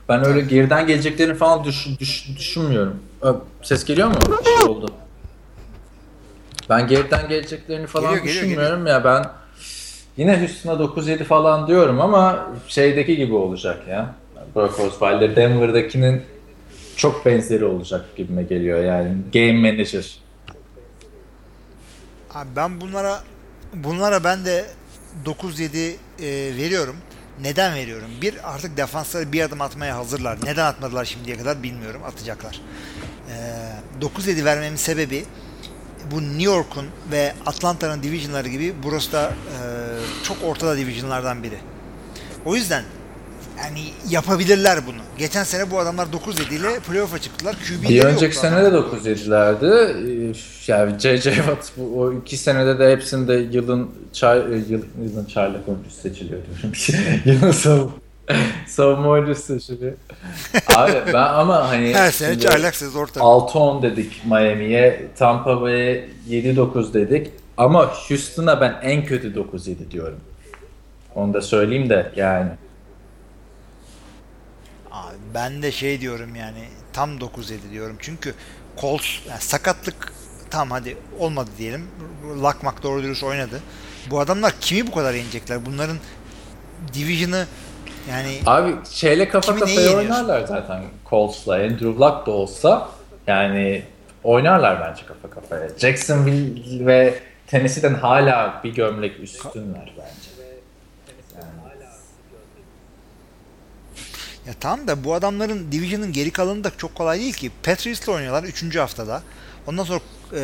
Ben 0.10 0.26
öyle 0.26 0.42
geriden 0.42 0.88
geleceklerini 0.88 1.36
falan 1.36 1.64
düş, 1.64 1.88
düş- 2.00 2.30
düşünmüyorum. 2.38 2.96
Ses 3.62 3.84
geliyor 3.86 4.08
mu? 4.08 4.14
Bir 4.40 4.46
şey 4.62 4.70
oldu. 4.70 4.90
Ben 6.70 6.88
geriden 6.88 7.30
geleceklerini 7.30 7.88
falan 7.88 8.06
Geliyor, 8.06 8.26
geliyor, 8.26 8.44
düşünmüyorum 8.44 8.88
ya 8.88 9.04
ben 9.04 9.26
yine 10.18 10.40
Houston'a 10.40 10.74
9-7 10.84 11.24
falan 11.24 11.68
diyorum 11.68 12.02
ama 12.02 12.48
şeydeki 12.68 13.16
gibi 13.18 13.34
olacak 13.36 13.88
ya. 13.90 14.16
Brock 14.56 14.80
Osweiler 14.80 15.36
Denver'dakinin 15.36 16.22
çok 16.98 17.26
benzeri 17.26 17.66
olacak 17.66 18.06
gibime 18.16 18.44
geliyor 18.44 18.84
yani. 18.84 19.18
Game 19.34 19.72
manager. 19.72 20.20
Abi 22.34 22.50
ben 22.56 22.82
bunlara 22.82 23.24
bunlara 23.74 24.24
ben 24.24 24.46
de 24.46 24.66
9-7 25.26 25.78
e, 25.78 25.98
veriyorum. 26.58 26.96
Neden 27.42 27.76
veriyorum? 27.76 28.10
Bir 28.22 28.54
artık 28.54 28.78
defansları 28.78 29.32
bir 29.32 29.42
adım 29.42 29.62
atmaya 29.62 29.98
hazırlar. 29.98 30.38
Neden 30.44 30.66
atmadılar 30.66 31.06
şimdiye 31.06 31.38
kadar 31.38 31.64
bilmiyorum. 31.64 32.02
Atacaklar. 32.06 32.62
E, 34.00 34.06
9-7 34.06 34.46
vermemin 34.46 34.76
sebebi 34.76 35.26
bu 36.12 36.22
New 36.22 36.44
York'un 36.44 36.86
ve 37.12 37.34
Atlanta'nın 37.46 38.04
divisionları 38.04 38.48
gibi 38.48 38.74
burası 38.84 39.12
da 39.12 39.30
e, 39.30 39.60
çok 40.24 40.38
ortada 40.44 40.78
divisionlardan 40.78 41.44
biri. 41.44 41.58
O 42.46 42.56
yüzden 42.56 42.84
yani 43.64 43.80
yapabilirler 44.10 44.80
bunu. 44.88 45.02
Geçen 45.18 45.44
sene 45.44 45.72
bu 45.72 45.80
adamlar 45.80 46.08
9-7 46.08 46.54
ile 46.54 46.80
playoff'a 46.80 47.20
çıktılar. 47.20 47.56
QB'leri 47.68 47.90
Bir 47.90 48.04
önceki 48.04 48.36
sene 48.36 48.56
de 48.56 48.60
adamların. 48.60 48.92
9 48.92 49.06
yedilerdi. 49.06 50.36
Yani 50.68 51.00
J.J. 51.00 51.36
Watt 51.36 51.72
bu, 51.78 52.02
o 52.02 52.14
iki 52.14 52.38
senede 52.38 52.80
de 52.80 52.92
hepsinde 52.92 53.34
yılın 53.34 53.92
çay, 54.14 54.38
yıl, 54.40 54.82
yılın 55.04 55.26
çaylak 55.26 55.70
oyuncusu 55.70 56.02
seçiliyor 56.02 56.40
yılın 57.26 57.52
savun. 57.52 57.92
Savunma 58.68 59.08
oyuncusu 59.08 59.60
şimdi. 59.60 59.96
Abi 60.76 60.94
ben 61.08 61.14
ama 61.14 61.70
hani 61.70 61.94
Her 61.94 62.12
sene 62.12 62.40
çaylak 62.40 62.76
sezon 62.76 63.00
orta. 63.00 63.20
6-10 63.20 63.82
dedik 63.82 64.22
Miami'ye, 64.26 65.08
Tampa 65.18 65.62
Bay'e 65.62 66.10
7-9 66.30 66.94
dedik. 66.94 67.30
Ama 67.58 67.86
Houston'a 67.86 68.62
ben 68.62 68.76
en 68.84 69.06
kötü 69.06 69.34
9-7 69.34 69.92
diyorum. 69.92 70.20
Onu 71.16 71.34
da 71.34 71.42
söyleyeyim 71.42 71.90
de 71.90 72.12
yani. 72.16 72.50
Abi 74.92 75.16
ben 75.34 75.62
de 75.62 75.72
şey 75.72 76.02
diyorum 76.02 76.36
yani 76.36 76.64
tam 76.94 77.18
9-7 77.18 77.72
diyorum. 77.72 77.96
Çünkü 78.00 78.34
Colts 78.82 79.06
yani 79.30 79.42
sakatlık 79.42 80.14
tam 80.50 80.72
hadi 80.72 80.98
olmadı 81.20 81.50
diyelim. 81.58 81.88
Lakmak 82.44 82.84
doğru 82.84 83.04
dürüst 83.04 83.24
oynadı. 83.24 83.60
Bu 84.10 84.20
adamlar 84.20 84.54
kimi 84.62 84.88
bu 84.88 84.92
kadar 84.92 85.14
yenecekler? 85.14 85.66
Bunların 85.66 85.98
division'ı 86.94 87.46
yani 88.10 88.40
Abi 88.46 88.76
şeyle 88.90 89.30
kafa 89.30 89.56
kafaya 89.56 89.98
oynarlar 89.98 90.48
zaten 90.48 90.84
Colts'la. 91.10 91.56
Andrew 91.56 91.88
Luck 91.88 92.28
da 92.28 92.32
olsa 92.32 92.90
yani 93.28 93.84
oynarlar 94.24 94.82
bence 94.82 95.06
kafa 95.06 95.30
kafaya. 95.30 95.70
Jacksonville 95.78 96.86
ve 96.86 97.20
Tennessee'den 97.48 97.94
hala 97.94 98.62
bir 98.64 98.74
gömlek 98.74 99.20
üstünler 99.20 99.94
bence. 99.98 100.31
Ya 104.48 104.54
tamam 104.60 104.88
da 104.88 105.04
bu 105.04 105.14
adamların 105.14 105.72
division'ın 105.72 106.12
geri 106.12 106.32
kalanı 106.32 106.64
da 106.64 106.72
çok 106.78 106.96
kolay 106.96 107.20
değil 107.20 107.34
ki. 107.34 107.52
Patriots'la 107.64 108.14
oynuyorlar 108.14 108.44
3. 108.44 108.76
haftada. 108.76 109.22
Ondan 109.68 109.84
sonra 109.84 110.00
e, 110.34 110.40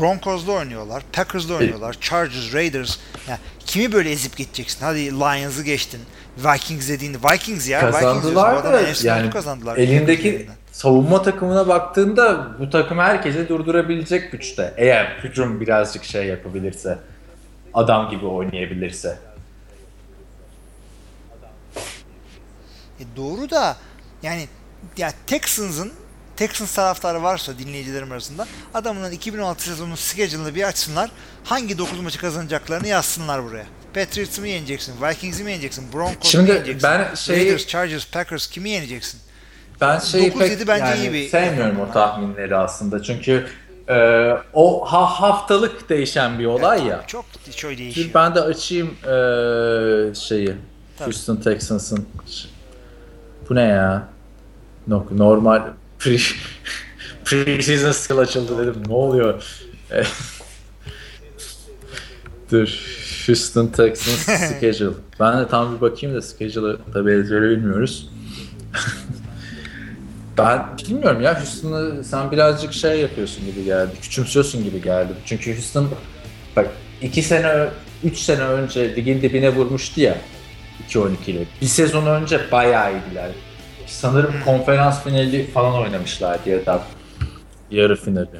Broncos'la 0.00 0.52
oynuyorlar, 0.52 1.02
Packers'la 1.12 1.54
oynuyorlar, 1.54 1.96
Chargers, 2.00 2.54
Raiders. 2.54 2.96
Ya 3.28 3.38
kimi 3.66 3.92
böyle 3.92 4.10
ezip 4.10 4.36
geçeceksin? 4.36 4.80
Hadi 4.84 5.10
Lions'ı 5.12 5.64
geçtin. 5.64 6.00
Vikings 6.38 6.88
dediğinde 6.88 7.18
Vikings 7.32 7.68
ya. 7.68 7.78
Vikings 7.78 8.00
Kazandılar 8.00 8.54
adamlar 8.54 8.72
da 8.72 9.08
yani 9.08 9.30
kazandılar. 9.30 9.76
elindeki 9.76 10.48
savunma 10.72 11.22
takımına 11.22 11.68
baktığında 11.68 12.48
bu 12.58 12.70
takım 12.70 12.98
herkese 12.98 13.48
durdurabilecek 13.48 14.32
güçte. 14.32 14.74
Eğer 14.76 15.18
hücum 15.24 15.60
birazcık 15.60 16.04
şey 16.04 16.26
yapabilirse, 16.26 16.98
adam 17.74 18.10
gibi 18.10 18.26
oynayabilirse. 18.26 19.18
E 23.00 23.04
doğru 23.16 23.50
da 23.50 23.76
yani 24.22 24.48
ya 24.96 25.12
Texans'ın 25.26 25.92
Texans 26.36 26.74
taraftarı 26.74 27.22
varsa 27.22 27.58
dinleyicilerim 27.58 28.12
arasında 28.12 28.46
adamın 28.74 29.10
2016 29.10 29.64
sezonu 29.64 29.96
schedule'ını 29.96 30.54
bir 30.54 30.62
açsınlar. 30.62 31.10
Hangi 31.44 31.78
9 31.78 32.00
maçı 32.00 32.18
kazanacaklarını 32.18 32.88
yazsınlar 32.88 33.44
buraya. 33.44 33.66
Patriots'ı 33.94 34.40
mı 34.40 34.48
yeneceksin? 34.48 34.94
Vikings'i 35.02 35.44
mi 35.44 35.50
yeneceksin? 35.50 35.92
Broncos'u 35.92 36.42
mu 36.42 36.48
yeneceksin? 36.48 36.90
ben 36.90 37.14
şeyi- 37.14 37.38
Raiders, 37.46 37.66
Chargers, 37.66 38.10
Packers 38.10 38.46
kimi 38.46 38.70
yeneceksin? 38.70 39.20
Ben 39.80 39.98
şeyi 39.98 40.32
9-7 40.32 40.58
pek 40.58 40.68
bence 40.68 40.84
yani 40.84 41.00
iyi 41.00 41.12
bir 41.12 41.28
sevmiyorum 41.28 41.80
o 41.80 41.92
tahminleri 41.92 42.56
aslında. 42.56 43.02
Çünkü 43.02 43.46
e, 43.88 44.30
o 44.52 44.84
ha, 44.92 45.20
haftalık 45.20 45.88
değişen 45.88 46.38
bir 46.38 46.44
olay 46.46 46.86
ya. 46.86 47.04
Çok 47.06 47.24
çok 47.56 47.78
değişiyor. 47.78 48.10
Ben 48.14 48.34
de 48.34 48.40
açayım 48.40 48.86
e, 49.04 50.14
şeyi. 50.14 50.54
Tabii. 50.98 51.06
Houston 51.06 51.36
Texans'ın. 51.36 52.08
Bu 53.50 53.54
ne 53.54 53.62
ya? 53.62 54.08
No, 54.86 55.06
normal 55.10 55.62
pre, 55.98 56.16
pre-season 57.24 57.92
skill 57.92 58.18
açıldı 58.18 58.66
dedim. 58.66 58.82
Ne 58.88 58.94
oluyor? 58.94 59.44
Dur. 62.52 62.96
Houston 63.26 63.66
Texans 63.66 64.26
schedule. 64.56 64.94
Ben 65.20 65.38
de 65.38 65.48
tam 65.48 65.76
bir 65.76 65.80
bakayım 65.80 66.16
da 66.16 66.22
schedule'ı 66.22 66.78
tabii 66.92 67.12
ezbere 67.12 67.50
bilmiyoruz. 67.50 68.10
ben 70.38 70.62
bilmiyorum 70.88 71.20
ya 71.22 71.40
Houston'ı 71.40 72.04
sen 72.04 72.30
birazcık 72.30 72.72
şey 72.72 73.00
yapıyorsun 73.00 73.46
gibi 73.46 73.64
geldi. 73.64 73.90
Küçümsüyorsun 74.02 74.64
gibi 74.64 74.82
geldi. 74.82 75.12
Çünkü 75.24 75.54
Houston 75.54 75.88
bak 76.56 76.68
iki 77.02 77.22
sene, 77.22 77.68
üç 78.04 78.18
sene 78.18 78.42
önce 78.42 78.96
ligin 78.96 79.22
dibine 79.22 79.54
vurmuştu 79.54 80.00
ya 80.00 80.16
2-12 80.88 81.30
ile. 81.30 81.44
Bir 81.60 81.66
sezon 81.66 82.06
önce 82.06 82.40
bayağı 82.52 82.92
iyiydiler. 82.92 83.30
Sanırım 83.86 84.34
konferans 84.44 85.02
finali 85.04 85.50
falan 85.50 85.74
oynamışlardı 85.74 86.50
ya 86.50 86.66
da 86.66 86.82
yarı 87.70 87.96
finali. 87.96 88.36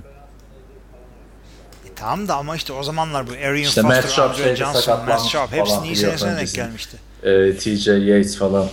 E 1.86 1.94
tamam 1.96 2.28
da 2.28 2.34
ama 2.34 2.56
işte 2.56 2.72
o 2.72 2.82
zamanlar 2.82 3.26
bu 3.26 3.30
Arian 3.32 3.56
İşte 3.56 3.82
Foster, 3.82 4.24
Andre 4.24 4.36
şeyde 4.36 4.56
Johnson, 4.56 5.04
Matt 5.06 5.22
Sharp 5.22 5.50
falan 5.50 5.60
hepsinin 5.60 5.84
iyi 5.84 5.96
senesine 5.96 6.36
denk 6.36 6.54
gelmişti. 6.54 6.96
Ee, 7.22 7.56
TJ 7.56 7.86
Yates 7.88 8.38
falan. 8.38 8.66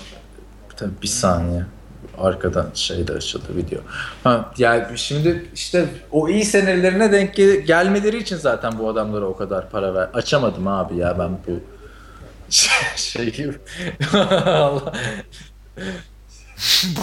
Tabii 0.78 0.92
bir 1.02 1.08
saniye. 1.08 1.66
Arkadan 2.18 2.70
şey 2.74 3.08
de 3.08 3.14
açıldı 3.14 3.46
video. 3.50 3.80
Ha, 4.24 4.52
yani 4.58 4.98
şimdi 4.98 5.46
işte 5.56 5.86
o 6.12 6.30
iyi 6.30 6.46
senelerine 6.46 7.12
denk 7.12 7.36
gel- 7.36 7.60
gelmeleri 7.60 8.18
için 8.18 8.38
zaten 8.38 8.80
bu 8.80 8.90
adamlara 8.90 9.26
o 9.26 9.38
kadar 9.38 9.70
para 9.70 9.94
ver. 9.94 10.10
Açamadım 10.14 10.68
abi 10.68 10.96
ya 10.98 11.20
ben 11.20 11.30
bu 11.48 11.60
şey 12.96 13.32
gibi. 13.32 13.54
Allah. 14.18 14.94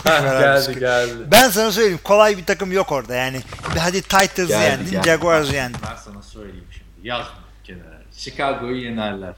Ha, 0.05 0.19
geldi 0.41 0.79
geldi. 0.81 1.13
Ben 1.33 1.51
sana 1.51 1.73
söyleyeyim 1.73 2.01
kolay 2.05 2.37
bir 2.39 2.45
takım 2.47 2.73
yok 2.73 2.93
orada 2.93 3.15
yani. 3.15 3.41
Hadi 3.79 4.03
Titans'ı 4.03 4.47
Geldi, 4.47 4.53
yendin, 4.65 4.91
geldi. 4.91 5.05
Jaguars'ı 5.09 5.55
yendin. 5.55 5.81
Ben 5.91 5.97
sana 5.97 6.23
söyleyeyim 6.23 6.65
şimdi. 6.71 7.09
Yaz 7.09 7.27
kenara. 7.65 8.01
Chicago'yu 8.13 8.77
yenerler. 8.85 9.35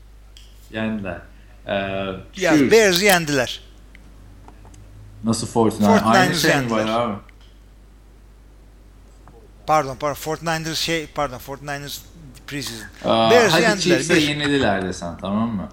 Yendiler. 0.70 1.18
Ee, 1.66 1.72
Ya 2.36 2.56
Chiefs. 2.56 2.72
Bears'ı 2.72 3.04
yendiler. 3.04 3.60
Nasıl 5.24 5.46
Fortnite? 5.46 5.84
49ers 5.92 6.04
Aynı 6.16 6.34
şey 6.34 6.56
mi 6.56 6.70
var 6.70 6.86
abi? 6.86 7.14
Pardon 9.66 9.96
pardon 9.96 10.16
49ers 10.20 10.74
şey 10.74 11.06
pardon 11.06 11.38
49ers 11.38 11.98
preseason. 12.46 12.86
Bears'ı 13.30 13.50
hadi 13.50 13.62
yendiler. 13.62 13.78
Chiefs'e 13.80 14.14
Bir. 14.14 14.22
yenildiler 14.28 14.82
desen 14.84 15.18
tamam 15.20 15.48
mı? 15.48 15.68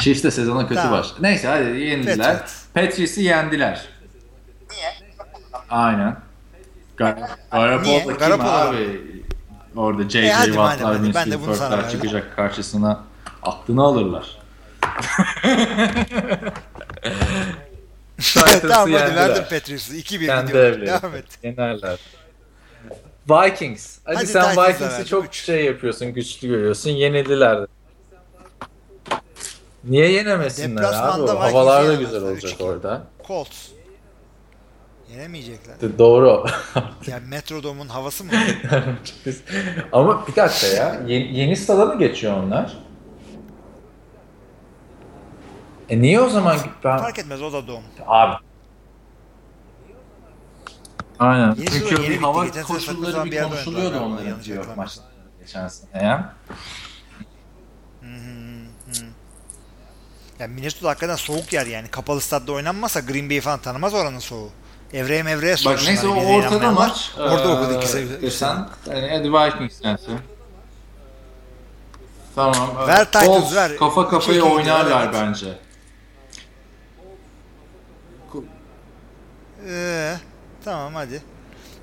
Chiefs 0.00 0.24
de 0.24 0.30
sezona 0.30 0.62
kötü 0.68 0.74
Tamam. 0.74 0.98
başladı. 0.98 1.18
Neyse 1.22 1.48
hadi 1.48 1.64
yendiler. 1.80 2.16
Patriots. 2.16 2.64
Patriots'ı 2.74 3.20
yendiler. 3.20 3.86
Niye? 4.70 4.92
Aynen. 5.70 6.16
Gar 6.96 7.16
Garoppolo 7.50 8.16
kim 8.18 8.40
abi? 8.40 9.00
Orada 9.76 10.02
J.J. 10.02 10.28
E, 10.28 10.44
Watt'lar, 10.44 11.02
Kirk'lar 11.02 11.70
verdim. 11.70 11.90
çıkacak 11.90 12.36
karşısına 12.36 13.04
aklını 13.42 13.82
alırlar. 13.82 14.38
tamam 18.60 18.70
hadi 18.70 18.90
yendiler. 18.90 19.16
verdim 19.16 19.44
Patriots'ı. 19.50 19.96
2-1 19.96 20.26
Kendi 20.26 20.46
gidiyor. 20.46 20.80
Devam 20.80 21.14
et. 21.14 21.24
Yenerler. 21.42 21.98
Vikings. 23.30 23.98
Hadi, 24.04 24.16
Hadi 24.16 24.26
sen 24.26 24.56
Vikings'i 24.56 25.06
çok 25.06 25.34
şey 25.34 25.64
yapıyorsun, 25.64 26.14
güçlü 26.14 26.48
görüyorsun. 26.48 26.90
Yenildiler. 26.90 27.66
Niye 29.84 30.12
yenemesinler 30.12 30.92
abi? 30.92 31.22
O 31.22 31.40
Havalar 31.40 31.88
da 31.88 31.94
güzel 31.94 32.22
olacak 32.22 32.52
3-2. 32.60 32.62
orada. 32.64 33.06
Colts. 33.26 33.68
Yenemeyecekler. 35.10 35.80
D- 35.80 35.98
Doğru. 35.98 36.46
Ya 37.06 37.20
Metrodome'un 37.28 37.88
havası 37.88 38.24
mı? 38.24 38.30
Ama 39.92 40.26
bir 40.26 40.36
dakika 40.36 40.66
ya. 40.66 41.00
Yeni, 41.06 41.38
yeni 41.38 41.56
stada 41.56 41.84
mı 41.84 41.98
geçiyor 41.98 42.36
onlar? 42.36 42.78
E 45.88 46.02
niye 46.02 46.20
o 46.20 46.28
zaman 46.28 46.56
ben... 46.84 46.98
Fark 46.98 47.18
etmez 47.18 47.42
o 47.42 47.52
da 47.52 47.66
dom. 47.66 47.82
Abi. 48.06 48.34
Aynen. 51.18 51.54
Yeni 51.54 51.70
Çünkü 51.70 52.02
yeni 52.02 52.16
hava 52.16 52.46
koşulları 52.66 53.24
bir 53.24 53.42
konuşuluyordu 53.42 54.00
onların 54.00 54.76
maçta 54.76 55.02
geçen 55.40 55.68
sene 55.68 56.04
ya. 56.04 56.34
Hı 58.00 58.06
hı 58.06 58.10
hı. 58.86 59.06
Ya 60.42 60.48
Minnesota 60.48 60.88
hakikaten 60.88 61.16
soğuk 61.16 61.52
yer 61.52 61.66
yani. 61.66 61.88
Kapalı 61.88 62.20
statta 62.20 62.52
oynanmazsa 62.52 63.00
Green 63.00 63.30
Bay 63.30 63.40
falan 63.40 63.58
tanımaz 63.58 63.94
oranın 63.94 64.18
soğuğu. 64.18 64.50
Evreye 64.92 65.22
mevreye 65.22 65.52
Bak 65.52 65.58
sorsunlar. 65.58 65.90
neyse 65.90 66.08
o 66.08 66.16
bize 66.16 66.26
ortada 66.26 66.70
maç. 66.72 67.10
Orada 67.18 67.42
Ee, 67.42 67.46
okudu 67.48 67.76
iki 67.76 67.88
sene. 67.88 68.22
Desen, 68.22 68.68
hani 68.88 69.08
hadi 69.10 69.32
Vikings 69.32 69.84
yensin. 69.84 70.18
Tamam. 72.34 72.86
Ver 72.88 73.04
Titans, 73.04 73.26
Colts 73.26 73.54
ver. 73.54 73.76
Kafa 73.76 74.02
İki 74.02 74.10
kafaya 74.10 74.38
iki 74.38 74.48
oynarlar 74.48 75.04
evet. 75.04 75.14
bence. 75.14 75.58
Ee, 79.68 80.14
tamam 80.64 80.94
hadi. 80.94 81.22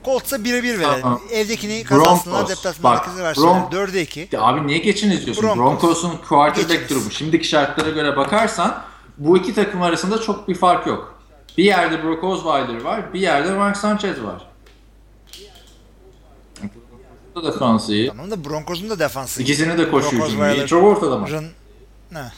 Colts'a 0.10 0.44
birebir 0.44 0.80
verelim. 0.80 1.02
Tamam. 1.02 1.22
Evdekini 1.32 1.84
kazansınlar, 1.84 2.50
deplasmandakini 2.50 3.14
Bak, 3.16 3.24
versinler. 3.24 3.48
Bron- 3.48 3.72
4'e 3.72 4.02
2. 4.02 4.30
Ya 4.32 4.42
abi 4.42 4.68
niye 4.68 4.78
geçin 4.78 5.12
izliyorsun? 5.12 5.44
Broncos. 5.44 5.58
Broncos'un 5.82 6.18
quarterback 6.30 6.90
durumu. 6.90 7.12
Şimdiki 7.12 7.48
şartlara 7.48 7.90
göre 7.90 8.18
bakarsan 8.18 8.82
bu 9.18 9.38
iki 9.38 9.56
takım 9.56 9.82
arasında 9.82 10.22
çok 10.22 10.48
bir 10.48 10.56
fark 10.56 10.88
yok. 10.88 11.16
Bir 11.58 11.64
yerde 11.64 12.04
Brock 12.04 12.24
Osweiler 12.24 12.82
var, 12.82 13.14
bir 13.14 13.20
yerde 13.20 13.52
Mark 13.52 13.78
Sanchez 13.78 14.24
var. 14.24 14.50
Da 17.36 17.54
defansı 17.54 17.94
iyi. 17.94 18.08
Tamam 18.08 18.32
da 18.32 18.46
Broncos'un 18.46 18.90
da 18.90 19.00
defansı. 19.00 19.42
iyi. 19.42 19.44
İkisini 19.44 19.78
de 19.78 19.92
koşuyor 19.92 20.30
şimdi. 20.30 20.68
Çok 20.68 20.84
ortalama. 20.84 21.28
Rın... 21.30 21.46
Ne? 22.12 22.32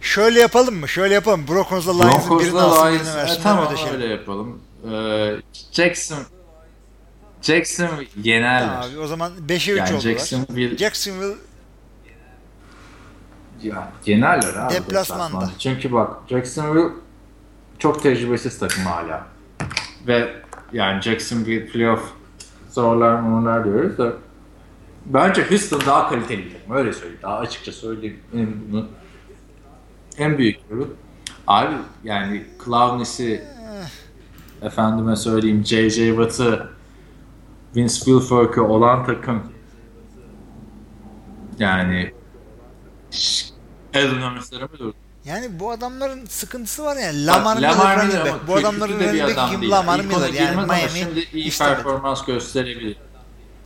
Şöyle 0.00 0.40
yapalım 0.40 0.74
mı? 0.74 0.88
Şöyle 0.88 1.14
yapalım. 1.14 1.48
Broncos'la 1.48 1.92
Lions'ın 1.92 2.38
birini 2.38 2.60
alsın 2.60 2.86
Lions, 2.86 3.00
birini 3.00 3.12
e, 3.12 3.16
versin. 3.16 3.40
tamam 3.42 3.66
ödeşelim. 3.66 3.92
öyle 3.94 4.06
yapalım. 4.06 4.60
Ee, 4.84 5.36
Jackson 5.72 6.18
Jackson 7.42 7.88
yenerler. 8.22 8.88
Abi 8.88 8.98
o 8.98 9.06
zaman 9.06 9.32
5'e 9.48 9.54
3 9.54 9.68
yani 9.68 9.88
oldular. 9.88 10.00
Jacksonville 10.00 10.76
Jacksonville 10.76 11.36
ya 13.62 13.92
yenerler 14.06 14.54
abi. 14.54 14.74
Deplasmanda. 14.74 15.50
Çünkü 15.58 15.92
bak 15.92 16.16
Jacksonville 16.28 16.92
çok 17.78 18.02
tecrübesiz 18.02 18.58
takım 18.58 18.84
hala. 18.84 19.26
Ve 20.06 20.34
yani 20.72 21.02
Jacksonville 21.02 21.66
playoff 21.66 22.12
zorlar 22.70 23.20
mı 23.20 23.64
diyoruz 23.64 23.98
da 23.98 24.12
bence 25.06 25.48
Houston 25.48 25.80
daha 25.86 26.08
kaliteli 26.10 26.44
bir 26.44 26.52
takım. 26.52 26.76
Öyle 26.76 26.92
söyleyeyim. 26.92 27.20
Daha 27.22 27.38
açıkça 27.38 27.72
söyleyeyim. 27.72 28.20
En, 28.34 28.72
bunu, 28.72 28.86
en 30.18 30.38
büyük 30.38 30.70
bu. 30.70 30.88
Abi 31.46 31.74
yani 32.04 32.46
Clowney'si 32.64 33.44
efendime 34.62 35.16
söyleyeyim 35.16 35.64
J.J. 35.66 36.08
Watt'ı 36.08 36.68
Vince 37.76 37.94
Wilfork'u 37.94 38.62
olan 38.62 39.06
takım 39.06 39.52
yani 41.58 42.12
Alan 43.94 44.36
Hurst'lara 44.36 44.62
mı 44.64 44.78
dur? 44.78 44.92
yani 45.24 45.60
bu 45.60 45.70
adamların 45.70 46.26
sıkıntısı 46.26 46.84
var 46.84 46.96
yani. 46.96 47.26
Lamar 47.26 47.44
Bak, 47.44 47.56
Miller 47.56 47.70
Lamar 47.70 47.98
running 48.06 48.24
back. 48.26 48.48
Bu 48.48 48.54
adamların 48.54 49.00
running 49.00 49.22
back 49.22 49.32
adam 49.38 49.50
kim? 49.50 49.60
değil. 49.60 49.72
Lamar 49.72 50.00
Miller 50.00 50.32
yani 50.32 50.56
Miami 50.56 50.90
şimdi 50.98 51.28
iyi 51.32 51.44
istemedi. 51.44 51.74
performans 51.74 52.24
gösterebilir. 52.24 52.96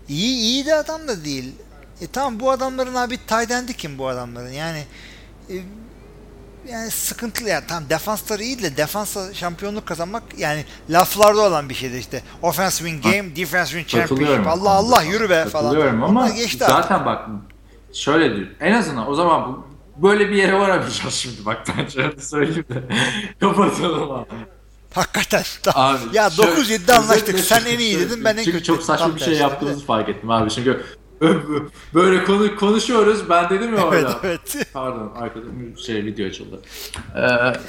İyi 0.09 0.36
iyi 0.36 0.66
de 0.66 0.74
adam 0.74 1.09
da 1.09 1.24
değil. 1.24 1.52
E 2.01 2.06
tamam 2.06 2.40
bu 2.40 2.51
adamların 2.51 2.94
abi 2.94 3.16
tight 3.16 3.51
end'i 3.51 3.77
kim 3.77 3.98
bu 3.98 4.09
adamların? 4.09 4.51
Yani 4.52 4.85
e, 5.51 5.55
yani 6.68 6.90
sıkıntılı 6.90 7.48
yani 7.48 7.66
tam 7.68 7.89
defansları 7.90 8.43
iyi 8.43 8.62
de 8.62 8.76
defansa 8.76 9.34
şampiyonluk 9.34 9.86
kazanmak 9.86 10.22
yani 10.39 10.64
laflarda 10.90 11.40
olan 11.40 11.68
bir 11.68 11.74
şeydir 11.74 11.98
işte. 11.98 12.22
Offense 12.43 12.84
win 12.84 13.10
game, 13.12 13.36
defense 13.36 13.70
win 13.82 13.98
championship. 13.98 14.47
Allah 14.47 14.70
Allah 14.70 15.02
yürü 15.02 15.30
be 15.30 15.44
falan. 15.44 15.64
Katılıyorum 15.64 16.02
ama 16.02 16.20
Onlar 16.20 16.30
geçti 16.34 16.64
artık. 16.64 16.82
zaten 16.90 17.06
bak 17.06 17.28
şöyle 17.93 18.36
diyor. 18.36 18.47
En 18.60 18.72
azından 18.72 19.10
o 19.10 19.14
zaman 19.14 19.64
bu 19.97 20.09
böyle 20.09 20.28
bir 20.28 20.34
yere 20.34 20.59
varamayacağız 20.59 21.14
şimdi 21.14 21.44
bak 21.44 21.64
ben 21.97 22.20
söyleyeyim 22.20 22.64
de 22.68 22.82
kapatalım 23.40 24.10
abi. 24.10 24.26
Hakikaten. 24.94 25.43
Abi, 25.74 25.98
ya 26.12 26.30
şöyle- 26.30 26.51
9-7'de 26.52 26.93
anlaştık. 26.94 27.39
Sen 27.40 27.64
en 27.64 27.78
iyi 27.78 27.98
dedin 27.98 28.24
ben 28.24 28.32
en 28.36 28.44
Çünkü 28.44 28.52
kötü. 28.52 28.64
çok 28.64 28.82
saçma 28.82 29.14
bir 29.16 29.20
şey 29.20 29.34
yaptığımızı 29.34 29.84
fark 29.86 30.09
ettim 30.09 30.30
abi. 30.30 30.51
Çünkü 30.51 30.84
böyle 31.94 32.24
konu 32.24 32.57
konuşuyoruz 32.57 33.31
ben 33.31 33.51
dedim 33.51 33.74
ya 33.77 33.82
Evet 33.93 34.05
orada. 34.05 34.16
evet. 34.24 34.66
Pardon 34.74 35.12
arkada 35.20 35.44
şey 35.86 36.05
video 36.05 36.27
açıldı. 36.27 36.61
Ee, 37.16 37.23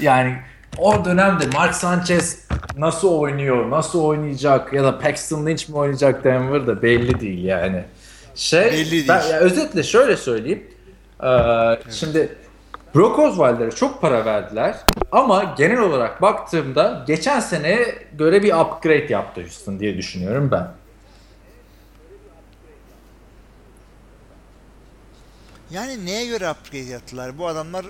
yani 0.04 0.36
o 0.78 1.04
dönemde 1.04 1.44
Mark 1.54 1.74
Sanchez 1.74 2.48
nasıl 2.78 3.08
oynuyor, 3.08 3.70
nasıl 3.70 4.04
oynayacak 4.04 4.72
ya 4.72 4.84
da 4.84 4.98
Paxton 4.98 5.46
Lynch 5.46 5.68
mi 5.68 5.76
oynayacak 5.76 6.24
Denver'da 6.24 6.82
belli 6.82 7.20
değil 7.20 7.44
yani. 7.44 7.84
Şey, 8.34 8.64
Belli 8.64 8.90
değil. 8.90 9.08
Ben, 9.08 9.22
ya 9.22 9.38
özetle 9.38 9.82
şöyle 9.82 10.16
söyleyeyim. 10.16 10.64
Ee, 11.24 11.28
Şimdi 11.90 12.28
Brock 12.94 13.18
Osweiler'e 13.18 13.70
çok 13.70 14.00
para 14.00 14.24
verdiler 14.24 14.76
ama 15.12 15.54
genel 15.58 15.78
olarak 15.78 16.22
baktığımda 16.22 17.04
geçen 17.06 17.40
seneye 17.40 17.94
göre 18.18 18.42
bir 18.42 18.52
upgrade 18.54 19.06
yaptı 19.12 19.40
Houston 19.40 19.78
diye 19.80 19.96
düşünüyorum 19.96 20.48
ben. 20.52 20.68
Yani 25.74 26.06
neye 26.06 26.26
göre 26.26 26.50
upgrade 26.50 26.78
yaptılar? 26.92 27.38
Bu 27.38 27.46
adamlar 27.46 27.86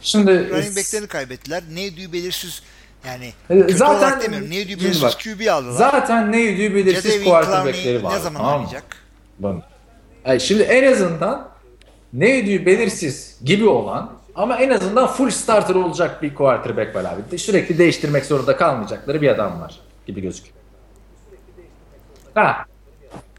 Şimdi 0.00 0.50
running 0.50 0.76
back'lerini 0.76 1.06
kaybettiler. 1.06 1.62
Ne 1.72 1.80
yediği 1.80 2.12
belirsiz 2.12 2.62
yani 3.06 3.32
E, 3.50 3.60
kötü 3.60 3.74
zaten- 3.76 4.20
demiyorum. 4.20 4.50
Ne 4.50 4.56
yediği 4.56 4.72
Şimdi 4.72 4.84
belirsiz 4.84 5.02
bak, 5.02 5.20
QB 5.24 5.46
aldılar. 5.50 5.72
zaten 5.78 6.32
ne 6.32 6.40
yediği 6.40 6.74
belirsiz 6.74 7.24
quarterback'leri 7.24 8.02
var. 8.04 8.14
ne 8.14 8.18
zaman 8.18 8.38
tamam 8.42 8.54
oynayacak? 8.56 8.84
Bana. 9.38 9.62
Yani 10.26 10.40
şimdi 10.40 10.62
en 10.62 10.92
azından 10.92 11.48
ne 12.12 12.28
yediği 12.30 12.66
belirsiz 12.66 13.36
gibi 13.44 13.66
olan 13.68 14.12
ama 14.34 14.56
en 14.56 14.70
azından 14.70 15.06
full 15.06 15.30
starter 15.30 15.74
olacak 15.74 16.22
bir 16.22 16.34
quarterback 16.34 16.94
var 16.96 17.04
abi. 17.04 17.38
Sürekli 17.38 17.78
değiştirmek 17.78 18.24
zorunda 18.26 18.56
kalmayacakları 18.56 19.22
bir 19.22 19.28
adam 19.28 19.60
var 19.60 19.80
gibi 20.06 20.20
gözüküyor. 20.20 20.56
Ha, 22.34 22.64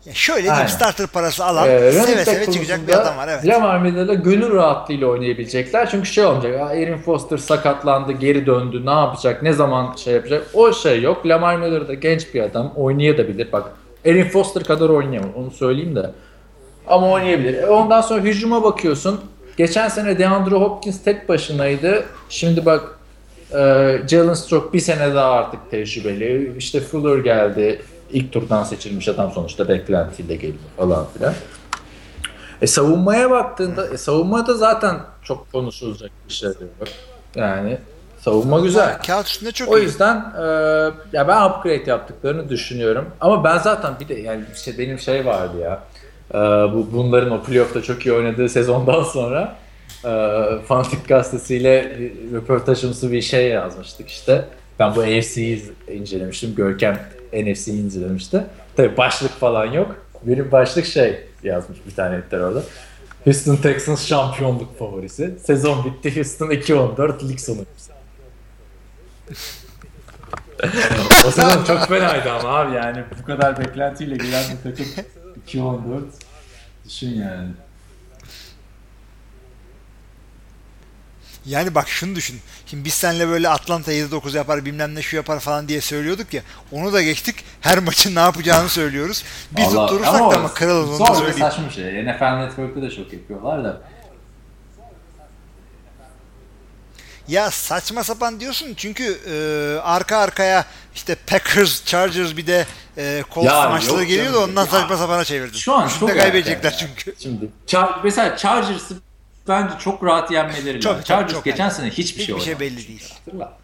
Ya 0.05 0.13
şöyle 0.13 0.51
Aynen. 0.51 0.67
starter 0.67 1.07
parası 1.07 1.45
alan 1.45 1.69
Ee, 1.69 1.91
seve 1.91 2.25
seve 2.25 2.51
çıkacak 2.51 2.87
bir 2.87 2.93
adam 2.93 3.17
var 3.17 3.27
evet. 3.27 3.47
Lamar 3.47 3.79
Miller'la 3.79 4.13
gönül 4.13 4.53
rahatlığıyla 4.53 5.07
oynayabilecekler. 5.07 5.89
Çünkü 5.89 6.05
şey 6.09 6.25
olmayacak. 6.25 6.61
"Aa, 6.61 6.65
Aaron 6.65 6.97
Foster 6.97 7.37
sakatlandı, 7.37 8.11
geri 8.11 8.45
döndü. 8.45 8.85
Ne 8.85 8.91
yapacak? 8.91 9.43
Ne 9.43 9.53
zaman 9.53 9.95
şey 9.95 10.13
yapacak? 10.13 10.43
O 10.53 10.73
şey 10.73 11.01
yok. 11.01 11.25
Lamar 11.27 11.55
Miller 11.55 11.87
da 11.87 11.93
genç 11.93 12.33
bir 12.33 12.41
adam. 12.41 12.73
Oynayabilir. 12.75 13.51
Bak 13.51 13.63
Aaron 14.07 14.23
Foster 14.23 14.63
kadar 14.63 14.89
oynayamaz. 14.89 15.29
Onu 15.35 15.51
söyleyeyim 15.51 15.95
de. 15.95 16.09
Ama 16.87 17.11
oynayabilir. 17.11 17.63
E, 17.63 17.65
ondan 17.69 18.01
sonra 18.01 18.21
hücuma 18.21 18.63
bakıyorsun. 18.63 19.21
Geçen 19.57 19.87
sene 19.87 20.19
DeAndre 20.19 20.55
Hopkins 20.55 21.03
tek 21.03 21.29
başınaydı. 21.29 22.03
Şimdi 22.29 22.65
bak 22.65 22.81
e, 23.51 23.57
Jalen 24.09 24.33
Stroke 24.33 24.73
bir 24.73 24.79
sene 24.79 25.15
daha 25.15 25.31
artık 25.31 25.71
tecrübeli. 25.71 26.53
İşte 26.57 26.79
Fuller 26.79 27.17
geldi. 27.17 27.81
İlk 28.13 28.31
turdan 28.31 28.63
seçilmiş 28.63 29.07
adam 29.07 29.31
sonuçta 29.31 29.67
beklentiyle 29.67 30.35
geliyor 30.35 30.57
falan 30.77 31.05
filan. 31.17 31.33
E 32.61 32.67
savunmaya 32.67 33.31
baktığında 33.31 33.87
e, 33.87 33.97
savunmada 33.97 34.53
zaten 34.53 34.99
çok 35.23 35.51
konuşulacak 35.51 36.11
bir 36.27 36.33
şey 36.33 36.49
yok. 36.49 36.57
Yani 37.35 37.77
savunma 38.19 38.59
güzel. 38.59 38.97
Kağıt 39.07 39.27
üstünde 39.27 39.51
çok 39.51 39.69
O 39.69 39.77
iyi. 39.79 39.83
yüzden 39.83 40.15
e, 40.15 40.43
ya 41.13 41.27
ben 41.27 41.49
upgrade 41.49 41.89
yaptıklarını 41.89 42.49
düşünüyorum. 42.49 43.05
Ama 43.21 43.43
ben 43.43 43.57
zaten 43.57 43.93
bir 43.99 44.07
de 44.07 44.13
yani 44.13 44.43
işte 44.55 44.77
benim 44.77 44.99
şey 44.99 45.25
vardı 45.25 45.57
ya. 45.61 45.83
e, 46.33 46.37
bu 46.73 46.87
bunların 46.93 47.31
o 47.31 47.43
playoff'ta 47.43 47.81
çok 47.81 48.05
iyi 48.05 48.13
oynadığı 48.13 48.49
sezondan 48.49 49.03
sonra 49.03 49.55
e, 50.05 50.09
Fanatik 50.67 51.07
gazetesiyle 51.07 51.95
bir 51.99 52.31
röportajımsı 52.35 53.11
bir 53.11 53.21
şey 53.21 53.47
yazmıştık 53.47 54.09
işte. 54.09 54.45
Ben 54.79 54.95
bu 54.95 55.01
AFC'yi 55.01 55.63
incelemiştim. 55.91 56.55
Görkem 56.55 56.99
NFC'yi 57.33 57.83
incelemişti. 57.83 58.43
Tabii 58.75 58.97
başlık 58.97 59.31
falan 59.31 59.65
yok. 59.65 59.95
Benim 60.23 60.51
başlık 60.51 60.85
şey 60.85 61.19
yazmış 61.43 61.77
bir 61.87 61.95
tane 61.95 62.15
etler 62.15 62.39
orada. 62.39 62.63
Houston 63.23 63.55
Texans 63.55 64.05
şampiyonluk 64.05 64.79
favorisi. 64.79 65.35
Sezon 65.45 65.85
bitti. 65.85 66.15
Houston 66.15 66.49
2-14 66.49 67.29
lig 67.29 67.39
sonu. 67.39 67.59
o 71.27 71.31
sezon 71.31 71.63
çok 71.63 71.87
fenaydı 71.87 72.31
ama 72.31 72.49
abi 72.49 72.75
yani 72.75 73.03
bu 73.21 73.25
kadar 73.25 73.59
beklentiyle 73.59 74.15
gelen 74.15 74.43
bir 74.51 74.71
takım 74.71 74.85
2-14 75.47 76.01
düşün 76.85 77.09
yani. 77.09 77.49
Yani 81.45 81.75
bak 81.75 81.89
şunu 81.89 82.15
düşün. 82.15 82.39
Şimdi 82.65 82.85
biz 82.85 82.93
seninle 82.93 83.27
böyle 83.27 83.49
Atlanta 83.49 83.93
7-9 83.93 84.37
yapar 84.37 84.65
bilmem 84.65 84.95
ne 84.95 85.01
şu 85.01 85.15
yapar 85.15 85.39
falan 85.39 85.67
diye 85.67 85.81
söylüyorduk 85.81 86.33
ya. 86.33 86.41
Onu 86.71 86.93
da 86.93 87.01
geçtik. 87.01 87.35
Her 87.61 87.79
maçın 87.79 88.15
ne 88.15 88.19
yapacağını 88.19 88.69
söylüyoruz. 88.69 89.23
Bir 89.51 89.61
Allah- 89.61 89.87
tutturursak 89.87 90.19
da 90.19 90.37
ama 90.37 90.53
kralız 90.53 90.89
onu 91.01 91.07
da 91.07 91.15
söyleyeyim. 91.15 91.39
saçma 91.39 91.65
bir 91.69 91.73
şey. 91.73 91.83
NFL 92.05 92.45
Network'te 92.45 92.81
de 92.81 92.89
çok 92.91 93.13
yapıyorlar 93.13 93.63
da. 93.63 93.81
Ya 97.27 97.51
saçma 97.51 98.03
sapan 98.03 98.39
diyorsun 98.39 98.73
çünkü 98.77 99.03
e, 99.27 99.35
arka 99.81 100.17
arkaya 100.17 100.65
işte 100.95 101.15
Packers, 101.27 101.85
Chargers 101.85 102.37
bir 102.37 102.47
de 102.47 102.65
e, 102.97 103.23
Colts 103.33 103.47
Ya 103.47 103.69
maçları 103.69 103.99
yok 103.99 104.07
geliyor 104.07 104.25
da 104.25 104.31
canım. 104.33 104.49
ondan 104.49 104.65
Ya, 104.65 104.71
saçma 104.71 104.97
sapana 104.97 105.23
çevirdin. 105.23 105.57
Şu 105.57 105.73
an 105.73 105.87
Üçünü 105.87 105.99
çok 105.99 106.09
de 106.09 106.17
kaybedecekler 106.17 106.71
ya. 106.71 106.77
çünkü. 106.77 107.15
Şimdi 107.19 107.49
Char- 107.67 107.99
mesela 108.03 108.37
Chargers'ı 108.37 108.97
bence 109.47 109.73
çok 109.79 110.03
rahat 110.03 110.31
yenmeleri 110.31 110.79
Çok, 110.81 110.91
lazım. 110.91 111.03
Chargers 111.03 111.33
çok 111.33 111.45
geçen 111.45 111.65
erken. 111.65 111.75
sene 111.77 111.89
hiçbir 111.89 112.23
şey 112.23 112.35
Hiçbir 112.35 112.41
şey 112.43 112.53
oynamadı. 112.53 112.59
belli 112.59 112.87
değil. 112.87 113.13
Hatırla. 113.25 113.57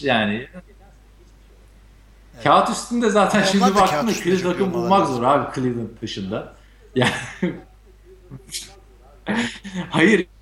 Yani 0.00 0.48
Kağıt 2.44 2.70
üstünde 2.70 3.10
zaten 3.10 3.38
Onlar 3.38 3.48
şimdi 3.48 3.74
baktığında 3.74 4.12
iyi 4.12 4.46
olmaları 4.46 4.72
bulmak 4.74 5.08
zor 5.08 5.22
abi 5.22 5.54
Cleveland 5.54 5.88
dışında. 6.02 6.54
Yani 6.94 7.12
Hayır. 9.90 10.26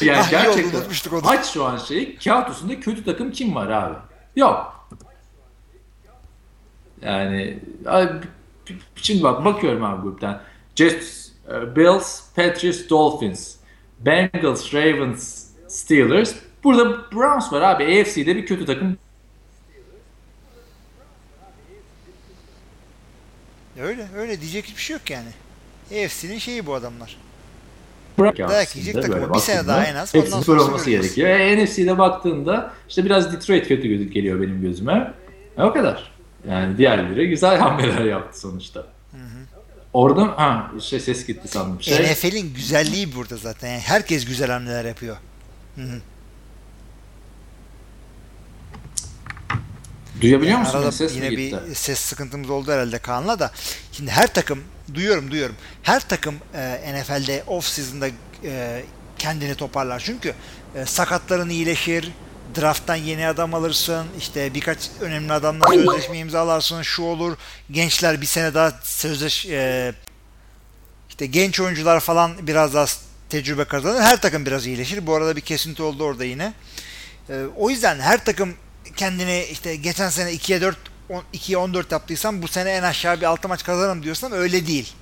Yani 0.00 0.26
gerçekten 0.30 0.80
aç 1.24 1.46
şu 1.46 1.64
an 1.64 1.78
şeyi 1.78 2.18
kağıt 2.18 2.50
üstünde 2.50 2.80
kötü 2.80 3.04
takım 3.04 3.32
kim 3.32 3.54
var 3.54 3.68
abi? 3.68 3.94
Yok. 4.36 4.86
Yani 7.02 7.58
abi, 7.86 8.08
şimdi 8.96 9.22
bak 9.22 9.44
bakıyorum 9.44 9.84
abi 9.84 10.02
gruptan. 10.02 10.40
Jets, 10.76 11.21
Bills, 11.48 12.20
Patriots, 12.36 12.90
Dolphins, 12.90 13.56
Bengals, 14.00 14.74
Ravens, 14.74 15.46
Steelers. 15.68 16.34
Burada 16.64 17.12
Browns 17.12 17.52
var 17.52 17.60
abi. 17.62 17.84
AFC'de 18.00 18.36
bir 18.36 18.46
kötü 18.46 18.66
takım. 18.66 18.96
Öyle 23.80 24.06
öyle 24.16 24.40
diyecek 24.40 24.64
hiçbir 24.64 24.82
şey 24.82 24.94
yok 24.94 25.10
yani. 25.10 25.28
AFC'nin 26.04 26.38
şeyi 26.38 26.66
bu 26.66 26.74
adamlar. 26.74 27.16
bırak 28.18 28.38
Dayak 28.38 28.76
yiyecek 28.76 29.02
takımı. 29.02 29.34
Bir 29.34 29.38
sene 29.38 29.66
daha 29.66 29.84
en 29.86 29.94
az. 29.94 30.14
Hepsinin 30.14 30.42
sonra 30.42 30.62
olması 30.62 30.90
gerekiyor. 30.90 31.28
E, 31.28 31.64
NFC'de 31.64 31.98
baktığında 31.98 32.72
işte 32.88 33.04
biraz 33.04 33.32
Detroit 33.32 33.68
kötü 33.68 34.04
geliyor 34.04 34.40
benim 34.40 34.62
gözüme. 34.62 35.14
E, 35.58 35.62
o 35.62 35.72
kadar. 35.72 36.12
Yani 36.48 36.78
diğerleri 36.78 37.28
güzel 37.28 37.58
hamleler 37.58 38.04
yaptı 38.04 38.40
sonuçta. 38.40 38.86
Orada 39.92 40.22
ha 40.22 40.70
şey 40.80 41.00
ses 41.00 41.26
gitti 41.26 41.48
sandım. 41.48 41.82
Şey, 41.82 42.12
NFL'in 42.12 42.54
güzelliği 42.54 43.14
burada 43.14 43.36
zaten. 43.36 43.68
Yani 43.68 43.80
herkes 43.80 44.24
güzel 44.24 44.50
hamleler 44.50 44.84
yapıyor. 44.84 45.16
duyabiliyor 50.20 50.58
musun? 50.58 50.78
Arada? 50.78 50.92
Ses 50.92 51.16
yine 51.16 51.28
gitti? 51.28 51.58
bir 51.68 51.74
ses 51.74 51.98
sıkıntımız 51.98 52.50
oldu 52.50 52.72
herhalde 52.72 52.98
Kaan'la 52.98 53.38
da. 53.38 53.50
Şimdi 53.92 54.10
her 54.10 54.34
takım 54.34 54.62
duyuyorum 54.94 55.30
duyuyorum. 55.30 55.56
Her 55.82 56.08
takım 56.08 56.34
e, 56.54 56.94
NFL'de 56.94 57.44
off 57.46 57.64
season'da 57.66 58.08
e, 58.44 58.84
kendini 59.18 59.54
toparlar. 59.54 60.02
Çünkü 60.06 60.34
e, 60.74 60.86
sakatların 60.86 61.48
iyileşir. 61.48 62.12
Draft'tan 62.60 62.96
yeni 62.96 63.26
adam 63.26 63.54
alırsın. 63.54 64.06
işte 64.18 64.54
birkaç 64.54 64.78
önemli 65.00 65.32
adamla 65.32 65.66
sözleşme 65.68 66.18
imzalarsın. 66.18 66.82
Şu 66.82 67.02
olur. 67.02 67.36
Gençler 67.70 68.20
bir 68.20 68.26
sene 68.26 68.54
daha 68.54 68.72
sözleş 68.82 69.46
e, 69.46 69.94
işte 71.08 71.26
genç 71.26 71.60
oyuncular 71.60 72.00
falan 72.00 72.46
biraz 72.46 72.74
daha 72.74 72.86
tecrübe 73.30 73.64
kazanır. 73.64 74.00
Her 74.00 74.20
takım 74.20 74.46
biraz 74.46 74.66
iyileşir. 74.66 75.06
Bu 75.06 75.14
arada 75.14 75.36
bir 75.36 75.40
kesinti 75.40 75.82
oldu 75.82 76.04
orada 76.04 76.24
yine. 76.24 76.52
Ee, 77.30 77.42
o 77.56 77.70
yüzden 77.70 78.00
her 78.00 78.24
takım 78.24 78.54
kendini 78.96 79.44
işte 79.50 79.76
geçen 79.76 80.08
sene 80.08 80.32
2'ye 80.32 80.60
4 80.60 80.76
on- 81.08 81.24
2'ye 81.34 81.56
14 81.58 81.92
yaptıysam 81.92 82.42
bu 82.42 82.48
sene 82.48 82.70
en 82.70 82.82
aşağı 82.82 83.20
bir 83.20 83.26
6 83.26 83.48
maç 83.48 83.64
kazanırım 83.64 84.02
diyorsam 84.02 84.32
öyle 84.32 84.66
değil. 84.66 84.92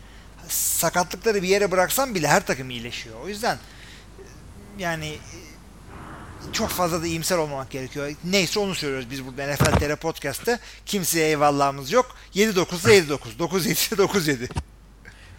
Sakatlıkları 0.48 1.42
bir 1.42 1.48
yere 1.48 1.70
bıraksam 1.70 2.14
bile 2.14 2.28
her 2.28 2.46
takım 2.46 2.70
iyileşiyor. 2.70 3.16
O 3.24 3.28
yüzden 3.28 3.54
e, 3.54 4.22
yani 4.78 5.06
e, 5.08 5.18
çok 6.52 6.68
fazla 6.68 7.02
da 7.02 7.06
iyimser 7.06 7.38
olmamak 7.38 7.70
gerekiyor. 7.70 8.12
Neyse 8.24 8.60
onu 8.60 8.74
söylüyoruz 8.74 9.10
biz 9.10 9.26
burada 9.26 9.52
NFL 9.52 9.78
TR 9.78 9.96
Podcast'te. 9.96 10.58
Kimseye 10.86 11.28
eyvallahımız 11.28 11.92
yok. 11.92 12.06
7-9'da 12.34 12.94
7-9. 12.94 13.18
9-7'de 13.38 14.02
9-7. 14.02 14.48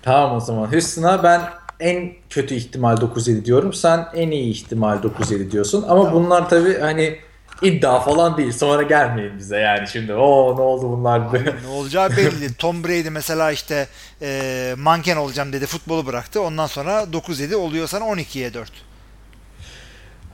Tamam 0.02 0.36
o 0.36 0.40
zaman. 0.40 0.72
Houston'a 0.72 1.24
ben 1.24 1.42
en 1.80 2.14
kötü 2.30 2.56
ihtimal 2.56 2.98
9-7 2.98 3.46
diyorum. 3.46 3.74
Sen 3.74 4.08
en 4.16 4.32
iyi 4.32 4.52
ihtimal 4.52 4.98
9-7 4.98 5.52
diyorsun. 5.52 5.86
Ama 5.88 6.14
bunlar 6.14 6.50
tabii 6.50 6.80
hani 6.80 7.20
iddia 7.62 8.00
falan 8.00 8.38
değil. 8.38 8.52
Sonra 8.52 8.82
gelmeyin 8.82 9.38
bize 9.38 9.58
yani 9.58 9.88
şimdi. 9.88 10.14
O 10.14 10.56
ne 10.58 10.62
oldu 10.62 10.98
bunlar? 10.98 11.34
ne 11.64 11.68
olacağı 11.68 12.10
belli. 12.10 12.54
Tom 12.58 12.84
Brady 12.84 13.10
mesela 13.10 13.52
işte 13.52 13.88
e, 14.22 14.74
manken 14.78 15.18
olacağım 15.18 15.54
dedi 15.54 15.66
futbolu 15.66 16.06
bıraktı. 16.06 16.42
Ondan 16.42 16.68
sonra 16.68 17.04
9-7 17.04 17.56
oluyor 17.56 17.88
sana 17.88 18.06
12'ye 18.06 18.54
4. 18.54 18.91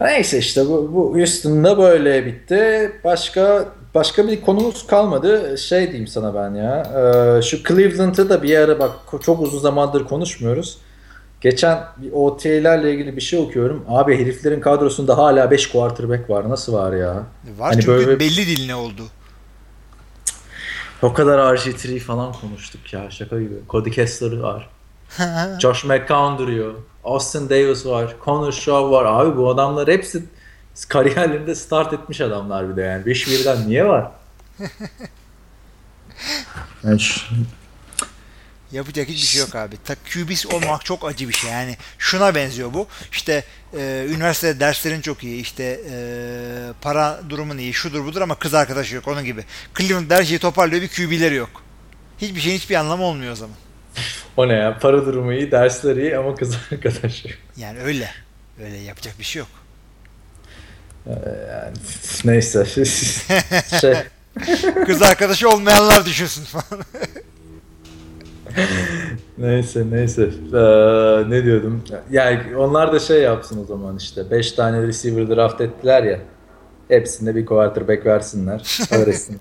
Neyse 0.02 0.38
işte 0.38 0.66
bu, 0.66 0.92
bu 0.94 1.18
Houston'da 1.18 1.78
böyle 1.78 2.26
bitti. 2.26 2.92
Başka 3.04 3.66
başka 3.96 4.28
bir 4.28 4.42
konumuz 4.42 4.88
kalmadı. 4.88 5.58
Şey 5.58 5.88
diyeyim 5.88 6.08
sana 6.08 6.36
ben 6.36 6.56
ya. 6.56 6.84
e, 7.38 7.42
şu 7.42 7.64
Cleveland'ı 7.64 8.30
da 8.30 8.44
bir 8.44 8.58
ara 8.58 8.80
bak 8.80 8.92
çok 9.22 9.42
uzun 9.42 9.60
zamandır 9.60 10.06
konuşmuyoruz. 10.06 10.78
Geçen 11.42 11.80
bir 11.98 12.12
OTA'lerle 12.12 12.94
ilgili 12.94 13.16
bir 13.16 13.22
şey 13.22 13.40
okuyorum. 13.40 13.86
Abi 13.90 14.20
heriflerin 14.20 14.62
kadrosunda 14.62 15.18
hala 15.18 15.52
5 15.52 15.70
quarterback 15.70 16.30
var. 16.30 16.50
Nasıl 16.50 16.74
var 16.74 16.94
ya? 16.94 17.14
Var 17.14 17.24
Hani 17.60 17.82
çünkü 17.82 17.88
böyle- 17.88 18.20
belli 18.20 18.48
değil 18.48 18.68
ne 18.68 18.76
oldu. 18.76 19.02
O 21.02 21.14
kadar 21.14 21.56
RG3 21.56 22.00
falan 22.00 22.34
konuştuk 22.34 22.94
ya 22.94 23.12
şaka 23.12 23.40
gibi. 23.42 23.54
Cody 23.70 23.90
Kessler 23.90 24.38
var. 24.40 24.70
Josh 25.62 25.86
McCown 25.86 26.38
duruyor. 26.38 26.74
Austin 27.08 27.50
Davis 27.50 27.86
var. 27.86 28.16
Connor 28.26 28.52
Shaw 28.52 28.92
var. 28.92 29.06
Abi 29.06 29.38
bu 29.38 29.50
adamlar 29.50 29.88
hepsi 29.88 30.24
kariyerlerinde 30.90 31.56
start 31.56 31.94
etmiş 31.94 32.22
adamlar 32.22 32.70
bir 32.70 32.78
de 32.78 32.82
yani. 32.82 33.06
5 33.06 33.28
birden 33.28 33.68
niye 33.70 33.86
var? 33.86 34.12
Yani 36.84 37.00
şu- 37.00 37.36
Yapacak 38.72 39.08
hiçbir 39.08 39.28
şey 39.28 39.42
yok 39.42 39.56
abi. 39.56 39.76
Ta 39.86 39.96
QB 39.96 40.54
olmak 40.54 40.86
çok 40.86 41.06
acı 41.06 41.30
bir 41.30 41.34
şey. 41.34 41.52
Yani 41.52 41.78
şuna 41.98 42.36
benziyor 42.36 42.74
bu. 42.74 42.88
İşte 43.12 43.44
e, 43.78 44.06
üniversitede 44.10 44.60
derslerin 44.60 45.02
çok 45.02 45.24
iyi. 45.24 45.42
İşte 45.42 45.82
e, 45.92 45.98
para 46.82 47.20
durumun 47.30 47.58
iyi. 47.58 47.74
Şudur 47.74 48.06
budur 48.06 48.22
ama 48.22 48.36
kız 48.36 48.54
arkadaşı 48.54 48.96
yok. 48.96 49.08
Onun 49.08 49.26
gibi. 49.26 49.46
Cleveland 49.78 50.12
her 50.12 50.24
şeyi 50.24 50.40
toparlıyor. 50.40 50.82
Bir 50.82 50.88
QB'leri 50.88 51.36
yok. 51.36 51.50
Hiçbir 52.18 52.40
şeyin 52.40 52.58
hiçbir 52.58 52.76
anlamı 52.76 53.04
olmuyor 53.04 53.32
o 53.32 53.36
zaman. 53.36 53.56
O 54.38 54.48
ne 54.48 54.54
ya? 54.54 54.78
Para 54.80 55.06
durumu 55.06 55.34
iyi, 55.34 55.52
dersler 55.52 55.96
iyi 55.96 56.18
ama 56.18 56.36
kız 56.36 56.56
arkadaşı. 56.72 57.30
Yani 57.58 57.80
öyle. 57.80 58.10
Öyle 58.64 58.78
yapacak 58.78 59.20
bir 59.20 59.24
şey 59.24 59.40
yok. 59.40 59.50
Yani, 61.08 61.78
neyse. 62.26 62.66
şey, 63.82 63.94
Kız 64.86 65.02
arkadaşı 65.02 65.50
olmayanlar 65.50 66.06
düşünsün 66.06 66.44
falan. 66.44 66.84
neyse 69.38 69.86
neyse. 69.92 70.22
Ee, 70.54 71.30
ne 71.30 71.44
diyordum? 71.44 71.84
Yani 72.12 72.56
onlar 72.58 72.94
da 72.94 73.00
şey 73.00 73.22
yapsın 73.22 73.64
o 73.64 73.66
zaman 73.66 73.98
işte. 73.98 74.32
5 74.32 74.52
tane 74.52 74.88
receiver 74.88 75.30
draft 75.30 75.62
ettiler 75.62 76.04
ya. 76.04 76.20
Hepsinde 76.88 77.36
bir 77.36 77.46
quarterback 77.46 78.06
versinler. 78.06 78.80
Öğretsin. 78.92 79.40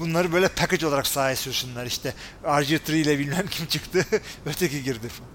Bunları 0.00 0.32
böyle 0.32 0.48
package 0.48 0.86
olarak 0.86 1.06
sahaya 1.06 1.36
sürsünler 1.36 1.86
işte. 1.86 2.14
RG3 2.44 2.92
ile 2.92 3.18
bilmem 3.18 3.46
kim 3.50 3.66
çıktı. 3.66 4.04
Öteki 4.46 4.82
girdi 4.82 5.08
falan. 5.08 5.30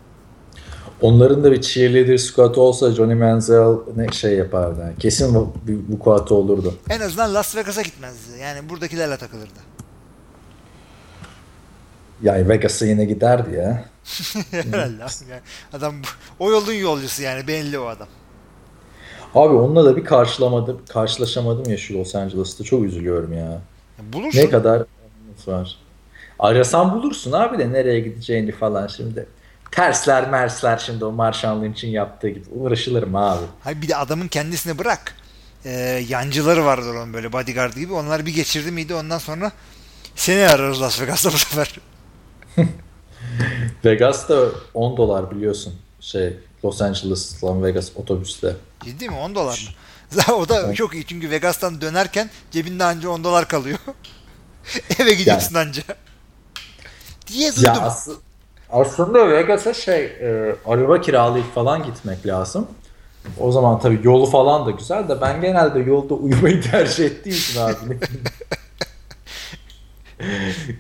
Onların 1.02 1.44
da 1.44 1.52
bir 1.52 1.62
cheerleader 1.62 2.18
squad 2.18 2.56
olsa 2.56 2.92
Johnny 2.92 3.14
Manziel 3.14 3.76
ne 3.96 4.08
şey 4.12 4.34
yapardı. 4.34 4.82
Yani 4.82 4.96
kesin 5.00 5.36
bu, 5.36 5.54
bu, 5.68 5.72
bu 5.88 5.98
squad 5.98 6.30
olurdu. 6.30 6.74
En 6.90 7.00
azından 7.00 7.34
Las 7.34 7.56
Vegas'a 7.56 7.82
gitmezdi. 7.82 8.40
Yani 8.42 8.70
buradakilerle 8.70 9.18
takılırdı. 9.18 9.60
Yani 12.24 12.50
Vegas'a 12.50 12.86
yine 12.86 13.06
giderdi 13.06 13.56
ya. 13.56 13.86
Herhalde. 14.52 15.04
Yani 15.30 15.42
adam 15.74 15.96
o 16.40 16.52
yolun 16.52 16.74
yolcusu 16.74 17.22
yani 17.22 17.48
belli 17.48 17.80
o 17.80 17.86
adam. 17.86 18.08
Abi 19.36 19.54
onunla 19.54 19.86
da 19.86 19.98
bir 19.98 20.04
karşılamadım, 20.04 20.82
karşılaşamadım 20.90 21.72
ya 21.72 21.78
şu 21.78 21.94
Los 21.94 22.16
Angeles'ta. 22.16 22.64
Çok 22.64 22.84
üzülüyorum 22.84 23.34
ya. 23.34 23.62
Bulursun. 24.00 24.40
Ne 24.40 24.50
kadar 24.50 24.84
var. 25.48 25.78
Arasan 26.40 26.94
bulursun 26.94 27.32
abi 27.32 27.58
de 27.58 27.74
nereye 27.74 28.00
gideceğini 28.00 28.52
falan 28.52 28.88
şimdi. 28.88 29.26
Tersler 29.72 30.30
mersler 30.30 30.78
şimdi 30.78 31.06
o 31.06 31.12
Marshall 31.12 31.62
Lynch'in 31.62 31.90
yaptığı 31.90 32.30
gibi. 32.30 32.50
Uğraşılır 32.52 33.04
mı 33.04 33.32
abi? 33.32 33.46
Hayır 33.64 33.82
bir 33.82 33.88
de 33.88 33.96
adamın 33.96 34.28
kendisini 34.28 34.78
bırak. 34.78 35.16
Ee, 35.66 36.06
yancıları 36.10 36.66
vardır 36.66 36.96
onun 36.96 37.14
böyle 37.14 37.34
bodyguard 37.34 37.74
gibi. 37.74 37.94
Onlar 37.94 38.26
bir 38.26 38.36
geçirdi 38.36 38.72
miydi 38.72 38.96
ondan 38.96 39.18
sonra 39.18 39.52
seni 40.16 40.48
ararız 40.48 40.82
Las 40.82 41.02
Vegas'ta 41.02 41.30
bu 41.34 41.38
sefer. 41.38 41.80
Vegas'ta 43.86 44.46
10 44.74 44.98
dolar 44.98 45.32
biliyorsun. 45.32 45.74
Şey 46.00 46.34
Los 46.66 46.82
Angeles, 46.82 47.44
Las 47.44 47.64
Vegas 47.64 47.92
otobüste. 47.96 48.56
Ciddi 48.86 49.10
mi? 49.10 49.16
10 49.16 49.36
dolar 49.36 49.66
mı? 49.70 49.76
O 50.34 50.50
da 50.50 50.74
çok 50.74 50.94
iyi 50.94 51.06
çünkü 51.06 51.30
Vegas'tan 51.30 51.82
dönerken 51.82 52.30
cebinde 52.52 52.84
anca 52.84 53.10
10 53.10 53.24
dolar 53.24 53.48
kalıyor. 53.48 53.78
Eve 55.00 55.14
gidiyorsun 55.14 55.56
anca. 55.56 55.84
Diye 57.28 57.56
duydum. 57.56 57.64
Ya 57.76 57.82
as- 57.82 58.10
aslında 58.70 59.30
Vegas'a 59.30 59.74
şey 59.74 60.06
e, 60.06 60.56
araba 60.66 61.02
kiralayıp 61.02 61.56
falan 61.56 61.84
gitmek 61.84 62.28
lazım. 62.28 62.68
O 63.40 63.52
zaman 63.52 63.80
tabii 63.80 64.00
yolu 64.04 64.26
falan 64.26 64.66
da 64.66 64.72
güzel 64.72 65.10
de 65.10 65.22
ben 65.22 65.42
genelde 65.42 65.80
yolda 65.80 66.14
uyumayı 66.14 66.62
tercih 66.72 67.06
ettiğim 67.06 67.36
için 67.38 67.62
abi. 67.62 68.00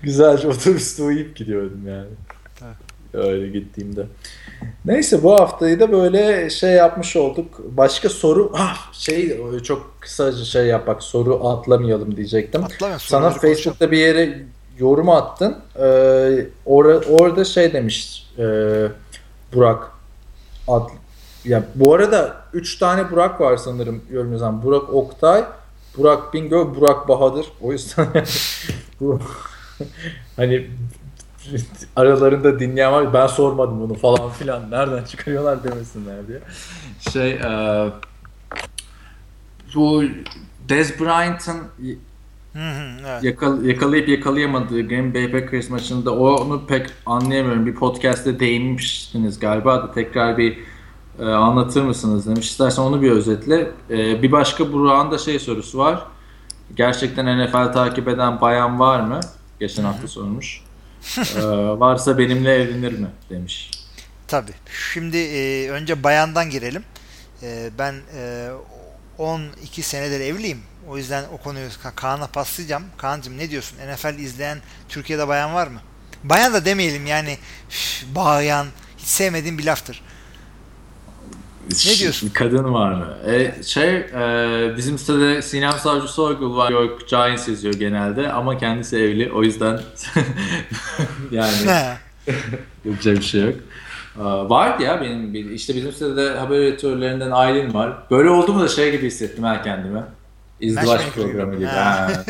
Güzelce 0.03 0.47
otobüste 0.47 1.03
uyuyup 1.03 1.35
gidiyordum 1.35 1.87
yani. 1.87 2.07
Öyle 3.17 3.47
gittiğimde. 3.47 4.05
Neyse 4.85 5.23
bu 5.23 5.33
haftayı 5.33 5.79
da 5.79 5.91
böyle 5.91 6.49
şey 6.49 6.71
yapmış 6.71 7.15
olduk. 7.15 7.61
Başka 7.77 8.09
soru 8.09 8.51
ah 8.55 8.93
şey 8.93 9.37
çok 9.63 9.95
kısaca 9.99 10.45
şey 10.45 10.65
yapmak 10.65 11.03
soru 11.03 11.47
atlamayalım 11.47 12.17
diyecektim. 12.17 12.63
Atlamayalım, 12.63 13.01
Sana 13.05 13.29
Facebook'ta 13.29 13.91
bir 13.91 13.97
yere 13.97 14.39
yorum 14.79 15.09
attın. 15.09 15.57
Ee, 15.75 15.81
or- 16.67 17.05
orada 17.05 17.45
şey 17.45 17.73
demiş 17.73 18.27
e, 18.37 18.43
Burak. 19.53 19.91
Ad, 20.67 20.89
ya 21.45 21.63
bu 21.75 21.93
arada 21.93 22.35
3 22.53 22.77
tane 22.79 23.11
Burak 23.11 23.41
var 23.41 23.57
sanırım 23.57 24.01
yorum 24.11 24.31
yazan. 24.31 24.63
Burak 24.63 24.93
Oktay, 24.93 25.45
Burak 25.97 26.33
Bingöl, 26.33 26.75
Burak 26.75 27.07
Bahadır. 27.07 27.45
O 27.61 27.71
yüzden 27.71 28.07
bu 28.99 29.19
hani 30.35 30.67
aralarında 31.95 32.59
dinleyen 32.59 32.91
var. 32.91 33.13
Ben 33.13 33.27
sormadım 33.27 33.79
bunu 33.79 33.93
falan 33.93 34.29
filan. 34.29 34.71
Nereden 34.71 35.03
çıkarıyorlar 35.03 35.63
demesinler 35.63 36.27
diye. 36.27 36.39
Şey 37.11 37.31
e, 37.31 37.89
bu 39.75 40.03
Dez 40.69 40.99
Bryant'ın 40.99 41.57
evet. 42.55 43.23
yakal, 43.23 43.65
yakalayıp 43.65 44.09
yakalayamadığı 44.09 44.87
Green 44.87 45.13
Bay 45.13 45.31
Packers 45.31 45.69
maçında 45.69 46.15
onu 46.15 46.65
pek 46.67 46.87
anlayamıyorum. 47.05 47.65
Bir 47.65 47.75
podcast'te 47.75 48.39
değinmiştiniz 48.39 49.39
galiba 49.39 49.83
da 49.83 49.91
tekrar 49.91 50.37
bir 50.37 50.57
e, 51.19 51.25
anlatır 51.25 51.81
mısınız 51.81 52.27
demiş. 52.27 52.49
İstersen 52.49 52.83
onu 52.83 53.01
bir 53.01 53.11
özetle. 53.11 53.71
E, 53.89 54.21
bir 54.21 54.31
başka 54.31 54.73
Burak'ın 54.73 55.11
da 55.11 55.17
şey 55.17 55.39
sorusu 55.39 55.77
var. 55.77 56.05
Gerçekten 56.75 57.45
NFL 57.45 57.73
takip 57.73 58.07
eden 58.07 58.41
bayan 58.41 58.79
var 58.79 58.99
mı? 58.99 59.19
Geçen 59.59 59.83
hafta 59.83 60.07
sormuş. 60.07 60.64
E, 61.35 61.41
varsa 61.79 62.17
benimle 62.17 62.55
evlenir 62.55 62.99
mi 62.99 63.07
demiş. 63.29 63.71
Tabii. 64.27 64.51
Şimdi 64.93 65.17
e, 65.17 65.69
önce 65.69 66.03
bayandan 66.03 66.49
girelim. 66.49 66.83
E, 67.43 67.69
ben 67.79 67.95
e, 68.17 68.49
12 69.17 69.81
senedir 69.83 70.19
evliyim. 70.19 70.61
O 70.87 70.97
yüzden 70.97 71.23
o 71.33 71.37
konuyu 71.37 71.67
Ka- 71.67 71.95
Kaan'a 71.95 72.27
paslayacağım. 72.27 72.83
Kaan'cığım 72.97 73.37
ne 73.37 73.49
diyorsun? 73.49 73.77
NFL 73.93 74.19
izleyen 74.19 74.57
Türkiye'de 74.89 75.27
bayan 75.27 75.53
var 75.53 75.67
mı? 75.67 75.81
Bayan 76.23 76.53
da 76.53 76.65
demeyelim 76.65 77.05
yani 77.05 77.37
üf, 77.69 78.03
bayan 78.15 78.67
hiç 78.97 79.07
sevmediğim 79.07 79.57
bir 79.57 79.65
laftır. 79.65 80.01
Ne 81.69 81.95
diyorsun? 81.99 82.29
Kadın 82.33 82.73
var 82.73 82.91
mı? 82.91 83.17
E, 83.31 83.63
şey 83.63 83.95
e, 83.95 84.77
bizim 84.77 84.97
sitede 84.97 85.41
Sinem 85.41 85.71
Savcı 85.71 86.07
Soygul 86.07 86.57
var. 86.57 86.71
Yok 86.71 87.09
Giants 87.09 87.47
yazıyor 87.47 87.73
genelde 87.73 88.31
ama 88.31 88.57
kendisi 88.57 88.97
evli. 88.97 89.31
O 89.31 89.43
yüzden 89.43 89.79
yani 91.31 91.55
yapacak 92.85 93.17
bir 93.17 93.23
şey 93.23 93.41
yok. 93.41 93.55
E, 94.19 94.23
vardı 94.23 94.83
ya 94.83 95.01
benim 95.01 95.53
işte 95.55 95.75
bizim 95.75 95.91
sitede 95.91 96.29
haber 96.29 96.59
editörlerinden 96.59 97.31
Aylin 97.31 97.73
var. 97.73 97.93
Böyle 98.11 98.29
oldu 98.29 98.53
mu 98.53 98.61
da 98.61 98.67
şey 98.67 98.91
gibi 98.91 99.07
hissettim 99.07 99.43
ha 99.43 99.61
kendimi. 99.61 100.03
İzdivaç 100.59 101.01
programı 101.15 101.55
gibi. 101.55 101.65
Ha. 101.65 102.11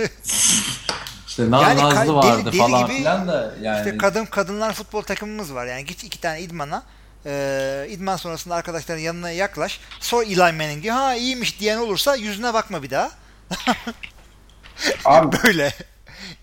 İşte 1.27 1.51
Naz 1.51 1.61
Yani 1.61 1.81
Nazlı 1.81 1.99
deli- 1.99 2.13
vardı 2.15 2.41
deli 2.45 2.57
falan 2.57 2.85
gibi 2.87 2.97
filan 2.97 3.27
da 3.27 3.53
yani. 3.61 3.77
İşte 3.77 3.97
kadın 3.97 4.25
kadınlar 4.25 4.73
futbol 4.73 5.01
takımımız 5.01 5.53
var. 5.53 5.65
Yani 5.65 5.85
git 5.85 6.03
iki 6.03 6.21
tane 6.21 6.41
idmana. 6.41 6.83
E, 7.25 7.87
idman 7.89 8.15
sonrasında 8.15 8.55
arkadaşların 8.55 9.01
yanına 9.01 9.31
yaklaş. 9.31 9.79
Sor 9.99 10.23
Eli 10.23 10.35
Manning'i. 10.37 10.91
Ha 10.91 11.15
iyiymiş 11.15 11.59
diyen 11.59 11.77
olursa 11.77 12.15
yüzüne 12.15 12.53
bakma 12.53 12.83
bir 12.83 12.89
daha. 12.89 13.11
Abi 15.05 15.37
Böyle. 15.43 15.73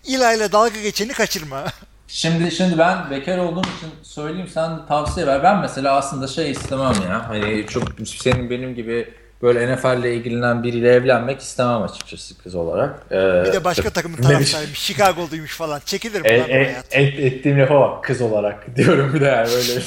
Eli 0.07 0.37
ile 0.37 0.51
dalga 0.51 0.81
geçeni 0.81 1.13
kaçırma. 1.13 1.63
Şimdi 2.07 2.51
şimdi 2.51 2.77
ben 2.77 3.11
bekar 3.11 3.37
olduğum 3.37 3.61
için 3.61 3.89
söyleyeyim 4.03 4.49
sen 4.53 4.77
de 4.77 4.81
tavsiye 4.87 5.27
ver. 5.27 5.43
Ben 5.43 5.59
mesela 5.59 5.95
aslında 5.95 6.27
şey 6.27 6.51
istemem 6.51 6.93
ya. 7.09 7.29
Hani 7.29 7.65
çok 7.67 7.83
senin 8.05 8.49
benim 8.49 8.75
gibi 8.75 9.13
böyle 9.41 9.75
NFL 9.75 9.99
ile 9.99 10.15
ilgilenen 10.15 10.63
biriyle 10.63 10.89
evlenmek 10.93 11.41
istemem 11.41 11.81
açıkçası 11.83 12.37
kız 12.37 12.55
olarak. 12.55 13.05
Ee, 13.11 13.15
Bir 13.15 13.53
de 13.53 13.63
başka 13.63 13.89
takımın 13.89 14.17
taraftarıymış. 14.21 14.79
Chicago'luymuş 14.79 15.57
falan. 15.57 15.81
Çekilir 15.85 16.21
mi 16.21 16.27
e, 16.27 16.39
lan 16.39 16.49
e, 16.49 16.53
hayat? 16.53 16.85
et, 16.91 17.19
ettiğim 17.19 17.59
lafa 17.59 17.79
bak 17.79 18.03
kız 18.03 18.21
olarak 18.21 18.75
diyorum 18.75 19.13
bir 19.13 19.21
de 19.21 19.25
yani 19.25 19.47
böyle. 19.51 19.81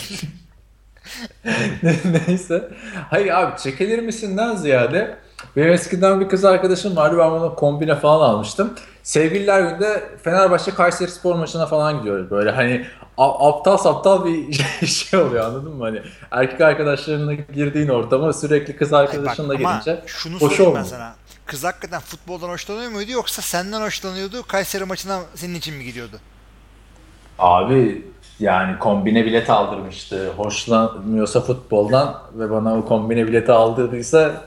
Neyse. 2.28 2.70
Hayır 3.11 3.28
abi 3.28 3.59
çekilir 3.59 3.99
misinden 3.99 4.57
ziyade 4.57 5.19
benim 5.57 5.73
eskiden 5.73 6.20
bir 6.20 6.28
kız 6.28 6.45
arkadaşım 6.45 6.97
vardı 6.97 7.16
ben 7.19 7.24
ona 7.24 7.55
kombine 7.55 7.95
falan 7.95 8.28
almıştım. 8.31 8.74
Sevgililer 9.03 9.61
günde 9.62 10.05
Fenerbahçe 10.24 10.70
Kayseri 10.70 11.11
Spor 11.11 11.35
maçına 11.35 11.66
falan 11.66 11.99
gidiyoruz 11.99 12.31
böyle 12.31 12.51
hani 12.51 12.87
a- 13.19 13.49
aptal 13.49 13.77
saptal 13.77 14.24
bir 14.24 14.53
şey 14.87 15.20
oluyor 15.20 15.45
anladın 15.45 15.73
mı? 15.77 15.85
Hani 15.85 16.03
erkek 16.31 16.61
arkadaşlarınla 16.61 17.35
girdiğin 17.35 17.89
ortama 17.89 18.33
sürekli 18.33 18.77
kız 18.77 18.93
bak, 18.93 19.01
arkadaşınla 19.01 19.55
ama 19.55 19.73
girince 19.81 20.03
şunu 20.07 20.37
hoş 20.39 20.61
olmuyor. 20.61 20.85
sana. 20.85 21.15
Kız 21.47 21.65
hakikaten 21.65 22.01
futboldan 22.01 22.49
hoşlanıyor 22.49 22.91
muydu 22.91 23.11
yoksa 23.12 23.43
senden 23.43 23.81
hoşlanıyordu 23.81 24.43
Kayseri 24.47 24.85
maçına 24.85 25.20
senin 25.35 25.55
için 25.55 25.74
mi 25.74 25.85
gidiyordu? 25.85 26.16
Abi 27.39 28.07
yani 28.41 28.79
kombine 28.79 29.25
bilet 29.27 29.51
aldırmıştı. 29.51 30.31
Hoşlanmıyorsa 30.37 31.41
futboldan 31.41 32.23
ve 32.35 32.51
bana 32.51 32.79
o 32.79 32.85
kombine 32.85 33.27
bileti 33.27 33.53
aldırdıysa 33.53 34.45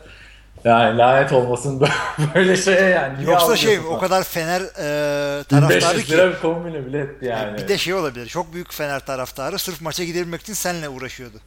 yani 0.64 0.98
lanet 0.98 1.34
olmasın 1.34 1.88
böyle 2.36 2.58
şeye 2.58 2.90
yani. 2.90 3.18
Niye 3.18 3.32
Yoksa 3.32 3.56
şey 3.56 3.80
o 3.80 4.00
kadar 4.00 4.24
Fener 4.24 4.62
e, 4.62 5.44
taraftarı 5.44 5.98
1500 5.98 6.06
ki 6.06 6.12
lira 6.14 6.30
bir 6.30 6.40
kombine 6.40 6.86
bilet 6.86 7.24
yani. 7.24 7.58
bir 7.58 7.68
de 7.68 7.78
şey 7.78 7.94
olabilir. 7.94 8.26
Çok 8.28 8.54
büyük 8.54 8.74
Fener 8.74 9.00
taraftarı 9.00 9.60
sırf 9.60 9.82
maça 9.82 10.04
gidebilmek 10.04 10.42
için 10.42 10.54
seninle 10.54 10.90
uğraşıyordu. 10.90 11.38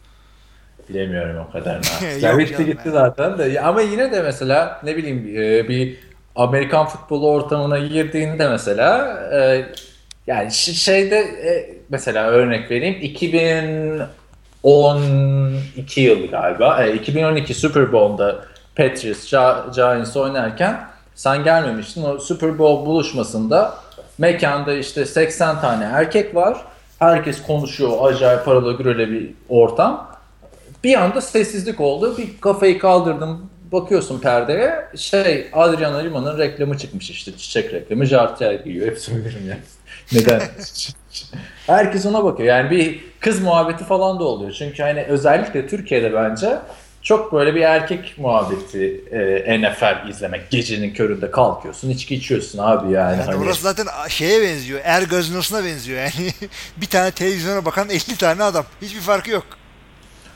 Bilemiyorum 0.89 1.47
o 1.49 1.53
kadar. 1.53 1.81
Ya 2.21 2.39
bitti 2.39 2.65
gitti 2.65 2.89
ya. 2.89 2.93
zaten 2.93 3.39
de. 3.39 3.61
Ama 3.61 3.81
yine 3.81 4.13
de 4.13 4.23
mesela 4.23 4.81
ne 4.85 4.97
bileyim 4.97 5.37
e, 5.37 5.69
bir 5.69 5.99
Amerikan 6.37 6.87
futbolu 6.87 7.31
ortamına 7.31 7.79
girdiğinde 7.79 8.49
mesela 8.49 9.19
e, 9.33 9.67
yani 10.27 10.53
şeyde 10.53 11.19
e, 11.19 11.82
mesela 11.93 12.27
örnek 12.29 12.71
vereyim 12.71 12.99
2012 13.03 16.01
yılı 16.01 16.27
galiba 16.27 16.85
e, 16.85 16.95
2012 16.95 17.55
Super 17.55 17.93
Bowl'da 17.93 18.45
Patriots 18.77 19.33
Gi- 19.33 19.75
Giants 19.75 20.17
oynarken 20.17 20.81
sen 21.15 21.45
gelmemiştin 21.45 22.03
o 22.05 22.19
Super 22.19 22.59
Bowl 22.59 22.87
buluşmasında 22.87 23.75
mekanda 24.19 24.75
işte 24.75 25.07
80 25.07 25.61
tane 25.61 25.85
erkek 25.85 26.35
var 26.35 26.57
herkes 26.99 27.43
konuşuyor 27.43 28.13
acayip 28.13 28.45
paralı 28.45 28.77
gürele 28.79 29.11
bir 29.11 29.31
ortam 29.49 30.13
bir 30.85 30.95
anda 31.03 31.21
sessizlik 31.21 31.81
oldu. 31.81 32.19
Bir 32.19 32.41
kafayı 32.41 32.79
kaldırdım. 32.79 33.51
Bakıyorsun 33.73 34.21
perdeye. 34.21 34.85
Şey 34.97 35.47
Adriana 35.53 35.99
Lima'nın 35.99 36.39
reklamı 36.39 36.79
çıkmış 36.79 37.11
işte. 37.11 37.37
Çiçek 37.37 37.73
reklamı. 37.73 38.07
Jartier 38.07 38.55
giyiyor. 38.55 38.87
Hep 38.87 38.99
söylerim 38.99 39.49
ya. 39.49 39.57
Neden? 40.13 40.43
Herkes 41.67 42.07
ona 42.07 42.25
bakıyor. 42.25 42.49
Yani 42.49 42.71
bir 42.71 43.05
kız 43.21 43.41
muhabbeti 43.41 43.85
falan 43.85 44.21
da 44.21 44.25
oluyor. 44.25 44.53
Çünkü 44.53 44.83
hani 44.83 45.03
özellikle 45.03 45.67
Türkiye'de 45.69 46.15
bence 46.15 46.59
çok 47.03 47.33
böyle 47.33 47.55
bir 47.55 47.61
erkek 47.61 48.15
muhabbeti 48.19 49.05
e, 49.13 49.61
NFL 49.61 50.09
izlemek. 50.09 50.51
Gecenin 50.51 50.95
köründe 50.95 51.31
kalkıyorsun, 51.31 51.91
içki 51.91 52.15
içiyorsun 52.15 52.59
abi 52.59 52.93
yani. 52.93 53.19
Yani 53.19 53.23
Hani- 53.23 53.45
orası 53.45 53.63
zaten 53.63 53.87
şeye 54.09 54.43
benziyor. 54.43 54.81
Er 54.85 55.03
gazinosuna 55.03 55.65
benziyor 55.65 55.99
yani. 55.99 56.33
bir 56.77 56.87
tane 56.87 57.11
televizyona 57.11 57.65
bakan 57.65 57.91
50 57.91 58.17
tane 58.17 58.43
adam. 58.43 58.65
Hiçbir 58.83 59.01
farkı 59.01 59.31
yok. 59.31 59.45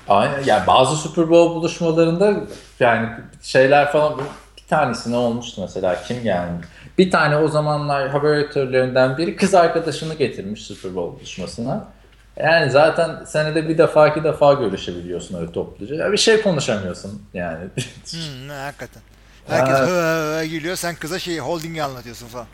Aynen. 0.08 0.42
Yani 0.46 0.66
bazı 0.66 0.96
Super 0.96 1.30
Bowl 1.30 1.54
buluşmalarında 1.54 2.34
yani 2.80 3.08
şeyler 3.42 3.92
falan 3.92 4.18
bir 4.18 4.24
tanesine 4.68 5.16
olmuştu 5.16 5.60
mesela 5.60 6.02
kim 6.02 6.26
yani 6.26 6.50
bir 6.98 7.10
tane 7.10 7.36
o 7.36 7.48
zamanlar 7.48 8.08
haber 8.08 8.34
editörlerinden 8.34 9.18
biri 9.18 9.36
kız 9.36 9.54
arkadaşını 9.54 10.14
getirmiş 10.14 10.62
Super 10.66 10.94
Bowl 10.94 11.16
buluşmasına. 11.18 11.88
Yani 12.36 12.70
zaten 12.70 13.24
senede 13.24 13.68
bir 13.68 13.78
defa 13.78 14.08
iki 14.08 14.24
defa 14.24 14.52
görüşebiliyorsun 14.54 15.40
öyle 15.40 15.52
topluca. 15.52 15.96
Ya 15.96 16.12
bir 16.12 16.16
şey 16.16 16.42
konuşamıyorsun 16.42 17.22
yani. 17.34 17.64
Hmm, 18.10 18.48
hakikaten. 18.48 19.02
Herkes 19.48 19.74
Ha. 19.74 19.80
hı 19.86 19.86
hı 19.86 20.38
hı 20.40 20.44
gülüyor. 20.46 20.76
Sen 20.76 20.94
kıza 20.94 21.18
şey 21.18 21.38
holding'i 21.38 21.82
anlatıyorsun 21.82 22.26
falan. 22.28 22.46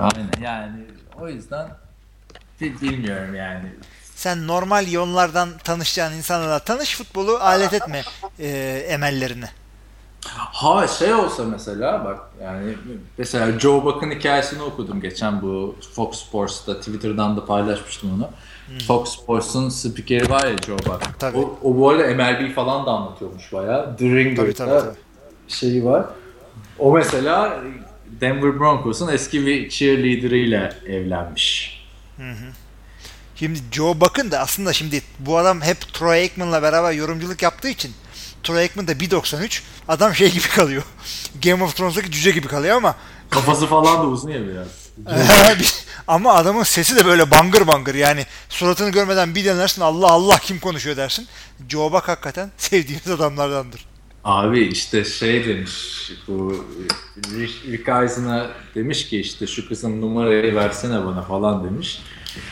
Aynen 0.00 0.30
yani 0.42 0.84
o 1.20 1.28
yüzden 1.28 1.68
bi- 2.60 2.80
bilmiyorum 2.80 3.34
yani. 3.34 3.72
Sen 4.14 4.46
normal 4.46 4.92
yollardan 4.92 5.48
tanışacağın 5.64 6.12
insanlarla 6.12 6.58
tanış 6.58 6.96
futbolu 6.96 7.36
alet 7.36 7.72
etme 7.74 8.02
e, 8.40 8.48
emellerini. 8.88 9.46
Ha 10.26 10.88
şey 10.88 11.14
olsa 11.14 11.44
mesela 11.44 12.04
bak 12.04 12.20
yani 12.42 12.74
mesela 13.18 13.58
Joe 13.58 13.84
Buck'ın 13.84 14.10
hikayesini 14.10 14.62
okudum 14.62 15.00
geçen 15.00 15.42
bu 15.42 15.76
Fox 15.94 16.24
Sports'ta 16.24 16.78
Twitter'dan 16.78 17.36
da 17.36 17.44
paylaşmıştım 17.44 18.14
onu. 18.14 18.30
Fox 18.86 19.08
Sports'un 19.08 19.68
spikeri 19.68 20.30
var 20.30 20.46
ya 20.46 20.56
Joe 20.66 20.78
Buck. 20.78 21.18
Tabii. 21.18 21.38
O, 21.38 21.58
o 21.62 21.76
bu 21.76 21.90
arada 21.90 22.14
MLB 22.14 22.54
falan 22.54 22.86
da 22.86 22.90
anlatıyormuş 22.90 23.52
bayağı. 23.52 23.96
The 23.96 24.04
Ringer'da 24.04 24.94
şeyi 25.48 25.84
var. 25.84 26.04
O 26.78 26.92
mesela 26.92 27.60
Denver 28.20 28.60
Broncos'un 28.60 29.08
eski 29.08 29.46
bir 29.46 29.68
cheerleader'ıyla 29.68 30.74
evlenmiş. 30.86 31.78
Şimdi 33.34 33.58
Joe 33.72 34.00
Buck'ın 34.00 34.30
da 34.30 34.38
aslında 34.38 34.72
şimdi 34.72 35.02
bu 35.18 35.38
adam 35.38 35.60
hep 35.60 35.94
Troy 35.94 36.20
Aikman'la 36.20 36.62
beraber 36.62 36.92
yorumculuk 36.92 37.42
yaptığı 37.42 37.68
için 37.68 37.92
Troy 38.42 38.58
Aikman 38.58 38.88
da 38.88 38.92
1.93 38.92 39.60
adam 39.88 40.14
şey 40.14 40.30
gibi 40.32 40.48
kalıyor. 40.48 40.82
Game 41.44 41.64
of 41.64 41.76
Thrones'daki 41.76 42.10
cüce 42.10 42.30
gibi 42.30 42.46
kalıyor 42.46 42.76
ama 42.76 42.96
Kafası 43.30 43.66
falan 43.66 44.02
da 44.02 44.06
uzun 44.06 44.30
ya 44.30 44.40
biraz. 44.48 44.88
ama 46.08 46.34
adamın 46.34 46.62
sesi 46.62 46.96
de 46.96 47.06
böyle 47.06 47.30
bangır 47.30 47.66
bangır 47.66 47.94
yani 47.94 48.26
suratını 48.48 48.90
görmeden 48.90 49.34
bir 49.34 49.44
denersin 49.44 49.82
Allah 49.82 50.10
Allah 50.10 50.38
kim 50.38 50.60
konuşuyor 50.60 50.96
dersin. 50.96 51.26
Joe 51.68 51.92
Buck 51.92 52.08
hakikaten 52.08 52.50
sevdiğimiz 52.56 53.10
adamlardandır. 53.10 53.86
Abi 54.24 54.60
işte 54.60 55.04
şey 55.04 55.46
demiş 55.46 55.72
bu 56.28 56.66
Rick, 57.68 57.88
Eisen'a 57.88 58.50
demiş 58.74 59.08
ki 59.08 59.20
işte 59.20 59.46
şu 59.46 59.68
kızın 59.68 60.00
numarayı 60.00 60.54
versene 60.54 61.06
bana 61.06 61.22
falan 61.22 61.64
demiş. 61.64 62.02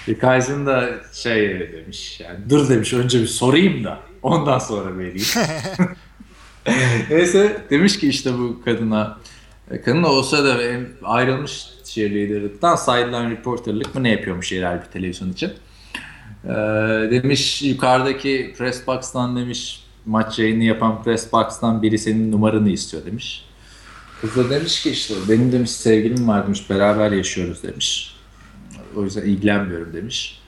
Rick 0.09 0.25
Eisen 0.25 0.67
da 0.67 0.91
şey 1.13 1.73
demiş 1.73 2.21
yani 2.21 2.39
dur 2.51 2.69
demiş 2.69 2.93
önce 2.93 3.23
bir 3.23 3.27
sorayım 3.27 3.85
da 3.85 4.01
ondan 4.27 4.59
sonra 4.59 4.99
vereyim. 4.99 5.27
Neyse 7.11 7.63
demiş 7.71 7.99
ki 7.99 8.09
işte 8.09 8.39
bu 8.39 8.63
kadına 8.65 9.19
kadın 9.85 10.05
da 10.05 10.13
o 10.13 10.23
sırada 10.23 10.63
ayrılmış 11.03 11.67
cheerleader'lıktan 11.85 12.77
sideline 12.77 13.31
reporterlık 13.31 13.95
mı 13.95 14.03
ne 14.03 14.11
yapıyormuş 14.11 14.53
yerel 14.53 14.81
bir 14.81 14.87
televizyon 14.87 15.33
için. 15.33 15.53
Ee, 16.45 16.49
demiş 17.11 17.63
yukarıdaki 17.63 18.55
press 18.59 18.87
box'tan 18.87 19.37
demiş 19.37 19.85
maç 20.07 20.39
yayını 20.39 20.65
yapan 20.65 21.03
press 21.03 21.33
box'tan 21.33 21.83
biri 21.83 21.99
senin 21.99 22.33
numaranı 22.33 22.71
istiyor 22.71 23.07
demiş. 23.07 23.45
Kız 24.21 24.37
da 24.37 24.51
demiş 24.51 24.83
ki 24.83 24.91
işte 24.91 25.15
benim 25.29 25.53
demiş 25.53 25.71
sevgilim 25.71 26.29
var 26.29 26.47
demiş 26.47 26.71
beraber 26.71 27.13
yaşıyoruz 27.13 27.63
demiş. 27.63 28.17
O 28.97 29.05
yüzden 29.05 29.23
ilgilenmiyorum 29.23 29.93
demiş. 29.93 30.43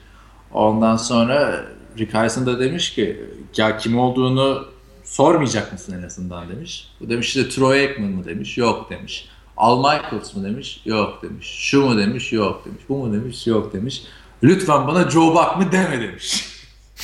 Ondan 0.53 0.97
sonra 0.97 1.65
Rick 1.97 2.13
da 2.45 2.59
demiş 2.59 2.93
ki 2.93 3.21
ya 3.57 3.77
kim 3.77 3.99
olduğunu 3.99 4.67
sormayacak 5.03 5.73
mısın 5.73 5.99
en 5.99 6.05
azından 6.05 6.49
demiş. 6.49 6.87
Bu 6.99 7.09
demiş 7.09 7.27
işte 7.27 7.49
Troy 7.49 7.79
Aikman 7.79 8.09
mı 8.09 8.25
demiş. 8.25 8.57
Yok 8.57 8.89
demiş. 8.89 9.29
Al 9.57 9.77
Michaels 9.77 10.35
mı 10.35 10.43
demiş. 10.43 10.81
Yok 10.85 11.23
demiş. 11.23 11.47
Şu 11.47 11.85
mu 11.85 11.97
demiş. 11.97 12.33
Yok 12.33 12.65
demiş. 12.65 12.83
Bu 12.89 12.97
mu 12.97 13.13
demiş. 13.13 13.47
Yok 13.47 13.73
demiş. 13.73 14.03
Lütfen 14.43 14.87
bana 14.87 15.09
Joe 15.09 15.35
Buck 15.35 15.57
mı 15.57 15.71
deme 15.71 16.01
demiş. 16.01 16.45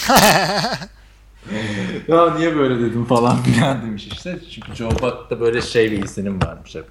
ya 2.07 2.35
niye 2.35 2.55
böyle 2.55 2.79
dedim 2.79 3.05
falan 3.05 3.43
filan 3.43 3.81
demiş 3.81 4.07
işte. 4.07 4.39
Çünkü 4.51 4.75
Joe 4.75 4.91
Buck'ta 4.91 5.39
böyle 5.39 5.61
şey 5.61 5.91
bir 5.91 6.03
izlenim 6.03 6.41
varmış 6.41 6.75
hep. 6.75 6.85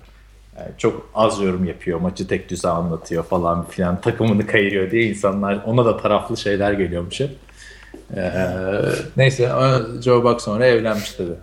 Yani 0.58 0.70
çok 0.78 1.10
az 1.14 1.40
yorum 1.40 1.64
yapıyor, 1.64 2.00
maçı 2.00 2.28
tek 2.28 2.50
düze 2.50 2.68
anlatıyor 2.68 3.24
falan 3.24 3.68
filan, 3.68 4.00
takımını 4.00 4.46
kayırıyor 4.46 4.90
diye 4.90 5.02
insanlar 5.02 5.62
ona 5.66 5.84
da 5.84 5.96
taraflı 5.96 6.36
şeyler 6.36 6.72
geliyormuş 6.72 7.20
hep. 7.20 7.43
Ee, 8.16 8.32
neyse 9.16 9.52
Joe 10.04 10.24
Buck 10.24 10.40
sonra 10.40 10.66
evlenmiş 10.66 11.12
tabii 11.12 11.34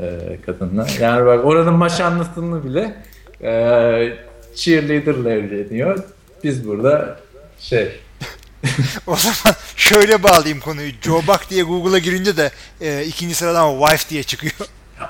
ee, 0.00 0.38
kadınla. 0.46 0.86
Yani 1.00 1.26
bak 1.26 1.44
oranın 1.44 1.74
maç 1.74 2.00
anlatımını 2.00 2.64
bile 2.64 2.94
e, 3.42 3.52
cheerleader'la 4.56 5.30
evleniyor. 5.30 5.98
Biz 6.44 6.66
burada 6.68 7.20
şey 7.58 8.00
o 9.06 9.16
zaman 9.16 9.56
şöyle 9.76 10.22
bağlayayım 10.22 10.60
konuyu. 10.60 10.92
Joe 11.02 11.22
Buck 11.28 11.50
diye 11.50 11.62
Google'a 11.62 11.98
girince 11.98 12.36
de 12.36 12.50
e, 12.80 13.04
ikinci 13.04 13.34
sıradan 13.34 13.80
wife 13.80 14.10
diye 14.10 14.22
çıkıyor. 14.22 14.52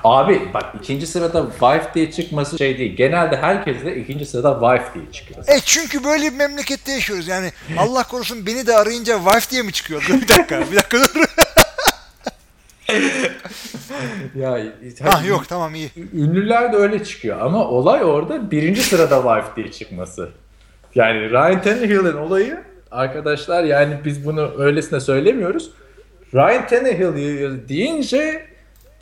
Abi 0.03 0.53
bak 0.53 0.65
ikinci 0.81 1.07
sırada 1.07 1.49
wife 1.51 1.93
diye 1.95 2.11
çıkması 2.11 2.57
şey 2.57 2.77
değil. 2.77 2.95
Genelde 2.95 3.37
herkes 3.37 3.85
de 3.85 3.95
ikinci 3.95 4.25
sırada 4.25 4.53
wife 4.53 4.99
diye 4.99 5.11
çıkıyor. 5.11 5.43
E 5.47 5.59
çünkü 5.65 6.03
böyle 6.03 6.31
bir 6.31 6.37
memlekette 6.37 6.91
yaşıyoruz. 6.91 7.27
Yani 7.27 7.51
Allah 7.77 8.03
korusun 8.03 8.45
beni 8.45 8.67
de 8.67 8.75
arayınca 8.75 9.19
wife 9.23 9.51
diye 9.51 9.61
mi 9.61 9.71
çıkıyor? 9.71 10.09
bir 10.21 10.27
dakika, 10.27 10.61
bir 10.71 10.75
dakika 10.75 10.97
dur. 10.97 11.23
ya 14.35 14.59
ah 15.05 15.27
yok 15.27 15.47
tamam 15.49 15.75
iyi. 15.75 15.91
Ünlüler 16.13 16.73
de 16.73 16.77
öyle 16.77 17.03
çıkıyor 17.03 17.41
ama 17.41 17.67
olay 17.67 18.03
orada 18.03 18.51
birinci 18.51 18.81
sırada 18.83 19.15
wife 19.21 19.55
diye 19.55 19.71
çıkması. 19.71 20.29
Yani 20.95 21.29
Ryan 21.29 21.61
Tannehill'in 21.61 22.17
olayı 22.17 22.63
arkadaşlar 22.91 23.63
yani 23.63 23.97
biz 24.05 24.25
bunu 24.25 24.51
öylesine 24.57 24.99
söylemiyoruz. 24.99 25.69
Ryan 26.33 26.67
Tannehill 26.67 27.69
deyince 27.69 28.45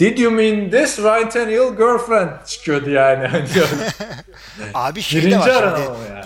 Did 0.02 0.18
you 0.18 0.32
mean 0.32 0.69
this 0.72 0.95
Tannehill 0.95 1.78
girlfriend 1.78 2.45
çıkıyordu 2.45 2.90
yani. 2.90 3.30
Abi 4.73 5.02
şey 5.02 5.22
Birinci 5.22 5.45
de 5.45 5.56
var 5.56 5.76
şimdi. 5.78 6.11
yani. 6.11 6.26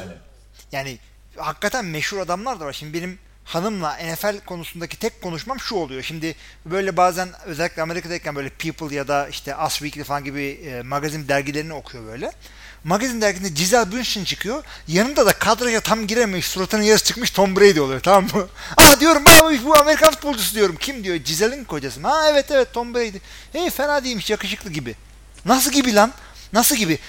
Yani 0.71 0.97
hakikaten 1.37 1.85
meşhur 1.85 2.17
adamlar 2.17 2.59
da 2.59 2.65
var. 2.65 2.73
Şimdi 2.73 2.93
benim 2.93 3.19
hanımla 3.43 3.97
NFL 3.97 4.39
konusundaki 4.45 4.99
tek 4.99 5.21
konuşmam 5.21 5.59
şu 5.59 5.75
oluyor. 5.75 6.03
Şimdi 6.03 6.35
böyle 6.65 6.97
bazen 6.97 7.29
özellikle 7.45 7.81
Amerika'dayken 7.81 8.35
böyle 8.35 8.49
People 8.49 8.95
ya 8.95 9.07
da 9.07 9.27
işte 9.27 9.55
Us 9.55 9.73
Weekly 9.73 10.03
falan 10.03 10.23
gibi 10.23 10.43
e, 10.43 10.81
magazin 10.81 11.27
dergilerini 11.27 11.73
okuyor 11.73 12.05
böyle. 12.05 12.31
Magazin 12.85 13.21
dergisinde 13.21 13.49
Giselle 13.49 13.91
Bündchen 13.91 14.23
çıkıyor. 14.23 14.63
Yanında 14.87 15.25
da 15.25 15.33
kadraja 15.33 15.79
tam 15.79 16.07
girememiş, 16.07 16.45
suratının 16.47 16.81
yarısı 16.81 17.05
çıkmış 17.05 17.31
Tom 17.31 17.55
Brady 17.55 17.79
oluyor 17.79 17.99
tamam 17.99 18.23
mı? 18.23 18.47
Aa 18.77 18.99
diyorum 18.99 19.23
abi 19.41 19.59
bu 19.65 19.77
Amerikan 19.77 20.11
futbolcusu 20.11 20.55
diyorum. 20.55 20.75
Kim 20.79 21.03
diyor? 21.03 21.15
Giselle'in 21.15 21.63
kocası 21.63 21.99
mı? 21.99 22.07
Ha 22.07 22.29
evet 22.31 22.51
evet 22.51 22.73
Tom 22.73 22.93
Brady. 22.93 23.17
Hey 23.53 23.69
fena 23.69 24.03
değilmiş 24.03 24.29
yakışıklı 24.29 24.69
gibi. 24.69 24.95
Nasıl 25.45 25.71
gibi 25.71 25.95
lan? 25.95 26.11
Nasıl 26.53 26.75
gibi? 26.75 26.99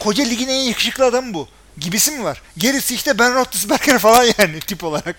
Koca 0.00 0.24
ligin 0.24 0.48
en 0.48 0.60
yakışıklı 0.60 1.04
adamı 1.04 1.34
bu. 1.34 1.48
Gibisi 1.78 2.10
mi 2.10 2.24
var? 2.24 2.42
Gerisi 2.58 2.94
işte 2.94 3.18
Ben 3.18 3.34
Roethlisberger 3.34 3.98
falan 3.98 4.24
yani 4.38 4.60
tip 4.60 4.84
olarak. 4.84 5.16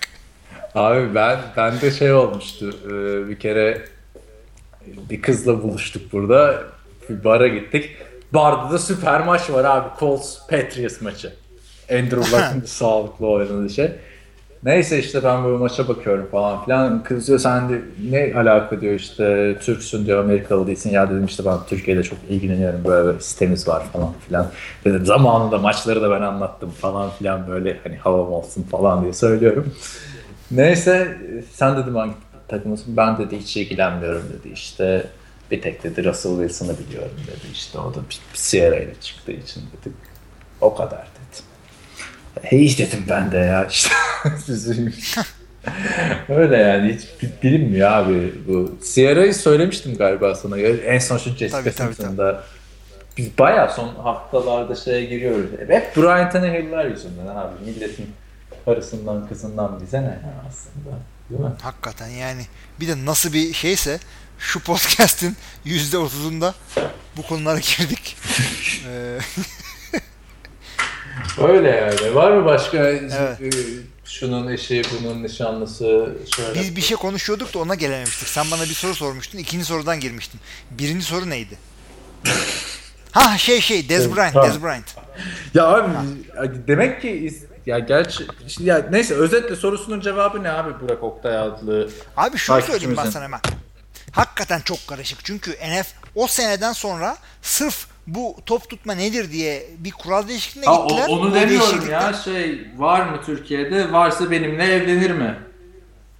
Abi 0.76 1.16
ben 1.16 1.40
ben 1.58 1.82
de 1.82 1.92
şey 1.92 2.14
olmuştu. 2.14 2.80
Bir 3.30 3.40
kere 3.40 3.86
bir 5.10 5.22
kızla 5.22 5.64
buluştuk 5.64 6.14
burada. 6.14 6.64
Bir 7.10 7.24
bara 7.24 7.48
gittik. 7.48 7.98
Barda 8.34 8.72
da 8.74 8.78
süper 8.80 9.26
maç 9.26 9.50
var 9.50 9.66
abi. 9.66 9.88
Colts 10.00 10.38
Patriots 10.50 11.02
maçı. 11.02 11.34
Andrew 11.92 12.18
Luck'ın 12.38 12.62
sağlıklı 12.66 13.28
oynadığı 13.28 13.70
şey. 13.70 13.92
Neyse 14.64 15.00
işte 15.00 15.24
ben 15.24 15.44
böyle 15.44 15.58
maça 15.58 15.88
bakıyorum 15.88 16.28
falan 16.32 16.66
filan. 16.66 17.04
Kız 17.04 17.28
diyor 17.28 17.40
sen 17.40 17.70
de 17.70 17.82
ne 18.10 18.34
alaka 18.40 18.82
diyor 18.82 18.94
işte 18.94 19.56
Türksün 19.62 20.06
diyor 20.06 20.24
Amerikalı 20.24 20.68
değilsin. 20.68 20.90
Ya 20.90 21.10
dedim 21.10 21.26
işte 21.26 21.46
ben 21.46 21.58
Türkiye'de 21.70 22.04
çok 22.04 22.18
ilgileniyorum 22.30 22.84
böyle 22.86 23.16
bir 23.16 23.20
sitemiz 23.24 23.68
var 23.68 23.84
falan 23.94 24.14
filan. 24.28 24.48
Dedim 24.86 25.06
zamanında 25.06 25.58
maçları 25.58 26.02
da 26.02 26.12
ben 26.12 26.22
anlattım 26.22 26.70
falan 26.70 27.10
filan 27.10 27.48
böyle 27.48 27.80
hani 27.84 27.96
havam 27.98 28.34
olsun 28.34 28.64
falan 28.64 29.02
diye 29.02 29.14
söylüyorum. 29.14 29.74
Neyse 30.52 31.18
sen 31.52 31.78
dedim 31.78 31.96
hangi 31.96 32.14
takımısın? 32.48 32.98
Ben 32.98 33.18
dedi 33.18 33.40
hiç 33.40 33.58
ilgilenmiyorum 33.58 34.24
dedi 34.40 34.54
işte 34.54 35.08
bir 35.52 35.62
tek 35.62 35.84
dedi 35.84 36.04
Russell 36.04 36.32
Wilson'ı 36.32 36.80
biliyorum 36.80 37.18
dedi. 37.28 37.52
İşte 37.54 37.80
o 37.80 37.94
da 37.94 37.98
bir 38.10 38.20
Sierra 38.34 38.76
ile 38.76 38.94
çıktığı 39.02 39.32
için 39.32 39.62
dedik. 39.62 39.98
O 40.62 40.76
kadar 40.76 41.00
dedi. 41.00 41.44
Hey 42.42 42.78
dedim 42.78 43.04
ben 43.10 43.32
de 43.32 43.38
ya 43.38 43.66
işte. 43.66 43.90
Öyle 46.30 46.58
yani 46.58 46.94
hiç 46.94 47.34
bilinmiyor 47.44 47.92
abi 47.92 48.34
bu. 48.48 48.78
Sierra'yı 48.82 49.34
söylemiştim 49.34 49.98
galiba 49.98 50.36
sana. 50.36 50.58
En 50.60 51.00
son 51.00 51.18
şu 51.18 51.30
Jessica 51.30 51.72
Simpson'da. 51.72 52.44
Biz 53.18 53.38
bayağı 53.38 53.74
son 53.74 53.96
haftalarda 53.96 54.76
şeye 54.76 55.06
giriyoruz. 55.06 55.50
Hep 55.68 55.98
Brian 55.98 56.30
Tannehill'ler 56.30 56.86
yüzünden 56.86 57.28
abi. 57.28 57.66
Milletin 57.66 58.10
karısından 58.66 59.28
kızından 59.28 59.82
bize 59.82 60.02
ne 60.02 60.20
aslında. 60.50 60.98
Değil 61.30 61.42
mi? 61.42 61.52
Hakikaten 61.62 62.08
yani 62.08 62.42
bir 62.80 62.88
de 62.88 63.06
nasıl 63.06 63.34
bir 63.34 63.54
şeyse 63.54 64.00
şu 64.40 64.60
podcast'in 64.60 65.38
yüzde 65.66 65.98
otuzunda 65.98 66.56
bu 67.18 67.22
konulara 67.22 67.60
girdik. 67.60 68.18
Ee, 68.90 69.20
Öyle 71.48 71.70
yani. 71.70 72.16
Var 72.16 72.32
mı 72.32 72.46
başka 72.46 72.78
evet. 72.78 73.42
E, 73.42 73.50
şunun 74.06 74.48
eşi, 74.48 74.82
bunun 74.92 75.24
nişanlısı? 75.24 76.16
Şöyle. 76.36 76.60
Biz 76.60 76.76
bir 76.76 76.82
şey 76.82 76.98
konuşuyorduk 76.98 77.54
da 77.54 77.60
ona 77.60 77.76
gelememiştik. 77.76 78.28
Sen 78.28 78.52
bana 78.52 78.62
bir 78.62 78.74
soru 78.74 78.96
sormuştun. 78.96 79.38
ikinci 79.38 79.66
sorudan 79.66 80.00
girmiştin. 80.00 80.40
Birinci 80.72 81.06
soru 81.06 81.30
neydi? 81.30 81.58
ha 83.12 83.38
şey 83.38 83.62
şey 83.62 83.90
Dez 83.90 84.16
Bryant, 84.16 84.36
Dez 84.36 84.64
Bryant. 84.64 84.96
Ya 85.54 85.68
abi 85.68 85.94
ha. 85.94 86.04
demek 86.68 87.02
ki 87.02 87.34
ya 87.66 87.80
gerçi 87.80 88.28
ya 88.60 88.88
neyse 88.92 89.14
özetle 89.14 89.56
sorusunun 89.56 90.02
cevabı 90.02 90.44
ne 90.44 90.52
abi 90.52 90.80
Burak 90.82 91.04
Oktay 91.04 91.38
adlı 91.38 91.90
Abi 92.18 92.38
şunu 92.38 92.62
söyleyeyim 92.62 92.98
ben 92.98 93.10
sana 93.10 93.24
hemen 93.24 93.40
hakikaten 94.12 94.60
çok 94.60 94.88
karışık. 94.88 95.26
Çünkü 95.26 95.52
NF 95.52 95.88
o 96.16 96.28
seneden 96.28 96.74
sonra 96.74 97.18
sırf 97.42 97.88
bu 98.08 98.38
top 98.46 98.70
tutma 98.70 98.94
nedir 98.94 99.32
diye 99.32 99.70
bir 99.78 99.92
kural 99.92 100.28
değişikliğine 100.28 100.70
ha, 100.70 100.76
gittiler. 100.76 101.08
onu 101.08 101.36
demiyorum 101.36 101.90
ya 101.90 102.14
şey 102.14 102.68
var 102.78 103.02
mı 103.10 103.22
Türkiye'de 103.26 103.92
varsa 103.92 104.32
benimle 104.32 104.64
evlenir 104.64 105.12
mi? 105.12 105.40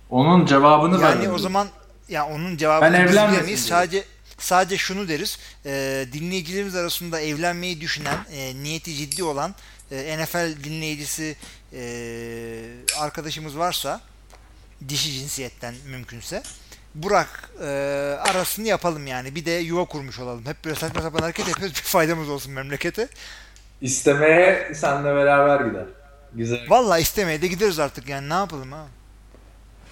Onun 0.10 0.46
cevabını 0.46 1.02
yani 1.02 1.24
Yani 1.24 1.30
o 1.30 1.38
zaman 1.38 1.68
ya 2.10 2.28
onun 2.28 2.58
cevabını 2.58 2.94
ben 2.94 3.02
evlenmeyiz. 3.02 3.66
Sadece 3.66 4.04
sadece 4.38 4.78
şunu 4.78 5.08
deriz. 5.08 5.38
E, 5.66 6.06
dinleyicilerimiz 6.14 6.76
arasında 6.76 7.22
evlenmeyi 7.22 7.82
düşünen, 7.82 8.18
e, 8.32 8.56
niyeti 8.56 8.96
ciddi 8.96 9.24
olan 9.24 9.56
e, 9.92 10.18
NFL 10.18 10.64
dinleyicisi 10.64 11.36
e, 11.74 11.82
arkadaşımız 12.98 13.58
varsa 13.58 14.02
dişi 14.90 15.12
cinsiyetten 15.12 15.76
mümkünse 15.86 16.44
Burak 16.98 17.50
e, 17.62 17.66
arasını 18.30 18.68
yapalım 18.68 19.08
yani. 19.08 19.36
Bir 19.36 19.46
de 19.46 19.52
yuva 19.52 19.86
kurmuş 19.86 20.20
olalım. 20.20 20.46
Hep 20.46 20.66
böyle 20.66 20.76
saçma 20.76 21.02
sapan 21.02 21.20
hareket 21.20 21.48
yapıyoruz. 21.48 21.76
Bir 21.76 21.82
faydamız 21.82 22.30
olsun 22.30 22.54
memlekete. 22.54 23.08
İstemeye 23.82 24.72
senle 24.76 25.16
beraber 25.16 25.66
gider. 25.66 25.86
Güzel. 26.34 26.60
Valla 26.70 27.00
istemeye 27.00 27.42
de 27.42 27.48
gideriz 27.48 27.80
artık 27.80 28.10
yani 28.10 28.30
ne 28.30 28.34
yapalım 28.34 28.72
ha. 28.72 28.86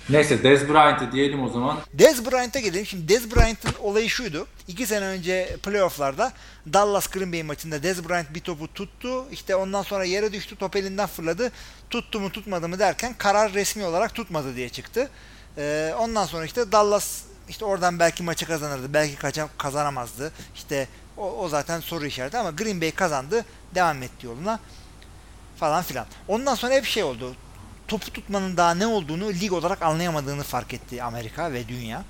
Neyse 0.10 0.44
Dez 0.44 0.70
Bryant'ı 0.70 1.12
diyelim 1.12 1.44
o 1.44 1.50
zaman. 1.50 1.78
Dez 1.94 2.32
Bryant'a 2.32 2.60
gelelim. 2.60 2.86
Şimdi 2.86 3.08
Dez 3.08 3.36
Bryant'ın 3.36 3.74
olayı 3.82 4.10
şuydu. 4.10 4.48
İki 4.68 4.86
sene 4.88 5.06
önce 5.06 5.58
playofflarda 5.64 6.32
Dallas 6.74 7.08
Green 7.08 7.34
Bay 7.34 7.44
maçında 7.44 7.84
Dez 7.84 8.10
Bryant 8.10 8.34
bir 8.34 8.40
topu 8.40 8.74
tuttu. 8.74 9.26
İşte 9.32 9.56
ondan 9.56 9.82
sonra 9.82 10.04
yere 10.04 10.34
düştü. 10.34 10.56
Top 10.56 10.76
elinden 10.76 11.08
fırladı. 11.08 11.52
Tuttu 11.90 12.20
mu 12.20 12.32
tutmadı 12.32 12.70
mı 12.70 12.80
derken 12.80 13.14
karar 13.18 13.54
resmi 13.54 13.86
olarak 13.86 14.16
tutmadı 14.16 14.56
diye 14.56 14.70
çıktı. 14.70 15.10
Ee, 15.58 15.94
ondan 16.00 16.26
sonra 16.26 16.46
işte 16.46 16.72
Dallas 16.72 17.22
işte 17.50 17.66
oradan 17.66 18.00
belki 18.00 18.24
maçı 18.24 18.46
kazanırdı. 18.46 18.94
Belki 18.94 19.16
kazanamazdı. 19.58 20.32
İşte 20.56 20.88
o, 21.18 21.32
o 21.32 21.50
zaten 21.50 21.80
soru 21.80 22.06
işareti 22.06 22.38
ama 22.38 22.52
Green 22.52 22.82
Bay 22.82 22.92
kazandı. 22.92 23.46
Devam 23.76 24.04
etti 24.04 24.26
yoluna 24.26 24.60
falan 25.58 25.84
filan. 25.84 26.06
Ondan 26.28 26.56
sonra 26.56 26.74
hep 26.74 26.86
şey 26.86 27.04
oldu. 27.04 27.36
topu 27.88 28.14
tutmanın 28.14 28.58
daha 28.58 28.74
ne 28.74 28.88
olduğunu 28.88 29.34
lig 29.34 29.54
olarak 29.54 29.82
anlayamadığını 29.82 30.44
fark 30.44 30.74
etti 30.74 31.04
Amerika 31.04 31.54
ve 31.54 31.68
dünya. 31.68 32.04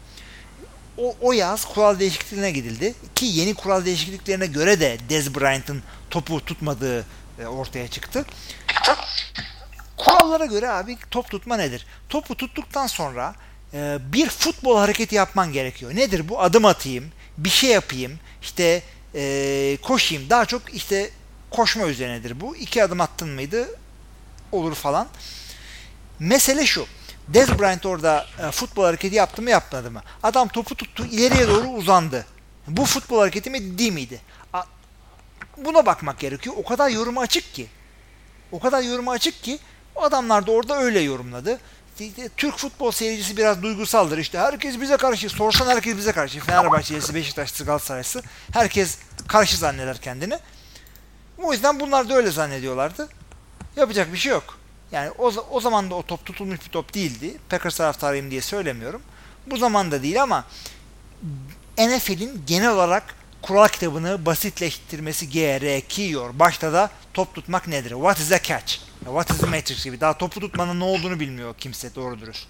O, 0.98 1.16
o 1.22 1.34
yaz 1.34 1.66
kural 1.66 2.00
değişikliğine 2.00 2.52
gidildi. 2.52 2.94
Ki 3.16 3.26
yeni 3.26 3.54
kural 3.54 3.86
değişikliklerine 3.86 4.46
göre 4.46 4.80
de 4.80 4.98
Dez 5.10 5.36
Bryant'ın 5.36 5.84
topu 6.10 6.46
tutmadığı 6.46 7.06
e, 7.40 7.46
ortaya 7.46 7.88
çıktı. 7.88 8.26
Kurallara 9.98 10.46
göre 10.46 10.70
abi 10.70 10.98
top 11.12 11.30
tutma 11.32 11.58
nedir? 11.58 11.86
Topu 12.10 12.36
tuttuktan 12.36 12.88
sonra 12.88 13.36
e, 13.74 13.98
bir 14.14 14.30
futbol 14.30 14.78
hareketi 14.78 15.16
yapman 15.16 15.54
gerekiyor. 15.54 15.96
Nedir 15.96 16.30
bu? 16.30 16.42
Adım 16.42 16.66
atayım, 16.66 17.12
bir 17.38 17.50
şey 17.50 17.70
yapayım, 17.70 18.20
işte 18.42 18.84
e, 19.16 19.78
koşayım. 19.82 20.30
Daha 20.30 20.46
çok 20.46 20.74
işte 20.74 21.10
koşma 21.52 21.88
üzerinedir 21.88 22.42
bu. 22.42 22.56
İki 22.56 22.84
adım 22.84 23.02
attın 23.02 23.30
mıydı 23.30 23.68
olur 24.52 24.76
falan. 24.76 25.08
Mesele 26.20 26.66
şu. 26.66 26.88
Dez 27.28 27.60
Bryant 27.60 27.86
orada 27.86 28.26
e, 28.48 28.52
futbol 28.52 28.84
hareketi 28.84 29.16
yaptı 29.16 29.42
mı 29.42 29.50
yapmadı 29.50 29.92
mı? 29.92 30.02
Adam 30.24 30.48
topu 30.48 30.76
tuttu 30.76 31.06
ileriye 31.06 31.48
doğru 31.48 31.68
uzandı. 31.68 32.26
Bu 32.68 32.86
futbol 32.86 33.20
hareketi 33.20 33.50
mi 33.50 33.78
değil 33.78 33.94
miydi? 33.94 34.22
A, 34.54 34.64
buna 35.58 35.86
bakmak 35.86 36.20
gerekiyor. 36.20 36.56
O 36.58 36.64
kadar 36.64 36.90
yoruma 36.90 37.22
açık 37.22 37.54
ki. 37.54 37.68
O 38.52 38.60
kadar 38.60 38.82
yoruma 38.82 39.12
açık 39.12 39.44
ki 39.44 39.60
o 39.96 40.04
adamlar 40.04 40.48
da 40.48 40.52
orada 40.52 40.78
öyle 40.78 41.00
yorumladı. 41.00 41.60
Türk 42.38 42.58
futbol 42.58 42.92
seyircisi 42.92 43.38
biraz 43.38 43.62
duygusaldır. 43.62 44.18
İşte 44.18 44.40
herkes 44.40 44.82
bize 44.82 44.98
karşı. 44.98 45.30
Sorsan 45.30 45.68
herkes 45.68 45.98
bize 45.98 46.12
karşı. 46.12 46.40
Fenerbahçelisi, 46.40 47.16
Beşiktaşlısı, 47.16 47.66
Galatasaraylısı. 47.66 48.24
Herkes 48.54 48.98
karşı 49.28 49.58
zanneder 49.58 50.02
kendini. 50.02 50.40
O 51.38 51.54
yüzden 51.54 51.80
bunlar 51.80 52.10
da 52.10 52.16
öyle 52.16 52.32
zannediyorlardı. 52.32 53.10
Yapacak 53.76 54.14
bir 54.14 54.18
şey 54.18 54.32
yok. 54.32 54.58
Yani 54.92 55.12
o, 55.18 55.32
o 55.52 55.62
zaman 55.62 55.90
da 55.90 55.96
o 55.96 56.04
top 56.04 56.26
tutulmuş 56.26 56.60
bir 56.66 56.72
top 56.72 56.94
değildi. 56.94 57.38
Packers 57.50 57.78
taraftarıyım 57.78 58.32
diye 58.32 58.42
söylemiyorum. 58.42 59.02
Bu 59.48 59.58
zaman 59.58 59.92
da 59.92 60.04
değil 60.04 60.24
ama 60.24 60.46
NFL'in 61.78 62.44
genel 62.48 62.72
olarak 62.72 63.16
kural 63.42 63.68
kitabını 63.68 64.26
basitleştirmesi 64.26 65.30
gerekiyor. 65.30 66.30
Başta 66.34 66.74
da 66.74 66.90
top 67.14 67.36
tutmak 67.36 67.68
nedir? 67.68 67.90
What 67.90 68.20
is 68.20 68.32
a 68.32 68.42
catch? 68.42 68.78
What 69.06 69.32
is 69.32 69.38
the 69.38 69.46
matrix 69.48 69.84
gibi. 69.84 70.02
Daha 70.02 70.18
topu 70.18 70.40
tutmanın 70.40 70.80
ne 70.80 70.84
olduğunu 70.84 71.20
bilmiyor 71.20 71.56
kimse 71.58 71.96
doğru 71.96 72.20
dürüst. 72.20 72.48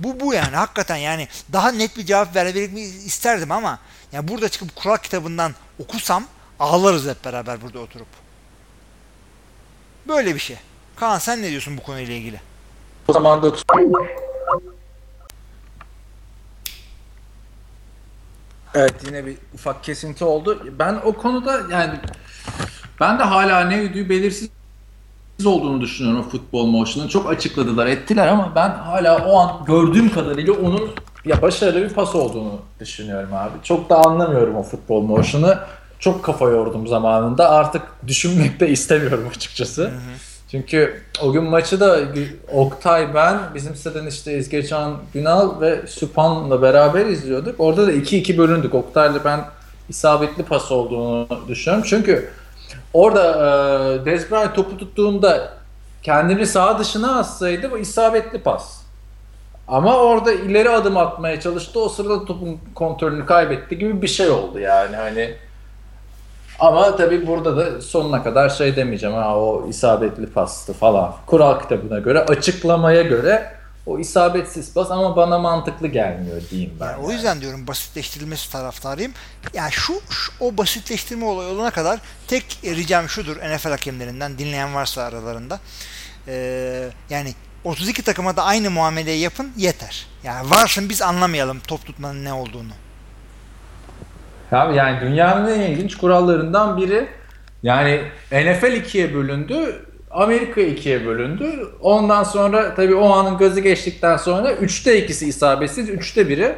Bu 0.00 0.20
bu 0.20 0.34
yani 0.34 0.56
hakikaten 0.56 0.96
yani 0.96 1.28
daha 1.52 1.72
net 1.72 1.96
bir 1.96 2.06
cevap 2.06 2.36
verebilmek 2.36 2.84
isterdim 2.84 3.52
ama 3.52 3.78
yani 4.12 4.28
burada 4.28 4.48
çıkıp 4.48 4.76
kural 4.76 4.96
kitabından 4.96 5.54
okusam 5.78 6.24
ağlarız 6.60 7.06
hep 7.08 7.24
beraber 7.24 7.62
burada 7.62 7.78
oturup. 7.78 8.06
Böyle 10.08 10.34
bir 10.34 10.40
şey. 10.40 10.56
Kaan 10.96 11.18
sen 11.18 11.42
ne 11.42 11.50
diyorsun 11.50 11.76
bu 11.76 11.82
konuyla 11.82 12.14
ilgili? 12.14 12.40
O 13.08 13.12
zaman 13.12 13.42
da 13.42 13.52
Evet 18.74 18.94
yine 19.06 19.26
bir 19.26 19.36
ufak 19.54 19.84
kesinti 19.84 20.24
oldu. 20.24 20.66
Ben 20.78 20.94
o 21.04 21.12
konuda 21.12 21.62
yani 21.70 22.00
ben 23.00 23.18
de 23.18 23.22
hala 23.22 23.64
ne 23.64 23.76
yüdüğü 23.76 24.08
belirsiz 24.08 24.48
olduğunu 25.44 25.80
düşünüyorum 25.80 26.22
futbol 26.22 26.66
motion'ın. 26.66 27.08
Çok 27.08 27.30
açıkladılar, 27.30 27.86
ettiler 27.86 28.28
ama 28.28 28.52
ben 28.54 28.70
hala 28.70 29.26
o 29.26 29.38
an 29.38 29.64
gördüğüm 29.66 30.12
kadarıyla 30.12 30.52
onun 30.52 30.90
ya 31.24 31.42
başarılı 31.42 31.82
bir 31.82 31.88
pas 31.88 32.14
olduğunu 32.14 32.60
düşünüyorum 32.80 33.34
abi. 33.34 33.52
Çok 33.62 33.90
da 33.90 33.96
anlamıyorum 33.96 34.56
o 34.56 34.62
futbol 34.62 35.02
motion'ı. 35.02 35.58
Çok 35.98 36.24
kafa 36.24 36.48
yordum 36.48 36.86
zamanında. 36.86 37.50
Artık 37.50 37.82
düşünmek 38.06 38.60
de 38.60 38.68
istemiyorum 38.68 39.28
açıkçası. 39.36 39.82
Hı 39.82 39.86
hı. 39.86 40.00
Çünkü 40.50 41.02
o 41.22 41.32
gün 41.32 41.44
maçı 41.44 41.80
da 41.80 41.98
Oktay 42.52 43.14
ben, 43.14 43.38
bizim 43.54 43.76
siteden 43.76 44.06
işte 44.06 44.38
İzgecan 44.38 44.96
Günal 45.14 45.60
ve 45.60 45.86
Süpan'la 45.86 46.62
beraber 46.62 47.06
izliyorduk. 47.06 47.54
Orada 47.58 47.86
da 47.86 47.92
2-2 47.92 48.38
bölündük. 48.38 48.74
Oktay'la 48.74 49.24
ben 49.24 49.40
isabetli 49.88 50.42
pas 50.42 50.72
olduğunu 50.72 51.26
düşünüyorum. 51.48 51.84
Çünkü 51.88 52.30
orada 52.92 53.24
e, 54.00 54.04
Dez 54.04 54.30
Bryant 54.30 54.54
topu 54.54 54.78
tuttuğunda 54.78 55.48
kendini 56.02 56.46
sağ 56.46 56.78
dışına 56.78 57.18
atsaydı 57.18 57.70
bu 57.70 57.78
isabetli 57.78 58.38
pas. 58.38 58.82
Ama 59.68 59.96
orada 59.96 60.32
ileri 60.32 60.70
adım 60.70 60.96
atmaya 60.96 61.40
çalıştı. 61.40 61.80
O 61.80 61.88
sırada 61.88 62.24
topun 62.24 62.58
kontrolünü 62.74 63.26
kaybetti 63.26 63.78
gibi 63.78 64.02
bir 64.02 64.08
şey 64.08 64.30
oldu 64.30 64.58
yani. 64.58 64.96
Hani 64.96 65.34
ama 66.60 66.96
tabii 66.96 67.26
burada 67.26 67.56
da 67.56 67.80
sonuna 67.80 68.22
kadar 68.22 68.48
şey 68.48 68.76
demeyeceğim. 68.76 69.16
Ha 69.16 69.38
o 69.38 69.66
isabetli 69.68 70.26
pastı 70.26 70.72
falan. 70.72 71.14
Kural 71.26 71.60
kitabına 71.60 71.98
göre, 71.98 72.20
açıklamaya 72.20 73.02
göre 73.02 73.52
o 73.86 73.98
isabetsiz 73.98 74.74
pas 74.74 74.90
ama 74.90 75.16
bana 75.16 75.38
mantıklı 75.38 75.88
gelmiyor 75.88 76.42
diyeyim 76.50 76.72
ben. 76.80 76.86
Yani 76.86 77.04
O 77.04 77.10
yüzden 77.10 77.40
diyorum 77.40 77.66
basitleştirilmesi 77.66 78.52
taraftarıyım. 78.52 79.12
Yani 79.54 79.72
şu, 79.72 79.92
şu 80.10 80.32
o 80.40 80.56
basitleştirme 80.56 81.24
olayı 81.24 81.48
olana 81.48 81.70
kadar 81.70 82.00
tek 82.28 82.58
ricam 82.64 83.08
şudur 83.08 83.36
NFL 83.36 83.68
hakemlerinden 83.70 84.38
dinleyen 84.38 84.74
varsa 84.74 85.02
aralarında. 85.02 85.60
Ee, 86.28 86.88
yani 87.10 87.34
32 87.64 88.02
takıma 88.02 88.36
da 88.36 88.44
aynı 88.44 88.70
muameleyi 88.70 89.20
yapın 89.20 89.52
yeter. 89.56 90.06
Yani 90.24 90.50
varsın 90.50 90.88
biz 90.88 91.02
anlamayalım 91.02 91.60
top 91.60 91.86
tutmanın 91.86 92.24
ne 92.24 92.32
olduğunu. 92.32 92.72
Abi 94.52 94.76
yani 94.76 95.00
dünyanın 95.00 95.60
en 95.60 95.60
ilginç 95.60 95.96
kurallarından 95.96 96.76
biri. 96.76 97.08
Yani 97.62 98.02
NFL 98.32 98.72
ikiye 98.72 99.14
bölündü. 99.14 99.86
Amerika 100.12 100.60
ikiye 100.60 101.06
bölündü. 101.06 101.68
Ondan 101.80 102.24
sonra 102.24 102.74
tabii 102.74 102.94
o 102.94 103.10
anın 103.12 103.38
gazı 103.38 103.60
geçtikten 103.60 104.16
sonra 104.16 104.52
üçte 104.52 105.04
ikisi 105.04 105.28
isabetsiz, 105.28 105.88
üçte 105.88 106.28
biri 106.28 106.54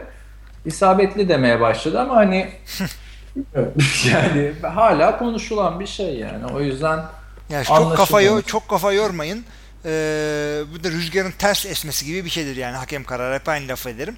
isabetli 0.64 1.28
demeye 1.28 1.60
başladı 1.60 2.01
ama 2.01 2.16
hani 2.16 2.52
yani 4.12 4.52
hala 4.62 5.18
konuşulan 5.18 5.81
bir 5.81 5.86
şey 5.86 6.14
yani. 6.14 6.47
O 6.47 6.60
yüzden 6.60 7.05
yani 7.51 7.64
çok 7.64 7.97
kafa 7.97 8.20
yo- 8.20 8.43
çok 8.43 8.68
kafa 8.68 8.93
yormayın. 8.93 9.44
Ee, 9.85 10.62
bu 10.74 10.85
da 10.85 10.90
rüzgarın 10.90 11.31
ters 11.31 11.66
esmesi 11.66 12.06
gibi 12.06 12.24
bir 12.24 12.31
şeydir 12.31 12.56
yani 12.56 12.76
hakem 12.76 13.05
kararı 13.05 13.35
hep 13.35 13.48
aynı 13.48 13.68
laf 13.68 13.86
ederim. 13.86 14.16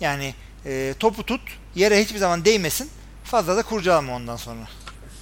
Yani 0.00 0.34
e, 0.66 0.94
topu 0.98 1.26
tut, 1.26 1.40
yere 1.74 2.00
hiçbir 2.02 2.18
zaman 2.18 2.44
değmesin. 2.44 2.90
Fazla 3.24 3.56
da 3.56 3.62
kurcalama 3.62 4.14
ondan 4.16 4.36
sonra. 4.36 4.60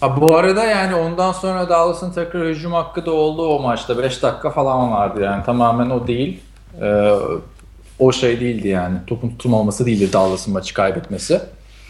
Ha, 0.00 0.20
bu 0.20 0.36
arada 0.36 0.64
yani 0.64 0.94
ondan 0.94 1.32
sonra 1.32 1.68
Dallas'ın 1.68 2.12
tekrar 2.12 2.46
hücum 2.48 2.72
hakkı 2.72 3.06
da 3.06 3.10
oldu 3.10 3.46
o 3.48 3.62
maçta. 3.62 3.98
5 3.98 4.22
dakika 4.22 4.50
falan 4.50 4.92
vardı 4.92 5.20
yani 5.22 5.44
tamamen 5.44 5.90
o 5.90 6.06
değil. 6.06 6.40
Ee, 6.82 7.12
o 7.98 8.12
şey 8.12 8.40
değildi 8.40 8.68
yani. 8.68 8.98
Topun 9.06 9.28
tutulmaması 9.28 9.86
değildi 9.86 10.12
Dallas'ın 10.12 10.52
maçı 10.52 10.74
kaybetmesi. 10.74 11.40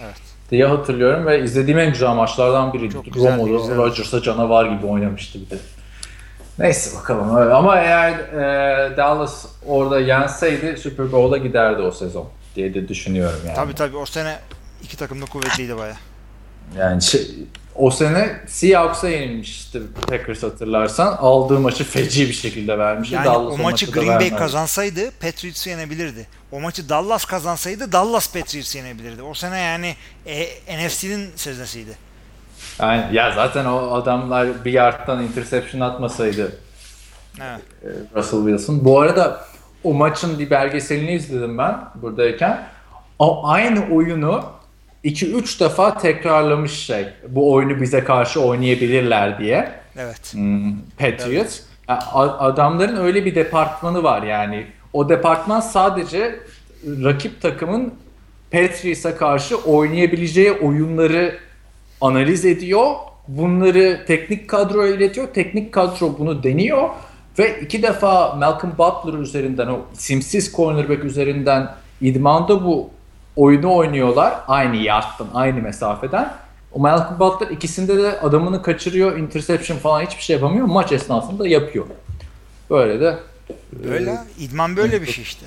Evet. 0.05 0.17
Diye 0.51 0.67
hatırlıyorum 0.67 1.27
ve 1.27 1.43
izlediğim 1.43 1.79
en 1.79 1.91
güzel 1.91 2.15
maçlardan 2.15 2.73
biriydi. 2.73 2.95
Romo'da 3.17 3.77
Rodgers'a 3.77 4.23
canavar 4.23 4.67
gibi 4.67 4.87
oynamıştı 4.87 5.39
bir 5.41 5.51
de. 5.51 5.59
Neyse 6.59 6.99
bakalım 6.99 7.37
öyle. 7.37 7.55
Ama 7.55 7.77
eğer 7.77 8.13
e, 8.13 8.97
Dallas 8.97 9.47
orada 9.67 10.01
yenseydi 10.01 10.77
Super 10.77 11.13
Bowl'a 11.13 11.37
giderdi 11.37 11.83
o 11.83 11.91
sezon 11.91 12.29
diye 12.57 12.75
de 12.75 12.89
düşünüyorum 12.89 13.39
yani. 13.47 13.57
Tabii 13.57 13.75
tabii 13.75 13.97
o 13.97 14.07
sene 14.07 14.39
İki 14.83 14.97
takım 14.97 15.23
da 15.23 15.27
kuvvetliydi 15.27 15.77
baya. 15.77 15.97
Yani 16.79 17.03
şey, 17.03 17.21
o 17.79 17.91
sene 17.91 18.41
Seahawks'a 18.47 19.09
yenilmişti 19.09 19.83
Packers 20.09 20.43
hatırlarsan. 20.43 21.17
Aldığı 21.17 21.61
maçı 21.61 21.85
feci 21.85 22.29
bir 22.29 22.33
şekilde 22.33 22.79
vermişti. 22.79 23.15
Yani 23.15 23.25
Dallas 23.25 23.55
o 23.55 23.63
maçı 23.63 23.91
Green 23.91 24.21
Bay 24.21 24.37
kazansaydı 24.37 25.11
Patriots'ı 25.11 25.71
yenebilirdi. 25.71 26.27
O 26.53 26.61
maçı 26.61 26.89
Dallas 26.89 27.25
kazansaydı 27.25 27.93
Dallas 27.93 28.33
Patriots'ı 28.33 28.79
yenebilirdi. 28.79 29.23
O 29.23 29.35
sene 29.35 29.59
yani 29.59 29.95
e, 30.27 30.47
NFC'nin 30.87 31.31
söznesiydi. 31.37 31.97
Yani 32.81 33.15
ya 33.15 33.33
zaten 33.33 33.65
o 33.65 33.95
adamlar 33.95 34.65
bir 34.65 34.73
yardtan 34.73 35.23
interception 35.23 35.81
atmasaydı 35.81 36.59
evet. 37.43 37.61
E, 37.83 37.89
Russell 38.19 38.41
Wilson. 38.41 38.85
Bu 38.85 39.01
arada 39.01 39.41
o 39.85 39.95
maçın 39.95 40.39
bir 40.39 40.51
belgeselini 40.51 41.13
izledim 41.13 41.59
ben 41.59 41.79
buradayken. 41.95 42.69
O 43.19 43.49
aynı 43.49 43.95
oyunu 43.95 44.45
2-3 45.07 45.61
defa 45.61 45.99
tekrarlamış 45.99 46.73
şey. 46.73 47.07
Bu 47.29 47.53
oyunu 47.53 47.81
bize 47.81 48.05
karşı 48.05 48.41
oynayabilirler 48.41 49.39
diye. 49.39 49.73
Evet. 49.97 50.35
Hmm, 50.35 50.77
Patriots. 50.99 51.61
Evet. 51.89 52.03
Adamların 52.39 52.97
öyle 52.97 53.25
bir 53.25 53.35
departmanı 53.35 54.03
var 54.03 54.23
yani. 54.23 54.67
O 54.93 55.09
departman 55.09 55.61
sadece 55.61 56.41
rakip 56.85 57.43
takımın 57.43 57.95
Patriots'a 58.51 59.17
karşı 59.17 59.57
oynayabileceği 59.57 60.53
oyunları 60.53 61.39
analiz 62.01 62.45
ediyor. 62.45 62.87
Bunları 63.29 64.05
teknik 64.07 64.49
kadroya 64.49 64.95
iletiyor. 64.95 65.29
Teknik 65.35 65.73
kadro 65.73 66.19
bunu 66.19 66.43
deniyor. 66.43 66.89
Ve 67.39 67.61
iki 67.61 67.83
defa 67.83 68.35
Malcolm 68.35 68.73
Butler 68.79 69.19
üzerinden 69.19 69.67
o 69.67 69.81
simsiz 69.93 70.53
cornerback 70.53 71.05
üzerinden 71.05 71.75
idmanda 72.01 72.65
bu 72.65 72.91
oyunu 73.37 73.75
oynuyorlar 73.75 74.35
aynı 74.49 74.77
yardtan, 74.77 75.29
aynı 75.35 75.61
mesafeden. 75.63 76.35
O 76.73 76.79
Malcolm 76.79 77.21
Butler 77.21 77.49
ikisinde 77.49 77.97
de 78.03 78.21
adamını 78.21 78.63
kaçırıyor, 78.63 79.17
interception 79.19 79.79
falan 79.79 80.01
hiçbir 80.01 80.23
şey 80.23 80.37
yapamıyor. 80.37 80.67
Maç 80.67 80.93
esnasında 80.93 81.49
yapıyor. 81.49 81.87
Böyle 82.71 83.01
de 83.01 83.19
Böyle. 83.73 84.11
e, 84.11 84.19
idman 84.39 84.77
böyle 84.77 85.03
bir 85.03 85.07
şey 85.07 85.23
işte. 85.25 85.47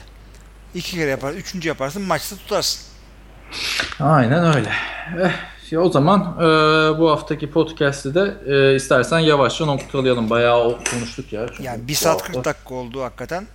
İki 0.76 0.96
kere 0.96 1.10
yapar, 1.10 1.34
üçüncü 1.34 1.68
yaparsın 1.68 2.02
maçta 2.02 2.36
tutarsın. 2.36 2.82
Aynen 4.00 4.56
öyle. 4.56 4.70
Eh, 5.72 5.78
o 5.78 5.90
zaman 5.90 6.22
e, 6.40 6.44
bu 7.00 7.12
haftaki 7.12 7.52
podcast'i 7.52 8.16
de 8.16 8.34
e, 8.48 8.76
istersen 8.76 9.20
yavaşça 9.20 9.66
noktalayalım. 9.66 10.30
Bayağı 10.30 10.78
konuştuk 10.92 11.34
ya. 11.34 11.48
Çünkü 11.48 11.64
Yani 11.64 11.88
1 11.88 11.94
bu 11.94 11.98
saat 11.98 12.14
hafta- 12.22 12.34
40 12.34 12.46
dakika 12.46 12.76
oldu 12.76 13.04
hakikaten. 13.04 13.48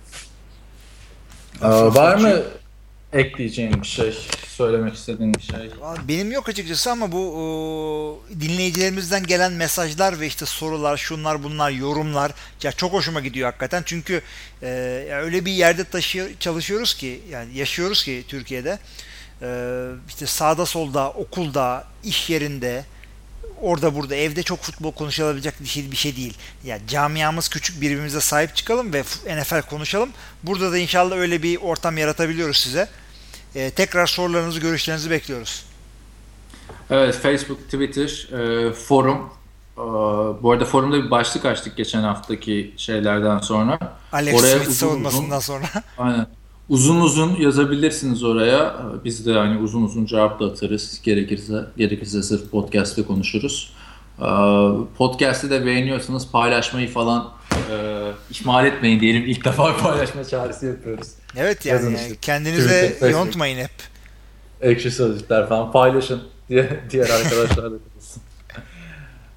Ee, 1.61 1.67
var 1.69 2.15
mı 2.17 2.29
ekleyeceğin 3.15 3.81
bir 3.81 3.87
şey, 3.87 4.13
söylemek 4.47 4.93
istediğin 4.93 5.33
bir 5.33 5.41
şey? 5.41 5.71
Benim 6.07 6.31
yok 6.31 6.49
açıkçası 6.49 6.91
ama 6.91 7.11
bu 7.11 7.33
o, 7.37 8.19
dinleyicilerimizden 8.39 9.23
gelen 9.23 9.53
mesajlar 9.53 10.19
ve 10.19 10.27
işte 10.27 10.45
sorular, 10.45 10.97
şunlar 10.97 11.43
bunlar, 11.43 11.71
yorumlar 11.71 12.31
ya 12.63 12.71
çok 12.71 12.93
hoşuma 12.93 13.19
gidiyor 13.19 13.45
hakikaten. 13.45 13.83
Çünkü 13.85 14.21
e, 14.61 14.67
öyle 15.11 15.45
bir 15.45 15.51
yerde 15.51 15.83
taşıyor, 15.83 16.29
çalışıyoruz 16.39 16.93
ki 16.93 17.21
yani 17.29 17.57
yaşıyoruz 17.57 18.03
ki 18.03 18.23
Türkiye'de. 18.27 18.79
E, 19.41 19.49
işte 20.07 20.25
sağda 20.25 20.65
solda, 20.65 21.09
okulda, 21.09 21.87
iş 22.03 22.29
yerinde, 22.29 22.85
orada 23.61 23.95
burada 23.95 24.15
evde 24.15 24.43
çok 24.43 24.61
futbol 24.61 24.91
konuşulabilecek 24.91 25.53
bir 25.59 25.67
şey 25.67 25.91
bir 25.91 25.95
şey 25.97 26.15
değil. 26.15 26.33
Ya 26.63 26.79
camiamız 26.87 27.49
küçük 27.49 27.81
birbirimize 27.81 28.21
sahip 28.21 28.55
çıkalım 28.55 28.93
ve 28.93 29.01
NFL 29.41 29.61
konuşalım. 29.61 30.09
Burada 30.43 30.71
da 30.71 30.77
inşallah 30.77 31.17
öyle 31.17 31.43
bir 31.43 31.57
ortam 31.57 31.97
yaratabiliyoruz 31.97 32.57
size. 32.57 32.87
E, 33.55 33.69
tekrar 33.71 34.07
sorularınızı, 34.07 34.59
görüşlerinizi 34.59 35.09
bekliyoruz. 35.09 35.65
Evet, 36.89 37.15
Facebook, 37.15 37.63
Twitter, 37.65 38.27
e, 38.67 38.73
forum. 38.73 39.17
E, 39.77 39.81
bu 40.43 40.51
arada 40.51 40.65
forumda 40.65 41.03
bir 41.03 41.11
başlık 41.11 41.45
açtık 41.45 41.77
geçen 41.77 42.01
haftaki 42.01 42.73
şeylerden 42.77 43.39
sonra. 43.39 43.79
Alex 44.11 44.39
Oraya 44.41 44.55
Smith 44.55 44.61
uzun 44.69 44.73
savunmasından 44.73 45.37
uzun- 45.37 45.39
sonra. 45.39 45.65
Aynen. 45.97 46.27
Uzun 46.69 47.01
uzun 47.01 47.35
yazabilirsiniz 47.35 48.23
oraya. 48.23 48.75
Biz 49.03 49.25
de 49.25 49.33
hani 49.33 49.57
uzun 49.57 49.83
uzun 49.83 50.05
cevap 50.05 50.39
da 50.39 50.45
atarız. 50.45 51.01
Gerekirse 51.03 51.65
gerekirse 51.77 52.23
sırf 52.23 52.51
podcast'te 52.51 53.03
konuşuruz. 53.03 53.73
Ee, 54.19 54.23
Podcast'i 54.97 55.49
de 55.49 55.65
beğeniyorsanız 55.65 56.31
paylaşmayı 56.31 56.91
falan 56.91 57.31
e, 57.71 57.75
ihmal 58.31 58.65
etmeyin 58.65 58.99
diyelim. 58.99 59.23
İlk 59.25 59.45
defa 59.45 59.77
paylaşma 59.83 60.23
çağrısı 60.23 60.65
yapıyoruz. 60.65 61.07
Evet 61.37 61.65
yani, 61.65 61.95
işte. 61.95 62.15
kendinize 62.21 62.87
Twitter, 62.87 63.09
yontmayın 63.09 63.57
hep. 63.57 63.71
Ekşi 64.61 64.91
sözlükler 64.91 65.49
falan 65.49 65.71
paylaşın 65.71 66.23
diye 66.49 66.79
diğer 66.89 67.09
arkadaşlar 67.09 67.71
da. 67.71 67.75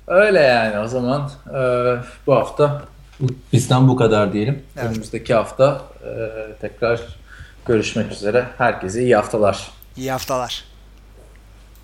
Öyle 0.07 0.41
yani 0.41 0.79
o 0.79 0.89
zaman 0.89 1.31
e, 1.49 1.61
bu 2.27 2.35
hafta 2.35 2.83
bizden 3.53 3.89
bu 3.89 3.97
kadar 3.97 4.33
diyelim. 4.33 4.63
Evet. 4.77 4.87
Önümüzdeki 4.91 5.35
hafta 5.35 5.83
e, 6.05 6.11
tekrar 6.61 7.01
görüşmek 7.67 8.13
üzere. 8.13 8.47
Herkese 8.59 9.03
iyi 9.03 9.17
haftalar. 9.17 9.71
İyi 9.97 10.13
haftalar. 10.13 10.68